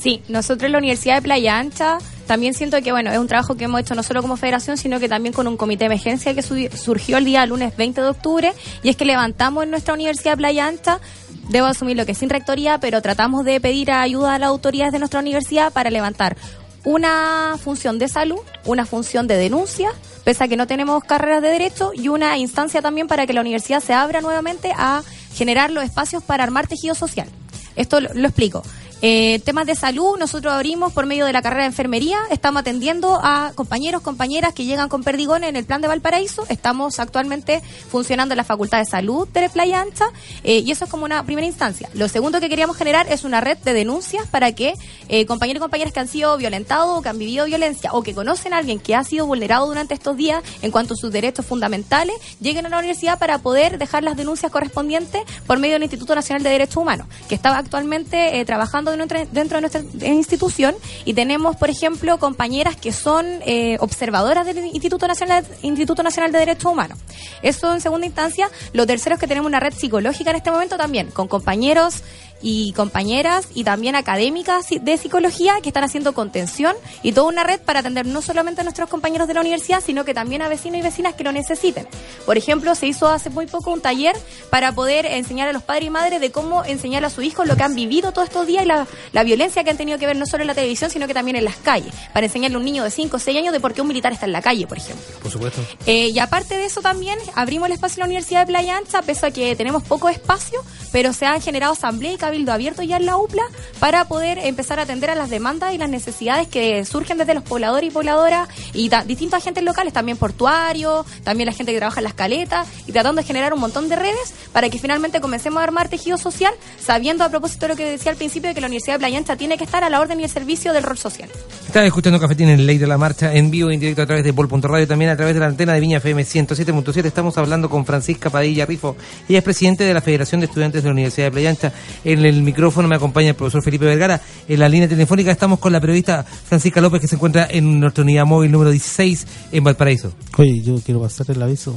Sí, 0.00 0.22
nosotros 0.28 0.64
en 0.66 0.72
la 0.72 0.78
Universidad 0.78 1.16
de 1.16 1.22
Playa 1.22 1.58
Ancha 1.58 1.98
también 2.26 2.54
siento 2.54 2.80
que 2.82 2.92
bueno 2.92 3.10
es 3.10 3.18
un 3.18 3.26
trabajo 3.26 3.56
que 3.56 3.64
hemos 3.64 3.80
hecho 3.80 3.94
no 3.94 4.02
solo 4.02 4.22
como 4.22 4.36
federación, 4.36 4.76
sino 4.76 5.00
que 5.00 5.08
también 5.08 5.32
con 5.32 5.46
un 5.48 5.56
comité 5.56 5.80
de 5.84 5.86
emergencia 5.94 6.34
que 6.34 6.42
su- 6.42 6.68
surgió 6.76 7.16
el 7.18 7.24
día 7.24 7.44
lunes 7.46 7.76
20 7.76 8.00
de 8.02 8.08
octubre 8.08 8.52
y 8.82 8.90
es 8.90 8.96
que 8.96 9.04
levantamos 9.04 9.64
en 9.64 9.70
nuestra 9.70 9.94
Universidad 9.94 10.32
de 10.32 10.36
Playa 10.38 10.66
Ancha 10.66 11.00
Debo 11.48 11.66
asumir 11.66 11.96
lo 11.96 12.04
que 12.04 12.12
es 12.12 12.18
sin 12.18 12.28
rectoría, 12.28 12.78
pero 12.78 13.00
tratamos 13.00 13.42
de 13.42 13.58
pedir 13.58 13.90
ayuda 13.90 14.34
a 14.34 14.38
las 14.38 14.50
autoridades 14.50 14.92
de 14.92 14.98
nuestra 14.98 15.20
universidad 15.20 15.72
para 15.72 15.88
levantar 15.88 16.36
una 16.84 17.56
función 17.58 17.98
de 17.98 18.08
salud, 18.08 18.38
una 18.66 18.84
función 18.84 19.26
de 19.26 19.36
denuncia, 19.38 19.88
pese 20.24 20.44
a 20.44 20.48
que 20.48 20.56
no 20.58 20.66
tenemos 20.66 21.02
carreras 21.04 21.40
de 21.40 21.48
derecho, 21.48 21.92
y 21.94 22.08
una 22.08 22.36
instancia 22.36 22.82
también 22.82 23.08
para 23.08 23.26
que 23.26 23.32
la 23.32 23.40
universidad 23.40 23.80
se 23.82 23.94
abra 23.94 24.20
nuevamente 24.20 24.72
a 24.76 25.02
generar 25.34 25.70
los 25.70 25.84
espacios 25.84 26.22
para 26.22 26.44
armar 26.44 26.66
tejido 26.66 26.94
social. 26.94 27.28
Esto 27.76 28.00
lo 28.00 28.28
explico. 28.28 28.62
Eh, 29.00 29.40
temas 29.44 29.64
de 29.66 29.76
salud, 29.76 30.18
nosotros 30.18 30.52
abrimos 30.52 30.92
por 30.92 31.06
medio 31.06 31.24
de 31.24 31.32
la 31.32 31.40
carrera 31.40 31.62
de 31.62 31.68
enfermería, 31.68 32.18
estamos 32.30 32.60
atendiendo 32.60 33.20
a 33.22 33.52
compañeros, 33.54 34.02
compañeras 34.02 34.54
que 34.54 34.64
llegan 34.64 34.88
con 34.88 35.04
perdigones 35.04 35.48
en 35.50 35.54
el 35.54 35.64
plan 35.64 35.80
de 35.80 35.86
Valparaíso, 35.86 36.44
estamos 36.48 36.98
actualmente 36.98 37.62
funcionando 37.90 38.32
en 38.32 38.38
la 38.38 38.44
Facultad 38.44 38.78
de 38.78 38.86
Salud 38.86 39.28
de 39.28 39.48
Playa 39.48 39.80
Ancha. 39.80 40.06
Eh, 40.42 40.64
y 40.66 40.70
eso 40.72 40.84
es 40.84 40.90
como 40.90 41.04
una 41.04 41.22
primera 41.24 41.46
instancia. 41.46 41.88
Lo 41.94 42.08
segundo 42.08 42.40
que 42.40 42.48
queríamos 42.48 42.76
generar 42.76 43.06
es 43.10 43.22
una 43.22 43.40
red 43.40 43.56
de 43.58 43.72
denuncias 43.72 44.26
para 44.26 44.52
que 44.52 44.74
eh, 45.08 45.26
compañeros 45.26 45.60
y 45.60 45.62
compañeras 45.62 45.92
que 45.92 46.00
han 46.00 46.08
sido 46.08 46.36
violentados 46.36 46.98
o 46.98 47.02
que 47.02 47.08
han 47.08 47.18
vivido 47.18 47.46
violencia 47.46 47.92
o 47.92 48.02
que 48.02 48.14
conocen 48.14 48.52
a 48.52 48.58
alguien 48.58 48.80
que 48.80 48.96
ha 48.96 49.04
sido 49.04 49.26
vulnerado 49.26 49.66
durante 49.66 49.94
estos 49.94 50.16
días 50.16 50.42
en 50.62 50.70
cuanto 50.70 50.94
a 50.94 50.96
sus 50.96 51.12
derechos 51.12 51.46
fundamentales, 51.46 52.16
lleguen 52.40 52.66
a 52.66 52.68
la 52.68 52.78
universidad 52.78 53.18
para 53.18 53.38
poder 53.38 53.78
dejar 53.78 54.02
las 54.02 54.16
denuncias 54.16 54.50
correspondientes 54.50 55.22
por 55.46 55.58
medio 55.58 55.74
del 55.74 55.84
Instituto 55.84 56.14
Nacional 56.16 56.42
de 56.42 56.50
Derechos 56.50 56.76
Humanos, 56.78 57.06
que 57.28 57.36
está 57.36 57.56
actualmente 57.56 58.40
eh, 58.40 58.44
trabajando 58.88 58.90
de 58.90 58.96
nuestra- 58.96 59.26
dentro 59.32 59.56
de 59.56 59.60
nuestra 59.62 60.08
institución 60.12 60.74
y 61.04 61.14
tenemos, 61.14 61.56
por 61.56 61.70
ejemplo, 61.70 62.18
compañeras 62.18 62.76
que 62.76 62.92
son 62.92 63.26
eh, 63.44 63.76
observadoras 63.80 64.46
del 64.46 64.58
Instituto 64.66 65.06
Nacional, 65.06 65.44
Instituto 65.62 66.02
Nacional 66.02 66.32
de 66.32 66.38
Derechos 66.38 66.72
Humanos. 66.72 66.98
Eso 67.42 67.74
en 67.74 67.80
segunda 67.80 68.06
instancia. 68.06 68.48
Lo 68.72 68.86
tercero 68.86 69.14
es 69.14 69.20
que 69.20 69.26
tenemos 69.26 69.48
una 69.48 69.60
red 69.60 69.72
psicológica 69.74 70.30
en 70.30 70.36
este 70.36 70.50
momento 70.50 70.76
también, 70.76 71.10
con 71.10 71.28
compañeros 71.28 72.02
y 72.40 72.72
compañeras 72.72 73.48
y 73.54 73.64
también 73.64 73.96
académicas 73.96 74.66
de 74.70 74.96
psicología 74.96 75.54
que 75.62 75.68
están 75.68 75.84
haciendo 75.84 76.14
contención 76.14 76.74
y 77.02 77.12
toda 77.12 77.28
una 77.28 77.44
red 77.44 77.60
para 77.60 77.80
atender 77.80 78.06
no 78.06 78.22
solamente 78.22 78.60
a 78.60 78.64
nuestros 78.64 78.88
compañeros 78.88 79.28
de 79.28 79.34
la 79.34 79.40
universidad, 79.40 79.82
sino 79.84 80.04
que 80.04 80.14
también 80.14 80.42
a 80.42 80.48
vecinos 80.48 80.78
y 80.78 80.82
vecinas 80.82 81.14
que 81.14 81.24
lo 81.24 81.32
necesiten. 81.32 81.86
Por 82.26 82.36
ejemplo, 82.36 82.74
se 82.74 82.86
hizo 82.86 83.08
hace 83.08 83.30
muy 83.30 83.46
poco 83.46 83.72
un 83.72 83.80
taller 83.80 84.16
para 84.50 84.72
poder 84.72 85.06
enseñar 85.06 85.48
a 85.48 85.52
los 85.52 85.62
padres 85.62 85.86
y 85.86 85.90
madres 85.90 86.20
de 86.20 86.30
cómo 86.30 86.64
enseñar 86.64 87.04
a 87.04 87.10
sus 87.10 87.24
hijos 87.24 87.46
lo 87.46 87.56
que 87.56 87.62
han 87.62 87.74
vivido 87.74 88.12
todos 88.12 88.28
estos 88.28 88.46
días 88.46 88.64
y 88.64 88.66
la, 88.66 88.86
la 89.12 89.24
violencia 89.24 89.64
que 89.64 89.70
han 89.70 89.76
tenido 89.76 89.98
que 89.98 90.06
ver 90.06 90.16
no 90.16 90.26
solo 90.26 90.42
en 90.42 90.48
la 90.48 90.54
televisión, 90.54 90.90
sino 90.90 91.06
que 91.06 91.14
también 91.14 91.36
en 91.36 91.44
las 91.44 91.56
calles, 91.56 91.94
para 92.12 92.26
enseñarle 92.26 92.56
a 92.56 92.58
un 92.58 92.64
niño 92.64 92.84
de 92.84 92.90
5 92.90 93.16
o 93.16 93.20
6 93.20 93.38
años 93.38 93.52
de 93.52 93.60
por 93.60 93.74
qué 93.74 93.82
un 93.82 93.88
militar 93.88 94.12
está 94.12 94.26
en 94.26 94.32
la 94.32 94.42
calle, 94.42 94.66
por 94.66 94.78
ejemplo. 94.78 95.04
Por 95.22 95.30
supuesto. 95.30 95.60
Eh, 95.86 96.08
y 96.08 96.18
aparte 96.18 96.56
de 96.56 96.66
eso 96.66 96.80
también 96.80 97.18
abrimos 97.34 97.66
el 97.66 97.72
espacio 97.72 97.96
en 97.96 98.00
la 98.00 98.06
Universidad 98.06 98.40
de 98.40 98.46
Playa 98.46 98.76
Ancha, 98.76 99.02
pese 99.02 99.26
a 99.26 99.30
que 99.30 99.56
tenemos 99.56 99.82
poco 99.82 100.08
espacio, 100.08 100.62
pero 100.92 101.12
se 101.12 101.26
han 101.26 101.40
generado 101.40 101.72
asamblea 101.72 102.12
y 102.12 102.18
cabildo 102.28 102.52
abierto 102.52 102.82
ya 102.82 102.98
en 102.98 103.06
la 103.06 103.16
UPLA 103.16 103.44
para 103.80 104.06
poder 104.06 104.38
empezar 104.38 104.78
a 104.78 104.82
atender 104.82 105.08
a 105.08 105.14
las 105.14 105.30
demandas 105.30 105.72
y 105.72 105.78
las 105.78 105.88
necesidades 105.88 106.46
que 106.46 106.84
surgen 106.84 107.16
desde 107.16 107.32
los 107.32 107.42
pobladores 107.42 107.88
y 107.88 107.90
pobladoras 107.90 108.50
y 108.74 108.90
distintos 109.06 109.38
agentes 109.38 109.64
locales, 109.64 109.94
también 109.94 110.18
portuarios, 110.18 111.06
también 111.24 111.46
la 111.46 111.54
gente 111.54 111.72
que 111.72 111.78
trabaja 111.78 112.00
en 112.00 112.04
las 112.04 112.12
caletas 112.12 112.68
y 112.86 112.92
tratando 112.92 113.22
de 113.22 113.26
generar 113.26 113.54
un 113.54 113.60
montón 113.60 113.88
de 113.88 113.96
redes 113.96 114.34
para 114.52 114.68
que 114.68 114.78
finalmente 114.78 115.22
comencemos 115.22 115.58
a 115.60 115.64
armar 115.64 115.88
tejido 115.88 116.18
social, 116.18 116.52
sabiendo 116.78 117.24
a 117.24 117.30
propósito 117.30 117.64
de 117.64 117.68
lo 117.68 117.76
que 117.76 117.92
decía 117.92 118.12
al 118.12 118.18
principio 118.18 118.48
de 118.48 118.54
que 118.54 118.60
la 118.60 118.66
Universidad 118.66 118.96
de 118.96 118.98
Playa 118.98 119.16
Ancha 119.16 119.36
tiene 119.36 119.56
que 119.56 119.64
estar 119.64 119.82
a 119.82 119.88
la 119.88 119.98
orden 119.98 120.20
y 120.20 120.24
el 120.24 120.30
servicio 120.30 120.74
del 120.74 120.82
rol 120.82 120.98
social. 120.98 121.30
Estás 121.66 121.86
escuchando 121.86 122.20
Cafetín 122.20 122.50
en 122.50 122.66
Ley 122.66 122.76
de 122.76 122.86
la 122.86 122.98
Marcha 122.98 123.34
en 123.34 123.50
vivo 123.50 123.70
e 123.70 123.74
indirecto 123.74 124.02
a 124.02 124.06
través 124.06 124.24
de 124.24 124.34
Pol.radio, 124.34 124.86
también 124.86 125.10
a 125.10 125.16
través 125.16 125.32
de 125.32 125.40
la 125.40 125.46
antena 125.46 125.72
de 125.72 125.80
Viña 125.80 125.96
FM 125.96 126.22
107.7. 126.22 127.06
Estamos 127.06 127.38
hablando 127.38 127.70
con 127.70 127.86
Francisca 127.86 128.28
Padilla 128.28 128.66
Rifo. 128.66 128.96
Ella 129.28 129.38
es 129.38 129.44
presidente 129.44 129.84
de 129.84 129.94
la 129.94 130.02
Federación 130.02 130.40
de 130.42 130.46
Estudiantes 130.46 130.82
de 130.82 130.88
la 130.88 130.92
Universidad 130.92 131.28
de 131.28 131.30
Playa 131.30 131.50
Ancha. 131.50 131.72
En 132.04 132.17
en 132.18 132.26
el 132.26 132.42
micrófono 132.42 132.88
me 132.88 132.96
acompaña 132.96 133.30
el 133.30 133.34
profesor 133.34 133.62
Felipe 133.62 133.84
Vergara. 133.84 134.20
En 134.46 134.60
la 134.60 134.68
línea 134.68 134.88
telefónica 134.88 135.30
estamos 135.30 135.58
con 135.58 135.72
la 135.72 135.80
periodista 135.80 136.24
Francisca 136.24 136.80
López, 136.80 137.00
que 137.00 137.08
se 137.08 137.16
encuentra 137.16 137.48
en 137.50 137.80
nuestra 137.80 138.02
unidad 138.02 138.26
móvil 138.26 138.50
número 138.50 138.70
16 138.70 139.26
en 139.52 139.64
Valparaíso. 139.64 140.12
Oye, 140.36 140.60
yo 140.62 140.80
quiero 140.84 141.00
pasar 141.00 141.30
el 141.30 141.42
aviso. 141.42 141.74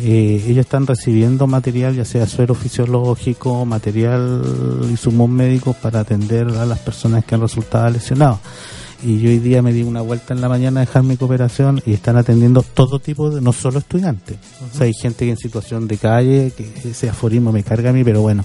Eh, 0.00 0.44
ellos 0.46 0.64
están 0.64 0.86
recibiendo 0.86 1.46
material, 1.48 1.96
ya 1.96 2.04
sea 2.04 2.26
suero 2.26 2.54
fisiológico, 2.54 3.64
material, 3.64 4.42
insumos 4.88 5.28
médicos 5.28 5.74
para 5.76 6.00
atender 6.00 6.46
a 6.48 6.64
las 6.64 6.78
personas 6.78 7.24
que 7.24 7.34
han 7.34 7.40
resultado 7.40 7.90
lesionadas. 7.90 8.38
Y 9.02 9.20
yo 9.20 9.30
hoy 9.30 9.38
día 9.38 9.62
me 9.62 9.72
di 9.72 9.82
una 9.82 10.00
vuelta 10.00 10.34
en 10.34 10.40
la 10.40 10.48
mañana 10.48 10.80
a 10.80 10.84
dejar 10.84 11.04
mi 11.04 11.16
cooperación 11.16 11.80
y 11.86 11.92
están 11.92 12.16
atendiendo 12.16 12.62
todo 12.62 12.98
tipo 12.98 13.30
de, 13.30 13.40
no 13.40 13.52
solo 13.52 13.78
estudiantes. 13.78 14.38
O 14.72 14.76
sea, 14.76 14.86
hay 14.86 14.92
gente 14.92 15.24
que 15.24 15.30
en 15.30 15.36
situación 15.36 15.86
de 15.86 15.98
calle, 15.98 16.52
que 16.56 16.90
ese 16.90 17.08
aforismo 17.08 17.52
me 17.52 17.62
carga 17.62 17.90
a 17.90 17.92
mí, 17.92 18.02
pero 18.02 18.22
bueno, 18.22 18.44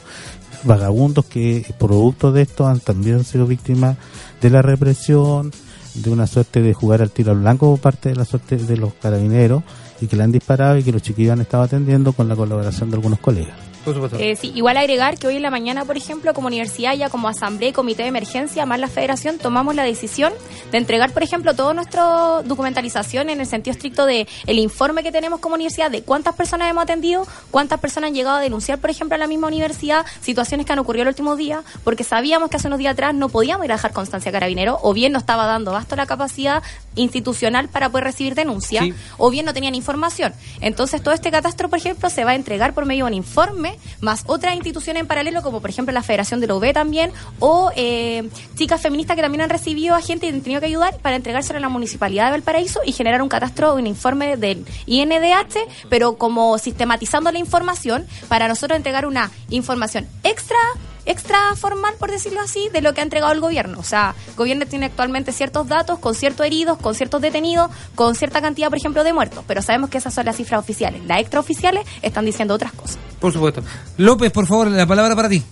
vagabundos 0.63 1.25
que 1.25 1.65
producto 1.77 2.31
de 2.31 2.43
esto 2.43 2.67
han 2.67 2.79
también 2.79 3.23
sido 3.23 3.47
víctimas 3.47 3.97
de 4.41 4.49
la 4.49 4.61
represión, 4.61 5.51
de 5.93 6.09
una 6.09 6.27
suerte 6.27 6.61
de 6.61 6.73
jugar 6.73 7.01
al 7.01 7.11
tiro 7.11 7.31
al 7.31 7.39
blanco 7.39 7.69
por 7.71 7.79
parte 7.79 8.09
de 8.09 8.15
la 8.15 8.25
suerte 8.25 8.57
de 8.57 8.77
los 8.77 8.93
carabineros 8.95 9.63
y 10.01 10.07
que 10.07 10.15
le 10.15 10.23
han 10.23 10.31
disparado 10.31 10.77
y 10.77 10.83
que 10.83 10.91
los 10.91 11.01
chiquillos 11.01 11.33
han 11.33 11.41
estado 11.41 11.63
atendiendo 11.63 12.13
con 12.13 12.27
la 12.27 12.35
colaboración 12.35 12.89
de 12.89 12.95
algunos 12.95 13.19
colegas. 13.19 13.72
Por 13.83 13.93
supuesto. 13.93 14.17
Eh, 14.17 14.35
sí, 14.35 14.51
igual 14.55 14.77
agregar 14.77 15.17
que 15.17 15.27
hoy 15.27 15.35
en 15.35 15.41
la 15.41 15.49
mañana, 15.51 15.85
por 15.85 15.97
ejemplo, 15.97 16.33
como 16.33 16.47
universidad, 16.47 16.93
ya 16.95 17.09
como 17.09 17.27
asamblea 17.27 17.69
y 17.69 17.73
comité 17.73 18.03
de 18.03 18.09
emergencia, 18.09 18.65
más 18.65 18.79
la 18.79 18.87
federación, 18.87 19.37
tomamos 19.37 19.75
la 19.75 19.83
decisión 19.83 20.33
de 20.71 20.77
entregar, 20.77 21.11
por 21.11 21.23
ejemplo, 21.23 21.53
toda 21.53 21.73
nuestra 21.73 22.41
documentalización 22.43 23.29
en 23.29 23.39
el 23.41 23.45
sentido 23.45 23.73
estricto 23.73 24.05
de 24.05 24.27
el 24.47 24.59
informe 24.59 25.03
que 25.03 25.11
tenemos 25.11 25.39
como 25.39 25.55
universidad 25.55 25.91
de 25.91 26.01
cuántas 26.03 26.35
personas 26.35 26.69
hemos 26.69 26.83
atendido, 26.83 27.27
cuántas 27.51 27.79
personas 27.79 28.09
han 28.09 28.15
llegado 28.15 28.37
a 28.37 28.41
denunciar, 28.41 28.79
por 28.79 28.89
ejemplo, 28.89 29.15
a 29.15 29.17
la 29.17 29.27
misma 29.27 29.47
universidad, 29.47 30.05
situaciones 30.21 30.65
que 30.65 30.73
han 30.73 30.79
ocurrido 30.79 31.03
el 31.03 31.09
último 31.09 31.35
día, 31.35 31.63
porque 31.83 32.03
sabíamos 32.03 32.49
que 32.49 32.57
hace 32.57 32.67
unos 32.67 32.79
días 32.79 32.93
atrás 32.93 33.13
no 33.13 33.29
podíamos 33.29 33.65
ir 33.65 33.71
a 33.71 33.75
dejar 33.75 33.91
constancia 33.93 34.29
a 34.29 34.31
carabinero, 34.31 34.79
o 34.81 34.93
bien 34.93 35.11
no 35.11 35.19
estaba 35.19 35.45
dando 35.45 35.71
basto 35.71 35.95
la 35.95 36.05
capacidad 36.05 36.63
institucional 36.95 37.69
para 37.69 37.89
poder 37.89 38.05
recibir 38.05 38.35
denuncia, 38.35 38.81
Sí. 38.83 38.93
o 39.17 39.29
bien 39.29 39.45
no 39.45 39.53
tenían 39.53 39.75
información. 39.75 40.33
Entonces, 40.61 41.01
todo 41.01 41.13
este 41.13 41.31
catastro, 41.31 41.69
por 41.69 41.79
ejemplo, 41.79 42.09
se 42.09 42.23
va 42.25 42.31
a 42.31 42.35
entregar 42.35 42.73
por 42.73 42.85
medio 42.85 43.05
de 43.05 43.11
un 43.11 43.17
informe, 43.17 43.72
más 44.01 44.23
otras 44.27 44.55
instituciones 44.55 45.01
en 45.01 45.07
paralelo, 45.07 45.41
como 45.41 45.61
por 45.61 45.69
ejemplo 45.69 45.93
la 45.93 46.03
Federación 46.03 46.39
de 46.39 46.47
la 46.47 46.73
también, 46.73 47.11
o 47.39 47.71
eh, 47.75 48.29
chicas 48.55 48.81
feministas 48.81 49.15
que 49.15 49.21
también 49.21 49.41
han 49.41 49.49
recibido 49.49 49.95
a 49.95 50.01
gente 50.01 50.27
y 50.27 50.29
han 50.29 50.41
tenido 50.41 50.61
que 50.61 50.67
ayudar 50.67 50.97
para 50.99 51.15
entregárselo 51.15 51.57
a 51.57 51.61
la 51.61 51.69
Municipalidad 51.69 52.25
de 52.25 52.31
Valparaíso 52.31 52.79
y 52.85 52.91
generar 52.91 53.21
un 53.21 53.29
catastro, 53.29 53.75
un 53.75 53.87
informe 53.87 54.37
del 54.37 54.65
INDH, 54.85 55.57
pero 55.89 56.15
como 56.17 56.57
sistematizando 56.57 57.31
la 57.31 57.39
información 57.39 58.05
para 58.27 58.47
nosotros 58.47 58.77
entregar 58.77 59.05
una 59.05 59.31
información 59.49 60.07
extra 60.23 60.57
extra 61.05 61.37
formal, 61.55 61.93
por 61.99 62.11
decirlo 62.11 62.41
así, 62.41 62.69
de 62.71 62.81
lo 62.81 62.93
que 62.93 63.01
ha 63.01 63.03
entregado 63.03 63.33
el 63.33 63.39
gobierno. 63.39 63.79
O 63.79 63.83
sea, 63.83 64.15
el 64.27 64.35
gobierno 64.35 64.65
tiene 64.65 64.87
actualmente 64.87 65.31
ciertos 65.31 65.67
datos 65.67 65.99
con 65.99 66.15
ciertos 66.15 66.45
heridos, 66.45 66.77
con 66.77 66.95
ciertos 66.95 67.21
detenidos, 67.21 67.69
con 67.95 68.15
cierta 68.15 68.41
cantidad, 68.41 68.69
por 68.69 68.77
ejemplo, 68.77 69.03
de 69.03 69.13
muertos. 69.13 69.43
Pero 69.47 69.61
sabemos 69.61 69.89
que 69.89 69.97
esas 69.97 70.13
son 70.13 70.25
las 70.25 70.35
cifras 70.35 70.59
oficiales. 70.59 71.03
Las 71.05 71.19
extraoficiales 71.19 71.85
están 72.01 72.25
diciendo 72.25 72.53
otras 72.53 72.73
cosas. 72.73 72.99
Por 73.19 73.31
supuesto. 73.31 73.61
López, 73.97 74.31
por 74.31 74.47
favor, 74.47 74.69
la 74.71 74.85
palabra 74.85 75.15
para 75.15 75.29
ti. 75.29 75.43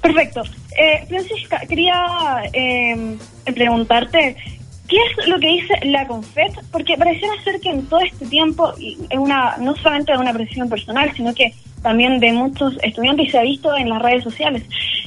Perfecto. 0.00 0.42
Eh, 0.76 1.06
Francisca, 1.06 1.60
quería 1.68 1.94
eh, 2.52 3.16
preguntarte, 3.54 4.36
¿qué 4.92 5.22
es 5.22 5.26
lo 5.26 5.38
que 5.38 5.46
dice 5.46 5.74
la 5.84 6.06
CONFET? 6.06 6.52
Porque 6.70 6.98
pareciera 6.98 7.32
ser 7.42 7.58
que 7.60 7.70
en 7.70 7.86
todo 7.86 8.00
este 8.00 8.26
tiempo, 8.26 8.74
es 8.78 9.18
una 9.18 9.56
no 9.56 9.74
solamente 9.76 10.12
de 10.12 10.18
una 10.18 10.34
presión 10.34 10.68
personal, 10.68 11.10
sino 11.16 11.34
que 11.34 11.54
también 11.80 12.20
de 12.20 12.30
muchos 12.32 12.74
estudiantes, 12.82 13.28
y 13.28 13.30
se 13.30 13.38
ha 13.38 13.42
visto 13.42 13.74
en 13.74 13.88
las 13.88 14.02
redes 14.02 14.22
sociales, 14.22 14.62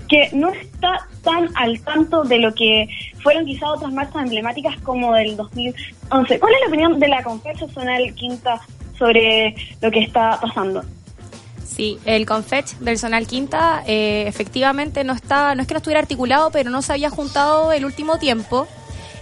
que 0.10 0.30
no 0.34 0.50
está 0.50 1.08
tan 1.24 1.50
al 1.56 1.80
tanto 1.82 2.24
de 2.24 2.40
lo 2.40 2.54
que 2.56 2.88
fueron 3.22 3.46
quizá 3.46 3.72
otras 3.72 3.94
marchas 3.94 4.24
emblemáticas 4.24 4.76
como 4.82 5.14
del 5.14 5.38
2011. 5.38 6.40
¿Cuál 6.40 6.54
es 6.54 6.62
la 6.62 6.68
opinión 6.68 7.00
de 7.00 7.08
la 7.08 7.24
CONFET 7.24 7.72
Zonal 7.72 8.14
Quinta 8.16 8.60
sobre 8.98 9.56
lo 9.82 9.92
que 9.92 10.00
está 10.00 10.40
pasando? 10.42 10.84
Sí, 11.64 12.00
el 12.06 12.26
Confech 12.26 12.78
del 12.80 12.98
Zonal 12.98 13.28
Quinta 13.28 13.84
eh, 13.86 14.26
efectivamente 14.28 15.04
no 15.04 15.14
está, 15.14 15.54
no 15.54 15.62
es 15.62 15.68
que 15.68 15.74
no 15.76 15.80
estuviera 15.80 16.00
articulado, 16.00 16.50
pero 16.52 16.72
no 16.72 16.82
se 16.82 16.94
había 16.94 17.10
juntado 17.10 17.72
el 17.72 17.86
último 17.86 18.18
tiempo. 18.18 18.68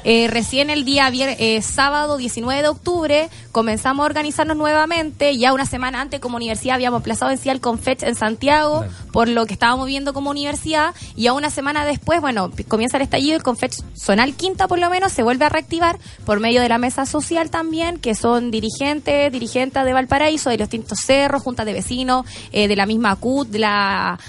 Eh, 0.03 0.27
recién 0.29 0.69
el 0.69 0.85
día 0.85 1.09
vier- 1.09 1.35
eh, 1.39 1.61
sábado 1.61 2.17
19 2.17 2.61
de 2.61 2.67
octubre 2.67 3.29
comenzamos 3.51 4.03
a 4.03 4.05
organizarnos 4.05 4.57
nuevamente. 4.57 5.37
Ya 5.37 5.53
una 5.53 5.65
semana 5.65 6.01
antes 6.01 6.19
como 6.19 6.35
universidad 6.37 6.75
habíamos 6.75 7.01
aplazado 7.01 7.31
en 7.31 7.37
sí 7.37 7.49
el 7.49 7.61
Confech 7.61 8.03
en 8.03 8.15
Santiago 8.15 8.83
por 9.11 9.27
lo 9.29 9.45
que 9.45 9.53
estábamos 9.53 9.87
viendo 9.87 10.13
como 10.13 10.29
universidad. 10.29 10.93
Y 11.15 11.23
ya 11.23 11.33
una 11.33 11.49
semana 11.49 11.85
después, 11.85 12.19
bueno, 12.19 12.51
comienza 12.67 12.97
el 12.97 13.03
estallido, 13.03 13.35
el 13.37 13.43
Confech 13.43 13.73
Zonal 13.95 14.33
Quinta 14.35 14.67
por 14.67 14.79
lo 14.79 14.89
menos 14.89 15.11
se 15.11 15.23
vuelve 15.23 15.45
a 15.45 15.49
reactivar 15.49 15.97
por 16.25 16.39
medio 16.39 16.61
de 16.61 16.69
la 16.69 16.77
mesa 16.77 17.05
social 17.05 17.49
también, 17.49 17.97
que 17.99 18.15
son 18.15 18.51
dirigentes, 18.51 19.31
dirigentes 19.31 19.85
de 19.85 19.93
Valparaíso, 19.93 20.49
de 20.49 20.57
los 20.57 20.69
distintos 20.69 20.99
cerros, 20.99 21.41
juntas 21.43 21.65
de 21.65 21.73
vecinos, 21.73 22.25
eh, 22.51 22.67
de 22.67 22.75
la 22.75 22.85
misma 22.85 23.15
CUT, 23.15 23.47
de 23.49 23.59
la 23.59 24.19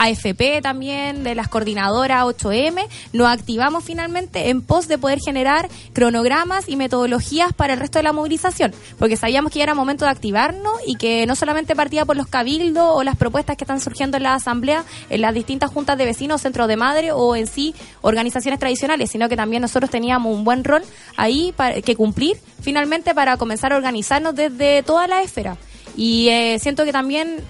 AFP 0.00 0.62
también, 0.62 1.22
de 1.24 1.34
las 1.34 1.48
coordinadoras 1.48 2.24
8M, 2.24 2.86
nos 3.12 3.28
activamos 3.28 3.84
finalmente 3.84 4.48
en 4.48 4.62
pos 4.62 4.88
de 4.88 4.96
poder 4.96 5.20
generar 5.20 5.68
cronogramas 5.92 6.68
y 6.68 6.76
metodologías 6.76 7.52
para 7.52 7.74
el 7.74 7.80
resto 7.80 7.98
de 7.98 8.04
la 8.04 8.14
movilización, 8.14 8.72
porque 8.98 9.18
sabíamos 9.18 9.52
que 9.52 9.58
ya 9.58 9.64
era 9.64 9.74
momento 9.74 10.06
de 10.06 10.10
activarnos 10.10 10.72
y 10.86 10.96
que 10.96 11.26
no 11.26 11.36
solamente 11.36 11.76
partía 11.76 12.06
por 12.06 12.16
los 12.16 12.26
cabildos 12.26 12.88
o 12.88 13.02
las 13.02 13.16
propuestas 13.16 13.58
que 13.58 13.64
están 13.64 13.80
surgiendo 13.80 14.16
en 14.16 14.22
la 14.22 14.34
asamblea, 14.34 14.84
en 15.10 15.20
las 15.20 15.34
distintas 15.34 15.70
juntas 15.70 15.98
de 15.98 16.06
vecinos, 16.06 16.40
centros 16.40 16.66
de 16.66 16.76
madre 16.76 17.12
o 17.12 17.36
en 17.36 17.46
sí 17.46 17.74
organizaciones 18.00 18.58
tradicionales, 18.58 19.10
sino 19.10 19.28
que 19.28 19.36
también 19.36 19.60
nosotros 19.60 19.90
teníamos 19.90 20.34
un 20.34 20.44
buen 20.44 20.64
rol 20.64 20.82
ahí 21.16 21.52
para, 21.54 21.82
que 21.82 21.94
cumplir 21.94 22.38
finalmente 22.62 23.14
para 23.14 23.36
comenzar 23.36 23.74
a 23.74 23.76
organizarnos 23.76 24.34
desde 24.34 24.82
toda 24.82 25.06
la 25.06 25.22
esfera. 25.22 25.58
Y 25.96 26.28
eh, 26.28 26.58
siento 26.58 26.84
que 26.84 26.92
también 26.92 27.44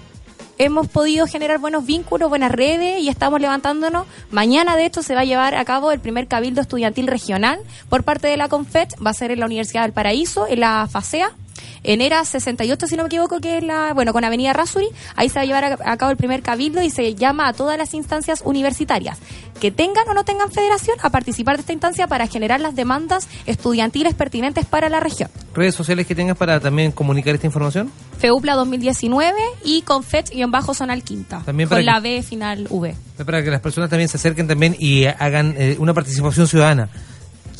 hemos 0.61 0.87
podido 0.87 1.25
generar 1.27 1.59
buenos 1.59 1.85
vínculos, 1.85 2.29
buenas 2.29 2.51
redes 2.51 3.01
y 3.01 3.09
estamos 3.09 3.41
levantándonos. 3.41 4.05
Mañana, 4.29 4.75
de 4.75 4.85
hecho, 4.85 5.01
se 5.01 5.15
va 5.15 5.21
a 5.21 5.25
llevar 5.25 5.55
a 5.55 5.65
cabo 5.65 5.91
el 5.91 5.99
primer 5.99 6.27
cabildo 6.27 6.61
estudiantil 6.61 7.07
regional 7.07 7.59
por 7.89 8.03
parte 8.03 8.27
de 8.27 8.37
la 8.37 8.47
CONFET. 8.47 8.95
Va 9.05 9.09
a 9.09 9.13
ser 9.13 9.31
en 9.31 9.39
la 9.39 9.47
Universidad 9.47 9.83
del 9.83 9.93
Paraíso, 9.93 10.47
en 10.47 10.59
la 10.59 10.87
FASEA. 10.89 11.31
En 11.83 12.01
ERA 12.01 12.23
68, 12.25 12.87
si 12.87 12.95
no 12.95 13.03
me 13.03 13.07
equivoco, 13.07 13.39
que 13.39 13.57
es 13.57 13.63
la, 13.63 13.93
bueno, 13.93 14.13
con 14.13 14.23
Avenida 14.23 14.53
Rasuri, 14.53 14.87
ahí 15.15 15.29
se 15.29 15.35
va 15.35 15.41
a 15.41 15.45
llevar 15.45 15.63
a, 15.65 15.77
a 15.91 15.97
cabo 15.97 16.11
el 16.11 16.17
primer 16.17 16.41
cabildo 16.41 16.81
y 16.81 16.89
se 16.89 17.15
llama 17.15 17.47
a 17.47 17.53
todas 17.53 17.77
las 17.77 17.93
instancias 17.93 18.41
universitarias 18.45 19.17
que 19.59 19.71
tengan 19.71 20.07
o 20.09 20.13
no 20.13 20.23
tengan 20.23 20.51
federación 20.51 20.97
a 21.01 21.09
participar 21.11 21.55
de 21.57 21.61
esta 21.61 21.73
instancia 21.73 22.07
para 22.07 22.27
generar 22.27 22.59
las 22.61 22.75
demandas 22.75 23.27
estudiantiles 23.45 24.13
pertinentes 24.15 24.65
para 24.65 24.89
la 24.89 24.99
región. 24.99 25.29
Redes 25.53 25.75
sociales 25.75 26.07
que 26.07 26.15
tengas 26.15 26.37
para 26.37 26.59
también 26.59 26.91
comunicar 26.91 27.35
esta 27.35 27.45
información. 27.47 27.91
FEUPLA 28.19 28.55
2019 28.55 29.37
y 29.63 29.81
Confet-Zonal 29.83 31.03
Quinta. 31.03 31.41
También 31.45 31.69
para 31.69 31.79
con 31.81 31.85
que- 31.85 31.91
la 31.91 31.99
B 31.99 32.23
final 32.23 32.67
V. 32.69 32.95
Para 33.25 33.43
que 33.43 33.51
las 33.51 33.61
personas 33.61 33.89
también 33.89 34.09
se 34.09 34.17
acerquen 34.17 34.47
también 34.47 34.75
y 34.79 35.05
hagan 35.05 35.55
eh, 35.57 35.75
una 35.79 35.93
participación 35.93 36.47
ciudadana. 36.47 36.89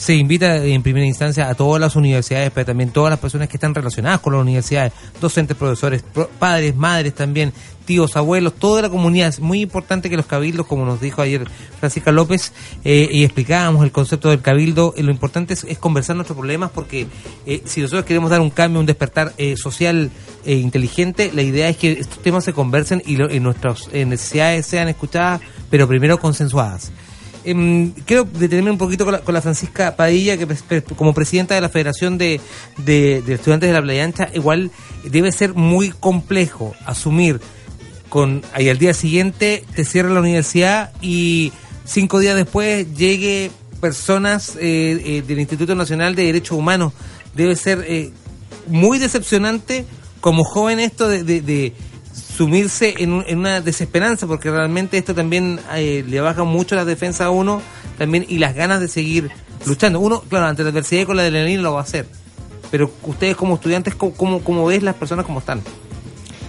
Se 0.01 0.15
invita 0.15 0.57
en 0.65 0.81
primera 0.81 1.05
instancia 1.05 1.47
a 1.47 1.53
todas 1.53 1.79
las 1.79 1.95
universidades, 1.95 2.49
pero 2.55 2.65
también 2.65 2.89
todas 2.89 3.11
las 3.11 3.19
personas 3.19 3.47
que 3.49 3.57
están 3.57 3.75
relacionadas 3.75 4.19
con 4.19 4.33
las 4.33 4.41
universidades, 4.41 4.93
docentes, 5.21 5.55
profesores, 5.55 6.01
pro- 6.01 6.27
padres, 6.39 6.75
madres 6.75 7.13
también, 7.13 7.53
tíos, 7.85 8.15
abuelos, 8.15 8.55
toda 8.55 8.81
la 8.81 8.89
comunidad. 8.89 9.27
Es 9.27 9.39
muy 9.39 9.61
importante 9.61 10.09
que 10.09 10.17
los 10.17 10.25
cabildos, 10.25 10.65
como 10.65 10.85
nos 10.85 10.99
dijo 11.01 11.21
ayer 11.21 11.47
Francisca 11.79 12.11
López, 12.11 12.51
eh, 12.83 13.09
y 13.11 13.23
explicábamos 13.23 13.83
el 13.83 13.91
concepto 13.91 14.31
del 14.31 14.41
cabildo, 14.41 14.95
eh, 14.97 15.03
lo 15.03 15.11
importante 15.11 15.53
es, 15.53 15.77
conversar 15.77 16.15
nuestros 16.15 16.35
problemas 16.35 16.71
porque 16.71 17.05
eh, 17.45 17.61
si 17.65 17.81
nosotros 17.81 18.03
queremos 18.05 18.31
dar 18.31 18.41
un 18.41 18.49
cambio, 18.49 18.79
un 18.79 18.87
despertar 18.87 19.33
eh, 19.37 19.55
social 19.55 20.09
eh, 20.45 20.55
inteligente, 20.55 21.29
la 21.31 21.43
idea 21.43 21.69
es 21.69 21.77
que 21.77 21.91
estos 21.91 22.17
temas 22.23 22.43
se 22.43 22.53
conversen 22.53 23.03
y, 23.05 23.17
lo- 23.17 23.31
y 23.31 23.39
nuestras 23.39 23.87
necesidades 23.93 24.65
sean 24.65 24.89
escuchadas, 24.89 25.41
pero 25.69 25.87
primero 25.87 26.19
consensuadas. 26.19 26.91
Em, 27.43 27.91
quiero 28.05 28.23
detenerme 28.25 28.71
un 28.71 28.77
poquito 28.77 29.03
con 29.05 29.13
la, 29.13 29.19
con 29.21 29.33
la 29.33 29.41
Francisca 29.41 29.95
Padilla, 29.95 30.37
que 30.37 30.47
como 30.95 31.13
presidenta 31.13 31.55
de 31.55 31.61
la 31.61 31.69
Federación 31.69 32.17
de, 32.17 32.39
de- 32.77 33.21
de 33.21 33.33
Estudiantes 33.33 33.69
de 33.69 33.73
la 33.73 33.81
Playa 33.81 34.03
Ancha, 34.03 34.29
igual 34.33 34.71
debe 35.03 35.31
ser 35.31 35.53
muy 35.53 35.89
complejo 35.91 36.75
asumir 36.85 37.39
con 38.09 38.43
ahí 38.53 38.67
al 38.69 38.77
día 38.77 38.93
siguiente 38.93 39.63
te 39.73 39.85
cierra 39.85 40.09
la 40.09 40.19
universidad 40.19 40.91
y 41.01 41.53
cinco 41.85 42.19
días 42.19 42.35
después 42.35 42.93
llegue 42.97 43.51
personas 43.79 44.55
eh, 44.59 45.01
eh, 45.05 45.23
del 45.25 45.39
Instituto 45.39 45.73
Nacional 45.75 46.13
de 46.15 46.25
Derechos 46.25 46.57
Humanos. 46.57 46.93
Debe 47.35 47.55
ser 47.55 47.83
eh, 47.87 48.11
muy 48.67 48.99
decepcionante 48.99 49.85
como 50.19 50.43
joven 50.43 50.79
esto 50.79 51.07
de, 51.07 51.23
de- 51.23 51.41
de 51.41 51.73
sumirse 52.41 52.95
en, 52.97 53.23
en 53.27 53.37
una 53.37 53.61
desesperanza, 53.61 54.25
porque 54.25 54.49
realmente 54.49 54.97
esto 54.97 55.13
también 55.13 55.59
eh, 55.75 56.03
le 56.07 56.21
baja 56.21 56.43
mucho 56.43 56.75
la 56.75 56.85
defensa 56.85 57.25
a 57.25 57.29
uno 57.29 57.61
también 57.99 58.25
y 58.27 58.39
las 58.39 58.55
ganas 58.55 58.79
de 58.79 58.87
seguir 58.87 59.29
luchando. 59.67 59.99
Uno, 59.99 60.21
claro, 60.21 60.47
ante 60.47 60.63
la 60.63 60.69
adversidad 60.69 61.05
con 61.05 61.17
la 61.17 61.21
adrenalina 61.21 61.61
lo 61.61 61.73
va 61.73 61.81
a 61.81 61.83
hacer, 61.83 62.07
pero 62.71 62.89
ustedes 63.03 63.35
como 63.35 63.53
estudiantes, 63.53 63.93
¿cómo, 63.93 64.13
cómo, 64.13 64.43
cómo 64.43 64.65
ves 64.65 64.81
las 64.81 64.95
personas 64.95 65.23
como 65.23 65.37
están? 65.37 65.61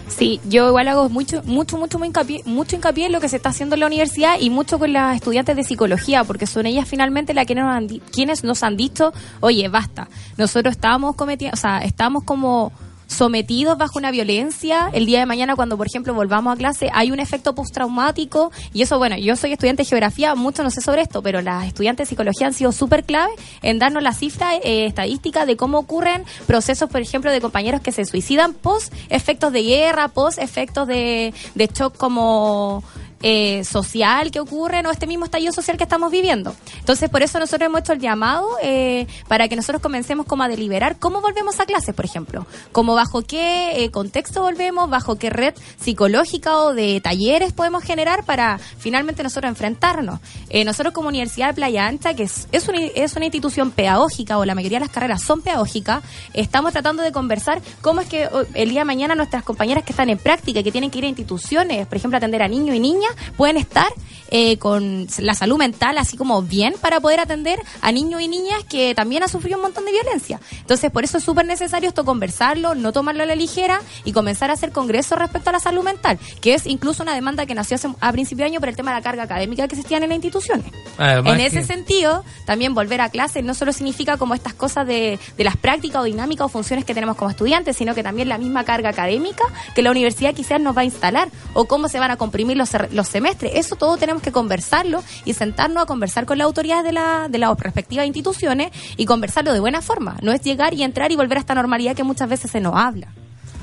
Sí, 0.09 0.41
yo 0.49 0.69
igual 0.69 0.89
hago 0.89 1.11
mucho, 1.11 1.43
mucho, 1.45 1.77
mucho, 1.77 1.99
muy 1.99 2.09
hincapié, 2.09 2.41
mucho 2.47 2.75
hincapié 2.77 3.07
en 3.07 3.13
lo 3.13 3.21
que 3.21 3.29
se 3.29 3.37
está 3.37 3.51
haciendo 3.51 3.75
en 3.75 3.81
la 3.81 3.87
universidad 3.87 4.37
y 4.41 4.49
mucho 4.49 4.79
con 4.79 4.95
las 4.95 5.17
estudiantes 5.17 5.57
de 5.57 5.63
psicología, 5.63 6.25
porque 6.25 6.47
son 6.47 6.65
ellas 6.65 6.89
finalmente 6.89 7.35
las 7.35 7.45
que 7.45 7.55
nos 7.55 7.67
han, 7.67 7.87
quienes 7.87 8.45
nos 8.45 8.63
han 8.63 8.79
dicho, 8.79 9.13
oye, 9.41 9.69
basta, 9.69 10.09
nosotros 10.39 10.73
estábamos 10.73 11.17
cometiendo, 11.17 11.53
o 11.53 11.61
sea, 11.61 11.81
estamos 11.81 12.25
como 12.25 12.73
sometidos 13.13 13.79
bajo 13.79 13.99
una 13.99 14.11
violencia. 14.11 14.91
El 14.93 15.07
día 15.07 15.21
de 15.21 15.27
mañana, 15.27 15.55
cuando 15.57 15.77
por 15.77 15.87
ejemplo 15.87 16.15
volvamos 16.15 16.55
a 16.55 16.57
clase, 16.57 16.91
hay 16.93 17.11
un 17.11 17.21
efecto 17.21 17.55
postraumático. 17.55 18.51
Y 18.73 18.83
eso, 18.83 18.99
bueno, 18.99 19.17
yo 19.17 19.37
soy 19.37 19.53
estudiante 19.53 19.83
de 19.83 19.89
geografía, 19.89 20.35
mucho 20.35 20.63
no 20.63 20.71
sé 20.71 20.81
sobre 20.81 21.03
esto, 21.03 21.23
pero 21.23 21.41
las 21.41 21.67
estudiantes 21.67 22.07
de 22.07 22.11
psicología 22.11 22.47
han 22.47 22.55
sido 22.55 22.73
súper 22.73 23.05
clave 23.05 23.33
en 23.63 23.79
darnos 23.79 24.03
la 24.03 24.13
cifra 24.13 24.55
eh, 24.57 24.87
estadística 24.87 25.47
de 25.47 25.57
cómo 25.57 25.79
ocurren 25.79 26.25
procesos, 26.47 26.91
por 26.91 27.01
ejemplo, 27.01 27.31
de 27.31 27.41
compañeros 27.41 27.81
que 27.81 27.93
se 27.93 28.05
suicidan 28.05 28.55
post 28.55 28.93
efectos 29.09 29.53
de 29.53 29.63
guerra, 29.63 30.09
post 30.09 30.39
efectos 30.39 30.87
de, 30.87 31.35
de 31.55 31.67
shock 31.67 31.97
como 31.97 32.83
eh, 33.23 33.65
social 33.65 34.31
que 34.31 34.41
ocurre, 34.41 34.83
¿no? 34.83 34.91
Este 34.91 35.07
mismo 35.07 35.25
estallido 35.25 35.53
social 35.53 35.77
que 35.77 35.85
estamos 35.85 36.11
viviendo. 36.11 36.55
Entonces, 36.79 37.09
por 37.11 37.23
eso 37.23 37.39
nosotros 37.39 37.67
hemos 37.67 37.81
hecho 37.81 37.93
el 37.93 38.01
llamado 38.01 38.47
eh, 38.63 39.07
para 39.29 39.49
que 39.49 39.57
nosotros 39.57 39.83
comencemos 39.83 40.27
como 40.27 40.43
a 40.43 40.49
deliberar 40.49 40.99
cómo 40.99 41.21
volvemos 41.21 41.61
a 41.61 41.67
clases, 41.67 41.95
por 41.95 42.05
ejemplo. 42.05 42.47
Como 42.73 42.95
bajo 42.95 43.23
qué 43.23 43.85
eh, 43.85 43.91
contexto 43.91 44.43
volvemos, 44.43 44.91
bajo 44.91 45.17
qué 45.17 45.31
red 45.31 45.55
psicológica 45.81 46.59
o 46.59 46.75
de 46.75 47.01
talleres 47.01 47.53
podemos 47.53 47.83
generar 47.85 48.25
para 48.25 48.59
finalmente 48.59 49.23
nosotros 49.23 49.49
enfrentarnos. 49.49 50.21
Eh, 50.49 50.65
nosotros 50.65 50.93
como 50.93 51.09
Universidad 51.09 51.49
de 51.49 51.55
Playa 51.55 51.87
Ancha, 51.87 52.15
que 52.15 52.25
es, 52.25 52.49
es, 52.53 52.69
una, 52.69 52.79
es 52.81 53.15
una 53.17 53.27
institución 53.27 53.71
pedagógica 53.71 54.39
o 54.39 54.45
la 54.45 54.55
mayoría 54.55 54.79
de 54.79 54.87
las 54.87 54.95
carreras 54.95 55.23
son 55.23 55.43
pedagógicas, 55.43 56.03
estamos 56.35 56.73
tratando 56.73 57.03
de 57.03 57.13
conversar 57.13 57.61
cómo 57.81 58.01
es 58.01 58.09
que 58.09 58.27
oh, 58.27 58.45
el 58.55 58.71
día 58.71 58.81
de 58.81 58.85
mañana 58.85 59.15
nuestras 59.15 59.43
compañeras 59.43 59.85
que 59.85 59.93
están 59.93 60.11
en 60.11 60.19
práctica 60.19 60.61
y 60.61 60.65
que 60.65 60.73
tienen 60.73 60.91
que 60.91 60.99
ir 60.99 61.05
a 61.05 61.09
instituciones, 61.09 61.87
por 61.87 61.97
ejemplo, 61.97 62.17
atender 62.17 62.43
a 62.43 62.49
niños 62.49 62.77
y 62.77 62.81
niñas, 62.81 63.12
pueden 63.37 63.57
estar 63.57 63.89
eh, 64.35 64.57
con 64.57 65.07
la 65.19 65.35
salud 65.35 65.59
mental 65.59 65.99
así 65.99 66.17
como 66.17 66.41
bien 66.41 66.75
para 66.81 67.01
poder 67.01 67.21
atender 67.21 67.59
a 67.83 67.93
niños 67.93 68.23
y 68.23 68.29
niñas 68.29 68.65
que 68.65 68.95
también 68.95 69.23
han 69.23 69.29
sufrido 69.29 69.59
un 69.59 69.63
montón 69.65 69.85
de 69.85 69.93
violencia. 69.93 70.41
Entonces, 70.61 70.91
por 70.91 71.05
eso 71.05 71.19
es 71.19 71.25
súper 71.25 71.45
necesario 71.45 71.91
esto 71.91 72.07
conversarlo, 72.07 72.75
no 72.75 72.93
tomarlo 72.93 73.25
a 73.25 73.27
la 73.27 73.35
ligera 73.35 73.83
y 74.07 74.13
comenzar 74.13 74.49
a 74.51 74.55
hacer 74.55 74.73
congresos 74.73 75.19
respecto 75.19 75.51
a 75.51 75.53
la 75.53 75.61
salud 75.61 75.85
mental, 75.85 76.19
que 76.41 76.55
es 76.55 76.67
incluso 76.67 77.03
una 77.03 77.15
demanda 77.15 77.45
que 77.45 77.55
nació 77.55 77.75
hace- 77.75 77.91
a 78.01 78.11
principio 78.11 78.45
de 78.45 78.53
año 78.53 78.61
por 78.61 78.71
el 78.71 78.77
tema 78.77 78.93
de 78.93 78.97
la 78.99 79.03
carga 79.03 79.25
académica 79.25 79.69
que 79.69 79.75
existían 79.75 80.03
en 80.03 80.09
las 80.09 80.17
instituciones. 80.17 80.65
Además 80.97 81.35
en 81.35 81.41
ese 81.43 81.59
que- 81.61 81.65
sentido, 81.67 82.25
también 82.47 82.73
volver 82.75 83.03
a 83.03 83.11
clase 83.11 83.43
no 83.43 83.53
solo 83.53 83.75
significa 83.75 84.17
como 84.17 84.35
estas 84.35 84.55
cosas 84.55 84.87
de, 84.87 85.19
de 85.37 85.45
las 85.45 85.59
prácticas 85.59 86.01
o 86.01 86.05
dinámicas 86.05 86.47
o 86.47 86.49
funciones 86.49 86.87
que 86.87 86.95
tenemos 86.95 87.17
como 87.17 87.31
estudiantes, 87.31 87.77
sino 87.77 87.95
que 87.95 88.03
también 88.03 88.31
la 88.31 88.39
misma 88.39 88.65
carga 88.65 88.89
académica 88.89 89.45
que 89.75 89.83
la 89.83 89.91
universidad 89.91 90.33
quizás 90.33 90.59
nos 90.59 90.75
va 90.75 90.81
a 90.81 90.85
instalar 90.85 91.29
o 91.53 91.67
cómo 91.67 91.89
se 91.89 91.99
van 91.99 92.11
a 92.11 92.17
comprimir 92.17 92.57
los, 92.57 92.71
los 93.03 93.09
semestres. 93.09 93.53
Eso 93.55 93.77
todo 93.77 93.97
tenemos 93.97 94.23
que 94.23 94.33
conversarlo 94.33 95.03
y 95.25 95.35
sentarnos 95.35 95.83
a 95.83 95.87
conversar 95.87 96.25
con 96.25 96.39
las 96.39 96.47
autoridades 96.47 96.85
de, 96.85 96.93
la, 96.93 97.29
de 97.29 97.39
las 97.39 97.59
respectivas 97.59 98.07
instituciones 98.07 98.71
y 98.97 99.05
conversarlo 99.07 99.53
de 99.53 99.61
buena 99.61 99.83
forma. 99.83 100.17
No 100.23 100.33
es 100.33 100.41
llegar 100.43 100.75
y 100.75 100.83
entrar 100.83 101.13
y 101.13 101.17
volver 101.17 101.39
a 101.39 101.41
esta 101.41 101.55
normalidad 101.55 101.95
que 101.97 102.05
muchas 102.05 102.29
veces 102.29 102.51
se 102.51 102.61
nos 102.61 102.75
habla. 102.77 103.09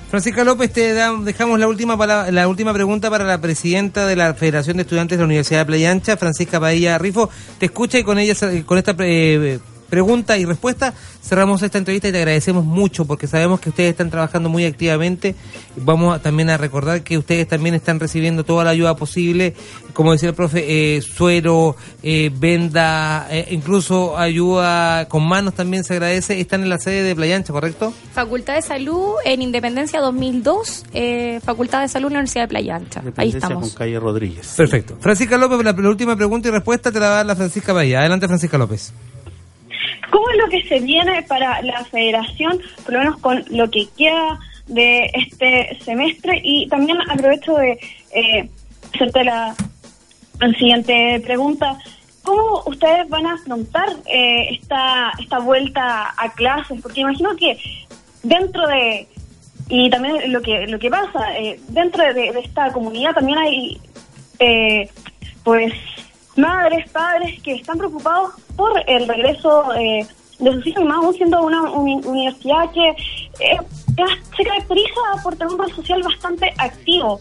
Francisca 0.10 0.44
López, 0.44 0.74
te 0.74 0.94
dejamos 0.94 1.60
la 1.60 1.68
última 1.68 1.96
pala- 1.96 2.32
la 2.32 2.48
última 2.48 2.74
pregunta 2.74 3.12
para 3.12 3.26
la 3.26 3.40
presidenta 3.40 4.08
de 4.08 4.16
la 4.16 4.34
Federación 4.34 4.78
de 4.78 4.82
Estudiantes 4.84 5.18
de 5.18 5.22
la 5.22 5.26
Universidad 5.26 5.60
de 5.60 5.66
Playa 5.68 5.92
Ancha, 5.92 6.18
Francisca 6.18 6.60
Padilla 6.60 6.98
Rifo. 6.98 7.30
Te 7.60 7.68
escucha 7.68 8.00
y 8.00 8.04
con 8.04 8.18
ella, 8.18 8.34
con 8.66 8.78
esta 8.80 8.96
eh, 9.00 9.60
pregunta 9.90 10.38
y 10.38 10.46
respuesta 10.46 10.94
cerramos 11.22 11.62
esta 11.62 11.78
entrevista 11.78 12.08
y 12.08 12.12
te 12.12 12.18
agradecemos 12.20 12.64
mucho 12.66 13.06
porque 13.06 13.28
sabemos 13.28 13.60
que 13.60 13.70
ustedes 13.70 13.92
están 13.92 14.10
trabajando 14.10 14.50
muy 14.50 14.66
activamente. 14.66 15.36
Vamos 15.76 16.16
a- 16.16 16.22
también 16.22 16.50
a 16.50 16.58
recordar 16.58 17.04
que 17.04 17.18
ustedes 17.18 17.48
también 17.48 17.76
están 17.76 18.00
recibiendo 18.00 18.44
toda 18.44 18.64
la 18.64 18.70
ayuda 18.72 18.96
posible, 18.96 19.54
como 19.94 20.12
decía 20.14 20.30
el 20.30 20.36
profe, 20.36 20.66
eh, 20.98 21.02
suero, 21.02 21.76
eh, 22.04 22.32
venda, 22.34 23.28
eh, 23.30 23.48
incluso 23.52 24.18
ayuda 24.18 25.08
con 25.10 25.28
manos 25.28 25.54
también 25.54 25.84
se 25.84 25.94
agradece. 25.94 26.40
Están 26.40 26.64
en 26.64 26.70
la 26.70 26.78
sede 26.80 27.04
de 27.04 27.16
Playa 27.16 27.36
Ancha, 27.36 27.54
¿correcto? 27.54 27.94
Facultad 28.14 28.56
de 28.56 28.62
Salud 28.62 29.14
en 29.26 29.42
Independencia 29.42 30.00
2002, 30.00 30.86
eh, 30.94 31.40
Facultad 31.44 31.82
de 31.82 31.88
Salud 31.90 32.08
Universidad 32.08 32.44
de 32.44 32.48
Playa 32.48 32.76
Ancha. 32.76 33.02
Ahí 33.18 33.30
estamos. 33.30 33.70
con 33.70 33.78
calle 33.78 34.00
Rodríguez. 34.00 34.54
Perfecto. 34.56 34.98
Francisca 35.00 35.38
López, 35.38 35.64
la, 35.64 35.72
la 35.74 35.90
última 35.90 36.16
pregunta 36.16 36.48
y 36.48 36.52
respuesta 36.52 36.92
te 36.92 37.00
la 37.00 37.08
va 37.08 37.14
a 37.14 37.18
dar 37.18 37.26
la 37.26 37.36
Francisca 37.36 37.74
Bahía. 37.74 38.00
Adelante, 38.00 38.28
Francisca 38.28 38.58
López. 38.58 38.94
¿Cómo 40.12 40.30
es 40.32 40.38
lo 40.38 40.50
que 40.50 40.64
se 40.68 40.80
viene 40.80 41.24
para 41.24 41.62
la 41.62 41.84
federación, 41.86 42.60
por 42.84 42.94
lo 42.94 43.00
menos 43.00 43.18
con 43.18 43.44
lo 43.50 43.70
que 43.70 43.88
queda 43.98 44.40
de 44.68 45.10
este 45.14 45.78
semestre? 45.84 46.42
Y 46.44 46.68
también 46.68 46.98
aprovecho 47.10 47.56
de 47.56 47.80
eh, 48.12 48.50
hacerte 48.94 49.24
la, 49.24 49.56
siguiente 50.58 51.22
pregunta. 51.24 51.78
¿Cómo 52.24 52.64
ustedes 52.66 53.08
van 53.10 53.26
a 53.26 53.34
afrontar 53.34 53.90
eh, 54.06 54.50
esta, 54.52 55.12
esta 55.20 55.40
vuelta 55.40 56.14
a 56.16 56.32
clases? 56.34 56.82
Porque 56.82 57.02
imagino 57.02 57.36
que 57.36 57.58
dentro 58.24 58.68
de, 58.68 59.08
y 59.70 59.90
también 59.90 60.32
lo 60.32 60.42
que, 60.42 60.66
lo 60.68 60.80
que 60.80 60.90
pasa, 60.90 61.38
eh, 61.38 61.60
dentro 61.70 62.04
de, 62.04 62.32
de 62.32 62.40
esta 62.40 62.72
comunidad 62.72 63.14
también 63.14 63.38
hay, 63.38 63.80
eh, 64.40 64.90
pues, 65.44 65.74
madres, 66.40 66.90
padres 66.92 67.42
que 67.42 67.54
están 67.56 67.78
preocupados 67.78 68.34
por 68.56 68.72
el 68.88 69.08
regreso 69.08 69.74
eh, 69.76 70.08
de 70.40 70.54
sus 70.54 70.68
hijos, 70.68 70.86
más 70.86 70.98
aún 70.98 71.14
siendo 71.14 71.42
una 71.44 71.62
uni- 71.72 72.02
universidad 72.06 72.72
que 72.72 72.90
eh, 72.90 73.58
se 74.38 74.44
caracteriza 74.44 75.02
por 75.24 75.36
tener 75.36 75.54
un 75.54 75.60
rol 75.60 75.74
social 75.74 76.02
bastante 76.04 76.54
activo. 76.58 77.20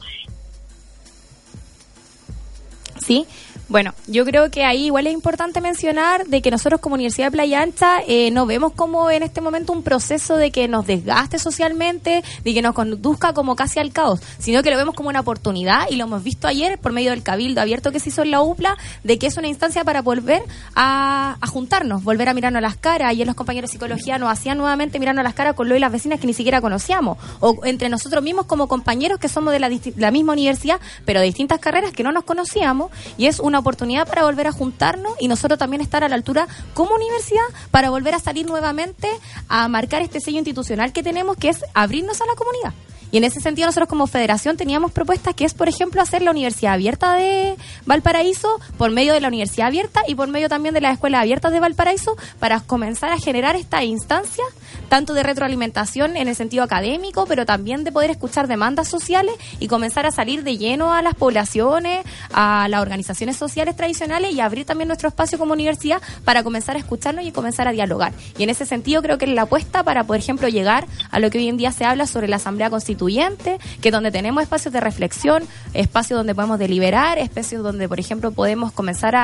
Sí. 3.04 3.26
Bueno, 3.68 3.92
yo 4.06 4.24
creo 4.24 4.50
que 4.50 4.64
ahí 4.64 4.86
igual 4.86 5.08
es 5.08 5.12
importante 5.12 5.60
mencionar 5.60 6.26
de 6.26 6.40
que 6.40 6.50
nosotros 6.50 6.80
como 6.80 6.94
Universidad 6.94 7.26
de 7.26 7.32
Playa 7.32 7.60
Ancha 7.60 7.98
eh, 8.06 8.30
no 8.30 8.46
vemos 8.46 8.72
como 8.72 9.10
en 9.10 9.22
este 9.22 9.42
momento 9.42 9.74
un 9.74 9.82
proceso 9.82 10.38
de 10.38 10.50
que 10.50 10.68
nos 10.68 10.86
desgaste 10.86 11.38
socialmente, 11.38 12.24
de 12.44 12.54
que 12.54 12.62
nos 12.62 12.74
conduzca 12.74 13.34
como 13.34 13.56
casi 13.56 13.78
al 13.78 13.92
caos, 13.92 14.22
sino 14.38 14.62
que 14.62 14.70
lo 14.70 14.78
vemos 14.78 14.94
como 14.94 15.10
una 15.10 15.20
oportunidad 15.20 15.82
y 15.90 15.96
lo 15.96 16.04
hemos 16.04 16.24
visto 16.24 16.48
ayer 16.48 16.78
por 16.78 16.92
medio 16.92 17.10
del 17.10 17.22
cabildo 17.22 17.60
abierto 17.60 17.92
que 17.92 18.00
se 18.00 18.08
hizo 18.08 18.22
en 18.22 18.30
la 18.30 18.40
UPLA, 18.40 18.74
de 19.04 19.18
que 19.18 19.26
es 19.26 19.36
una 19.36 19.48
instancia 19.48 19.84
para 19.84 20.00
volver 20.00 20.40
a, 20.74 21.36
juntarnos, 21.52 22.02
volver 22.02 22.30
a 22.30 22.32
mirarnos 22.32 22.62
las 22.62 22.76
caras. 22.76 23.10
Ayer 23.10 23.26
los 23.26 23.36
compañeros 23.36 23.68
de 23.68 23.72
psicología 23.72 24.16
nos 24.16 24.32
hacían 24.32 24.56
nuevamente 24.56 24.98
mirarnos 24.98 25.24
las 25.24 25.34
caras 25.34 25.54
con 25.54 25.68
lo 25.68 25.76
y 25.76 25.78
las 25.78 25.92
vecinas 25.92 26.18
que 26.20 26.26
ni 26.26 26.32
siquiera 26.32 26.62
conocíamos, 26.62 27.18
o 27.40 27.66
entre 27.66 27.90
nosotros 27.90 28.24
mismos 28.24 28.46
como 28.46 28.66
compañeros 28.66 29.18
que 29.18 29.28
somos 29.28 29.52
de 29.52 29.60
la, 29.60 29.70
la 29.96 30.10
misma 30.10 30.32
universidad, 30.32 30.80
pero 31.04 31.20
de 31.20 31.26
distintas 31.26 31.58
carreras 31.60 31.92
que 31.92 32.02
no 32.02 32.12
nos 32.12 32.24
conocíamos, 32.24 32.90
y 33.18 33.26
es 33.26 33.40
una 33.40 33.57
oportunidad 33.58 34.06
para 34.06 34.24
volver 34.24 34.46
a 34.46 34.52
juntarnos 34.52 35.12
y 35.20 35.28
nosotros 35.28 35.58
también 35.58 35.82
estar 35.82 36.04
a 36.04 36.08
la 36.08 36.14
altura 36.14 36.46
como 36.74 36.94
universidad 36.94 37.44
para 37.70 37.90
volver 37.90 38.14
a 38.14 38.18
salir 38.18 38.46
nuevamente 38.46 39.08
a 39.48 39.68
marcar 39.68 40.02
este 40.02 40.20
sello 40.20 40.38
institucional 40.38 40.92
que 40.92 41.02
tenemos, 41.02 41.36
que 41.36 41.48
es 41.48 41.64
abrirnos 41.74 42.20
a 42.20 42.26
la 42.26 42.34
comunidad. 42.34 42.72
Y 43.10 43.18
en 43.18 43.24
ese 43.24 43.40
sentido 43.40 43.66
nosotros 43.66 43.88
como 43.88 44.06
federación 44.06 44.56
teníamos 44.56 44.92
propuestas 44.92 45.34
que 45.34 45.44
es, 45.44 45.54
por 45.54 45.68
ejemplo, 45.68 46.02
hacer 46.02 46.22
la 46.22 46.30
Universidad 46.30 46.74
Abierta 46.74 47.14
de 47.14 47.56
Valparaíso 47.86 48.60
por 48.76 48.90
medio 48.90 49.12
de 49.12 49.20
la 49.20 49.28
Universidad 49.28 49.68
Abierta 49.68 50.02
y 50.06 50.14
por 50.14 50.28
medio 50.28 50.48
también 50.48 50.74
de 50.74 50.80
las 50.80 50.94
Escuelas 50.94 51.22
Abiertas 51.22 51.52
de 51.52 51.60
Valparaíso 51.60 52.16
para 52.38 52.60
comenzar 52.60 53.10
a 53.10 53.18
generar 53.18 53.56
esta 53.56 53.82
instancia 53.84 54.44
tanto 54.88 55.14
de 55.14 55.22
retroalimentación 55.22 56.16
en 56.16 56.28
el 56.28 56.34
sentido 56.34 56.64
académico, 56.64 57.26
pero 57.26 57.46
también 57.46 57.84
de 57.84 57.92
poder 57.92 58.10
escuchar 58.10 58.48
demandas 58.48 58.88
sociales 58.88 59.34
y 59.60 59.68
comenzar 59.68 60.06
a 60.06 60.10
salir 60.10 60.42
de 60.44 60.56
lleno 60.56 60.92
a 60.92 61.02
las 61.02 61.14
poblaciones, 61.14 62.04
a 62.32 62.68
las 62.68 62.80
organizaciones 62.80 63.36
sociales 63.36 63.76
tradicionales 63.76 64.32
y 64.32 64.40
abrir 64.40 64.64
también 64.64 64.88
nuestro 64.88 65.08
espacio 65.08 65.38
como 65.38 65.52
universidad 65.52 66.00
para 66.24 66.42
comenzar 66.42 66.76
a 66.76 66.78
escucharnos 66.78 67.24
y 67.24 67.32
comenzar 67.32 67.68
a 67.68 67.72
dialogar. 67.72 68.12
Y 68.38 68.42
en 68.42 68.50
ese 68.50 68.66
sentido 68.66 69.02
creo 69.02 69.18
que 69.18 69.26
es 69.26 69.32
la 69.32 69.42
apuesta 69.42 69.82
para, 69.82 70.04
por 70.04 70.16
ejemplo, 70.16 70.48
llegar 70.48 70.86
a 71.10 71.20
lo 71.20 71.30
que 71.30 71.38
hoy 71.38 71.48
en 71.48 71.56
día 71.56 71.72
se 71.72 71.84
habla 71.84 72.06
sobre 72.06 72.28
la 72.28 72.36
Asamblea 72.36 72.70
Constituyente, 72.98 73.58
que 73.80 73.92
donde 73.92 74.10
tenemos 74.10 74.42
espacios 74.42 74.72
de 74.72 74.80
reflexión, 74.80 75.44
espacios 75.72 76.18
donde 76.18 76.34
podemos 76.34 76.58
deliberar, 76.58 77.18
espacios 77.18 77.62
donde, 77.62 77.88
por 77.88 78.00
ejemplo, 78.00 78.32
podemos 78.32 78.72
comenzar 78.72 79.14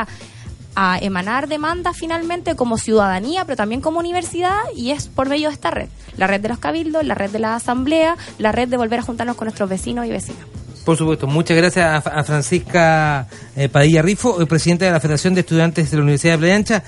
a 0.76 0.98
emanar 1.00 1.48
demandas 1.48 1.96
finalmente 1.96 2.54
como 2.54 2.78
ciudadanía, 2.78 3.44
pero 3.44 3.56
también 3.56 3.80
como 3.80 3.98
universidad, 3.98 4.58
y 4.76 4.92
es 4.92 5.08
por 5.08 5.28
medio 5.28 5.48
de 5.48 5.54
esta 5.54 5.70
red. 5.70 5.88
La 6.16 6.28
red 6.28 6.40
de 6.40 6.48
los 6.48 6.58
cabildos, 6.58 7.04
la 7.04 7.14
red 7.14 7.30
de 7.30 7.40
la 7.40 7.56
asamblea, 7.56 8.16
la 8.38 8.52
red 8.52 8.68
de 8.68 8.76
volver 8.76 9.00
a 9.00 9.02
juntarnos 9.02 9.36
con 9.36 9.46
nuestros 9.46 9.68
vecinos 9.68 10.06
y 10.06 10.10
vecinas. 10.10 10.46
Por 10.84 10.96
supuesto, 10.96 11.26
muchas 11.26 11.56
gracias 11.56 12.06
a, 12.06 12.24
Francisca 12.24 13.26
eh, 13.56 13.68
Padilla 13.68 14.02
Rifo, 14.02 14.36
presidenta 14.46 14.84
de 14.84 14.92
la 14.92 15.00
Federación 15.00 15.34
de 15.34 15.40
Estudiantes 15.40 15.90
de 15.90 15.96
la 15.96 16.02
Universidad 16.02 16.34
de 16.34 16.38
Playa. 16.38 16.84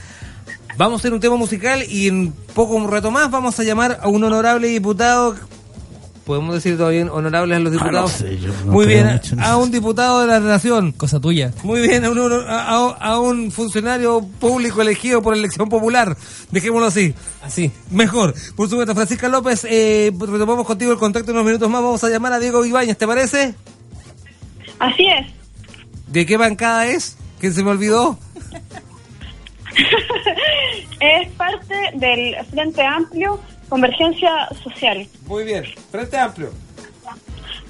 Vamos 0.76 0.98
a 0.98 1.00
hacer 1.00 1.14
un 1.14 1.20
tema 1.20 1.36
musical 1.36 1.82
y 1.88 2.06
en 2.06 2.32
poco 2.54 2.74
un 2.74 2.90
rato 2.90 3.10
más 3.10 3.30
vamos 3.30 3.58
a 3.58 3.64
llamar 3.64 3.98
a 4.02 4.08
un 4.08 4.22
honorable 4.22 4.68
diputado 4.68 5.34
podemos 6.26 6.54
decir 6.54 6.76
todavía 6.76 7.06
honorables 7.10 7.56
a 7.56 7.60
los 7.60 7.72
diputados. 7.72 8.12
Ah, 8.20 8.24
no 8.24 8.28
sé, 8.28 8.38
yo 8.38 8.48
no 8.66 8.72
Muy 8.72 8.84
bien, 8.86 9.20
a 9.40 9.56
un 9.56 9.70
diputado 9.70 10.20
de 10.20 10.26
la 10.26 10.40
nación. 10.40 10.92
Cosa 10.92 11.20
tuya. 11.20 11.52
Muy 11.62 11.80
bien, 11.86 12.04
a 12.04 12.10
un, 12.10 12.18
a, 12.46 12.60
a- 12.68 12.90
a 13.12 13.20
un 13.20 13.50
funcionario 13.52 14.20
público 14.40 14.82
elegido 14.82 15.22
por 15.22 15.34
elección 15.34 15.68
popular. 15.68 16.16
Dejémoslo 16.50 16.88
así. 16.88 17.14
Así. 17.42 17.70
Mejor. 17.90 18.34
Por 18.56 18.68
supuesto, 18.68 18.94
Francisca 18.94 19.28
López, 19.28 19.64
eh, 19.70 20.12
retomamos 20.18 20.66
contigo 20.66 20.92
el 20.92 20.98
contacto 20.98 21.30
en 21.30 21.36
unos 21.36 21.46
minutos 21.46 21.70
más. 21.70 21.80
Vamos 21.82 22.02
a 22.04 22.08
llamar 22.10 22.32
a 22.32 22.38
Diego 22.40 22.64
Ibáñez, 22.66 22.98
¿te 22.98 23.06
parece? 23.06 23.54
Así 24.80 25.06
es. 25.06 25.26
¿De 26.08 26.26
qué 26.26 26.36
bancada 26.36 26.86
es? 26.86 27.16
¿Quién 27.38 27.54
se 27.54 27.62
me 27.62 27.70
olvidó? 27.70 28.18
Es 31.00 31.28
parte 31.32 31.74
del 31.94 32.34
Frente 32.50 32.82
Amplio 32.82 33.38
Convergencia 33.68 34.48
Social. 34.62 35.06
Muy 35.26 35.44
bien. 35.44 35.64
Frente 35.90 36.16
Amplio. 36.16 36.52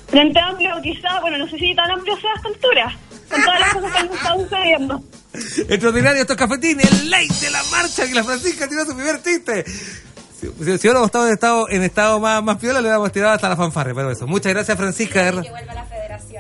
Frente 0.09 0.39
Amplio, 0.39 0.71
quizá, 0.83 1.21
bueno, 1.21 1.39
no 1.39 1.49
sé 1.49 1.59
si 1.59 1.75
tan 1.75 1.91
amplio 1.91 2.17
sea 2.21 2.31
a 2.31 2.37
esta 2.37 2.49
altura, 2.49 2.97
con 3.29 3.43
todas 3.43 3.61
las 3.61 3.75
cosas 3.75 3.93
que 3.93 3.99
han 3.99 4.13
estado 4.13 4.43
sucediendo. 4.43 5.03
Extraordinario 5.69 6.23
estos 6.23 6.37
cafetines, 6.37 6.91
el 7.03 7.11
ley 7.11 7.29
de 7.29 7.51
la 7.51 7.63
marcha 7.71 8.07
que 8.07 8.15
la 8.15 8.25
Francisca 8.25 8.69
tiró 8.69 8.85
su 8.85 8.95
primer 8.95 9.23
chiste. 9.23 9.65
Si, 9.65 10.47
si, 10.47 10.65
si 10.65 10.87
hubiéramos 10.87 11.07
estado 11.07 11.27
en 11.27 11.33
estado, 11.33 11.69
en 11.71 11.83
estado 11.83 12.21
más, 12.21 12.43
más 12.43 12.59
piola, 12.59 12.75
le 12.75 12.89
hubiéramos 12.89 13.11
tirado 13.11 13.33
hasta 13.33 13.49
la 13.49 13.57
fanfarre, 13.57 13.95
pero 13.95 14.11
eso. 14.11 14.27
Muchas 14.27 14.53
gracias, 14.53 14.77
Francisca. 14.77 15.21
de 15.21 15.25
verdad. 15.25 15.43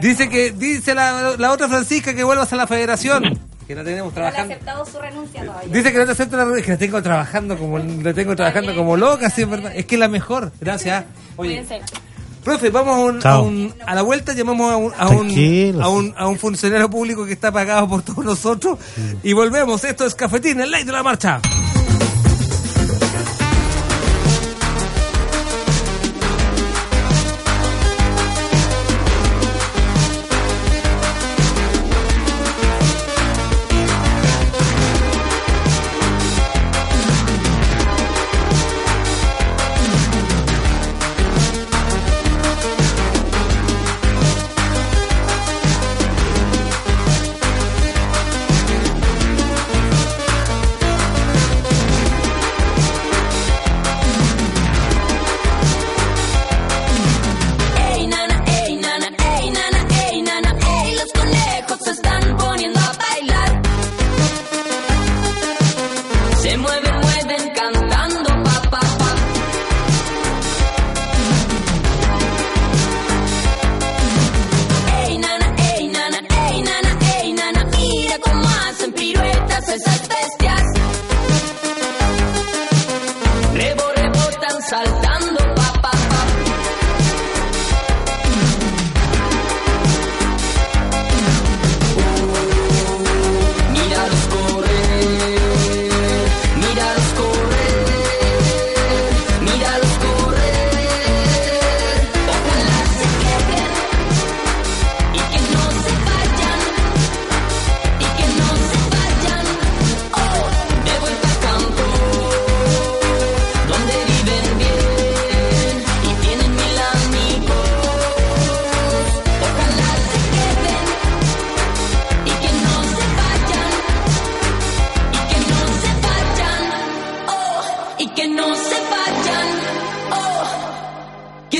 Dice 0.00 0.28
que, 0.28 0.52
dice 0.52 0.94
la, 0.94 1.34
la 1.38 1.50
otra 1.50 1.68
Francisca 1.68 2.14
que 2.14 2.22
vuelvas 2.22 2.52
a 2.52 2.56
la 2.56 2.66
federación. 2.66 3.55
Que 3.66 3.74
la 3.74 3.82
tenemos 3.82 4.14
trabajando. 4.14 4.54
aceptado 4.54 4.86
su 4.86 4.98
renuncia 4.98 5.44
todavía. 5.44 5.72
Dice 5.74 5.92
que 5.92 5.98
no 5.98 6.04
te 6.06 6.12
acepta 6.12 6.36
la 6.44 6.56
es 6.58 6.64
que 6.64 6.70
la 6.72 6.78
tengo 6.78 7.02
trabajando 7.02 7.58
como, 7.58 7.78
la 7.78 8.14
tengo 8.14 8.36
trabajando 8.36 8.74
como 8.76 8.96
loca, 8.96 9.28
sí, 9.28 9.42
es 9.42 9.50
verdad. 9.50 9.72
Es 9.74 9.86
que 9.86 9.96
es 9.96 9.98
la 9.98 10.08
mejor. 10.08 10.52
Gracias. 10.60 11.04
Oye. 11.36 11.66
Profe, 12.44 12.70
vamos 12.70 12.94
a, 12.96 13.00
un, 13.00 13.26
a, 13.26 13.40
un- 13.40 13.74
a 13.84 13.94
la 13.96 14.02
vuelta, 14.02 14.32
llamamos 14.32 14.70
a 14.72 14.76
un, 14.76 14.92
a, 14.96 15.08
un, 15.08 15.82
a, 15.82 15.88
un, 15.88 16.14
a 16.16 16.28
un 16.28 16.38
funcionario 16.38 16.88
público 16.88 17.26
que 17.26 17.32
está 17.32 17.50
pagado 17.50 17.88
por 17.88 18.02
todos 18.02 18.24
nosotros 18.24 18.78
y 19.24 19.32
volvemos. 19.32 19.82
Esto 19.82 20.06
es 20.06 20.14
Cafetín, 20.14 20.60
el 20.60 20.70
ley 20.70 20.84
de 20.84 20.92
la 20.92 21.02
marcha. 21.02 21.40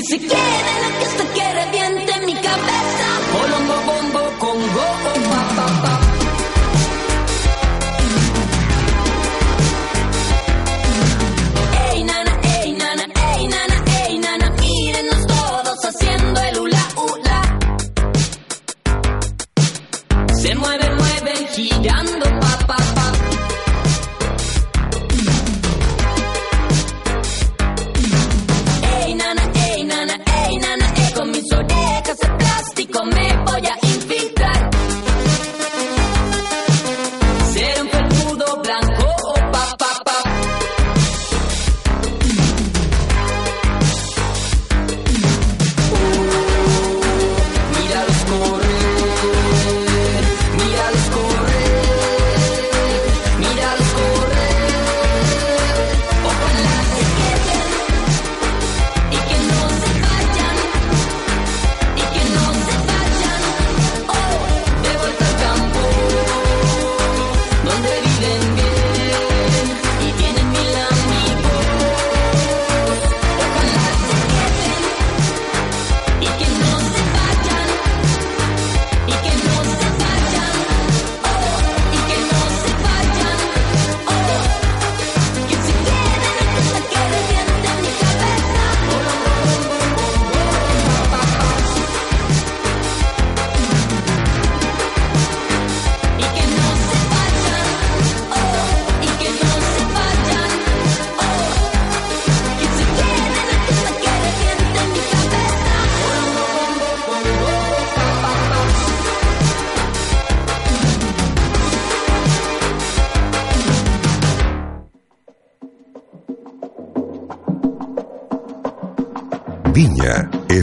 Que 0.07 0.13
se 0.13 0.19
queden 0.19 0.83
aquí 0.85 1.03
hasta 1.05 1.33
que 1.33 1.53
reviente 1.53 2.16
mi 2.16 2.16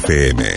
FM. 0.07 0.54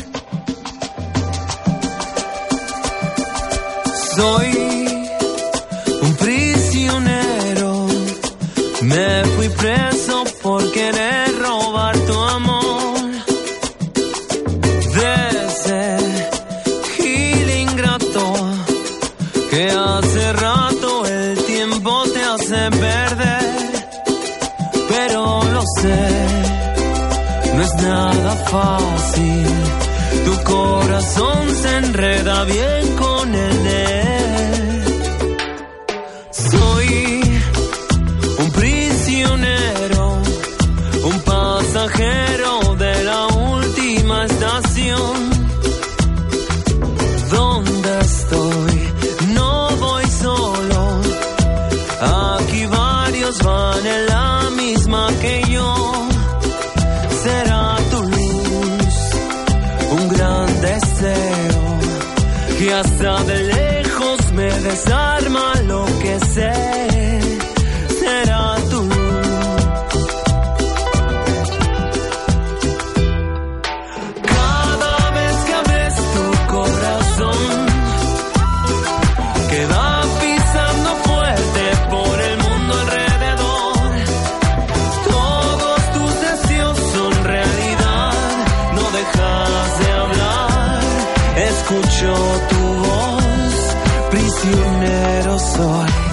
Escucho 91.69 92.13
tu 92.49 92.63
voz, 92.87 93.75
prisionero 94.09 95.37
soy. 95.37 96.06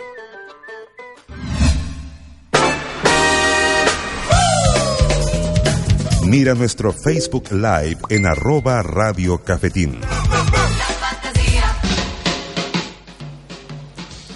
Mira 6.28 6.56
nuestro 6.56 6.91
Facebook 6.91 7.52
Live 7.52 7.99
en 8.10 8.26
arroba 8.26 8.84
Radio 8.84 9.38
Cafetín. 9.45 10.02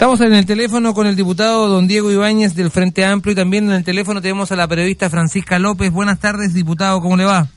Estamos 0.02 0.20
en 0.22 0.34
el 0.34 0.48
teléfono 0.48 0.96
con 0.96 1.06
el 1.06 1.16
diputado 1.16 1.68
don 1.70 1.86
Diego 1.88 2.12
Ibáñez 2.12 2.56
del 2.56 2.72
Frente 2.72 3.06
Amplio 3.06 3.34
y 3.34 3.36
también 3.36 3.66
en 3.66 3.74
el 3.74 3.84
teléfono 3.84 4.20
tenemos 4.20 4.52
a 4.52 4.56
la 4.56 4.68
periodista 4.68 5.12
Francisca 5.12 5.60
López. 5.60 5.92
Buenas 5.92 6.18
tardes, 6.18 6.56
diputado, 6.56 7.00
¿cómo 7.02 7.16
le 7.18 7.26
va? 7.26 7.48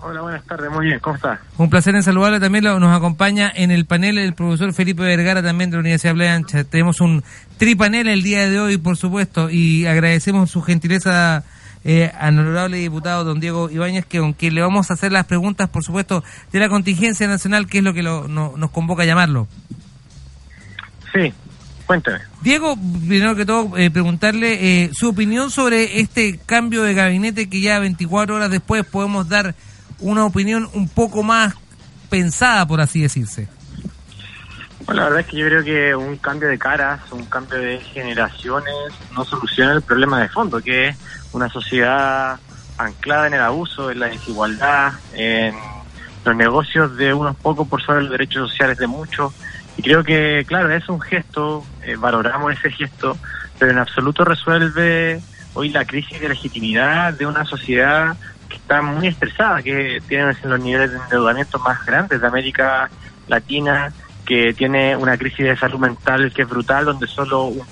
Hola, 0.00 0.20
buenas 0.20 0.44
tardes, 0.44 0.70
muy 0.70 0.86
bien, 0.86 1.00
¿cómo 1.00 1.16
está? 1.16 1.40
Un 1.56 1.68
placer 1.68 1.96
en 1.96 2.04
saludarle. 2.04 2.38
También 2.38 2.62
nos 2.62 2.96
acompaña 2.96 3.50
en 3.52 3.72
el 3.72 3.86
panel 3.86 4.18
el 4.18 4.34
profesor 4.34 4.72
Felipe 4.72 5.02
Vergara, 5.02 5.42
también 5.42 5.70
de 5.70 5.78
la 5.78 5.80
Universidad 5.80 6.14
Playa 6.14 6.34
Ancha. 6.36 6.62
Tenemos 6.62 7.00
un 7.00 7.24
tripanel 7.56 8.06
el 8.06 8.22
día 8.22 8.48
de 8.48 8.60
hoy, 8.60 8.76
por 8.78 8.96
supuesto, 8.96 9.50
y 9.50 9.84
agradecemos 9.86 10.52
su 10.52 10.62
gentileza 10.62 11.42
eh, 11.82 12.12
al 12.20 12.38
honorable 12.38 12.76
diputado 12.76 13.24
don 13.24 13.40
Diego 13.40 13.68
Ibáñez, 13.68 14.06
que 14.06 14.18
aunque 14.18 14.52
le 14.52 14.60
vamos 14.60 14.92
a 14.92 14.94
hacer 14.94 15.10
las 15.10 15.24
preguntas, 15.26 15.68
por 15.68 15.82
supuesto, 15.82 16.22
de 16.52 16.60
la 16.60 16.68
contingencia 16.68 17.26
nacional, 17.26 17.66
que 17.66 17.78
es 17.78 17.82
lo 17.84 17.92
que 17.94 18.04
lo- 18.04 18.28
no- 18.28 18.52
nos 18.56 18.70
convoca 18.70 19.02
a 19.02 19.06
llamarlo. 19.06 19.48
Sí, 21.12 21.32
cuénteme. 21.88 22.20
Diego, 22.42 22.76
primero 22.76 23.34
que 23.34 23.46
todo, 23.46 23.76
eh, 23.76 23.90
preguntarle 23.90 24.84
eh, 24.84 24.90
su 24.92 25.08
opinión 25.08 25.50
sobre 25.50 26.00
este 26.00 26.38
cambio 26.44 26.82
de 26.82 26.92
gabinete 26.92 27.48
que 27.48 27.62
ya 27.62 27.80
24 27.80 28.36
horas 28.36 28.50
después 28.50 28.84
podemos 28.84 29.28
dar 29.28 29.54
una 29.98 30.26
opinión 30.26 30.68
un 30.74 30.88
poco 30.88 31.22
más 31.22 31.54
pensada, 32.10 32.66
por 32.66 32.80
así 32.82 33.00
decirse. 33.00 33.48
Bueno, 34.84 35.02
la 35.02 35.08
verdad 35.08 35.20
es 35.20 35.26
que 35.26 35.38
yo 35.38 35.46
creo 35.46 35.64
que 35.64 35.94
un 35.96 36.16
cambio 36.18 36.48
de 36.48 36.58
caras, 36.58 37.00
un 37.10 37.24
cambio 37.24 37.58
de 37.58 37.80
generaciones 37.80 38.74
no 39.14 39.24
soluciona 39.24 39.72
el 39.72 39.82
problema 39.82 40.20
de 40.20 40.28
fondo, 40.28 40.60
que 40.60 40.88
es 40.88 40.96
una 41.32 41.48
sociedad 41.48 42.38
anclada 42.76 43.26
en 43.26 43.34
el 43.34 43.40
abuso, 43.40 43.90
en 43.90 44.00
la 44.00 44.08
desigualdad, 44.08 44.92
en 45.14 45.54
los 46.24 46.36
negocios 46.36 46.96
de 46.96 47.14
unos 47.14 47.34
pocos 47.36 47.66
por 47.66 47.82
sobre 47.82 48.02
los 48.02 48.10
derechos 48.10 48.50
sociales 48.50 48.76
de 48.76 48.86
muchos. 48.86 49.32
Y 49.78 49.82
creo 49.82 50.02
que, 50.02 50.44
claro, 50.46 50.70
es 50.72 50.88
un 50.88 51.00
gesto, 51.00 51.64
eh, 51.84 51.94
valoramos 51.96 52.52
ese 52.52 52.70
gesto, 52.70 53.16
pero 53.58 53.70
en 53.70 53.78
absoluto 53.78 54.24
resuelve 54.24 55.20
hoy 55.54 55.68
la 55.68 55.84
crisis 55.84 56.20
de 56.20 56.28
legitimidad 56.28 57.14
de 57.14 57.26
una 57.26 57.44
sociedad 57.44 58.16
que 58.48 58.56
está 58.56 58.82
muy 58.82 59.06
estresada, 59.06 59.62
que 59.62 60.02
tiene 60.08 60.34
los 60.42 60.60
niveles 60.60 60.90
de 60.90 60.98
endeudamiento 60.98 61.60
más 61.60 61.86
grandes 61.86 62.20
de 62.20 62.26
América 62.26 62.90
Latina, 63.28 63.92
que 64.26 64.52
tiene 64.52 64.96
una 64.96 65.16
crisis 65.16 65.46
de 65.46 65.56
salud 65.56 65.78
mental 65.78 66.32
que 66.32 66.42
es 66.42 66.48
brutal, 66.48 66.84
donde 66.84 67.06
solo 67.06 67.44
un 67.44 67.66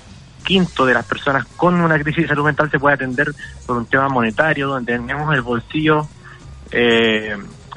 quinto 0.45 0.85
de 0.85 0.93
las 0.93 1.05
personas 1.05 1.45
con 1.57 1.75
una 1.81 1.99
crisis 1.99 2.23
de 2.23 2.29
salud 2.29 2.45
mental 2.45 2.71
se 2.71 2.79
puede 2.79 2.95
atender 2.95 3.33
por 3.65 3.75
un 3.75 3.85
tema 3.85 4.07
monetario, 4.07 4.69
donde 4.69 4.93
tenemos 4.93 5.35
el 5.35 5.41
bolsillo 5.41 6.07
eh, 6.71 7.35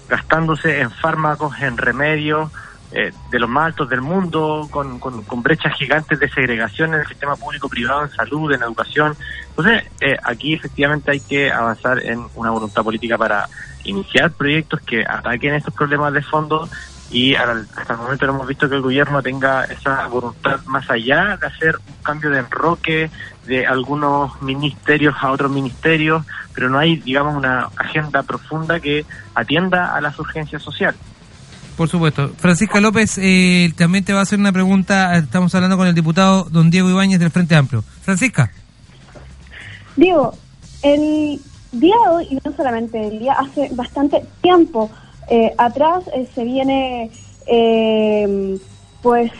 gastándose 0.09 0.81
en 0.81 0.91
fármacos, 0.93 1.61
en 1.61 1.77
remedios, 1.77 2.53
eh, 2.93 3.13
de 3.31 3.39
los 3.39 3.49
más 3.49 3.67
altos 3.67 3.89
del 3.89 4.01
mundo, 4.01 4.67
con, 4.71 4.99
con, 4.99 5.43
brechas 5.43 5.75
gigantes 5.77 6.19
de 6.19 6.29
segregación 6.29 6.93
en 6.95 7.01
el 7.01 7.07
sistema 7.07 7.37
público-privado, 7.37 8.05
en 8.05 8.11
salud, 8.11 8.53
en 8.53 8.63
educación. 8.63 9.17
Entonces, 9.51 9.85
eh, 10.01 10.17
aquí 10.25 10.55
efectivamente 10.55 11.13
hay 11.13 11.21
que 11.21 11.53
avanzar 11.53 12.05
en 12.05 12.27
una 12.35 12.51
voluntad 12.51 12.83
política 12.83 13.17
para 13.17 13.49
iniciar 13.85 14.33
proyectos 14.33 14.81
que 14.81 15.05
ataquen 15.07 15.55
estos 15.55 15.73
problemas 15.73 16.13
de 16.13 16.23
fondo 16.23 16.69
y 17.11 17.35
hasta 17.35 17.93
el 17.95 17.99
momento 17.99 18.27
no 18.27 18.35
hemos 18.35 18.47
visto 18.47 18.69
que 18.69 18.77
el 18.77 18.83
gobierno 18.83 19.21
tenga 19.21 19.65
esa 19.65 20.07
voluntad 20.07 20.61
más 20.67 20.89
allá 20.91 21.37
de 21.37 21.47
hacer 21.47 21.77
un 21.77 22.03
cambio 22.05 22.31
de 22.31 22.39
enroque 22.39 23.11
de 23.47 23.67
algunos 23.67 24.41
ministerios 24.43 25.17
a 25.21 25.33
otros 25.33 25.51
ministerios, 25.51 26.25
pero 26.55 26.69
no 26.71 26.79
hay, 26.79 26.97
digamos, 26.97 27.35
una 27.35 27.69
agenda 27.77 28.23
profunda 28.23 28.79
que 28.79 29.05
atienda 29.35 29.97
a 29.97 30.01
las 30.01 30.19
urgencias 30.21 30.63
sociales. 30.63 31.01
Por 31.81 31.89
supuesto. 31.89 32.29
Francisca 32.37 32.79
López 32.79 33.17
eh, 33.17 33.73
también 33.75 34.05
te 34.05 34.13
va 34.13 34.19
a 34.19 34.23
hacer 34.25 34.39
una 34.39 34.53
pregunta. 34.53 35.17
Estamos 35.17 35.55
hablando 35.55 35.79
con 35.79 35.87
el 35.87 35.95
diputado 35.95 36.45
don 36.45 36.69
Diego 36.69 36.91
Ibáñez 36.91 37.19
del 37.19 37.31
Frente 37.31 37.57
Amplio. 37.57 37.83
Francisca. 38.03 38.53
Diego, 39.97 40.35
el 40.83 41.41
día 41.73 41.95
de 42.05 42.11
hoy, 42.11 42.27
y 42.33 42.35
no 42.35 42.55
solamente 42.55 43.09
el 43.09 43.21
día, 43.21 43.33
hace 43.33 43.71
bastante 43.73 44.23
tiempo 44.43 44.91
eh, 45.31 45.55
atrás 45.57 46.05
eh, 46.15 46.29
se 46.35 46.45
viene, 46.45 47.11
eh, 47.47 48.59
pues, 49.01 49.33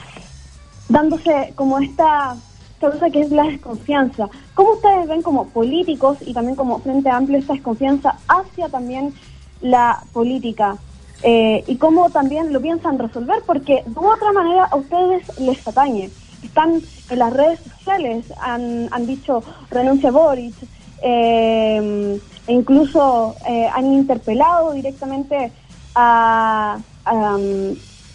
dándose 0.89 1.53
como 1.57 1.79
esta 1.79 2.37
cosa 2.81 3.11
que 3.11 3.21
es 3.21 3.31
la 3.31 3.43
desconfianza. 3.43 4.31
¿Cómo 4.55 4.73
ustedes 4.77 5.09
ven 5.09 5.21
como 5.21 5.47
políticos 5.49 6.17
y 6.23 6.33
también 6.33 6.57
como 6.57 6.79
Frente 6.79 7.11
Amplio 7.11 7.37
esta 7.37 7.53
desconfianza 7.53 8.17
hacia 8.29 8.71
también 8.71 9.13
la 9.61 10.03
política? 10.15 10.79
Eh, 11.23 11.65
y 11.67 11.77
cómo 11.79 12.11
también 12.11 12.53
lo 12.53 12.61
piensan 12.63 12.99
resolver, 12.99 13.43
porque 13.47 13.83
de 13.87 14.01
otra 14.01 14.33
manera 14.33 14.65
a 14.65 14.77
ustedes 14.77 15.23
les 15.39 15.59
atañe. 15.67 16.13
están 16.43 16.83
en 17.09 17.19
las 17.19 17.33
redes 17.33 17.61
sociales, 17.77 18.25
han, 18.41 18.89
han 18.93 19.07
dicho 19.07 19.45
renuncia 19.71 20.11
Boric, 20.11 20.57
eh, 21.03 22.21
e 22.47 22.53
incluso 22.53 23.37
eh, 23.47 23.67
han 23.73 23.93
interpelado 23.93 24.73
directamente 24.73 25.53
a, 25.95 26.83
a, 27.05 27.37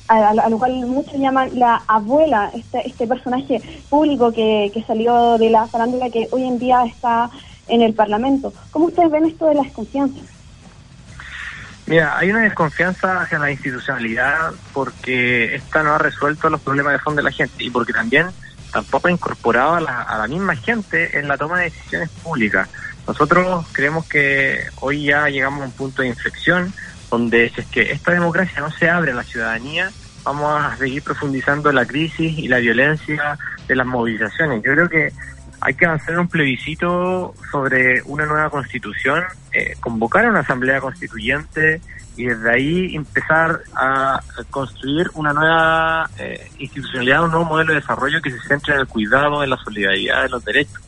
a- 0.07 0.49
lo 0.49 0.57
cual 0.59 0.85
muchos 0.87 1.15
llaman 1.19 1.51
la 1.59 1.75
abuela, 1.87 2.51
este, 2.55 2.87
este 2.87 3.07
personaje 3.07 3.61
público 3.89 4.31
que, 4.31 4.71
que 4.73 4.83
salió 4.85 5.37
de 5.37 5.49
la 5.49 5.67
farándula 5.69 6.09
que 6.09 6.27
hoy 6.31 6.45
en 6.45 6.57
día 6.59 6.83
está 6.85 7.29
en 7.67 7.81
el 7.81 7.93
Parlamento. 7.95 8.53
¿Cómo 8.71 8.85
ustedes 8.87 9.11
ven 9.11 9.25
esto 9.25 9.45
de 9.47 9.55
la 9.55 9.63
desconfianza? 9.63 10.21
Mira, 11.87 12.17
hay 12.17 12.31
una 12.31 12.41
desconfianza 12.41 13.21
hacia 13.21 13.37
la 13.37 13.51
institucionalidad 13.51 14.51
porque 14.73 15.55
esta 15.55 15.83
no 15.83 15.93
ha 15.93 15.97
resuelto 15.99 16.49
los 16.49 16.61
problemas 16.61 16.93
de 16.93 16.99
fondo 16.99 17.17
de 17.17 17.29
la 17.29 17.31
gente 17.31 17.63
y 17.63 17.69
porque 17.69 17.93
también 17.93 18.27
tampoco 18.71 19.07
ha 19.07 19.11
incorporado 19.11 19.75
a 19.75 19.81
la, 19.81 20.01
a 20.01 20.17
la 20.17 20.27
misma 20.27 20.55
gente 20.55 21.17
en 21.17 21.27
la 21.27 21.37
toma 21.37 21.59
de 21.59 21.65
decisiones 21.65 22.09
públicas. 22.23 22.67
Nosotros 23.07 23.67
creemos 23.71 24.07
que 24.07 24.65
hoy 24.79 25.05
ya 25.05 25.29
llegamos 25.29 25.61
a 25.61 25.65
un 25.65 25.71
punto 25.71 26.01
de 26.01 26.07
inflexión 26.07 26.73
donde 27.11 27.49
si 27.49 27.61
es 27.61 27.67
que 27.67 27.91
esta 27.91 28.11
democracia 28.11 28.61
no 28.61 28.71
se 28.71 28.89
abre 28.89 29.11
a 29.11 29.15
la 29.15 29.23
ciudadanía, 29.23 29.91
vamos 30.23 30.59
a 30.59 30.75
seguir 30.77 31.03
profundizando 31.03 31.71
la 31.71 31.85
crisis 31.85 32.37
y 32.37 32.47
la 32.47 32.57
violencia 32.57 33.37
de 33.67 33.75
las 33.75 33.85
movilizaciones. 33.85 34.63
Yo 34.63 34.73
creo 34.73 34.89
que 34.89 35.13
hay 35.65 35.73
que 35.73 35.85
en 35.85 36.19
un 36.19 36.27
plebiscito 36.27 37.33
sobre 37.51 37.99
una 38.03 38.27
nueva 38.27 38.51
constitución, 38.51 39.23
eh, 39.51 39.75
convocar 39.79 40.23
a 40.25 40.29
una 40.29 40.41
asamblea 40.41 40.79
constituyente 40.79 41.81
y 42.15 42.25
desde 42.25 42.51
ahí 42.51 42.95
empezar 42.95 43.61
a 43.75 44.21
construir 44.51 45.09
una 45.15 45.33
nueva 45.33 46.07
eh, 46.19 46.51
institucionalidad, 46.59 47.23
un 47.23 47.31
nuevo 47.31 47.45
modelo 47.45 47.73
de 47.73 47.79
desarrollo 47.79 48.21
que 48.21 48.29
se 48.29 48.39
centre 48.41 48.75
en 48.75 48.81
el 48.81 48.87
cuidado, 48.87 49.43
en 49.43 49.49
la 49.49 49.57
solidaridad 49.57 50.21
de 50.21 50.29
los 50.29 50.45
derechos. 50.45 50.83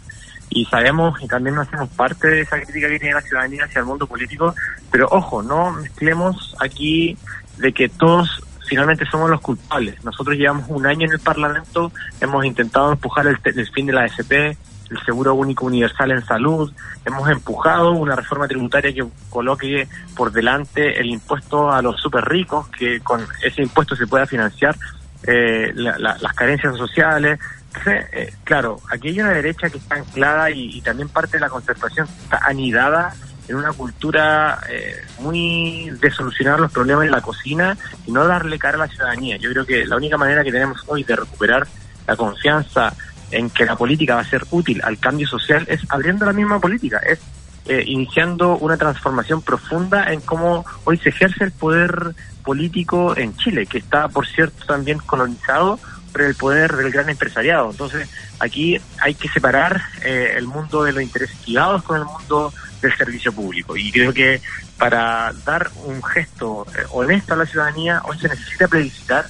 Y 0.51 0.65
sabemos 0.65 1.19
y 1.23 1.27
también 1.27 1.55
nos 1.55 1.67
hacemos 1.67 1.89
parte 1.89 2.27
de 2.27 2.41
esa 2.41 2.61
crítica 2.61 2.87
que 2.87 2.99
tiene 2.99 3.15
la 3.15 3.21
ciudadanía 3.21 3.65
hacia 3.65 3.79
el 3.79 3.85
mundo 3.85 4.05
político, 4.05 4.53
pero 4.91 5.07
ojo, 5.09 5.41
no 5.41 5.71
mezclemos 5.71 6.55
aquí 6.59 7.17
de 7.57 7.73
que 7.73 7.89
todos 7.89 8.43
finalmente 8.67 9.05
somos 9.09 9.29
los 9.29 9.41
culpables. 9.41 10.03
Nosotros 10.03 10.35
llevamos 10.37 10.65
un 10.69 10.85
año 10.85 11.07
en 11.07 11.13
el 11.13 11.19
Parlamento, 11.19 11.91
hemos 12.21 12.45
intentado 12.45 12.91
empujar 12.91 13.25
el, 13.27 13.37
el 13.43 13.71
fin 13.71 13.85
de 13.87 13.93
la 13.93 14.03
AFP, 14.03 14.57
el 14.89 15.03
seguro 15.05 15.33
único 15.33 15.65
universal 15.65 16.11
en 16.11 16.23
salud, 16.25 16.71
hemos 17.05 17.29
empujado 17.29 17.91
una 17.91 18.15
reforma 18.15 18.47
tributaria 18.47 18.93
que 18.93 19.05
coloque 19.29 19.87
por 20.15 20.31
delante 20.31 20.99
el 20.99 21.07
impuesto 21.07 21.71
a 21.71 21.81
los 21.81 21.99
super 21.99 22.23
ricos, 22.23 22.67
que 22.69 22.99
con 23.01 23.25
ese 23.43 23.63
impuesto 23.63 23.95
se 23.95 24.07
pueda 24.07 24.25
financiar 24.25 24.75
eh, 25.23 25.71
la- 25.75 25.97
la- 25.97 26.17
las 26.19 26.33
carencias 26.33 26.77
sociales. 26.77 27.39
Entonces, 27.67 28.05
eh, 28.13 28.33
claro, 28.45 28.79
aquí 28.89 29.09
hay 29.09 29.19
una 29.19 29.31
derecha 29.31 29.69
que 29.69 29.77
está 29.77 29.95
anclada 29.95 30.49
y, 30.51 30.77
y 30.77 30.81
también 30.81 31.09
parte 31.09 31.37
de 31.37 31.41
la 31.41 31.49
concertación 31.49 32.07
está 32.23 32.39
anidada 32.45 33.13
en 33.47 33.55
una 33.55 33.71
cultura 33.73 34.59
eh, 34.69 34.95
muy 35.19 35.89
de 36.01 36.11
solucionar 36.11 36.59
los 36.59 36.71
problemas 36.71 37.05
en 37.05 37.11
la 37.11 37.21
cocina 37.21 37.77
y 38.05 38.11
no 38.11 38.25
darle 38.27 38.59
cara 38.59 38.75
a 38.75 38.85
la 38.85 38.87
ciudadanía. 38.87 39.37
Yo 39.37 39.49
creo 39.51 39.65
que 39.65 39.85
la 39.85 39.95
única 39.95 40.17
manera 40.17 40.43
que 40.43 40.51
tenemos 40.51 40.83
hoy 40.87 41.03
de 41.03 41.15
recuperar 41.15 41.67
la 42.05 42.15
confianza 42.15 42.93
en 43.31 43.49
que 43.49 43.65
la 43.65 43.75
política 43.75 44.15
va 44.15 44.21
a 44.21 44.29
ser 44.29 44.45
útil 44.51 44.81
al 44.83 44.97
cambio 44.99 45.27
social 45.27 45.65
es 45.67 45.81
abriendo 45.89 46.25
la 46.25 46.33
misma 46.33 46.59
política, 46.59 46.99
es 46.99 47.19
eh, 47.65 47.83
iniciando 47.85 48.57
una 48.57 48.77
transformación 48.77 49.41
profunda 49.41 50.11
en 50.11 50.21
cómo 50.21 50.65
hoy 50.85 50.97
se 50.97 51.09
ejerce 51.09 51.43
el 51.43 51.51
poder 51.51 52.15
político 52.43 53.17
en 53.17 53.35
Chile, 53.35 53.65
que 53.65 53.79
está, 53.79 54.07
por 54.07 54.25
cierto, 54.25 54.65
también 54.65 54.99
colonizado 54.99 55.77
por 56.13 56.21
el 56.21 56.35
poder 56.35 56.77
del 56.77 56.91
gran 56.91 57.09
empresariado. 57.09 57.69
Entonces, 57.71 58.09
aquí 58.39 58.79
hay 59.01 59.15
que 59.15 59.27
separar 59.27 59.81
eh, 60.01 60.35
el 60.37 60.47
mundo 60.47 60.83
de 60.83 60.93
los 60.93 61.03
intereses 61.03 61.35
privados 61.43 61.83
con 61.83 61.97
el 61.97 62.05
mundo 62.05 62.53
del 62.87 62.97
servicio 62.97 63.31
público. 63.31 63.75
Y 63.75 63.91
creo 63.91 64.13
que 64.13 64.41
para 64.77 65.33
dar 65.45 65.69
un 65.85 66.01
gesto 66.03 66.65
eh, 66.75 66.83
honesto 66.91 67.33
a 67.33 67.37
la 67.37 67.45
ciudadanía, 67.45 68.01
hoy 68.05 68.17
se 68.19 68.29
necesita 68.29 68.67
plebiscitar 68.67 69.25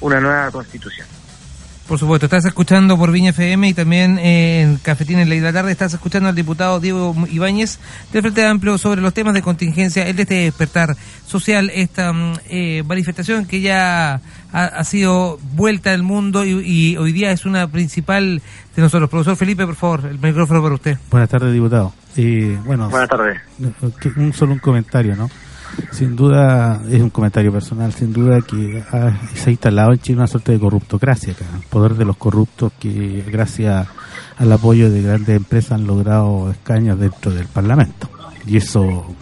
una 0.00 0.20
nueva 0.20 0.50
constitución. 0.50 1.06
Por 1.88 1.98
supuesto, 1.98 2.26
estás 2.26 2.44
escuchando 2.44 2.98
por 2.98 3.10
Viña 3.10 3.30
FM 3.30 3.68
y 3.68 3.72
también 3.72 4.18
eh, 4.18 4.60
en 4.60 4.76
Cafetín 4.76 5.20
en 5.20 5.30
Ley 5.30 5.38
de 5.38 5.46
la 5.46 5.54
Tarde 5.54 5.72
estás 5.72 5.94
escuchando 5.94 6.28
al 6.28 6.34
diputado 6.34 6.80
Diego 6.80 7.16
Ibáñez 7.30 7.78
del 8.12 8.20
Frente 8.20 8.44
Amplio 8.44 8.76
sobre 8.76 9.00
los 9.00 9.14
temas 9.14 9.32
de 9.32 9.40
contingencia, 9.40 10.06
el 10.06 10.14
de 10.14 10.22
este 10.22 10.34
despertar 10.34 10.94
social, 11.26 11.70
esta 11.72 12.12
mm, 12.12 12.34
eh, 12.50 12.82
manifestación 12.86 13.46
que 13.46 13.62
ya 13.62 14.20
ha, 14.52 14.64
ha 14.64 14.84
sido 14.84 15.38
vuelta 15.54 15.92
al 15.92 16.02
mundo 16.02 16.44
y, 16.44 16.50
y 16.64 16.96
hoy 16.96 17.12
día 17.12 17.30
es 17.32 17.44
una 17.46 17.66
principal 17.68 18.40
de 18.76 18.82
nosotros. 18.82 19.08
Profesor 19.10 19.36
Felipe, 19.36 19.66
por 19.66 19.74
favor, 19.76 20.04
el 20.06 20.18
micrófono 20.18 20.62
para 20.62 20.74
usted. 20.74 20.96
Buenas 21.10 21.28
tardes, 21.28 21.52
diputado. 21.52 21.92
Eh, 22.16 22.58
bueno, 22.64 22.88
Buenas 22.90 23.08
tardes. 23.08 23.38
un 24.16 24.32
solo 24.32 24.52
un 24.52 24.58
comentario, 24.58 25.14
¿no? 25.16 25.30
Sin 25.92 26.16
duda, 26.16 26.80
es 26.90 27.00
un 27.00 27.10
comentario 27.10 27.52
personal, 27.52 27.92
sin 27.92 28.12
duda 28.12 28.40
que 28.40 28.82
ha- 28.90 29.12
se 29.34 29.50
ha 29.50 29.52
instalado 29.52 29.92
en 29.92 29.98
Chile 30.00 30.16
una 30.18 30.26
suerte 30.26 30.52
de 30.52 30.58
corruptocracia, 30.58 31.34
acá, 31.34 31.44
el 31.54 31.62
poder 31.68 31.94
de 31.94 32.04
los 32.06 32.16
corruptos 32.16 32.72
que 32.80 33.22
gracias 33.30 33.86
al 34.38 34.50
apoyo 34.52 34.90
de 34.90 35.02
grandes 35.02 35.36
empresas 35.36 35.72
han 35.72 35.86
logrado 35.86 36.50
escaños 36.50 36.98
dentro 36.98 37.30
del 37.32 37.46
Parlamento. 37.46 38.08
Y 38.48 38.56
eso 38.56 39.14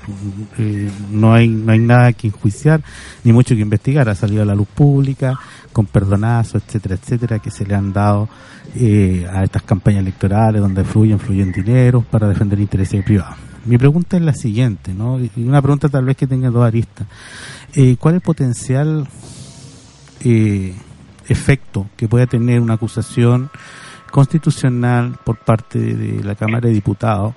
eh, 0.58 0.90
no 1.10 1.34
hay 1.34 1.48
no 1.48 1.72
hay 1.72 1.80
nada 1.80 2.12
que 2.12 2.28
enjuiciar 2.28 2.80
ni 3.24 3.32
mucho 3.32 3.54
que 3.54 3.60
investigar. 3.60 4.08
Ha 4.08 4.14
salido 4.14 4.42
a 4.42 4.46
la 4.46 4.54
luz 4.54 4.68
pública 4.68 5.38
con 5.72 5.86
perdonazos, 5.86 6.62
etcétera, 6.62 6.94
etcétera, 6.94 7.38
que 7.38 7.50
se 7.50 7.66
le 7.66 7.74
han 7.74 7.92
dado 7.92 8.28
eh, 8.74 9.26
a 9.30 9.44
estas 9.44 9.62
campañas 9.62 10.00
electorales 10.00 10.60
donde 10.60 10.84
fluyen, 10.84 11.18
fluyen 11.18 11.52
dinero 11.52 12.02
para 12.02 12.28
defender 12.28 12.58
intereses 12.60 13.04
privados. 13.04 13.36
Mi 13.66 13.78
pregunta 13.78 14.16
es 14.16 14.22
la 14.22 14.32
siguiente, 14.32 14.94
¿no? 14.94 15.18
Y 15.18 15.30
una 15.36 15.60
pregunta 15.60 15.88
tal 15.88 16.04
vez 16.04 16.16
que 16.16 16.26
tenga 16.26 16.50
dos 16.50 16.64
aristas. 16.64 17.06
Eh, 17.74 17.96
¿Cuál 17.98 18.14
es 18.14 18.16
el 18.18 18.22
potencial 18.22 19.08
eh, 20.20 20.74
efecto 21.28 21.88
que 21.96 22.08
pueda 22.08 22.26
tener 22.26 22.60
una 22.60 22.74
acusación 22.74 23.50
constitucional 24.10 25.18
por 25.24 25.38
parte 25.38 25.78
de 25.78 26.22
la 26.22 26.36
Cámara 26.36 26.68
de 26.68 26.74
Diputados 26.74 27.34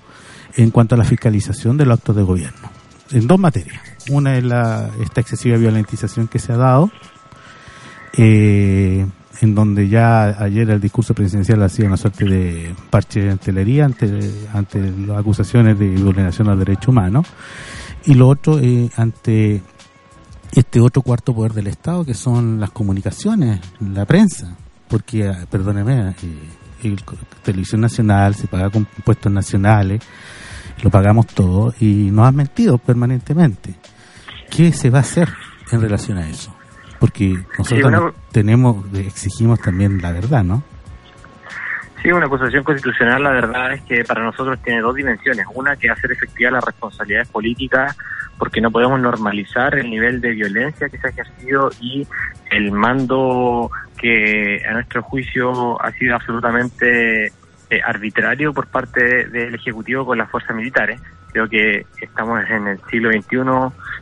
en 0.56 0.72
cuanto 0.72 0.96
a 0.96 0.98
la 0.98 1.04
fiscalización 1.04 1.78
de 1.78 1.86
los 1.86 2.00
actos 2.00 2.16
de 2.16 2.24
gobierno? 2.24 2.70
En 3.12 3.28
dos 3.28 3.40
materias. 3.40 3.82
Una 4.10 4.38
es 4.38 4.44
la, 4.44 4.90
esta 5.02 5.22
excesiva 5.22 5.58
violentización 5.58 6.28
que 6.28 6.40
se 6.40 6.54
ha 6.54 6.58
dado, 6.58 6.92
eh, 8.14 9.06
en 9.42 9.56
donde 9.56 9.88
ya 9.88 10.26
ayer 10.44 10.70
el 10.70 10.82
discurso 10.82 11.14
presidencial 11.14 11.62
ha 11.64 11.70
sido 11.70 11.88
una 11.88 11.98
suerte 11.98 12.26
de 12.26 12.76
parche 12.90 13.22
de 13.22 13.32
antelería 13.32 13.86
ante, 13.86 14.32
ante 14.54 14.92
las 15.06 15.20
acusaciones 15.20 15.80
de 15.80 15.96
vulneración 15.96 16.50
al 16.50 16.60
derecho 16.60 16.92
humano, 16.92 17.24
y 18.06 18.14
lo 18.14 18.28
otro 18.28 18.60
eh, 18.60 18.90
ante 18.96 19.62
este 20.52 20.80
otro 20.80 21.02
cuarto 21.02 21.34
poder 21.34 21.54
del 21.54 21.68
Estado, 21.68 22.04
que 22.04 22.14
son 22.14 22.60
las 22.60 22.72
comunicaciones, 22.72 23.60
la 23.80 24.06
prensa, 24.06 24.56
porque, 24.88 25.28
eh, 25.28 25.34
perdóneme, 25.50 26.10
eh, 26.10 26.16
Televisión 27.44 27.82
Nacional 27.82 28.36
se 28.36 28.48
paga 28.48 28.70
con 28.70 28.88
impuestos 28.98 29.32
nacionales, 29.32 30.02
lo 30.84 30.90
pagamos 30.90 31.28
todo, 31.28 31.74
y 31.80 32.10
nos 32.12 32.28
han 32.28 32.36
mentido 32.36 32.78
permanentemente. 32.78 33.76
¿Qué 34.50 34.72
se 34.72 34.90
va 34.90 35.00
a 35.00 35.02
hacer 35.02 35.30
en 35.72 35.82
relación 35.82 36.18
a 36.18 36.28
eso? 36.30 36.56
Porque 37.00 37.34
nosotros 37.58 37.86
una- 37.86 38.12
tenemos, 38.32 38.86
exigimos 38.94 39.60
también 39.62 40.02
la 40.02 40.12
verdad, 40.12 40.44
¿no? 40.44 40.64
Sí, 42.02 42.12
una 42.12 42.28
acusación 42.28 42.64
constitucional, 42.64 43.22
la 43.24 43.32
verdad 43.32 43.74
es 43.74 43.82
que 43.82 44.06
para 44.06 44.24
nosotros 44.24 44.58
tiene 44.64 44.80
dos 44.82 44.96
dimensiones. 44.96 45.46
Una, 45.54 45.76
que 45.76 45.90
hacer 45.90 46.12
efectiva 46.14 46.50
las 46.52 46.64
responsabilidades 46.64 47.28
políticas, 47.28 47.98
porque 48.38 48.62
no 48.62 48.72
podemos 48.72 49.02
normalizar 49.02 49.76
el 49.78 49.90
nivel 49.90 50.22
de 50.22 50.32
violencia 50.32 50.88
que 50.88 50.98
se 50.98 51.08
ha 51.08 51.10
ejercido 51.10 51.70
y 51.82 52.08
el 52.52 52.72
mando 52.72 53.70
que, 54.00 54.64
a 54.68 54.74
nuestro 54.74 55.04
juicio, 55.04 55.82
ha 55.82 55.92
sido 55.92 56.16
absolutamente 56.16 57.28
eh, 57.28 57.82
arbitrario 57.86 58.54
por 58.54 58.68
parte 58.68 59.28
del 59.28 59.56
Ejecutivo 59.56 60.06
con 60.06 60.18
las 60.18 60.30
fuerzas 60.30 60.56
militares. 60.56 61.00
Creo 61.32 61.48
que 61.48 61.86
estamos 62.02 62.42
en 62.50 62.68
el 62.68 62.80
siglo 62.90 63.12
XXI, 63.12 63.38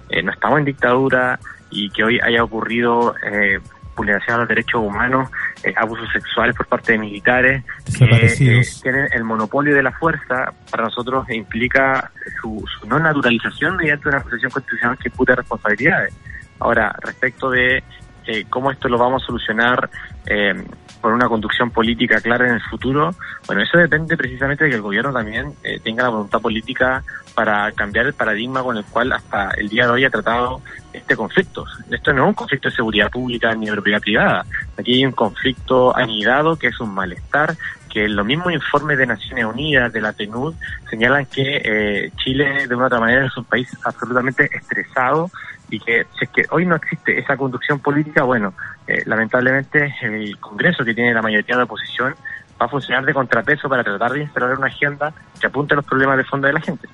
eh, 0.10 0.24
no 0.24 0.32
estamos 0.32 0.60
en 0.60 0.66
dictadura 0.66 1.40
y 1.70 1.90
que 1.90 2.04
hoy 2.04 2.20
haya 2.20 2.44
ocurrido 2.44 3.16
eh, 3.24 3.60
vulneración 3.98 4.36
a 4.36 4.40
los 4.40 4.48
derechos 4.48 4.82
humanos, 4.82 5.30
eh, 5.64 5.74
abusos 5.76 6.08
sexuales 6.14 6.56
por 6.56 6.68
parte 6.68 6.94
de 6.94 7.00
militares, 7.00 7.64
que 7.98 8.62
tienen 8.82 9.08
el 9.12 9.24
monopolio 9.24 9.76
de 9.76 9.84
la 9.84 9.92
fuerza, 9.92 10.54
para 10.72 10.84
nosotros 10.84 11.30
implica 11.32 12.12
su, 12.42 12.64
su 12.80 12.88
no 12.88 13.00
naturalización 13.00 13.76
mediante 13.76 14.08
una 14.08 14.20
acusación 14.20 14.52
constitucional 14.52 14.98
que 14.98 15.10
impute 15.10 15.36
responsabilidades. 15.36 16.14
Ahora, 16.60 16.96
respecto 17.02 17.50
de 17.50 17.84
eh, 18.28 18.46
cómo 18.50 18.72
esto 18.72 18.90
lo 18.90 18.98
vamos 18.98 19.24
a 19.24 19.26
solucionar 19.26 19.90
eh, 20.26 20.54
con 21.02 21.14
una 21.14 21.30
conducción 21.30 21.72
política 21.72 22.20
clara 22.20 22.48
en 22.48 22.56
el 22.56 22.62
futuro, 22.62 23.16
bueno, 23.46 23.62
eso 23.62 23.78
depende 23.78 24.18
precisamente 24.18 24.66
de 24.66 24.70
que 24.70 24.76
el 24.76 24.82
gobierno 24.82 25.14
también 25.14 25.54
eh, 25.64 25.80
tenga 25.80 26.04
la 26.04 26.10
voluntad 26.10 26.42
política 26.42 27.04
para 27.34 27.72
cambiar 27.72 28.08
el 28.08 28.14
paradigma 28.14 28.64
con 28.64 28.78
el 28.78 28.84
cual 28.86 29.14
hasta 29.14 29.52
el 29.52 29.70
día 29.70 29.86
de 29.86 29.92
hoy 29.92 30.06
ha 30.06 30.10
tratado 30.10 30.62
este 30.92 31.16
conflicto. 31.16 31.66
Esto 31.90 32.12
no 32.12 32.24
es 32.24 32.28
un 32.30 32.34
conflicto 32.34 32.70
de 32.70 32.76
seguridad 32.76 33.12
pública 33.12 33.54
ni 33.54 33.68
de 33.68 33.74
propiedad 33.74 34.02
privada. 34.02 34.46
Aquí 34.78 34.96
hay 34.96 35.06
un 35.06 35.12
conflicto 35.12 35.96
anidado 35.96 36.58
que 36.58 36.68
es 36.68 36.80
un 36.80 36.94
malestar 36.94 37.56
que 37.88 38.10
los 38.10 38.26
mismos 38.26 38.52
informes 38.54 38.98
de 38.98 39.06
Naciones 39.06 39.46
Unidas, 39.46 39.94
de 39.94 40.02
la 40.02 40.14
PNUD, 40.14 40.56
señalan 40.90 41.26
que 41.28 41.62
eh, 41.64 42.12
Chile 42.18 42.68
de 42.68 42.76
una 42.76 42.86
u 42.86 42.88
otra 42.88 43.00
manera 43.00 43.26
es 43.26 43.38
un 43.38 43.46
país 43.46 43.70
absolutamente 43.84 44.50
estresado 44.54 45.32
y 45.70 45.80
que 45.80 46.06
si 46.18 46.26
es 46.26 46.30
que 46.30 46.44
hoy 46.52 46.66
no 46.66 46.76
existe 46.76 47.20
esa 47.20 47.36
conducción 47.36 47.80
política, 47.80 48.24
bueno, 48.24 48.54
eh, 48.88 49.04
lamentablemente 49.06 49.94
el 50.02 50.38
Congreso 50.40 50.84
que 50.84 50.94
tiene 50.94 51.14
la 51.14 51.22
mayoría 51.22 51.58
de 51.58 51.64
oposición 51.64 52.16
va 52.60 52.66
a 52.66 52.70
funcionar 52.70 53.06
de 53.06 53.14
contrapeso 53.14 53.70
para 53.70 53.84
tratar 53.84 54.12
de 54.14 54.22
instalar 54.22 54.58
una 54.58 54.68
agenda 54.68 55.14
que 55.40 55.48
apunte 55.48 55.74
a 55.74 55.78
los 55.78 55.86
problemas 55.86 56.18
de 56.18 56.24
fondo 56.24 56.48
de 56.48 56.54
la 56.54 56.62
gente. 56.62 56.88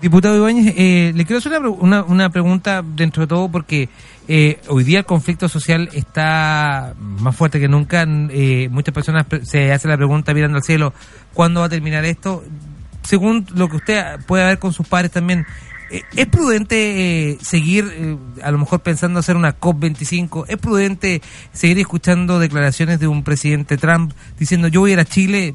Diputado 0.00 0.36
Ibáñez, 0.36 0.74
eh, 0.76 1.12
le 1.14 1.24
quiero 1.24 1.38
hacer 1.38 1.58
una, 1.58 1.70
una, 1.70 2.02
una 2.04 2.30
pregunta 2.30 2.82
dentro 2.84 3.22
de 3.22 3.26
todo 3.26 3.48
porque 3.50 3.88
eh, 4.28 4.60
hoy 4.68 4.84
día 4.84 5.00
el 5.00 5.04
conflicto 5.04 5.48
social 5.48 5.88
está 5.92 6.94
más 6.98 7.34
fuerte 7.34 7.58
que 7.58 7.66
nunca. 7.66 8.04
Eh, 8.06 8.68
muchas 8.70 8.94
personas 8.94 9.26
se 9.42 9.72
hacen 9.72 9.90
la 9.90 9.96
pregunta 9.96 10.32
mirando 10.34 10.58
al 10.58 10.62
cielo, 10.62 10.92
¿cuándo 11.34 11.60
va 11.60 11.66
a 11.66 11.68
terminar 11.68 12.04
esto? 12.04 12.44
Según 13.02 13.44
lo 13.54 13.68
que 13.68 13.76
usted 13.76 14.20
puede 14.26 14.44
ver 14.44 14.58
con 14.60 14.72
sus 14.72 14.86
padres 14.86 15.10
también, 15.10 15.46
¿es 15.90 16.26
prudente 16.26 17.30
eh, 17.32 17.38
seguir 17.40 17.84
eh, 17.92 18.16
a 18.42 18.50
lo 18.50 18.58
mejor 18.58 18.80
pensando 18.80 19.20
hacer 19.20 19.36
una 19.36 19.58
COP25? 19.58 20.44
¿Es 20.48 20.56
prudente 20.58 21.22
seguir 21.52 21.78
escuchando 21.78 22.38
declaraciones 22.38 23.00
de 23.00 23.06
un 23.08 23.22
presidente 23.24 23.76
Trump 23.76 24.12
diciendo 24.38 24.68
yo 24.68 24.80
voy 24.80 24.90
a 24.90 24.94
ir 24.94 25.00
a 25.00 25.04
Chile? 25.04 25.54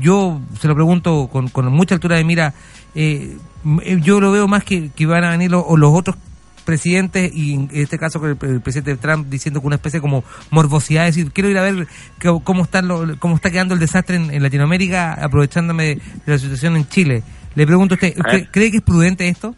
Yo 0.00 0.40
se 0.60 0.68
lo 0.68 0.74
pregunto 0.74 1.28
con, 1.30 1.48
con 1.48 1.70
mucha 1.72 1.94
altura 1.94 2.16
de 2.16 2.24
mira. 2.24 2.54
Eh, 2.94 3.36
eh, 3.82 3.98
yo 4.02 4.20
lo 4.20 4.30
veo 4.30 4.46
más 4.46 4.62
que, 4.64 4.90
que 4.94 5.06
van 5.06 5.24
a 5.24 5.30
venir 5.30 5.50
los, 5.50 5.64
o 5.66 5.76
los 5.76 5.92
otros 5.92 6.16
presidentes 6.64 7.30
y 7.34 7.54
en 7.54 7.68
este 7.72 7.98
caso 7.98 8.20
con 8.20 8.30
el, 8.30 8.38
el 8.50 8.60
presidente 8.62 8.96
Trump 8.96 9.28
diciendo 9.28 9.60
con 9.60 9.66
una 9.66 9.76
especie 9.76 10.00
como 10.00 10.24
morbosidad 10.50 11.04
decir 11.04 11.30
quiero 11.30 11.50
ir 11.50 11.58
a 11.58 11.62
ver 11.62 11.86
cómo 12.42 12.62
está 12.62 12.80
lo- 12.80 13.18
cómo 13.18 13.34
está 13.36 13.50
quedando 13.50 13.74
el 13.74 13.80
desastre 13.80 14.16
en, 14.16 14.32
en 14.32 14.42
Latinoamérica 14.42 15.12
aprovechándome 15.12 15.84
de 15.96 16.00
la 16.24 16.38
situación 16.38 16.76
en 16.76 16.88
Chile 16.88 17.22
le 17.54 17.66
pregunto 17.66 17.94
a 17.94 17.96
usted 17.96 18.14
A 18.18 18.22
ver. 18.22 18.24
¿cree, 18.24 18.48
cree 18.50 18.70
que 18.70 18.76
es 18.78 18.82
prudente 18.82 19.28
esto? 19.28 19.54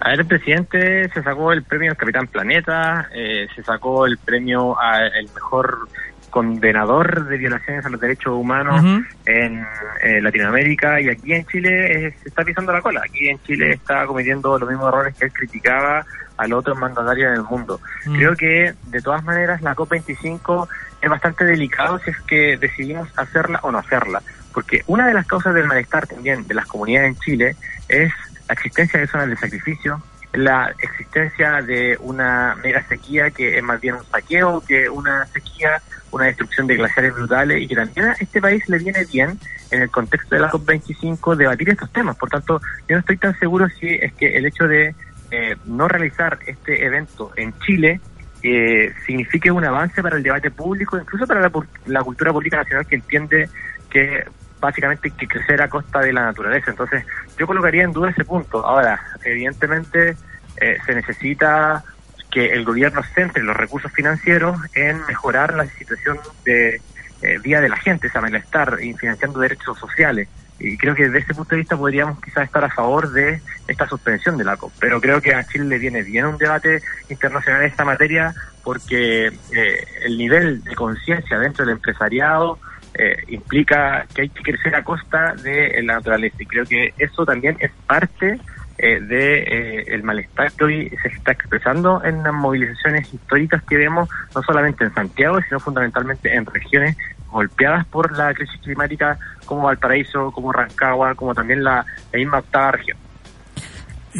A 0.00 0.10
ver, 0.10 0.20
el 0.20 0.26
presidente 0.26 1.08
se 1.08 1.22
sacó 1.22 1.52
el 1.52 1.62
premio 1.62 1.90
al 1.90 1.96
Capitán 1.96 2.26
Planeta, 2.26 3.08
eh, 3.14 3.46
se 3.54 3.62
sacó 3.62 4.06
el 4.06 4.18
premio 4.18 4.78
al 4.78 5.10
mejor 5.34 5.88
condenador 6.36 7.28
de 7.28 7.38
violaciones 7.38 7.86
a 7.86 7.88
los 7.88 7.98
derechos 7.98 8.34
humanos 8.34 8.84
en 9.24 9.66
eh, 10.02 10.20
Latinoamérica 10.20 11.00
y 11.00 11.08
aquí 11.08 11.32
en 11.32 11.46
Chile 11.46 12.08
eh, 12.08 12.14
se 12.22 12.28
está 12.28 12.44
pisando 12.44 12.72
la 12.72 12.82
cola. 12.82 13.00
Aquí 13.02 13.28
en 13.28 13.42
Chile 13.44 13.72
está 13.72 14.04
cometiendo 14.04 14.58
los 14.58 14.68
mismos 14.68 14.88
errores 14.88 15.14
que 15.16 15.24
él 15.24 15.32
criticaba 15.32 16.04
a 16.36 16.46
los 16.46 16.58
otros 16.58 16.78
mandatarios 16.78 17.28
en 17.28 17.36
el 17.36 17.42
mundo. 17.42 17.80
Mm. 18.04 18.16
Creo 18.16 18.36
que 18.36 18.74
de 18.88 19.00
todas 19.00 19.24
maneras 19.24 19.62
la 19.62 19.74
COP25 19.74 20.68
es 21.00 21.08
bastante 21.08 21.46
delicado 21.46 21.98
si 22.00 22.10
es 22.10 22.20
que 22.20 22.58
decidimos 22.58 23.08
hacerla 23.16 23.60
o 23.62 23.72
no 23.72 23.78
hacerla, 23.78 24.22
porque 24.52 24.82
una 24.88 25.06
de 25.06 25.14
las 25.14 25.26
causas 25.26 25.54
del 25.54 25.64
malestar 25.64 26.06
también 26.06 26.46
de 26.46 26.54
las 26.54 26.66
comunidades 26.66 27.08
en 27.08 27.16
Chile 27.20 27.56
es 27.88 28.12
la 28.48 28.54
existencia 28.54 29.00
de 29.00 29.06
zonas 29.06 29.28
de 29.28 29.36
sacrificio, 29.36 30.02
la 30.32 30.74
existencia 30.80 31.62
de 31.62 31.96
una 32.00 32.56
mega 32.62 32.86
sequía 32.86 33.30
que 33.30 33.58
es 33.58 33.62
más 33.62 33.80
bien 33.80 33.94
un 33.94 34.04
saqueo 34.04 34.62
que 34.66 34.88
una 34.88 35.26
sequía, 35.26 35.80
una 36.10 36.26
destrucción 36.26 36.66
de 36.66 36.76
glaciares 36.76 37.14
brutales 37.14 37.62
y 37.62 37.68
que 37.68 37.74
también 37.74 38.08
a 38.08 38.12
este 38.12 38.40
país 38.40 38.68
le 38.68 38.78
viene 38.78 39.04
bien 39.10 39.38
en 39.70 39.82
el 39.82 39.90
contexto 39.90 40.34
de 40.34 40.42
la 40.42 40.50
COP25 40.50 41.36
debatir 41.36 41.70
estos 41.70 41.90
temas. 41.92 42.16
Por 42.16 42.28
tanto, 42.28 42.60
yo 42.88 42.96
no 42.96 43.00
estoy 43.00 43.16
tan 43.16 43.38
seguro 43.38 43.68
si 43.80 43.88
es 43.88 44.12
que 44.14 44.36
el 44.36 44.46
hecho 44.46 44.68
de 44.68 44.94
eh, 45.30 45.56
no 45.64 45.88
realizar 45.88 46.38
este 46.46 46.84
evento 46.84 47.32
en 47.36 47.58
Chile 47.60 48.00
eh, 48.42 48.92
signifique 49.06 49.50
un 49.50 49.64
avance 49.64 50.02
para 50.02 50.16
el 50.16 50.22
debate 50.22 50.50
público, 50.50 50.98
incluso 50.98 51.26
para 51.26 51.40
la, 51.40 51.50
la 51.86 52.02
cultura 52.02 52.32
política 52.32 52.58
nacional 52.58 52.86
que 52.86 52.96
entiende 52.96 53.48
que 53.90 54.24
básicamente 54.66 55.10
que 55.10 55.26
crecer 55.26 55.62
a 55.62 55.68
costa 55.68 56.00
de 56.00 56.12
la 56.12 56.24
naturaleza. 56.24 56.70
Entonces, 56.70 57.04
yo 57.38 57.46
colocaría 57.46 57.84
en 57.84 57.92
duda 57.92 58.10
ese 58.10 58.24
punto. 58.24 58.64
Ahora, 58.64 59.00
evidentemente, 59.24 60.16
eh, 60.60 60.76
se 60.84 60.94
necesita 60.94 61.84
que 62.30 62.52
el 62.52 62.64
gobierno 62.64 63.02
centre 63.14 63.42
los 63.42 63.56
recursos 63.56 63.90
financieros 63.92 64.58
en 64.74 65.04
mejorar 65.06 65.54
la 65.54 65.66
situación 65.66 66.18
de 66.44 66.80
eh, 67.22 67.38
vida 67.42 67.60
de 67.60 67.68
la 67.68 67.76
gente, 67.76 68.08
ese 68.08 68.20
malestar, 68.20 68.78
y 68.82 68.92
financiando 68.94 69.40
derechos 69.40 69.78
sociales. 69.78 70.28
Y 70.58 70.76
creo 70.78 70.94
que 70.94 71.04
desde 71.04 71.18
ese 71.18 71.34
punto 71.34 71.50
de 71.54 71.60
vista 71.60 71.76
podríamos 71.76 72.20
quizás 72.20 72.44
estar 72.44 72.64
a 72.64 72.70
favor 72.70 73.10
de 73.12 73.40
esta 73.68 73.86
suspensión 73.86 74.36
de 74.36 74.44
la 74.44 74.56
COP. 74.56 74.72
Pero 74.80 75.00
creo 75.00 75.20
que 75.20 75.34
a 75.34 75.44
Chile 75.44 75.66
le 75.66 75.78
viene 75.78 76.02
bien 76.02 76.26
un 76.26 76.38
debate 76.38 76.82
internacional 77.08 77.62
en 77.62 77.68
esta 77.68 77.84
materia 77.84 78.34
porque 78.64 79.26
eh, 79.26 79.86
el 80.02 80.16
nivel 80.16 80.64
de 80.64 80.74
conciencia 80.74 81.38
dentro 81.38 81.64
del 81.64 81.74
empresariado 81.74 82.58
eh, 82.98 83.24
implica 83.28 84.06
que 84.14 84.22
hay 84.22 84.28
que 84.28 84.42
crecer 84.42 84.74
a 84.74 84.82
costa 84.82 85.34
de 85.34 85.82
la 85.82 85.94
naturaleza. 85.94 86.36
Y 86.40 86.46
creo 86.46 86.64
que 86.64 86.94
eso 86.98 87.24
también 87.24 87.56
es 87.60 87.70
parte 87.86 88.38
eh, 88.78 89.00
de 89.00 89.38
eh, 89.38 89.84
el 89.88 90.02
malestar 90.02 90.52
que 90.52 90.64
hoy 90.64 90.90
se 91.02 91.08
está 91.08 91.32
expresando 91.32 92.02
en 92.04 92.22
las 92.22 92.34
movilizaciones 92.34 93.12
históricas 93.12 93.62
que 93.64 93.76
vemos, 93.76 94.08
no 94.34 94.42
solamente 94.42 94.84
en 94.84 94.92
Santiago, 94.92 95.38
sino 95.42 95.60
fundamentalmente 95.60 96.34
en 96.34 96.44
regiones 96.46 96.96
golpeadas 97.30 97.86
por 97.86 98.16
la 98.16 98.32
crisis 98.34 98.60
climática 98.62 99.18
como 99.46 99.62
Valparaíso, 99.62 100.30
como 100.30 100.52
Rancagua, 100.52 101.14
como 101.14 101.34
también 101.34 101.64
la, 101.64 101.84
la 102.12 102.18
misma 102.18 102.38
octava 102.38 102.72
región. 102.72 102.98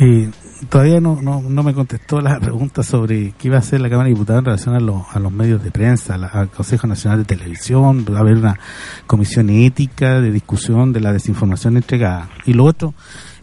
Eh, 0.00 0.30
todavía 0.68 1.00
no, 1.00 1.20
no, 1.22 1.40
no 1.42 1.62
me 1.62 1.72
contestó 1.74 2.20
la 2.20 2.38
pregunta 2.40 2.82
sobre 2.82 3.32
qué 3.38 3.48
iba 3.48 3.56
a 3.56 3.60
hacer 3.60 3.80
la 3.80 3.88
Cámara 3.88 4.08
de 4.08 4.14
Diputados 4.14 4.40
en 4.40 4.44
relación 4.46 4.74
a 4.74 4.80
los, 4.80 5.02
a 5.12 5.18
los 5.20 5.32
medios 5.32 5.62
de 5.62 5.70
prensa, 5.70 6.18
la- 6.18 6.26
al 6.28 6.50
Consejo 6.50 6.86
Nacional 6.86 7.20
de 7.20 7.24
Televisión, 7.24 8.04
va 8.10 8.18
a 8.18 8.20
haber 8.20 8.36
una 8.36 8.58
comisión 9.06 9.48
ética 9.50 10.20
de 10.20 10.30
discusión 10.32 10.92
de 10.92 11.00
la 11.00 11.12
desinformación 11.12 11.76
entregada. 11.76 12.28
Y 12.44 12.52
lo 12.52 12.64
otro, 12.64 12.94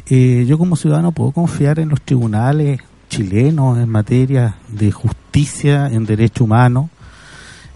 eh, 0.08 0.46
yo 0.48 0.58
como 0.58 0.76
ciudadano 0.76 1.12
puedo 1.12 1.32
confiar 1.32 1.80
en 1.80 1.90
los 1.90 2.02
tribunales 2.02 2.82
chilenos 3.10 3.78
en 3.78 3.90
materia 3.90 4.56
de 4.70 4.92
justicia, 4.92 5.88
en 5.88 6.06
derecho 6.06 6.44
humano, 6.46 6.90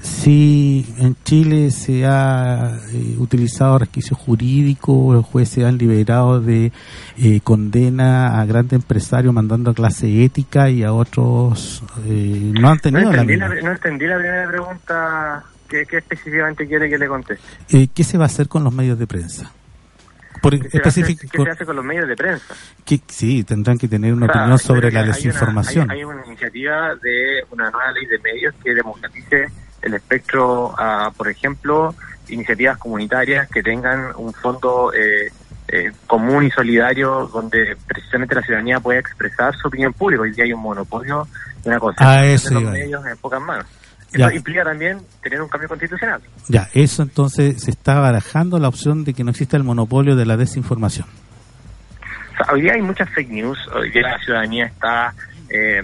si 0.02 0.86
en 1.00 1.16
Chile 1.24 1.72
se 1.72 2.06
ha 2.06 2.78
eh, 2.94 3.16
utilizado 3.18 3.80
resquicio 3.80 4.16
jurídico, 4.16 5.14
los 5.14 5.26
jueces 5.26 5.66
han 5.66 5.78
liberado 5.78 6.40
de 6.40 6.72
eh, 7.18 7.40
condena 7.44 8.40
a 8.40 8.46
grandes 8.46 8.74
empresarios 8.74 9.34
mandando 9.34 9.72
a 9.72 9.74
clase 9.74 10.24
ética 10.24 10.70
y 10.70 10.84
a 10.84 10.94
otros 10.94 11.84
eh, 12.06 12.52
no 12.60 12.70
han 12.70 12.76
No 12.76 12.82
tenido 12.82 13.12
la 13.12 13.22
entendí 13.22 13.36
la, 13.38 13.50
misma. 13.50 13.62
no 13.70 13.72
entendí 13.76 14.06
la 14.06 14.18
primera 14.18 14.48
pregunta. 14.50 15.44
¿Qué, 15.68 15.86
qué 15.86 15.98
específicamente 15.98 16.66
quiere 16.66 16.90
que 16.90 16.98
le 16.98 17.08
conteste? 17.08 17.44
Eh, 17.70 17.88
¿Qué 17.94 18.04
se 18.06 18.18
va 18.18 18.24
a 18.24 18.28
hacer 18.28 18.48
con 18.48 18.64
los 18.64 18.74
medios 18.74 18.98
de 18.98 19.06
prensa? 19.08 19.52
Por 20.42 20.58
¿Qué, 20.58 20.70
se 20.70 20.78
hace, 20.88 21.04
qué 21.18 21.44
se 21.44 21.50
hace 21.50 21.66
con 21.66 21.76
los 21.76 21.84
medios 21.84 22.08
de 22.08 22.16
prensa? 22.16 22.54
que 22.86 23.02
sí, 23.08 23.44
tendrán 23.44 23.78
que 23.78 23.88
tener 23.88 24.14
una 24.14 24.28
O 24.28 24.32
sea, 24.32 24.42
opinión 24.44 24.60
sobre 24.60 24.92
la 24.92 25.00
hay 25.00 25.06
una- 25.08 25.16
desinformación. 25.16 25.92
Hay, 25.92 25.98
hay 25.98 26.04
una 26.06 26.26
iniciativa 26.26 26.96
de 27.02 27.44
una 27.52 27.70
nueva 27.72 27.92
ley 27.92 28.06
de 28.06 28.20
medios 28.20 28.56
que 28.64 28.74
democratice 28.76 29.48
el 29.88 29.96
espectro 29.96 30.74
a, 30.78 31.12
por 31.16 31.28
ejemplo, 31.30 31.96
iniciativas 32.30 32.78
comunitarias 32.78 33.50
que 33.50 33.64
tengan 33.64 34.12
un 34.18 34.34
fondo 34.34 34.94
eh, 34.94 35.32
eh, 35.70 35.92
común 36.06 36.46
y 36.46 36.52
solidario 36.52 37.30
donde 37.34 37.76
precisamente 37.88 38.36
la 38.36 38.42
ciudadanía 38.42 38.80
pueda 38.80 39.00
expresar 39.00 39.56
su 39.56 39.68
opinión 39.68 39.94
pública. 39.94 40.22
Hoy 40.22 40.32
día 40.32 40.46
hay 40.46 40.54
un 40.54 40.62
monopolio 40.62 41.28
de 41.64 41.70
una 41.70 41.78
Ah, 41.78 41.80
concentración 41.80 42.34
eso 42.34 42.50
de 42.50 42.62
los 42.62 42.72
medios 42.72 43.06
en 43.06 43.18
pocas 43.18 43.42
manos. 43.42 43.66
Ya. 44.12 44.28
Eso 44.28 44.36
implica 44.38 44.64
también 44.64 45.00
tener 45.22 45.42
un 45.42 45.50
cambio 45.50 45.68
constitucional. 45.68 46.22
Ya, 46.48 46.70
eso 46.74 47.04
entonces 47.04 47.62
se 47.62 47.72
está 47.72 48.00
barajando 48.00 48.58
la 48.58 48.70
opción 48.70 49.04
de 49.04 49.14
que 49.14 49.24
no 49.24 49.32
exista 49.32 49.58
el 49.58 49.64
monopolio 49.64 50.16
de 50.16 50.26
la 50.26 50.38
desinformación. 50.38 51.08
O 52.34 52.44
sea, 52.44 52.54
hoy 52.54 52.62
día 52.62 52.74
hay 52.76 52.82
muchas 52.82 53.10
fake 53.10 53.30
news, 53.30 53.58
hoy 53.74 53.92
día 53.92 54.04
la 54.04 54.20
ciudadanía 54.20 54.66
está 54.68 55.14
eh, 55.50 55.84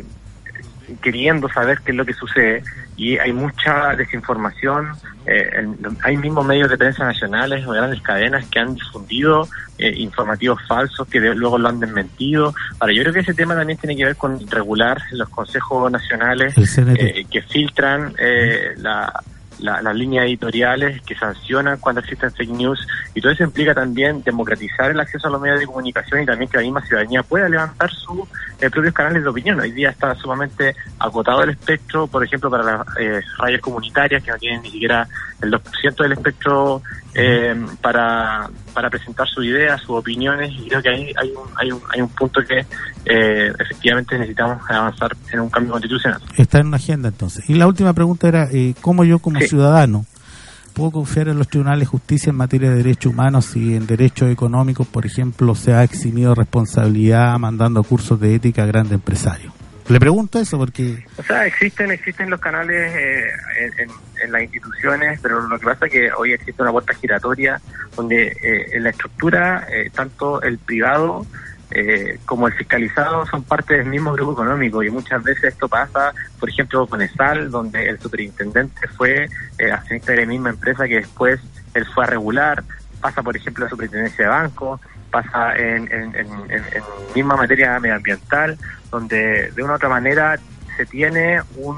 queriendo 1.01 1.49
saber 1.49 1.80
qué 1.84 1.91
es 1.91 1.97
lo 1.97 2.05
que 2.05 2.13
sucede 2.13 2.63
y 2.95 3.18
hay 3.18 3.34
mucha 3.34 3.95
desinformación. 3.95 4.88
eh, 5.26 5.49
el- 5.60 5.78
hay 6.03 6.18
mismos 6.18 6.45
medios 6.45 6.70
de 6.70 6.78
prensa 6.78 7.06
nacionales 7.06 7.65
o 7.65 7.72
grandes 7.72 8.02
cadenas 8.02 8.44
que 8.49 8.60
han 8.60 8.74
difundido 8.76 9.48
eh, 9.78 9.94
informativos 9.95 10.60
falsos 10.68 11.07
que 11.07 11.22
de- 11.22 11.34
luego 11.34 11.57
lo 11.57 11.70
han 11.70 11.80
desmentido. 11.80 12.53
Ahora, 12.78 12.91
yo 12.94 13.03
creo 13.03 13.14
que 13.14 13.22
ese 13.22 13.34
tema 13.34 13.56
también 13.56 13.80
tiene 13.80 13.95
que 13.95 14.03
ver 14.03 14.18
con 14.18 14.38
regular 14.52 15.02
los 15.14 15.30
consejos 15.30 15.90
nacionales 15.90 16.53
eh, 16.99 17.26
que 17.32 17.41
filtran 17.41 18.14
eh, 18.18 18.74
la, 18.78 19.24
la- 19.64 19.81
las 19.81 19.95
líneas 19.95 20.26
editoriales, 20.26 21.02
que 21.03 21.15
sancionan 21.15 21.80
cuando 21.80 22.02
existen 22.02 22.31
fake 22.34 22.49
news, 22.52 22.85
y 23.15 23.22
todo 23.22 23.31
eso 23.31 23.44
implica 23.44 23.73
también 23.73 24.22
democratizar 24.22 24.91
el 24.91 24.99
acceso 24.99 25.27
a 25.27 25.31
los 25.31 25.41
medios 25.41 25.60
de 25.60 25.65
comunicación 25.65 26.22
y 26.22 26.26
también 26.26 26.49
que 26.49 26.57
la 26.57 26.64
misma 26.64 26.85
ciudadanía 26.85 27.23
pueda 27.23 27.48
levantar 27.48 27.90
sus 27.90 28.27
eh, 28.60 28.69
propios 28.69 28.94
canales 28.94 29.23
de 29.23 29.30
opinión. 29.30 29.60
Hoy 29.60 29.72
día 29.72 29.90
está 29.90 30.14
sumamente 30.15 30.76
agotado 30.99 31.44
el 31.44 31.52
espectro, 31.52 32.07
por 32.07 32.23
ejemplo, 32.23 32.49
para 32.52 32.64
las 32.64 32.88
eh, 32.99 33.22
radios 33.38 33.61
comunitarias 33.61 34.22
que 34.23 34.31
no 34.31 34.38
tienen 34.38 34.61
ni 34.61 34.72
siquiera 34.72 35.07
el 35.44 35.52
2% 35.52 36.03
del 36.03 36.14
espectro 36.14 36.82
eh, 37.14 37.56
para, 37.82 38.49
para 38.74 38.90
presentar 38.90 39.28
sus 39.28 39.45
ideas, 39.45 39.82
sus 39.82 39.98
opiniones, 39.98 40.52
y 40.52 40.68
creo 40.68 40.82
que 40.82 40.90
ahí 40.90 41.14
hay 41.22 41.30
un, 41.32 41.48
hay 41.56 41.72
un, 41.72 41.82
hay 41.94 42.02
un 42.02 42.10
punto 42.10 42.41
que 42.48 42.60
eh, 43.06 43.53
efectivamente 43.60 44.18
necesitamos 44.18 44.61
avanzar 44.70 45.15
en 45.32 45.41
un 45.41 45.49
cambio 45.49 45.74
constitucional. 45.74 46.22
Está 46.38 46.60
en 46.60 46.68
una 46.68 46.78
agenda 46.78 47.10
entonces. 47.10 47.49
Y 47.49 47.56
la 47.56 47.68
última 47.68 47.94
pregunta 47.94 48.28
era, 48.28 48.48
eh, 48.52 48.74
¿cómo 48.82 49.03
yo 49.03 49.20
como 49.20 49.40
ciudadano 49.41 50.06
puedo 50.74 50.91
confiar 50.91 51.28
en 51.28 51.38
los 51.38 51.48
tribunales 51.48 51.82
de 51.82 51.86
justicia 51.86 52.32
en 52.32 52.36
materia 52.36 52.72
de 52.72 52.78
derechos 52.78 53.11
humanos 53.14 53.45
si 53.45 53.76
en 53.76 53.86
derechos 53.86 54.32
económicos, 54.32 54.88
por 54.88 55.06
ejemplo, 55.06 55.53
se 55.56 55.74
ha 55.74 55.84
eximido 55.84 56.34
responsabilidad 56.34 57.38
mandando 57.38 57.84
cursos 57.84 58.20
de 58.20 58.36
ética 58.36 58.64
a 58.64 58.65
grandes 58.65 58.94
empresarios? 58.94 59.53
Le 59.94 59.99
pregunto 59.99 60.40
eso 60.40 60.57
porque... 60.57 61.06
O 61.18 61.22
sea, 61.22 61.45
existen 61.45 61.91
existen 61.91 62.28
los 62.32 62.40
canales 62.40 62.91
eh, 62.95 63.30
en, 64.24 64.32
las 64.32 64.41
instituciones, 64.41 65.20
pero 65.22 65.48
lo 65.48 65.60
que 65.60 65.65
pasa 65.65 65.86
es 65.86 65.91
que 65.91 66.11
hoy 66.14 66.34
existe 66.34 66.64
una 66.64 66.72
puerta 66.72 66.95
giratoria 66.95 67.61
donde 67.95 68.30
eh, 68.41 68.70
en 68.72 68.84
la 68.86 68.90
estructura 68.90 69.68
eh, 69.72 69.91
tanto 69.94 70.41
el 70.41 70.57
privado 70.57 71.28
eh, 71.70 72.18
como 72.26 72.48
el 72.48 72.53
fiscalizado 72.53 73.28
son 73.28 73.44
parte 73.44 73.78
del 73.78 73.86
mismo 73.86 74.14
grupo 74.14 74.34
económico 74.34 74.82
y 74.82 74.90
muchas 74.90 75.22
veces 75.24 75.53
esto 75.53 75.70
pasa, 75.70 76.11
por 76.40 76.49
ejemplo, 76.49 76.88
con 76.88 76.99
ESAL, 77.03 77.52
donde 77.52 77.88
el 77.88 77.99
superintendente 77.99 78.88
fue 78.90 79.28
eh, 79.60 79.72
accionista 79.72 80.14
de 80.14 80.22
la 80.22 80.26
misma 80.26 80.49
empresa 80.49 80.88
que 80.88 80.95
después 80.95 81.40
él 81.76 81.86
fue 81.94 82.03
a 82.03 82.07
regular, 82.07 82.64
pasa, 82.99 83.22
por 83.22 83.38
ejemplo, 83.38 83.65
la 83.65 83.70
superintendencia 83.70 84.26
de 84.26 84.30
banco, 84.32 84.82
pasa 85.14 85.56
en, 85.56 85.84
en, 85.94 86.15
en, 86.15 86.27
en- 86.49 86.65
en 86.73 86.84
misma 87.15 87.35
materia 87.38 87.80
medioambiental, 87.80 88.57
donde 88.91 89.52
de 89.56 89.64
una 89.64 89.73
u 89.73 89.76
otra 89.76 89.90
manera 89.90 90.38
se 90.76 90.85
tiene 90.88 91.40
un, 91.57 91.77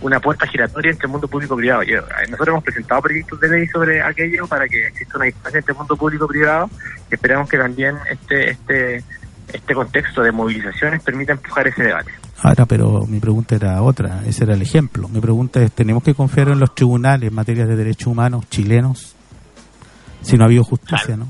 una 0.00 0.18
puerta 0.20 0.46
giratoria 0.46 0.90
entre 0.90 1.06
el 1.06 1.12
mundo 1.12 1.28
público 1.28 1.54
y 1.54 1.58
privado. 1.58 1.82
Yo- 1.82 1.98
eh, 1.98 2.24
nosotros 2.30 2.48
hemos 2.48 2.64
presentado 2.64 3.02
proyectos 3.02 3.38
de 3.40 3.48
ley 3.50 3.66
sobre 3.68 4.02
aquello 4.02 4.46
para 4.48 4.66
que 4.66 4.86
exista 4.86 5.16
una 5.18 5.26
distancia 5.26 5.58
entre 5.58 5.72
el 5.72 5.78
mundo 5.78 5.96
público 5.96 6.24
y 6.24 6.28
privado 6.28 6.70
y 7.10 7.14
esperamos 7.14 7.48
que 7.48 7.58
también 7.58 7.96
este 8.10 8.50
este 8.52 9.04
este 9.52 9.74
contexto 9.74 10.22
de 10.22 10.30
movilizaciones 10.32 11.02
permita 11.02 11.32
empujar 11.32 11.66
ese 11.68 11.82
debate. 11.82 12.12
Ahora, 12.42 12.64
pero 12.66 13.04
mi 13.06 13.18
pregunta 13.20 13.56
era 13.56 13.82
otra, 13.82 14.22
ese 14.24 14.44
era 14.44 14.54
el 14.54 14.62
ejemplo. 14.62 15.08
Mi 15.08 15.20
pregunta 15.20 15.60
es, 15.60 15.72
¿tenemos 15.72 16.02
que 16.04 16.14
confiar 16.14 16.48
en 16.48 16.60
los 16.60 16.72
tribunales 16.74 17.28
en 17.28 17.34
materia 17.34 17.66
de 17.66 17.74
derechos 17.76 18.06
humanos 18.06 18.48
chilenos? 18.48 19.14
Si 20.22 20.36
no 20.36 20.44
ha 20.44 20.46
habido 20.46 20.62
justicia, 20.64 21.16
¿no? 21.16 21.26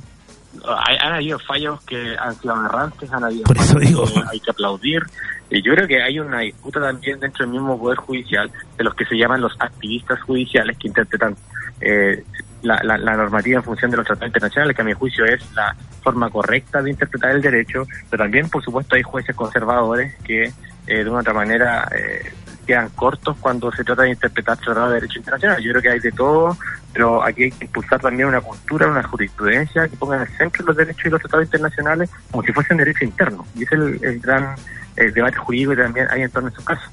Hay, 0.87 0.97
han 1.01 1.15
habido 1.15 1.39
fallos 1.39 1.81
que 1.83 2.17
han 2.19 2.35
sido 2.41 2.55
aberrantes, 2.55 3.13
han 3.13 3.25
habido 3.25 3.45
Por 3.45 3.57
eso 3.57 3.75
fallos 3.75 3.89
digo. 3.89 4.05
que 4.05 4.23
hay 4.31 4.41
que 4.41 4.51
aplaudir. 4.51 5.03
Y 5.51 5.63
yo 5.63 5.75
creo 5.75 5.87
que 5.89 6.03
hay 6.03 6.19
una 6.21 6.41
disputa 6.41 6.81
también 6.81 7.19
dentro 7.19 7.45
del 7.45 7.53
mismo 7.53 7.79
Poder 7.79 7.99
Judicial 7.99 8.51
de 8.79 8.85
los 8.85 8.95
que 8.95 9.05
se 9.05 9.17
llaman 9.17 9.41
los 9.41 9.55
activistas 9.59 10.21
judiciales 10.23 10.77
que 10.79 10.89
interpretan 10.89 11.35
eh, 11.81 12.23
la, 12.63 12.81
la- 12.85 12.99
la 12.99 13.17
normativa 13.17 13.57
en 13.59 13.65
función 13.65 13.91
de 13.91 13.97
los 13.97 14.07
tratados 14.07 14.29
internacionales, 14.29 14.77
que 14.77 14.83
a 14.83 14.85
mi 14.85 14.93
juicio 14.93 15.25
es 15.25 15.41
la 15.55 15.75
forma 16.03 16.31
correcta 16.31 16.81
de 16.83 16.91
interpretar 16.91 17.31
el 17.33 17.43
derecho, 17.43 17.85
pero 18.11 18.23
también, 18.25 18.49
por 18.49 18.63
supuesto, 18.63 18.95
hay 18.97 19.03
jueces 19.03 19.35
conservadores 19.35 20.15
que 20.23 20.45
eh, 20.45 20.53
de 20.87 21.09
una 21.09 21.19
u 21.19 21.21
otra 21.21 21.33
manera 21.35 21.89
eh, 21.97 22.33
quedan 22.71 22.89
cortos 22.91 23.37
cuando 23.41 23.73
se 23.73 23.83
trata 23.83 24.03
de 24.03 24.11
interpretar 24.11 24.57
tratados 24.59 24.91
de 24.91 24.95
derecho 24.95 25.19
internacional. 25.19 25.61
Yo 25.61 25.71
creo 25.73 25.83
que 25.83 25.91
hay 25.91 25.99
de 25.99 26.13
todo, 26.13 26.57
pero 26.93 27.21
aquí 27.25 27.45
hay 27.45 27.51
que 27.51 27.65
impulsar 27.65 28.01
también 28.01 28.29
una 28.29 28.41
cultura, 28.41 28.87
una 28.87 29.03
jurisprudencia 29.03 29.89
que 29.89 29.97
ponga 29.97 30.17
en 30.17 30.23
el 30.23 30.29
centro 30.37 30.65
los 30.67 30.77
derechos 30.77 31.05
y 31.05 31.11
los 31.11 31.21
tratados 31.21 31.47
internacionales 31.47 32.09
como 32.31 32.45
si 32.45 32.53
fuesen 32.53 32.77
derecho 32.77 33.05
interno. 33.05 33.45
Y 33.57 33.65
ese 33.65 33.75
es 33.75 33.81
el, 33.81 34.05
el 34.05 34.21
gran 34.21 34.55
eh, 34.97 35.11
debate 35.13 35.37
jurídico 35.39 35.73
que 35.75 35.83
también 35.83 36.07
hay 36.13 36.23
en 36.23 36.31
torno 36.31 36.47
a 36.47 36.51
estos 36.51 36.65
casos. 36.65 36.89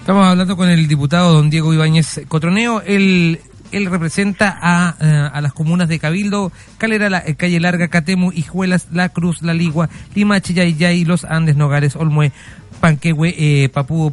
Estamos 0.00 0.26
hablando 0.26 0.56
con 0.56 0.70
el 0.70 0.88
diputado 0.88 1.34
don 1.34 1.50
Diego 1.50 1.74
Ibáñez 1.74 2.22
Cotroneo. 2.28 2.80
Él, 2.80 3.40
él 3.72 3.86
representa 3.90 4.58
a, 4.58 4.96
eh, 4.98 5.30
a 5.32 5.40
las 5.42 5.52
comunas 5.52 5.86
de 5.88 5.98
Cabildo, 5.98 6.50
Calera, 6.78 7.10
la, 7.10 7.18
eh, 7.18 7.34
Calle 7.36 7.60
Larga, 7.60 7.88
Catemu, 7.88 8.32
Hijuelas, 8.32 8.88
La 8.90 9.10
Cruz, 9.10 9.42
La 9.42 9.52
Ligua, 9.52 9.90
Lima, 10.14 10.40
Chillayay, 10.40 11.04
Los 11.04 11.24
Andes, 11.24 11.56
Nogales, 11.56 11.94
Olmue, 11.94 12.32
Panquehue, 12.82 13.32
eh, 13.38 13.68
Papú, 13.68 14.10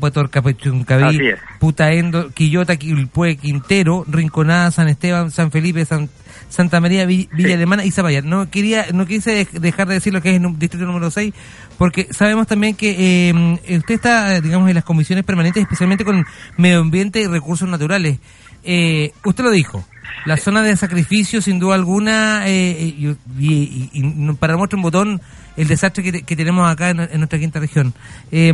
es. 1.27 1.39
Putaendo, 1.59 2.29
Quillota, 2.29 2.77
Quilpue, 2.77 3.35
Quintero, 3.35 4.05
Rinconada, 4.07 4.69
San 4.71 4.87
Esteban, 4.87 5.31
San 5.31 5.49
Felipe, 5.51 5.83
San, 5.85 6.07
Santa 6.49 6.79
María, 6.79 7.05
Vi- 7.07 7.27
Villa 7.33 7.55
Alemana 7.55 7.83
y 7.83 7.89
Zapallar. 7.91 8.23
No 8.23 8.49
quería, 8.51 8.85
no 8.93 9.05
quise 9.07 9.45
dej- 9.45 9.59
dejar 9.59 9.87
de 9.87 9.95
decir 9.95 10.13
lo 10.13 10.21
que 10.21 10.29
es 10.35 10.41
el 10.41 10.59
distrito 10.59 10.85
número 10.85 11.09
6, 11.09 11.33
porque 11.79 12.07
sabemos 12.11 12.45
también 12.47 12.75
que 12.75 13.29
eh, 13.31 13.77
usted 13.77 13.95
está, 13.95 14.35
eh, 14.35 14.41
digamos, 14.41 14.69
en 14.69 14.75
las 14.75 14.83
comisiones 14.83 15.25
permanentes, 15.25 15.63
especialmente 15.63 16.05
con 16.05 16.23
medio 16.57 16.79
ambiente 16.79 17.19
y 17.21 17.25
recursos 17.27 17.67
naturales. 17.67 18.19
Eh, 18.63 19.11
usted 19.25 19.43
lo 19.43 19.51
dijo, 19.51 19.83
la 20.25 20.37
zona 20.37 20.61
de 20.61 20.77
sacrificio, 20.77 21.41
sin 21.41 21.57
duda 21.59 21.73
alguna, 21.75 22.43
eh, 22.47 22.93
y, 22.97 23.17
y- 23.39 24.33
para 24.39 24.57
muestra 24.57 24.77
un 24.77 24.83
botón, 24.83 25.21
el 25.61 25.67
desastre 25.67 26.03
que, 26.03 26.11
te- 26.11 26.21
que 26.23 26.35
tenemos 26.35 26.69
acá 26.69 26.89
en, 26.89 26.97
nuestra 27.17 27.37
quinta 27.39 27.59
región. 27.59 27.93
Eh, 28.31 28.49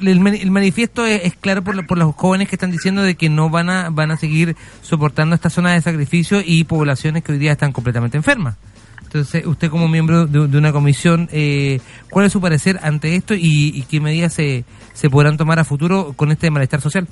el, 0.00 0.20
mani- 0.20 0.40
el 0.40 0.50
manifiesto 0.50 1.06
es, 1.06 1.34
claro 1.36 1.62
por, 1.62 1.86
por 1.86 1.96
los 1.98 2.14
jóvenes 2.16 2.48
que 2.48 2.56
están 2.56 2.70
diciendo 2.70 3.02
de 3.02 3.14
que 3.14 3.28
no 3.28 3.48
van 3.50 3.70
a, 3.70 3.90
van 3.90 4.10
a 4.10 4.16
seguir 4.16 4.56
soportando 4.82 5.34
esta 5.34 5.50
zona 5.50 5.72
de 5.72 5.80
sacrificio 5.80 6.42
y 6.44 6.64
poblaciones 6.64 7.22
que 7.22 7.32
hoy 7.32 7.38
día 7.38 7.52
están 7.52 7.72
completamente 7.72 8.16
enfermas. 8.16 8.56
Entonces, 9.02 9.44
usted 9.46 9.68
como 9.70 9.88
miembro 9.88 10.26
de, 10.26 10.48
de 10.48 10.58
una 10.58 10.72
comisión, 10.72 11.28
eh, 11.32 11.80
¿cuál 12.10 12.26
es 12.26 12.32
su 12.32 12.40
parecer 12.40 12.80
ante 12.82 13.14
esto 13.14 13.34
y, 13.34 13.68
y 13.74 13.82
qué 13.82 14.00
medidas 14.00 14.32
se, 14.32 14.64
se 14.94 15.10
podrán 15.10 15.36
tomar 15.36 15.58
a 15.58 15.64
futuro 15.64 16.14
con 16.14 16.32
este 16.32 16.50
malestar 16.50 16.80
social? 16.80 17.06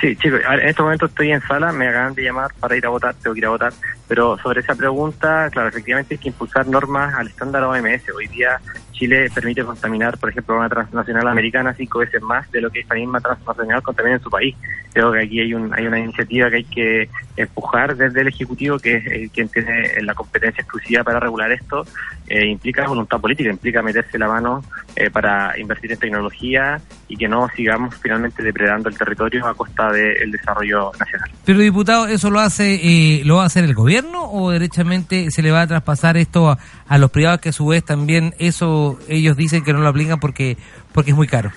Sí, 0.00 0.14
chicos, 0.16 0.40
en 0.46 0.68
este 0.68 0.82
momento 0.82 1.06
estoy 1.06 1.32
en 1.32 1.40
sala, 1.40 1.72
me 1.72 1.88
acaban 1.88 2.14
de 2.14 2.22
llamar 2.22 2.50
para 2.60 2.76
ir 2.76 2.84
a 2.84 2.90
votar, 2.90 3.14
tengo 3.14 3.32
que 3.32 3.40
ir 3.40 3.46
a 3.46 3.50
votar, 3.50 3.72
pero 4.06 4.36
sobre 4.38 4.60
esa 4.60 4.74
pregunta, 4.74 5.48
claro, 5.50 5.68
efectivamente 5.70 6.14
hay 6.14 6.18
que 6.18 6.28
impulsar 6.28 6.66
normas 6.66 7.14
al 7.14 7.28
estándar 7.28 7.62
OMS. 7.64 8.02
Hoy 8.14 8.26
día 8.26 8.60
Chile 8.96 9.28
permite 9.34 9.62
contaminar, 9.62 10.18
por 10.18 10.30
ejemplo, 10.30 10.56
una 10.56 10.68
transnacional 10.68 11.28
americana 11.28 11.74
cinco 11.74 11.98
veces 12.00 12.22
más 12.22 12.50
de 12.50 12.60
lo 12.60 12.70
que 12.70 12.80
esta 12.80 12.94
misma 12.94 13.20
transnacional 13.20 13.82
contamina 13.82 14.16
en 14.16 14.22
su 14.22 14.30
país. 14.30 14.56
Creo 14.92 15.12
que 15.12 15.20
aquí 15.20 15.40
hay, 15.40 15.52
un, 15.52 15.72
hay 15.74 15.86
una 15.86 15.98
iniciativa 15.98 16.48
que 16.48 16.56
hay 16.56 16.64
que 16.64 17.08
empujar 17.36 17.94
desde 17.96 18.22
el 18.22 18.28
Ejecutivo, 18.28 18.78
que 18.78 18.96
es 18.96 19.06
eh, 19.06 19.30
quien 19.32 19.48
tiene 19.48 20.00
la 20.02 20.14
competencia 20.14 20.62
exclusiva 20.62 21.04
para 21.04 21.20
regular 21.20 21.52
esto, 21.52 21.84
eh, 22.28 22.46
implica 22.46 22.86
voluntad 22.88 23.20
política, 23.20 23.50
implica 23.50 23.82
meterse 23.82 24.18
la 24.18 24.26
mano 24.26 24.64
eh, 24.96 25.10
para 25.10 25.58
invertir 25.58 25.92
en 25.92 25.98
tecnología 25.98 26.80
y 27.06 27.16
que 27.16 27.28
no 27.28 27.48
sigamos 27.54 27.94
finalmente 28.02 28.42
depredando 28.42 28.88
el 28.88 28.98
territorio 28.98 29.46
a 29.46 29.54
costa 29.54 29.92
del 29.92 30.32
desarrollo 30.32 30.90
nacional. 30.98 31.30
Pero 31.44 31.60
diputado, 31.60 32.08
¿eso 32.08 32.30
lo 32.30 32.40
hace 32.40 32.74
eh, 32.74 33.22
lo 33.24 33.36
va 33.36 33.44
a 33.44 33.46
hacer 33.46 33.64
el 33.64 33.74
gobierno 33.74 34.28
o 34.30 34.50
derechamente 34.50 35.30
se 35.30 35.42
le 35.42 35.52
va 35.52 35.62
a 35.62 35.66
traspasar 35.68 36.16
esto 36.16 36.50
a, 36.50 36.58
a 36.88 36.98
los 36.98 37.10
privados 37.10 37.40
que 37.40 37.48
a 37.50 37.52
su 37.52 37.66
vez 37.66 37.84
también 37.84 38.34
eso 38.38 38.98
ellos 39.08 39.36
dicen 39.36 39.64
que 39.64 39.72
no 39.72 39.80
lo 39.80 39.88
aplican 39.88 40.18
porque 40.20 40.56
porque 40.92 41.10
es 41.10 41.16
muy 41.16 41.26
caro? 41.26 41.50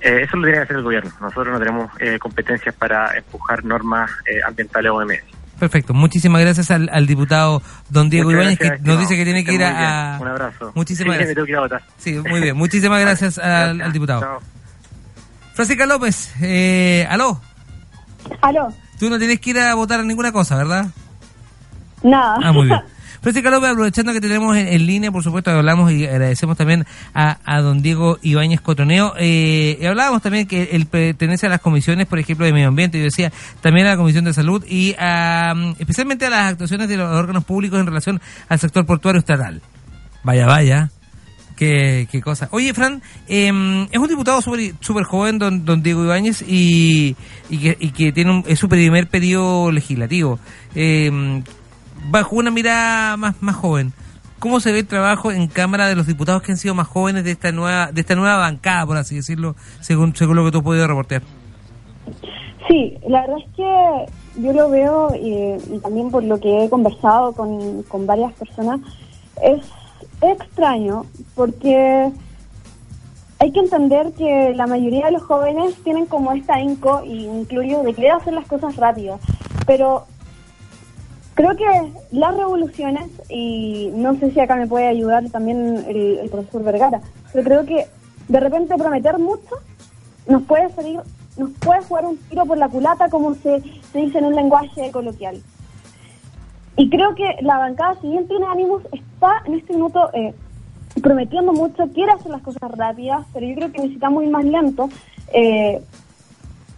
Eh, 0.00 0.22
eso 0.22 0.36
lo 0.36 0.42
tiene 0.44 0.58
que 0.58 0.62
hacer 0.64 0.76
el 0.76 0.82
gobierno. 0.82 1.10
Nosotros 1.20 1.48
no 1.52 1.58
tenemos 1.58 1.90
eh, 1.98 2.18
competencias 2.18 2.74
para 2.74 3.16
empujar 3.16 3.64
normas 3.64 4.10
eh, 4.26 4.40
ambientales 4.46 4.92
OMS. 4.92 5.20
Perfecto, 5.58 5.94
muchísimas 5.94 6.42
gracias 6.42 6.70
al, 6.70 6.90
al 6.92 7.06
diputado 7.06 7.62
don 7.88 8.10
Diego 8.10 8.28
Muchas 8.30 8.42
Ibáñez 8.42 8.58
que 8.58 8.78
nos 8.82 8.98
dice 9.00 9.16
que 9.16 9.24
tiene 9.24 9.42
que 9.42 9.54
ir 9.54 9.64
a... 9.64 10.18
Un 10.20 10.28
abrazo. 10.28 10.70
Muchísimas 10.74 11.14
Sí, 11.16 11.24
gracias. 11.24 11.28
me 11.30 11.34
tengo 11.34 11.46
que 11.46 11.52
ir 11.52 11.56
a 11.56 11.60
votar. 11.60 11.82
Sí, 11.96 12.12
muy 12.28 12.40
bien. 12.42 12.56
Muchísimas 12.56 13.00
gracias 13.06 13.38
al, 13.38 13.80
al 13.80 13.90
diputado. 13.92 14.20
Chao. 14.20 14.38
Francisca 15.54 15.86
López, 15.86 16.34
eh, 16.42 17.06
aló. 17.08 17.40
Aló, 18.42 18.68
Tú 18.98 19.08
no 19.08 19.18
tienes 19.18 19.40
que 19.40 19.50
ir 19.50 19.58
a 19.60 19.74
votar 19.74 20.00
a 20.00 20.02
ninguna 20.02 20.30
cosa, 20.30 20.56
¿verdad? 20.56 20.86
nada. 22.02 22.36
Ah, 22.42 22.52
muy 22.52 22.66
bien. 22.66 22.80
Francisca 23.26 23.50
López, 23.50 23.70
aprovechando 23.70 24.12
que 24.12 24.20
tenemos 24.20 24.56
en, 24.56 24.86
línea, 24.86 25.10
por 25.10 25.24
supuesto, 25.24 25.50
hablamos 25.50 25.90
y 25.90 26.06
agradecemos 26.06 26.56
también 26.56 26.86
a, 27.12 27.60
don 27.60 27.82
Diego 27.82 28.18
Ibáñez 28.22 28.60
Cotoneo. 28.60 29.14
Eh, 29.18 29.84
hablábamos 29.84 30.22
también 30.22 30.46
que 30.46 30.68
él 30.70 30.86
pertenece 30.86 31.46
a 31.46 31.48
las 31.48 31.60
comisiones, 31.60 32.06
por 32.06 32.20
ejemplo, 32.20 32.46
de 32.46 32.52
medio 32.52 32.68
ambiente, 32.68 32.98
yo 32.98 33.04
decía, 33.04 33.32
también 33.60 33.88
a 33.88 33.90
la 33.90 33.96
Comisión 33.96 34.24
de 34.26 34.32
Salud 34.32 34.64
y 34.68 34.94
a, 34.96 35.54
especialmente 35.76 36.26
a 36.26 36.30
las 36.30 36.52
actuaciones 36.52 36.88
de 36.88 36.98
los 36.98 37.10
órganos 37.10 37.42
públicos 37.42 37.80
en 37.80 37.86
relación 37.86 38.20
al 38.48 38.60
sector 38.60 38.86
portuario 38.86 39.18
estatal. 39.18 39.60
Vaya, 40.22 40.46
vaya. 40.46 40.90
Qué, 41.56 42.06
cosa. 42.22 42.48
Oye, 42.52 42.74
Fran, 42.74 43.02
eh, 43.26 43.88
es 43.90 43.98
un 43.98 44.06
diputado 44.06 44.40
súper 44.40 44.72
super 44.78 45.02
joven, 45.02 45.38
don, 45.38 45.64
don 45.64 45.82
Diego 45.82 46.04
Ibáñez, 46.04 46.42
y, 46.46 47.16
y, 47.50 47.58
que, 47.58 47.76
y 47.80 47.90
que 47.90 48.12
tiene 48.12 48.30
un, 48.30 48.44
es 48.46 48.60
su 48.60 48.68
primer 48.68 49.08
periodo 49.08 49.72
legislativo. 49.72 50.38
Eh, 50.76 51.42
bajo 52.10 52.36
una 52.36 52.50
mirada 52.50 53.16
más, 53.16 53.34
más 53.40 53.56
joven, 53.56 53.92
¿cómo 54.38 54.60
se 54.60 54.72
ve 54.72 54.80
el 54.80 54.86
trabajo 54.86 55.30
en 55.30 55.46
Cámara 55.48 55.88
de 55.88 55.96
los 55.96 56.06
diputados 56.06 56.42
que 56.42 56.52
han 56.52 56.58
sido 56.58 56.74
más 56.74 56.88
jóvenes 56.88 57.24
de 57.24 57.32
esta 57.32 57.52
nueva 57.52 57.92
de 57.92 58.00
esta 58.00 58.14
nueva 58.14 58.36
bancada, 58.36 58.86
por 58.86 58.96
así 58.96 59.16
decirlo, 59.16 59.56
según, 59.80 60.14
según 60.14 60.36
lo 60.36 60.44
que 60.44 60.52
tú 60.52 60.58
has 60.58 60.64
podido 60.64 60.86
reportear? 60.86 61.22
Sí, 62.68 62.98
la 63.06 63.22
verdad 63.22 63.36
es 63.46 63.54
que 63.54 64.42
yo 64.42 64.52
lo 64.52 64.70
veo 64.70 65.12
y, 65.14 65.78
también 65.78 66.10
por 66.10 66.24
lo 66.24 66.40
que 66.40 66.64
he 66.64 66.70
conversado 66.70 67.32
con, 67.32 67.82
con 67.84 68.06
varias 68.06 68.32
personas, 68.32 68.80
es 69.42 69.62
extraño 70.20 71.06
porque 71.34 72.10
hay 73.38 73.52
que 73.52 73.60
entender 73.60 74.12
que 74.12 74.54
la 74.54 74.66
mayoría 74.66 75.06
de 75.06 75.12
los 75.12 75.22
jóvenes 75.22 75.74
tienen 75.84 76.06
como 76.06 76.32
esta 76.32 76.60
inco, 76.60 77.02
y 77.04 77.26
incluyo, 77.26 77.82
de 77.82 77.92
querer 77.92 78.12
hacer 78.12 78.32
las 78.32 78.46
cosas 78.46 78.76
rápidas. 78.76 79.20
Pero 79.66 80.06
creo 81.36 81.54
que 81.54 81.92
las 82.12 82.34
revoluciones, 82.34 83.08
y 83.28 83.92
no 83.94 84.16
sé 84.16 84.32
si 84.32 84.40
acá 84.40 84.56
me 84.56 84.66
puede 84.66 84.88
ayudar 84.88 85.28
también 85.30 85.84
el, 85.86 86.28
profesor 86.30 86.64
Vergara, 86.64 87.00
pero 87.32 87.44
creo 87.44 87.66
que 87.66 87.86
de 88.26 88.40
repente 88.40 88.74
prometer 88.76 89.18
mucho 89.18 89.54
nos 90.26 90.42
puede 90.42 90.70
salir, 90.70 90.98
nos 91.36 91.50
puede 91.60 91.82
jugar 91.82 92.06
un 92.06 92.16
tiro 92.16 92.46
por 92.46 92.56
la 92.56 92.70
culata, 92.70 93.10
como 93.10 93.34
se, 93.34 93.62
se 93.92 93.98
dice 93.98 94.18
en 94.18 94.24
un 94.24 94.34
lenguaje 94.34 94.90
coloquial. 94.90 95.40
Y 96.76 96.88
creo 96.88 97.14
que 97.14 97.36
la 97.42 97.58
bancada, 97.58 97.96
si 98.00 98.08
bien 98.08 98.26
ánimos, 98.50 98.82
está 98.90 99.42
en 99.44 99.54
este 99.54 99.74
minuto 99.74 100.10
eh, 100.14 100.34
prometiendo 101.02 101.52
mucho, 101.52 101.86
quiere 101.92 102.12
hacer 102.12 102.30
las 102.30 102.42
cosas 102.42 102.70
rápidas, 102.70 103.26
pero 103.34 103.46
yo 103.46 103.54
creo 103.56 103.72
que 103.72 103.82
necesitamos 103.82 104.24
ir 104.24 104.30
más 104.30 104.44
lento 104.44 104.88
eh, 105.34 105.82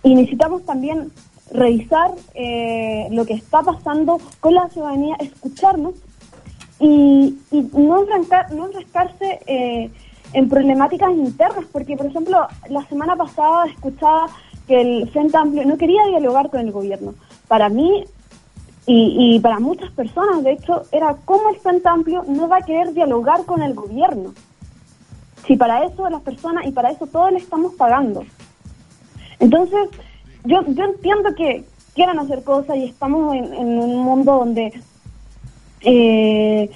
y 0.02 0.14
necesitamos 0.16 0.64
también 0.64 1.12
revisar 1.50 2.12
eh, 2.34 3.08
lo 3.10 3.24
que 3.24 3.34
está 3.34 3.62
pasando 3.62 4.20
con 4.40 4.54
la 4.54 4.68
ciudadanía, 4.68 5.16
escucharnos 5.20 5.94
y, 6.80 7.38
no, 7.72 8.00
enfrentar, 8.00 8.52
no 8.52 8.66
enfrescarse 8.66 9.40
eh, 9.46 9.90
en 10.32 10.48
problemáticas 10.48 11.10
internas, 11.10 11.64
porque 11.72 11.96
por 11.96 12.06
ejemplo 12.06 12.46
la 12.68 12.84
semana 12.86 13.16
pasada 13.16 13.66
escuchaba 13.66 14.28
que 14.66 14.80
el 14.80 15.10
Frente 15.10 15.36
Amplio 15.36 15.64
no 15.64 15.78
quería 15.78 16.04
dialogar 16.06 16.50
con 16.50 16.60
el 16.60 16.72
gobierno. 16.72 17.14
Para 17.48 17.68
mí 17.68 18.04
y, 18.86 19.36
y 19.36 19.40
para 19.40 19.58
muchas 19.58 19.90
personas, 19.92 20.42
de 20.42 20.52
hecho, 20.52 20.82
era 20.92 21.16
cómo 21.24 21.50
el 21.50 21.56
Frente 21.56 21.88
Amplio 21.88 22.24
no 22.26 22.48
va 22.48 22.58
a 22.58 22.62
querer 22.62 22.92
dialogar 22.92 23.44
con 23.44 23.62
el 23.62 23.74
gobierno. 23.74 24.34
Si 25.46 25.56
para 25.56 25.84
eso 25.84 26.08
las 26.10 26.22
personas 26.22 26.66
y 26.66 26.72
para 26.72 26.90
eso 26.90 27.06
todos 27.06 27.32
le 27.32 27.38
estamos 27.38 27.74
pagando. 27.74 28.24
Entonces, 29.40 29.88
yo, 30.44 30.62
yo 30.66 30.84
entiendo 30.84 31.34
que 31.34 31.64
quieran 31.94 32.18
hacer 32.18 32.44
cosas 32.44 32.76
y 32.76 32.84
estamos 32.84 33.34
en, 33.34 33.52
un 33.78 34.02
mundo 34.02 34.38
donde 34.38 34.72
eh, 35.80 36.70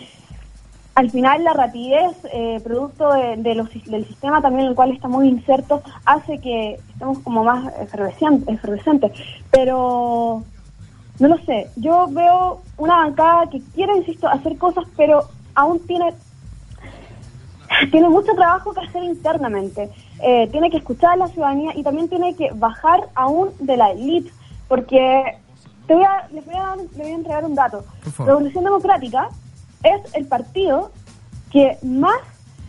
al 0.95 1.11
final 1.11 1.45
la 1.45 1.53
rapidez, 1.53 2.13
eh, 2.33 2.61
producto 2.63 3.13
de, 3.13 3.55
los, 3.55 3.69
del 3.87 4.07
sistema 4.07 4.43
también 4.43 4.65
en 4.65 4.71
el 4.71 4.75
cual 4.75 4.91
estamos 4.91 5.25
insertos, 5.25 5.83
hace 6.05 6.39
que 6.39 6.79
estemos 6.91 7.19
como 7.21 7.45
más 7.45 7.73
efervescien- 7.79 8.45
efervescentes. 8.47 9.13
Pero 9.51 10.43
no 11.19 11.29
lo 11.29 11.39
sé, 11.39 11.69
yo 11.77 12.09
veo 12.11 12.61
una 12.77 12.97
bancada 12.97 13.49
que 13.49 13.61
quiere, 13.75 13.97
insisto, 13.97 14.29
hacer 14.29 14.59
cosas, 14.59 14.85
pero 14.97 15.25
aún 15.55 15.79
tiene 15.87 16.13
tiene 17.91 18.09
mucho 18.09 18.33
trabajo 18.35 18.73
que 18.73 18.81
hacer 18.81 19.03
internamente. 19.03 19.91
Eh, 20.25 20.49
tiene 20.53 20.71
que 20.71 20.77
escuchar 20.77 21.13
a 21.13 21.17
la 21.17 21.27
ciudadanía 21.29 21.73
y 21.77 21.83
también 21.83 22.09
tiene 22.09 22.35
que 22.37 22.51
bajar 22.55 23.09
aún 23.15 23.51
de 23.59 23.77
la 23.77 23.91
élite, 23.91 24.31
porque 24.69 25.37
te 25.87 25.95
voy 25.95 26.05
a, 26.05 26.29
les 26.33 26.45
voy 26.47 26.55
a, 26.55 26.77
les 26.77 26.97
voy 26.97 27.07
a 27.11 27.15
entregar 27.15 27.45
un 27.45 27.55
dato. 27.57 27.85
Revolución 28.27 28.63
Democrática 28.65 29.29
es 29.83 30.15
el 30.15 30.27
partido 30.27 30.93
que 31.51 31.77
más 31.83 32.21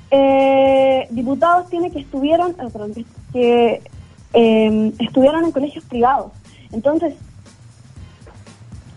eh, 0.10 1.08
diputados 1.12 1.70
tiene 1.70 1.92
que 1.92 2.00
estuvieron, 2.00 2.52
eh, 2.52 2.70
perdón, 2.72 2.94
que- 3.32 3.82
eh, 4.36 4.92
estudiaron 5.00 5.46
en 5.46 5.52
colegios 5.52 5.86
privados. 5.86 6.32
Entonces, 6.72 7.14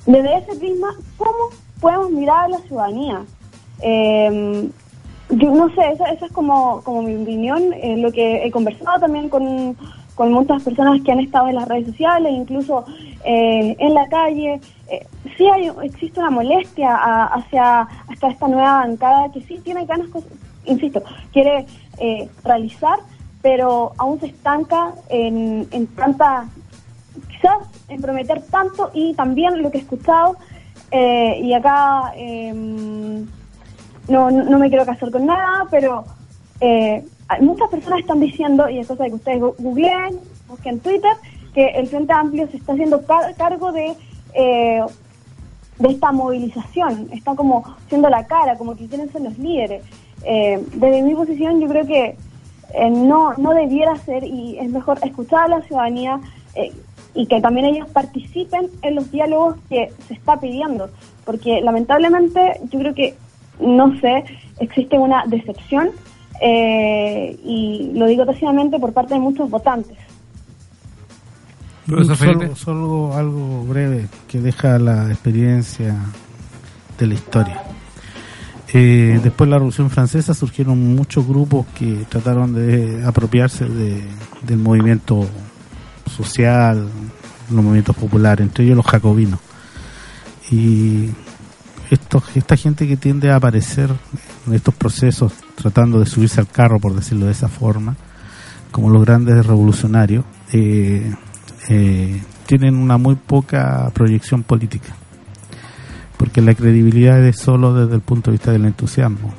desde 0.06 0.38
ese 0.38 0.56
prisma, 0.56 0.94
¿cómo 1.18 1.50
podemos 1.80 2.10
mirar 2.10 2.44
a 2.44 2.48
la 2.48 2.58
ciudadanía? 2.60 3.22
Yo 5.30 5.50
no 5.52 5.68
sé, 5.74 5.80
esa, 5.92 6.04
esa 6.10 6.26
es 6.26 6.32
como, 6.32 6.82
como 6.82 7.02
mi 7.02 7.16
opinión, 7.16 7.72
eh, 7.74 7.96
lo 7.96 8.12
que 8.12 8.44
he 8.46 8.50
conversado 8.50 9.00
también 9.00 9.28
con, 9.28 9.76
con 10.14 10.32
muchas 10.32 10.62
personas 10.62 11.00
que 11.02 11.10
han 11.10 11.18
estado 11.20 11.48
en 11.48 11.56
las 11.56 11.66
redes 11.68 11.86
sociales, 11.86 12.32
incluso 12.32 12.84
eh, 13.24 13.74
en 13.78 13.94
la 13.94 14.06
calle. 14.08 14.60
Eh, 14.88 15.04
sí 15.36 15.46
hay, 15.48 15.68
existe 15.82 16.20
una 16.20 16.30
molestia 16.30 16.94
a- 16.94 17.26
hacia 17.26 17.80
hasta 18.08 18.28
esta 18.28 18.46
nueva 18.46 18.78
bancada 18.78 19.32
que 19.32 19.42
sí 19.42 19.58
tiene 19.64 19.84
ganas, 19.84 20.06
insisto, 20.64 21.02
quiere 21.32 21.66
eh, 21.98 22.28
realizar, 22.44 23.00
pero 23.42 23.92
aún 23.98 24.20
se 24.20 24.26
estanca 24.26 24.92
en, 25.08 25.66
en 25.72 25.86
tanta 25.88 26.46
quizás 27.28 27.58
en 27.88 28.00
prometer 28.00 28.42
tanto 28.42 28.90
y 28.94 29.12
también 29.14 29.60
lo 29.60 29.70
que 29.72 29.78
he 29.78 29.80
escuchado 29.80 30.36
eh, 30.92 31.40
y 31.42 31.52
acá 31.52 32.12
eh, 32.16 33.24
no, 34.08 34.30
no 34.30 34.58
me 34.58 34.68
quiero 34.68 34.84
casar 34.86 35.10
con 35.10 35.26
nada 35.26 35.66
pero 35.70 36.04
eh, 36.60 37.04
muchas 37.40 37.68
personas 37.70 38.00
están 38.00 38.20
diciendo 38.20 38.68
y 38.68 38.78
es 38.78 38.86
cosa 38.86 39.04
de 39.04 39.10
que 39.10 39.16
ustedes 39.16 39.40
googleen 39.40 40.18
busquen 40.48 40.74
en 40.74 40.80
Twitter 40.80 41.12
que 41.54 41.66
el 41.68 41.86
Frente 41.88 42.12
Amplio 42.12 42.48
se 42.48 42.58
está 42.58 42.72
haciendo 42.72 43.04
car- 43.06 43.34
cargo 43.36 43.72
de 43.72 43.94
eh, 44.34 44.82
de 45.78 45.88
esta 45.90 46.10
movilización. 46.10 47.08
Está 47.12 47.34
como 47.34 47.62
siendo 47.88 48.08
la 48.08 48.26
cara 48.26 48.56
como 48.56 48.74
que 48.76 48.86
quieren 48.86 49.12
ser 49.12 49.20
los 49.20 49.36
líderes. 49.38 49.82
Eh, 50.24 50.62
desde 50.74 51.02
mi 51.02 51.14
posición 51.14 51.60
yo 51.60 51.68
creo 51.68 51.86
que 51.86 52.16
eh, 52.74 52.90
no, 52.90 53.34
no 53.36 53.52
debiera 53.52 53.94
ser 53.96 54.24
y 54.24 54.58
es 54.58 54.70
mejor 54.70 54.98
escuchar 55.02 55.44
a 55.44 55.48
la 55.48 55.62
ciudadanía 55.62 56.20
eh, 56.54 56.72
y 57.14 57.26
que 57.26 57.40
también 57.42 57.66
ellos 57.66 57.88
participen 57.90 58.70
en 58.82 58.94
los 58.94 59.10
diálogos 59.10 59.56
que 59.68 59.90
se 60.08 60.14
está 60.14 60.38
pidiendo, 60.40 60.88
porque 61.24 61.60
lamentablemente 61.60 62.58
yo 62.70 62.78
creo 62.78 62.94
que, 62.94 63.14
no 63.60 63.98
sé, 64.00 64.24
existe 64.58 64.98
una 64.98 65.24
decepción 65.26 65.90
eh, 66.40 67.38
y 67.44 67.92
lo 67.94 68.06
digo 68.06 68.26
tácitamente 68.26 68.78
por 68.78 68.92
parte 68.92 69.14
de 69.14 69.20
muchos 69.20 69.48
votantes. 69.50 69.96
Solo, 71.86 72.56
solo 72.56 73.14
algo 73.14 73.64
breve 73.64 74.08
que 74.26 74.40
deja 74.40 74.78
la 74.78 75.08
experiencia 75.08 75.94
de 76.98 77.06
la 77.06 77.14
historia. 77.14 77.62
Eh, 78.72 79.20
después 79.22 79.46
de 79.46 79.50
la 79.52 79.56
Revolución 79.58 79.90
Francesa 79.90 80.34
surgieron 80.34 80.96
muchos 80.96 81.26
grupos 81.26 81.66
que 81.78 82.04
trataron 82.08 82.52
de 82.52 83.04
apropiarse 83.06 83.64
de, 83.66 84.02
del 84.42 84.58
movimiento 84.58 85.26
social, 86.10 86.88
los 87.50 87.64
movimientos 87.64 87.96
populares, 87.96 88.44
entre 88.44 88.64
ellos 88.64 88.76
los 88.76 88.86
jacobinos. 88.86 89.38
Y 90.50 91.10
esto, 91.90 92.22
esta 92.34 92.56
gente 92.56 92.86
que 92.86 92.96
tiende 92.96 93.30
a 93.30 93.36
aparecer 93.36 93.90
en 94.46 94.54
estos 94.54 94.74
procesos 94.74 95.32
tratando 95.54 96.00
de 96.00 96.06
subirse 96.06 96.40
al 96.40 96.48
carro, 96.48 96.78
por 96.78 96.94
decirlo 96.94 97.26
de 97.26 97.32
esa 97.32 97.48
forma, 97.48 97.96
como 98.70 98.90
los 98.90 99.04
grandes 99.04 99.46
revolucionarios, 99.46 100.24
eh, 100.52 101.14
eh, 101.68 102.22
tienen 102.46 102.76
una 102.76 102.98
muy 102.98 103.14
poca 103.14 103.90
proyección 103.94 104.42
política. 104.42 104.94
Porque 106.16 106.40
la 106.40 106.54
credibilidad 106.54 107.22
es 107.24 107.38
solo 107.38 107.74
desde 107.74 107.94
el 107.94 108.00
punto 108.00 108.30
de 108.30 108.36
vista 108.36 108.52
del 108.52 108.64
entusiasmo. 108.64 109.34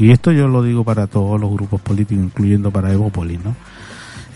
Y 0.00 0.10
esto 0.12 0.32
yo 0.32 0.48
lo 0.48 0.62
digo 0.62 0.82
para 0.82 1.06
todos 1.06 1.38
los 1.38 1.52
grupos 1.52 1.80
políticos, 1.82 2.24
incluyendo 2.24 2.70
para 2.70 2.90
Evópolis, 2.90 3.38
¿no? 3.44 3.54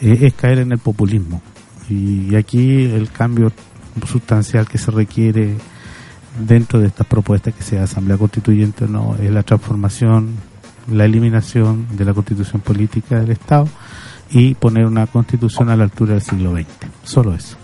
Eh, 0.02 0.26
es 0.26 0.34
caer 0.34 0.58
en 0.58 0.72
el 0.72 0.78
populismo. 0.78 1.40
Y 1.88 2.34
aquí 2.34 2.84
el 2.84 3.10
cambio 3.10 3.50
sustancial 4.06 4.68
que 4.68 4.76
se 4.76 4.90
requiere 4.90 5.56
dentro 6.38 6.80
de 6.80 6.88
estas 6.88 7.06
propuestas 7.06 7.54
que 7.54 7.62
sea 7.62 7.84
Asamblea 7.84 8.18
Constituyente 8.18 8.84
o 8.84 8.88
no 8.88 9.16
es 9.20 9.30
la 9.30 9.42
transformación, 9.42 10.36
la 10.90 11.04
eliminación 11.04 11.86
de 11.96 12.04
la 12.04 12.14
constitución 12.14 12.60
política 12.60 13.20
del 13.20 13.30
Estado 13.30 13.68
y 14.30 14.54
poner 14.54 14.86
una 14.86 15.06
constitución 15.06 15.70
a 15.70 15.76
la 15.76 15.84
altura 15.84 16.14
del 16.14 16.22
siglo 16.22 16.52
XX. 16.52 16.66
Solo 17.04 17.34
eso. 17.34 17.56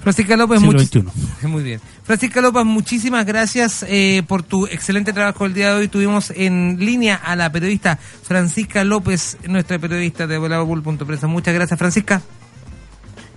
Francisca 0.00 0.36
López, 0.36 0.60
Muy 1.42 1.62
bien. 1.62 1.80
Francisca 2.04 2.40
López, 2.40 2.64
muchísimas 2.64 3.26
gracias 3.26 3.84
eh, 3.86 4.22
por 4.26 4.42
tu 4.42 4.66
excelente 4.66 5.12
trabajo 5.12 5.44
el 5.44 5.52
día 5.52 5.74
de 5.74 5.80
hoy. 5.80 5.88
Tuvimos 5.88 6.30
en 6.30 6.78
línea 6.78 7.16
a 7.16 7.36
la 7.36 7.52
periodista 7.52 7.96
Francisca 7.96 8.82
López, 8.82 9.36
nuestra 9.46 9.78
periodista 9.78 10.26
de 10.26 10.38
Volabul.prensa. 10.38 11.26
Muchas 11.26 11.54
gracias, 11.54 11.78
Francisca. 11.78 12.22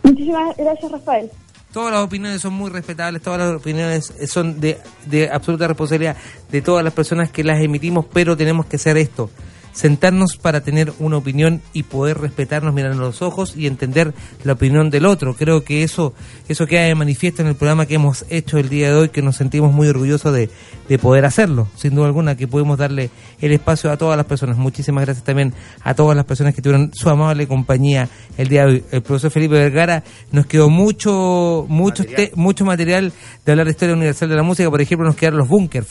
Muchísimas 0.04 0.56
gracias, 0.58 0.92
Rafael. 0.92 1.30
Todas 1.74 1.91
las 1.91 2.04
opiniones 2.04 2.40
son 2.40 2.54
muy 2.54 2.70
respetables, 2.70 3.22
todas 3.24 3.40
las 3.40 3.56
opiniones 3.56 4.14
son 4.28 4.62
de, 4.62 4.80
de 5.08 5.30
absoluta 5.30 5.68
responsabilidad 5.68 6.16
de 6.52 6.62
todas 6.62 6.84
las 6.84 6.94
personas 6.94 7.32
que 7.32 7.44
las 7.44 7.60
emitimos, 7.60 8.06
pero 8.14 8.38
tenemos 8.38 8.68
que 8.68 8.76
hacer 8.76 8.95
esto, 8.95 9.32
sentarnos 9.74 10.38
para 10.38 10.62
tener 10.62 10.94
una 11.00 11.18
opinión 11.18 11.62
y 11.74 11.84
poder 11.84 12.20
respetarnos, 12.20 12.74
mirarnos 12.74 13.00
a 13.00 13.04
los 13.04 13.22
ojos 13.22 13.56
y 13.58 13.68
entender 13.68 14.14
la 14.44 14.54
opinión 14.54 14.90
del 14.90 15.06
otro. 15.06 15.34
Creo 15.36 15.64
que 15.64 15.84
eso, 15.84 16.14
eso 16.48 16.66
queda 16.68 16.84
de 16.84 16.95
manifiesto 16.95 17.41
en 17.41 17.50
el 17.50 17.56
programa 17.56 17.86
que 17.86 17.95
hemos 17.95 18.26
hecho 18.30 18.58
el 18.58 18.70
día 18.70 18.90
de 18.90 18.95
hoy, 18.95 19.10
que 19.10 19.22
nos 19.22 19.36
sentimos 19.36 19.74
muy 19.74 19.88
orgullosos 19.88 20.34
de, 20.34 20.50
de 20.88 21.00
poder 21.00 21.26
hacerlo, 21.26 21.68
sin 21.76 21.95
duda 21.95 22.06
alguna, 22.08 22.38
que 22.38 22.48
podemos 22.48 22.78
darle 22.78 23.10
el 23.41 23.52
espacio 23.52 23.91
a 23.91 23.98
todas 23.98 24.16
las 24.16 24.26
personas. 24.28 24.58
Muchísimas 24.58 25.04
gracias 25.06 25.26
también 25.26 25.54
a 25.84 25.94
todas 25.94 26.16
las 26.16 26.26
personas 26.26 26.54
que 26.54 26.62
tuvieron 26.62 26.91
su 26.94 27.10
amable 27.10 27.48
compañía 27.48 28.08
el 28.38 28.48
día 28.48 28.66
de 28.66 28.72
hoy. 28.72 28.84
El 28.91 29.02
profesor 29.02 29.32
Felipe 29.32 29.56
Vergara 29.56 30.04
nos 30.32 30.45
quedó 30.45 30.70
mucho, 30.70 31.66
mucho, 31.68 32.04
Material. 32.04 32.30
te- 32.30 32.36
mucho 32.36 32.64
material 32.64 33.12
de 33.45 33.52
hablar 33.52 33.66
de 33.66 33.72
historia 33.72 33.95
universal 33.95 34.30
de 34.30 34.36
la 34.36 34.44
música. 34.44 34.70
Por 34.70 34.82
ejemplo, 34.82 35.08
nos 35.08 35.16
quedaron 35.16 35.40
los 35.40 35.50
bunkers 35.50 35.88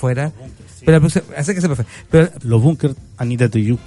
fuera. 0.84 1.00
Pero, 2.10 2.28
Los 2.42 2.62
bunkers, 2.62 2.94
Anita 3.16 3.48
Tuyú. 3.48 3.78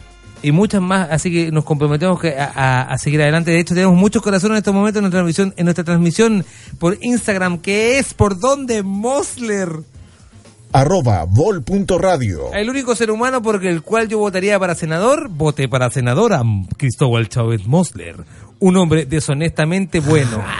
y 0.43 0.51
muchas 0.51 0.81
más, 0.81 1.09
así 1.11 1.31
que 1.31 1.51
nos 1.51 1.63
comprometemos 1.63 2.19
que 2.19 2.37
a, 2.37 2.51
a- 2.55 2.81
a 2.83 2.97
seguir 2.97 3.21
adelante. 3.21 3.51
De 3.51 3.59
hecho, 3.59 3.73
tenemos 3.73 3.95
muchos 3.97 4.21
corazones 4.21 4.55
en 4.55 4.57
estos 4.59 4.73
momentos 4.73 4.99
en 4.99 5.03
nuestra 5.03 5.19
transmisión, 5.19 5.53
en 5.57 5.65
nuestra 5.65 5.83
transmisión 5.83 6.45
por 6.79 6.97
Instagram, 7.01 7.57
que 7.59 7.97
es 7.99 8.13
por 8.13 8.39
donde 8.39 8.83
Mosler, 8.83 9.69
Arroba 10.73 11.23
vol.radio. 11.25 12.51
el 12.53 12.69
único 12.69 12.95
ser 12.95 13.09
humano 13.09 13.41
por 13.41 13.65
el 13.65 13.81
cual 13.81 14.09
yo 14.09 14.17
votaría 14.19 14.59
para 14.59 14.75
senador, 14.75 15.29
voté 15.29 15.69
para 15.69 15.89
senador 15.89 16.33
a 16.33 16.43
Cristóbal 16.77 17.29
Chávez 17.29 17.65
Mosler, 17.65 18.17
un 18.59 18.75
hombre 18.77 19.05
deshonestamente 19.05 19.99
bueno. 20.01 20.43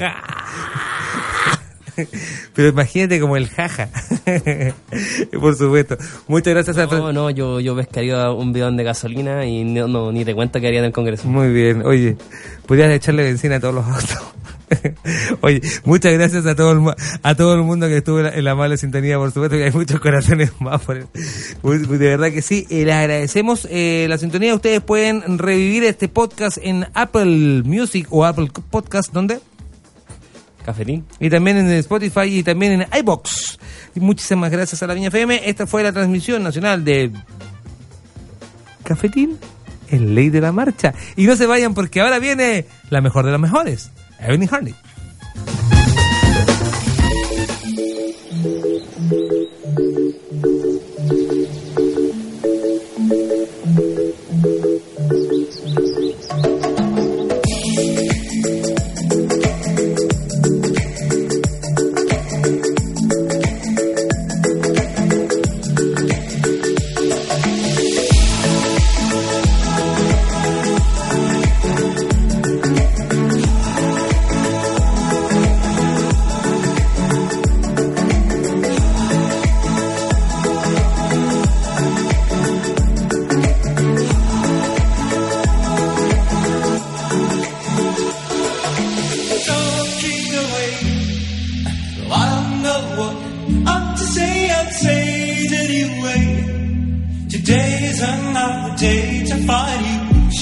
Pero 2.54 2.68
imagínate 2.68 3.20
como 3.20 3.36
el 3.36 3.48
jaja. 3.48 3.88
por 5.40 5.56
supuesto. 5.56 5.96
Muchas 6.28 6.54
gracias 6.54 6.78
a 6.78 6.86
No, 6.86 7.12
no, 7.12 7.30
yo, 7.30 7.60
yo 7.60 7.76
pescaría 7.76 8.30
un 8.30 8.52
bidón 8.52 8.76
de 8.76 8.84
gasolina 8.84 9.46
y 9.46 9.64
no, 9.64 9.88
no, 9.88 10.12
ni 10.12 10.24
te 10.24 10.34
cuento 10.34 10.60
que 10.60 10.68
haría 10.68 10.80
en 10.80 10.86
el 10.86 10.92
Congreso. 10.92 11.28
Muy 11.28 11.52
bien, 11.52 11.82
oye, 11.84 12.16
podrías 12.66 12.90
echarle 12.90 13.22
benzina 13.24 13.56
a 13.56 13.60
todos 13.60 13.74
los 13.74 13.86
autos. 13.86 14.18
oye, 15.40 15.60
muchas 15.84 16.12
gracias 16.12 16.46
a 16.46 16.54
todo 16.54 16.72
el, 16.72 16.94
a 17.22 17.34
todo 17.34 17.54
el 17.54 17.62
mundo 17.62 17.88
que 17.88 17.98
estuvo 17.98 18.20
en 18.20 18.44
la, 18.44 18.54
mala 18.54 18.76
sintonía, 18.76 19.18
por 19.18 19.32
supuesto, 19.32 19.56
que 19.56 19.64
hay 19.64 19.72
muchos 19.72 20.00
corazones 20.00 20.52
más. 20.60 20.80
Por 20.82 21.06
muy- 21.62 21.78
de 21.78 22.08
verdad 22.08 22.30
que 22.30 22.42
sí, 22.42 22.66
eh, 22.70 22.84
les 22.84 22.94
agradecemos 22.94 23.66
eh, 23.70 24.06
la 24.08 24.18
sintonía. 24.18 24.54
Ustedes 24.54 24.80
pueden 24.80 25.38
revivir 25.38 25.84
este 25.84 26.08
podcast 26.08 26.58
en 26.62 26.86
Apple 26.94 27.62
Music 27.64 28.06
o 28.10 28.24
Apple 28.24 28.48
Podcast, 28.70 29.12
¿dónde? 29.12 29.40
Cafetín. 30.72 31.04
Y 31.18 31.30
también 31.30 31.56
en 31.56 31.70
Spotify 31.72 32.38
y 32.38 32.42
también 32.42 32.80
en 32.80 32.86
iBox. 33.00 33.58
Muchísimas 33.96 34.50
gracias 34.50 34.82
a 34.82 34.86
la 34.86 34.94
Viña 34.94 35.08
FM. 35.08 35.48
Esta 35.48 35.66
fue 35.66 35.82
la 35.82 35.92
transmisión 35.92 36.42
nacional 36.42 36.84
de 36.84 37.10
Cafetín, 38.84 39.38
el 39.88 40.14
ley 40.14 40.30
de 40.30 40.40
la 40.40 40.52
marcha. 40.52 40.94
Y 41.16 41.26
no 41.26 41.36
se 41.36 41.46
vayan 41.46 41.74
porque 41.74 42.00
ahora 42.00 42.18
viene 42.18 42.66
la 42.88 43.00
mejor 43.00 43.24
de 43.24 43.32
las 43.32 43.40
mejores, 43.40 43.90
Evelyn 44.20 44.48
Harney. 44.52 44.74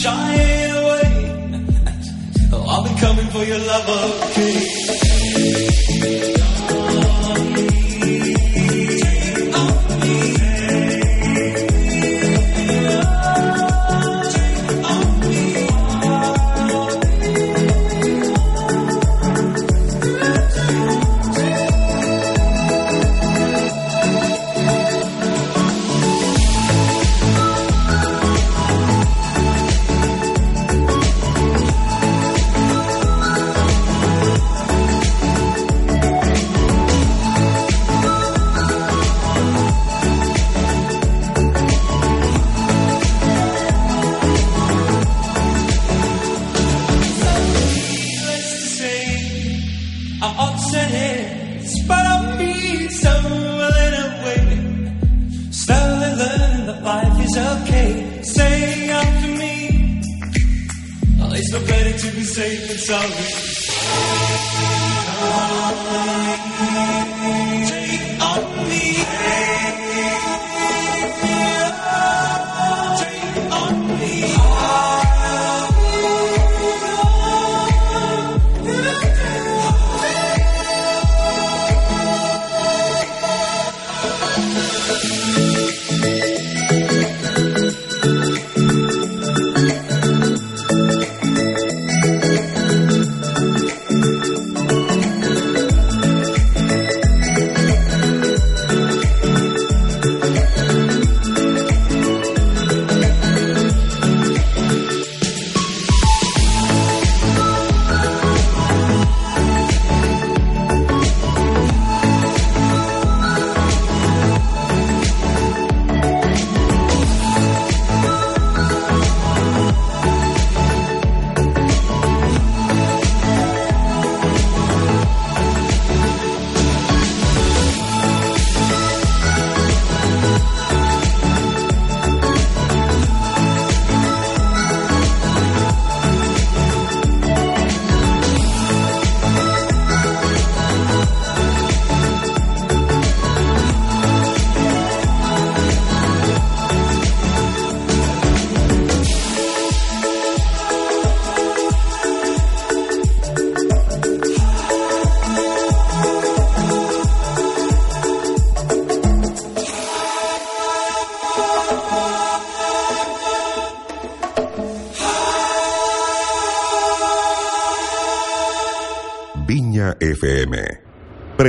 Shying 0.02 0.70
away. 0.80 1.10
Oh, 2.52 2.64
I'll 2.70 2.84
be 2.84 2.94
coming 3.00 3.26
for 3.34 3.44
your 3.44 3.58
love, 3.58 3.88
okay? 4.30 4.57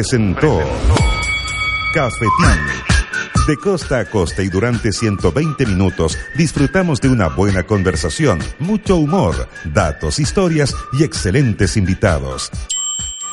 Presentó 0.10 0.58
Cafetín. 1.94 2.66
De 3.48 3.56
costa 3.58 4.00
a 4.00 4.06
costa 4.06 4.42
y 4.42 4.50
durante 4.50 4.92
120 4.92 5.68
minutos 5.68 6.18
disfrutamos 6.36 7.00
de 7.00 7.10
una 7.10 7.28
buena 7.28 7.62
conversación, 7.64 8.40
mucho 8.58 8.96
humor, 8.96 9.48
datos, 9.66 10.18
historias 10.20 10.76
y 10.94 11.04
excelentes 11.04 11.78
invitados. 11.78 12.50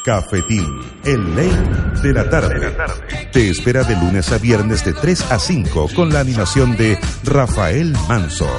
Cafetín, 0.05 0.67
el 1.05 1.35
late 1.35 2.03
de 2.03 2.13
la 2.13 2.29
tarde. 2.29 2.77
Te 3.33 3.49
espera 3.49 3.83
de 3.83 3.97
lunes 3.97 4.31
a 4.33 4.37
viernes 4.37 4.85
de 4.85 4.93
3 4.93 5.33
a 5.33 5.39
5 5.39 5.89
con 5.95 6.13
la 6.13 6.21
animación 6.21 6.77
de 6.77 6.99
Rafael 7.25 7.97
Manso. 8.07 8.51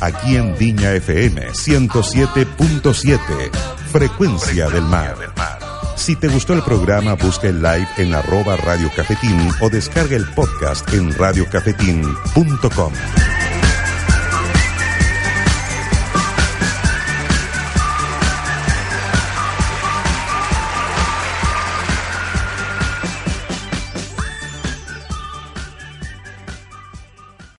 Aquí 0.00 0.36
en 0.36 0.56
Viña 0.56 0.94
FM 0.94 1.50
107.7, 1.50 3.18
Frecuencia 3.92 4.70
del 4.70 4.84
Mar. 4.84 5.25
Si 5.96 6.14
te 6.14 6.28
gustó 6.28 6.52
el 6.52 6.62
programa, 6.62 7.14
busca 7.14 7.48
el 7.48 7.60
live 7.62 7.88
en 7.96 8.14
arroba 8.14 8.56
Radio 8.56 8.90
Cafetín 8.94 9.50
o 9.60 9.68
descarga 9.68 10.16
el 10.16 10.26
podcast 10.34 10.92
en 10.92 11.12
radiocafetín.com. 11.12 12.92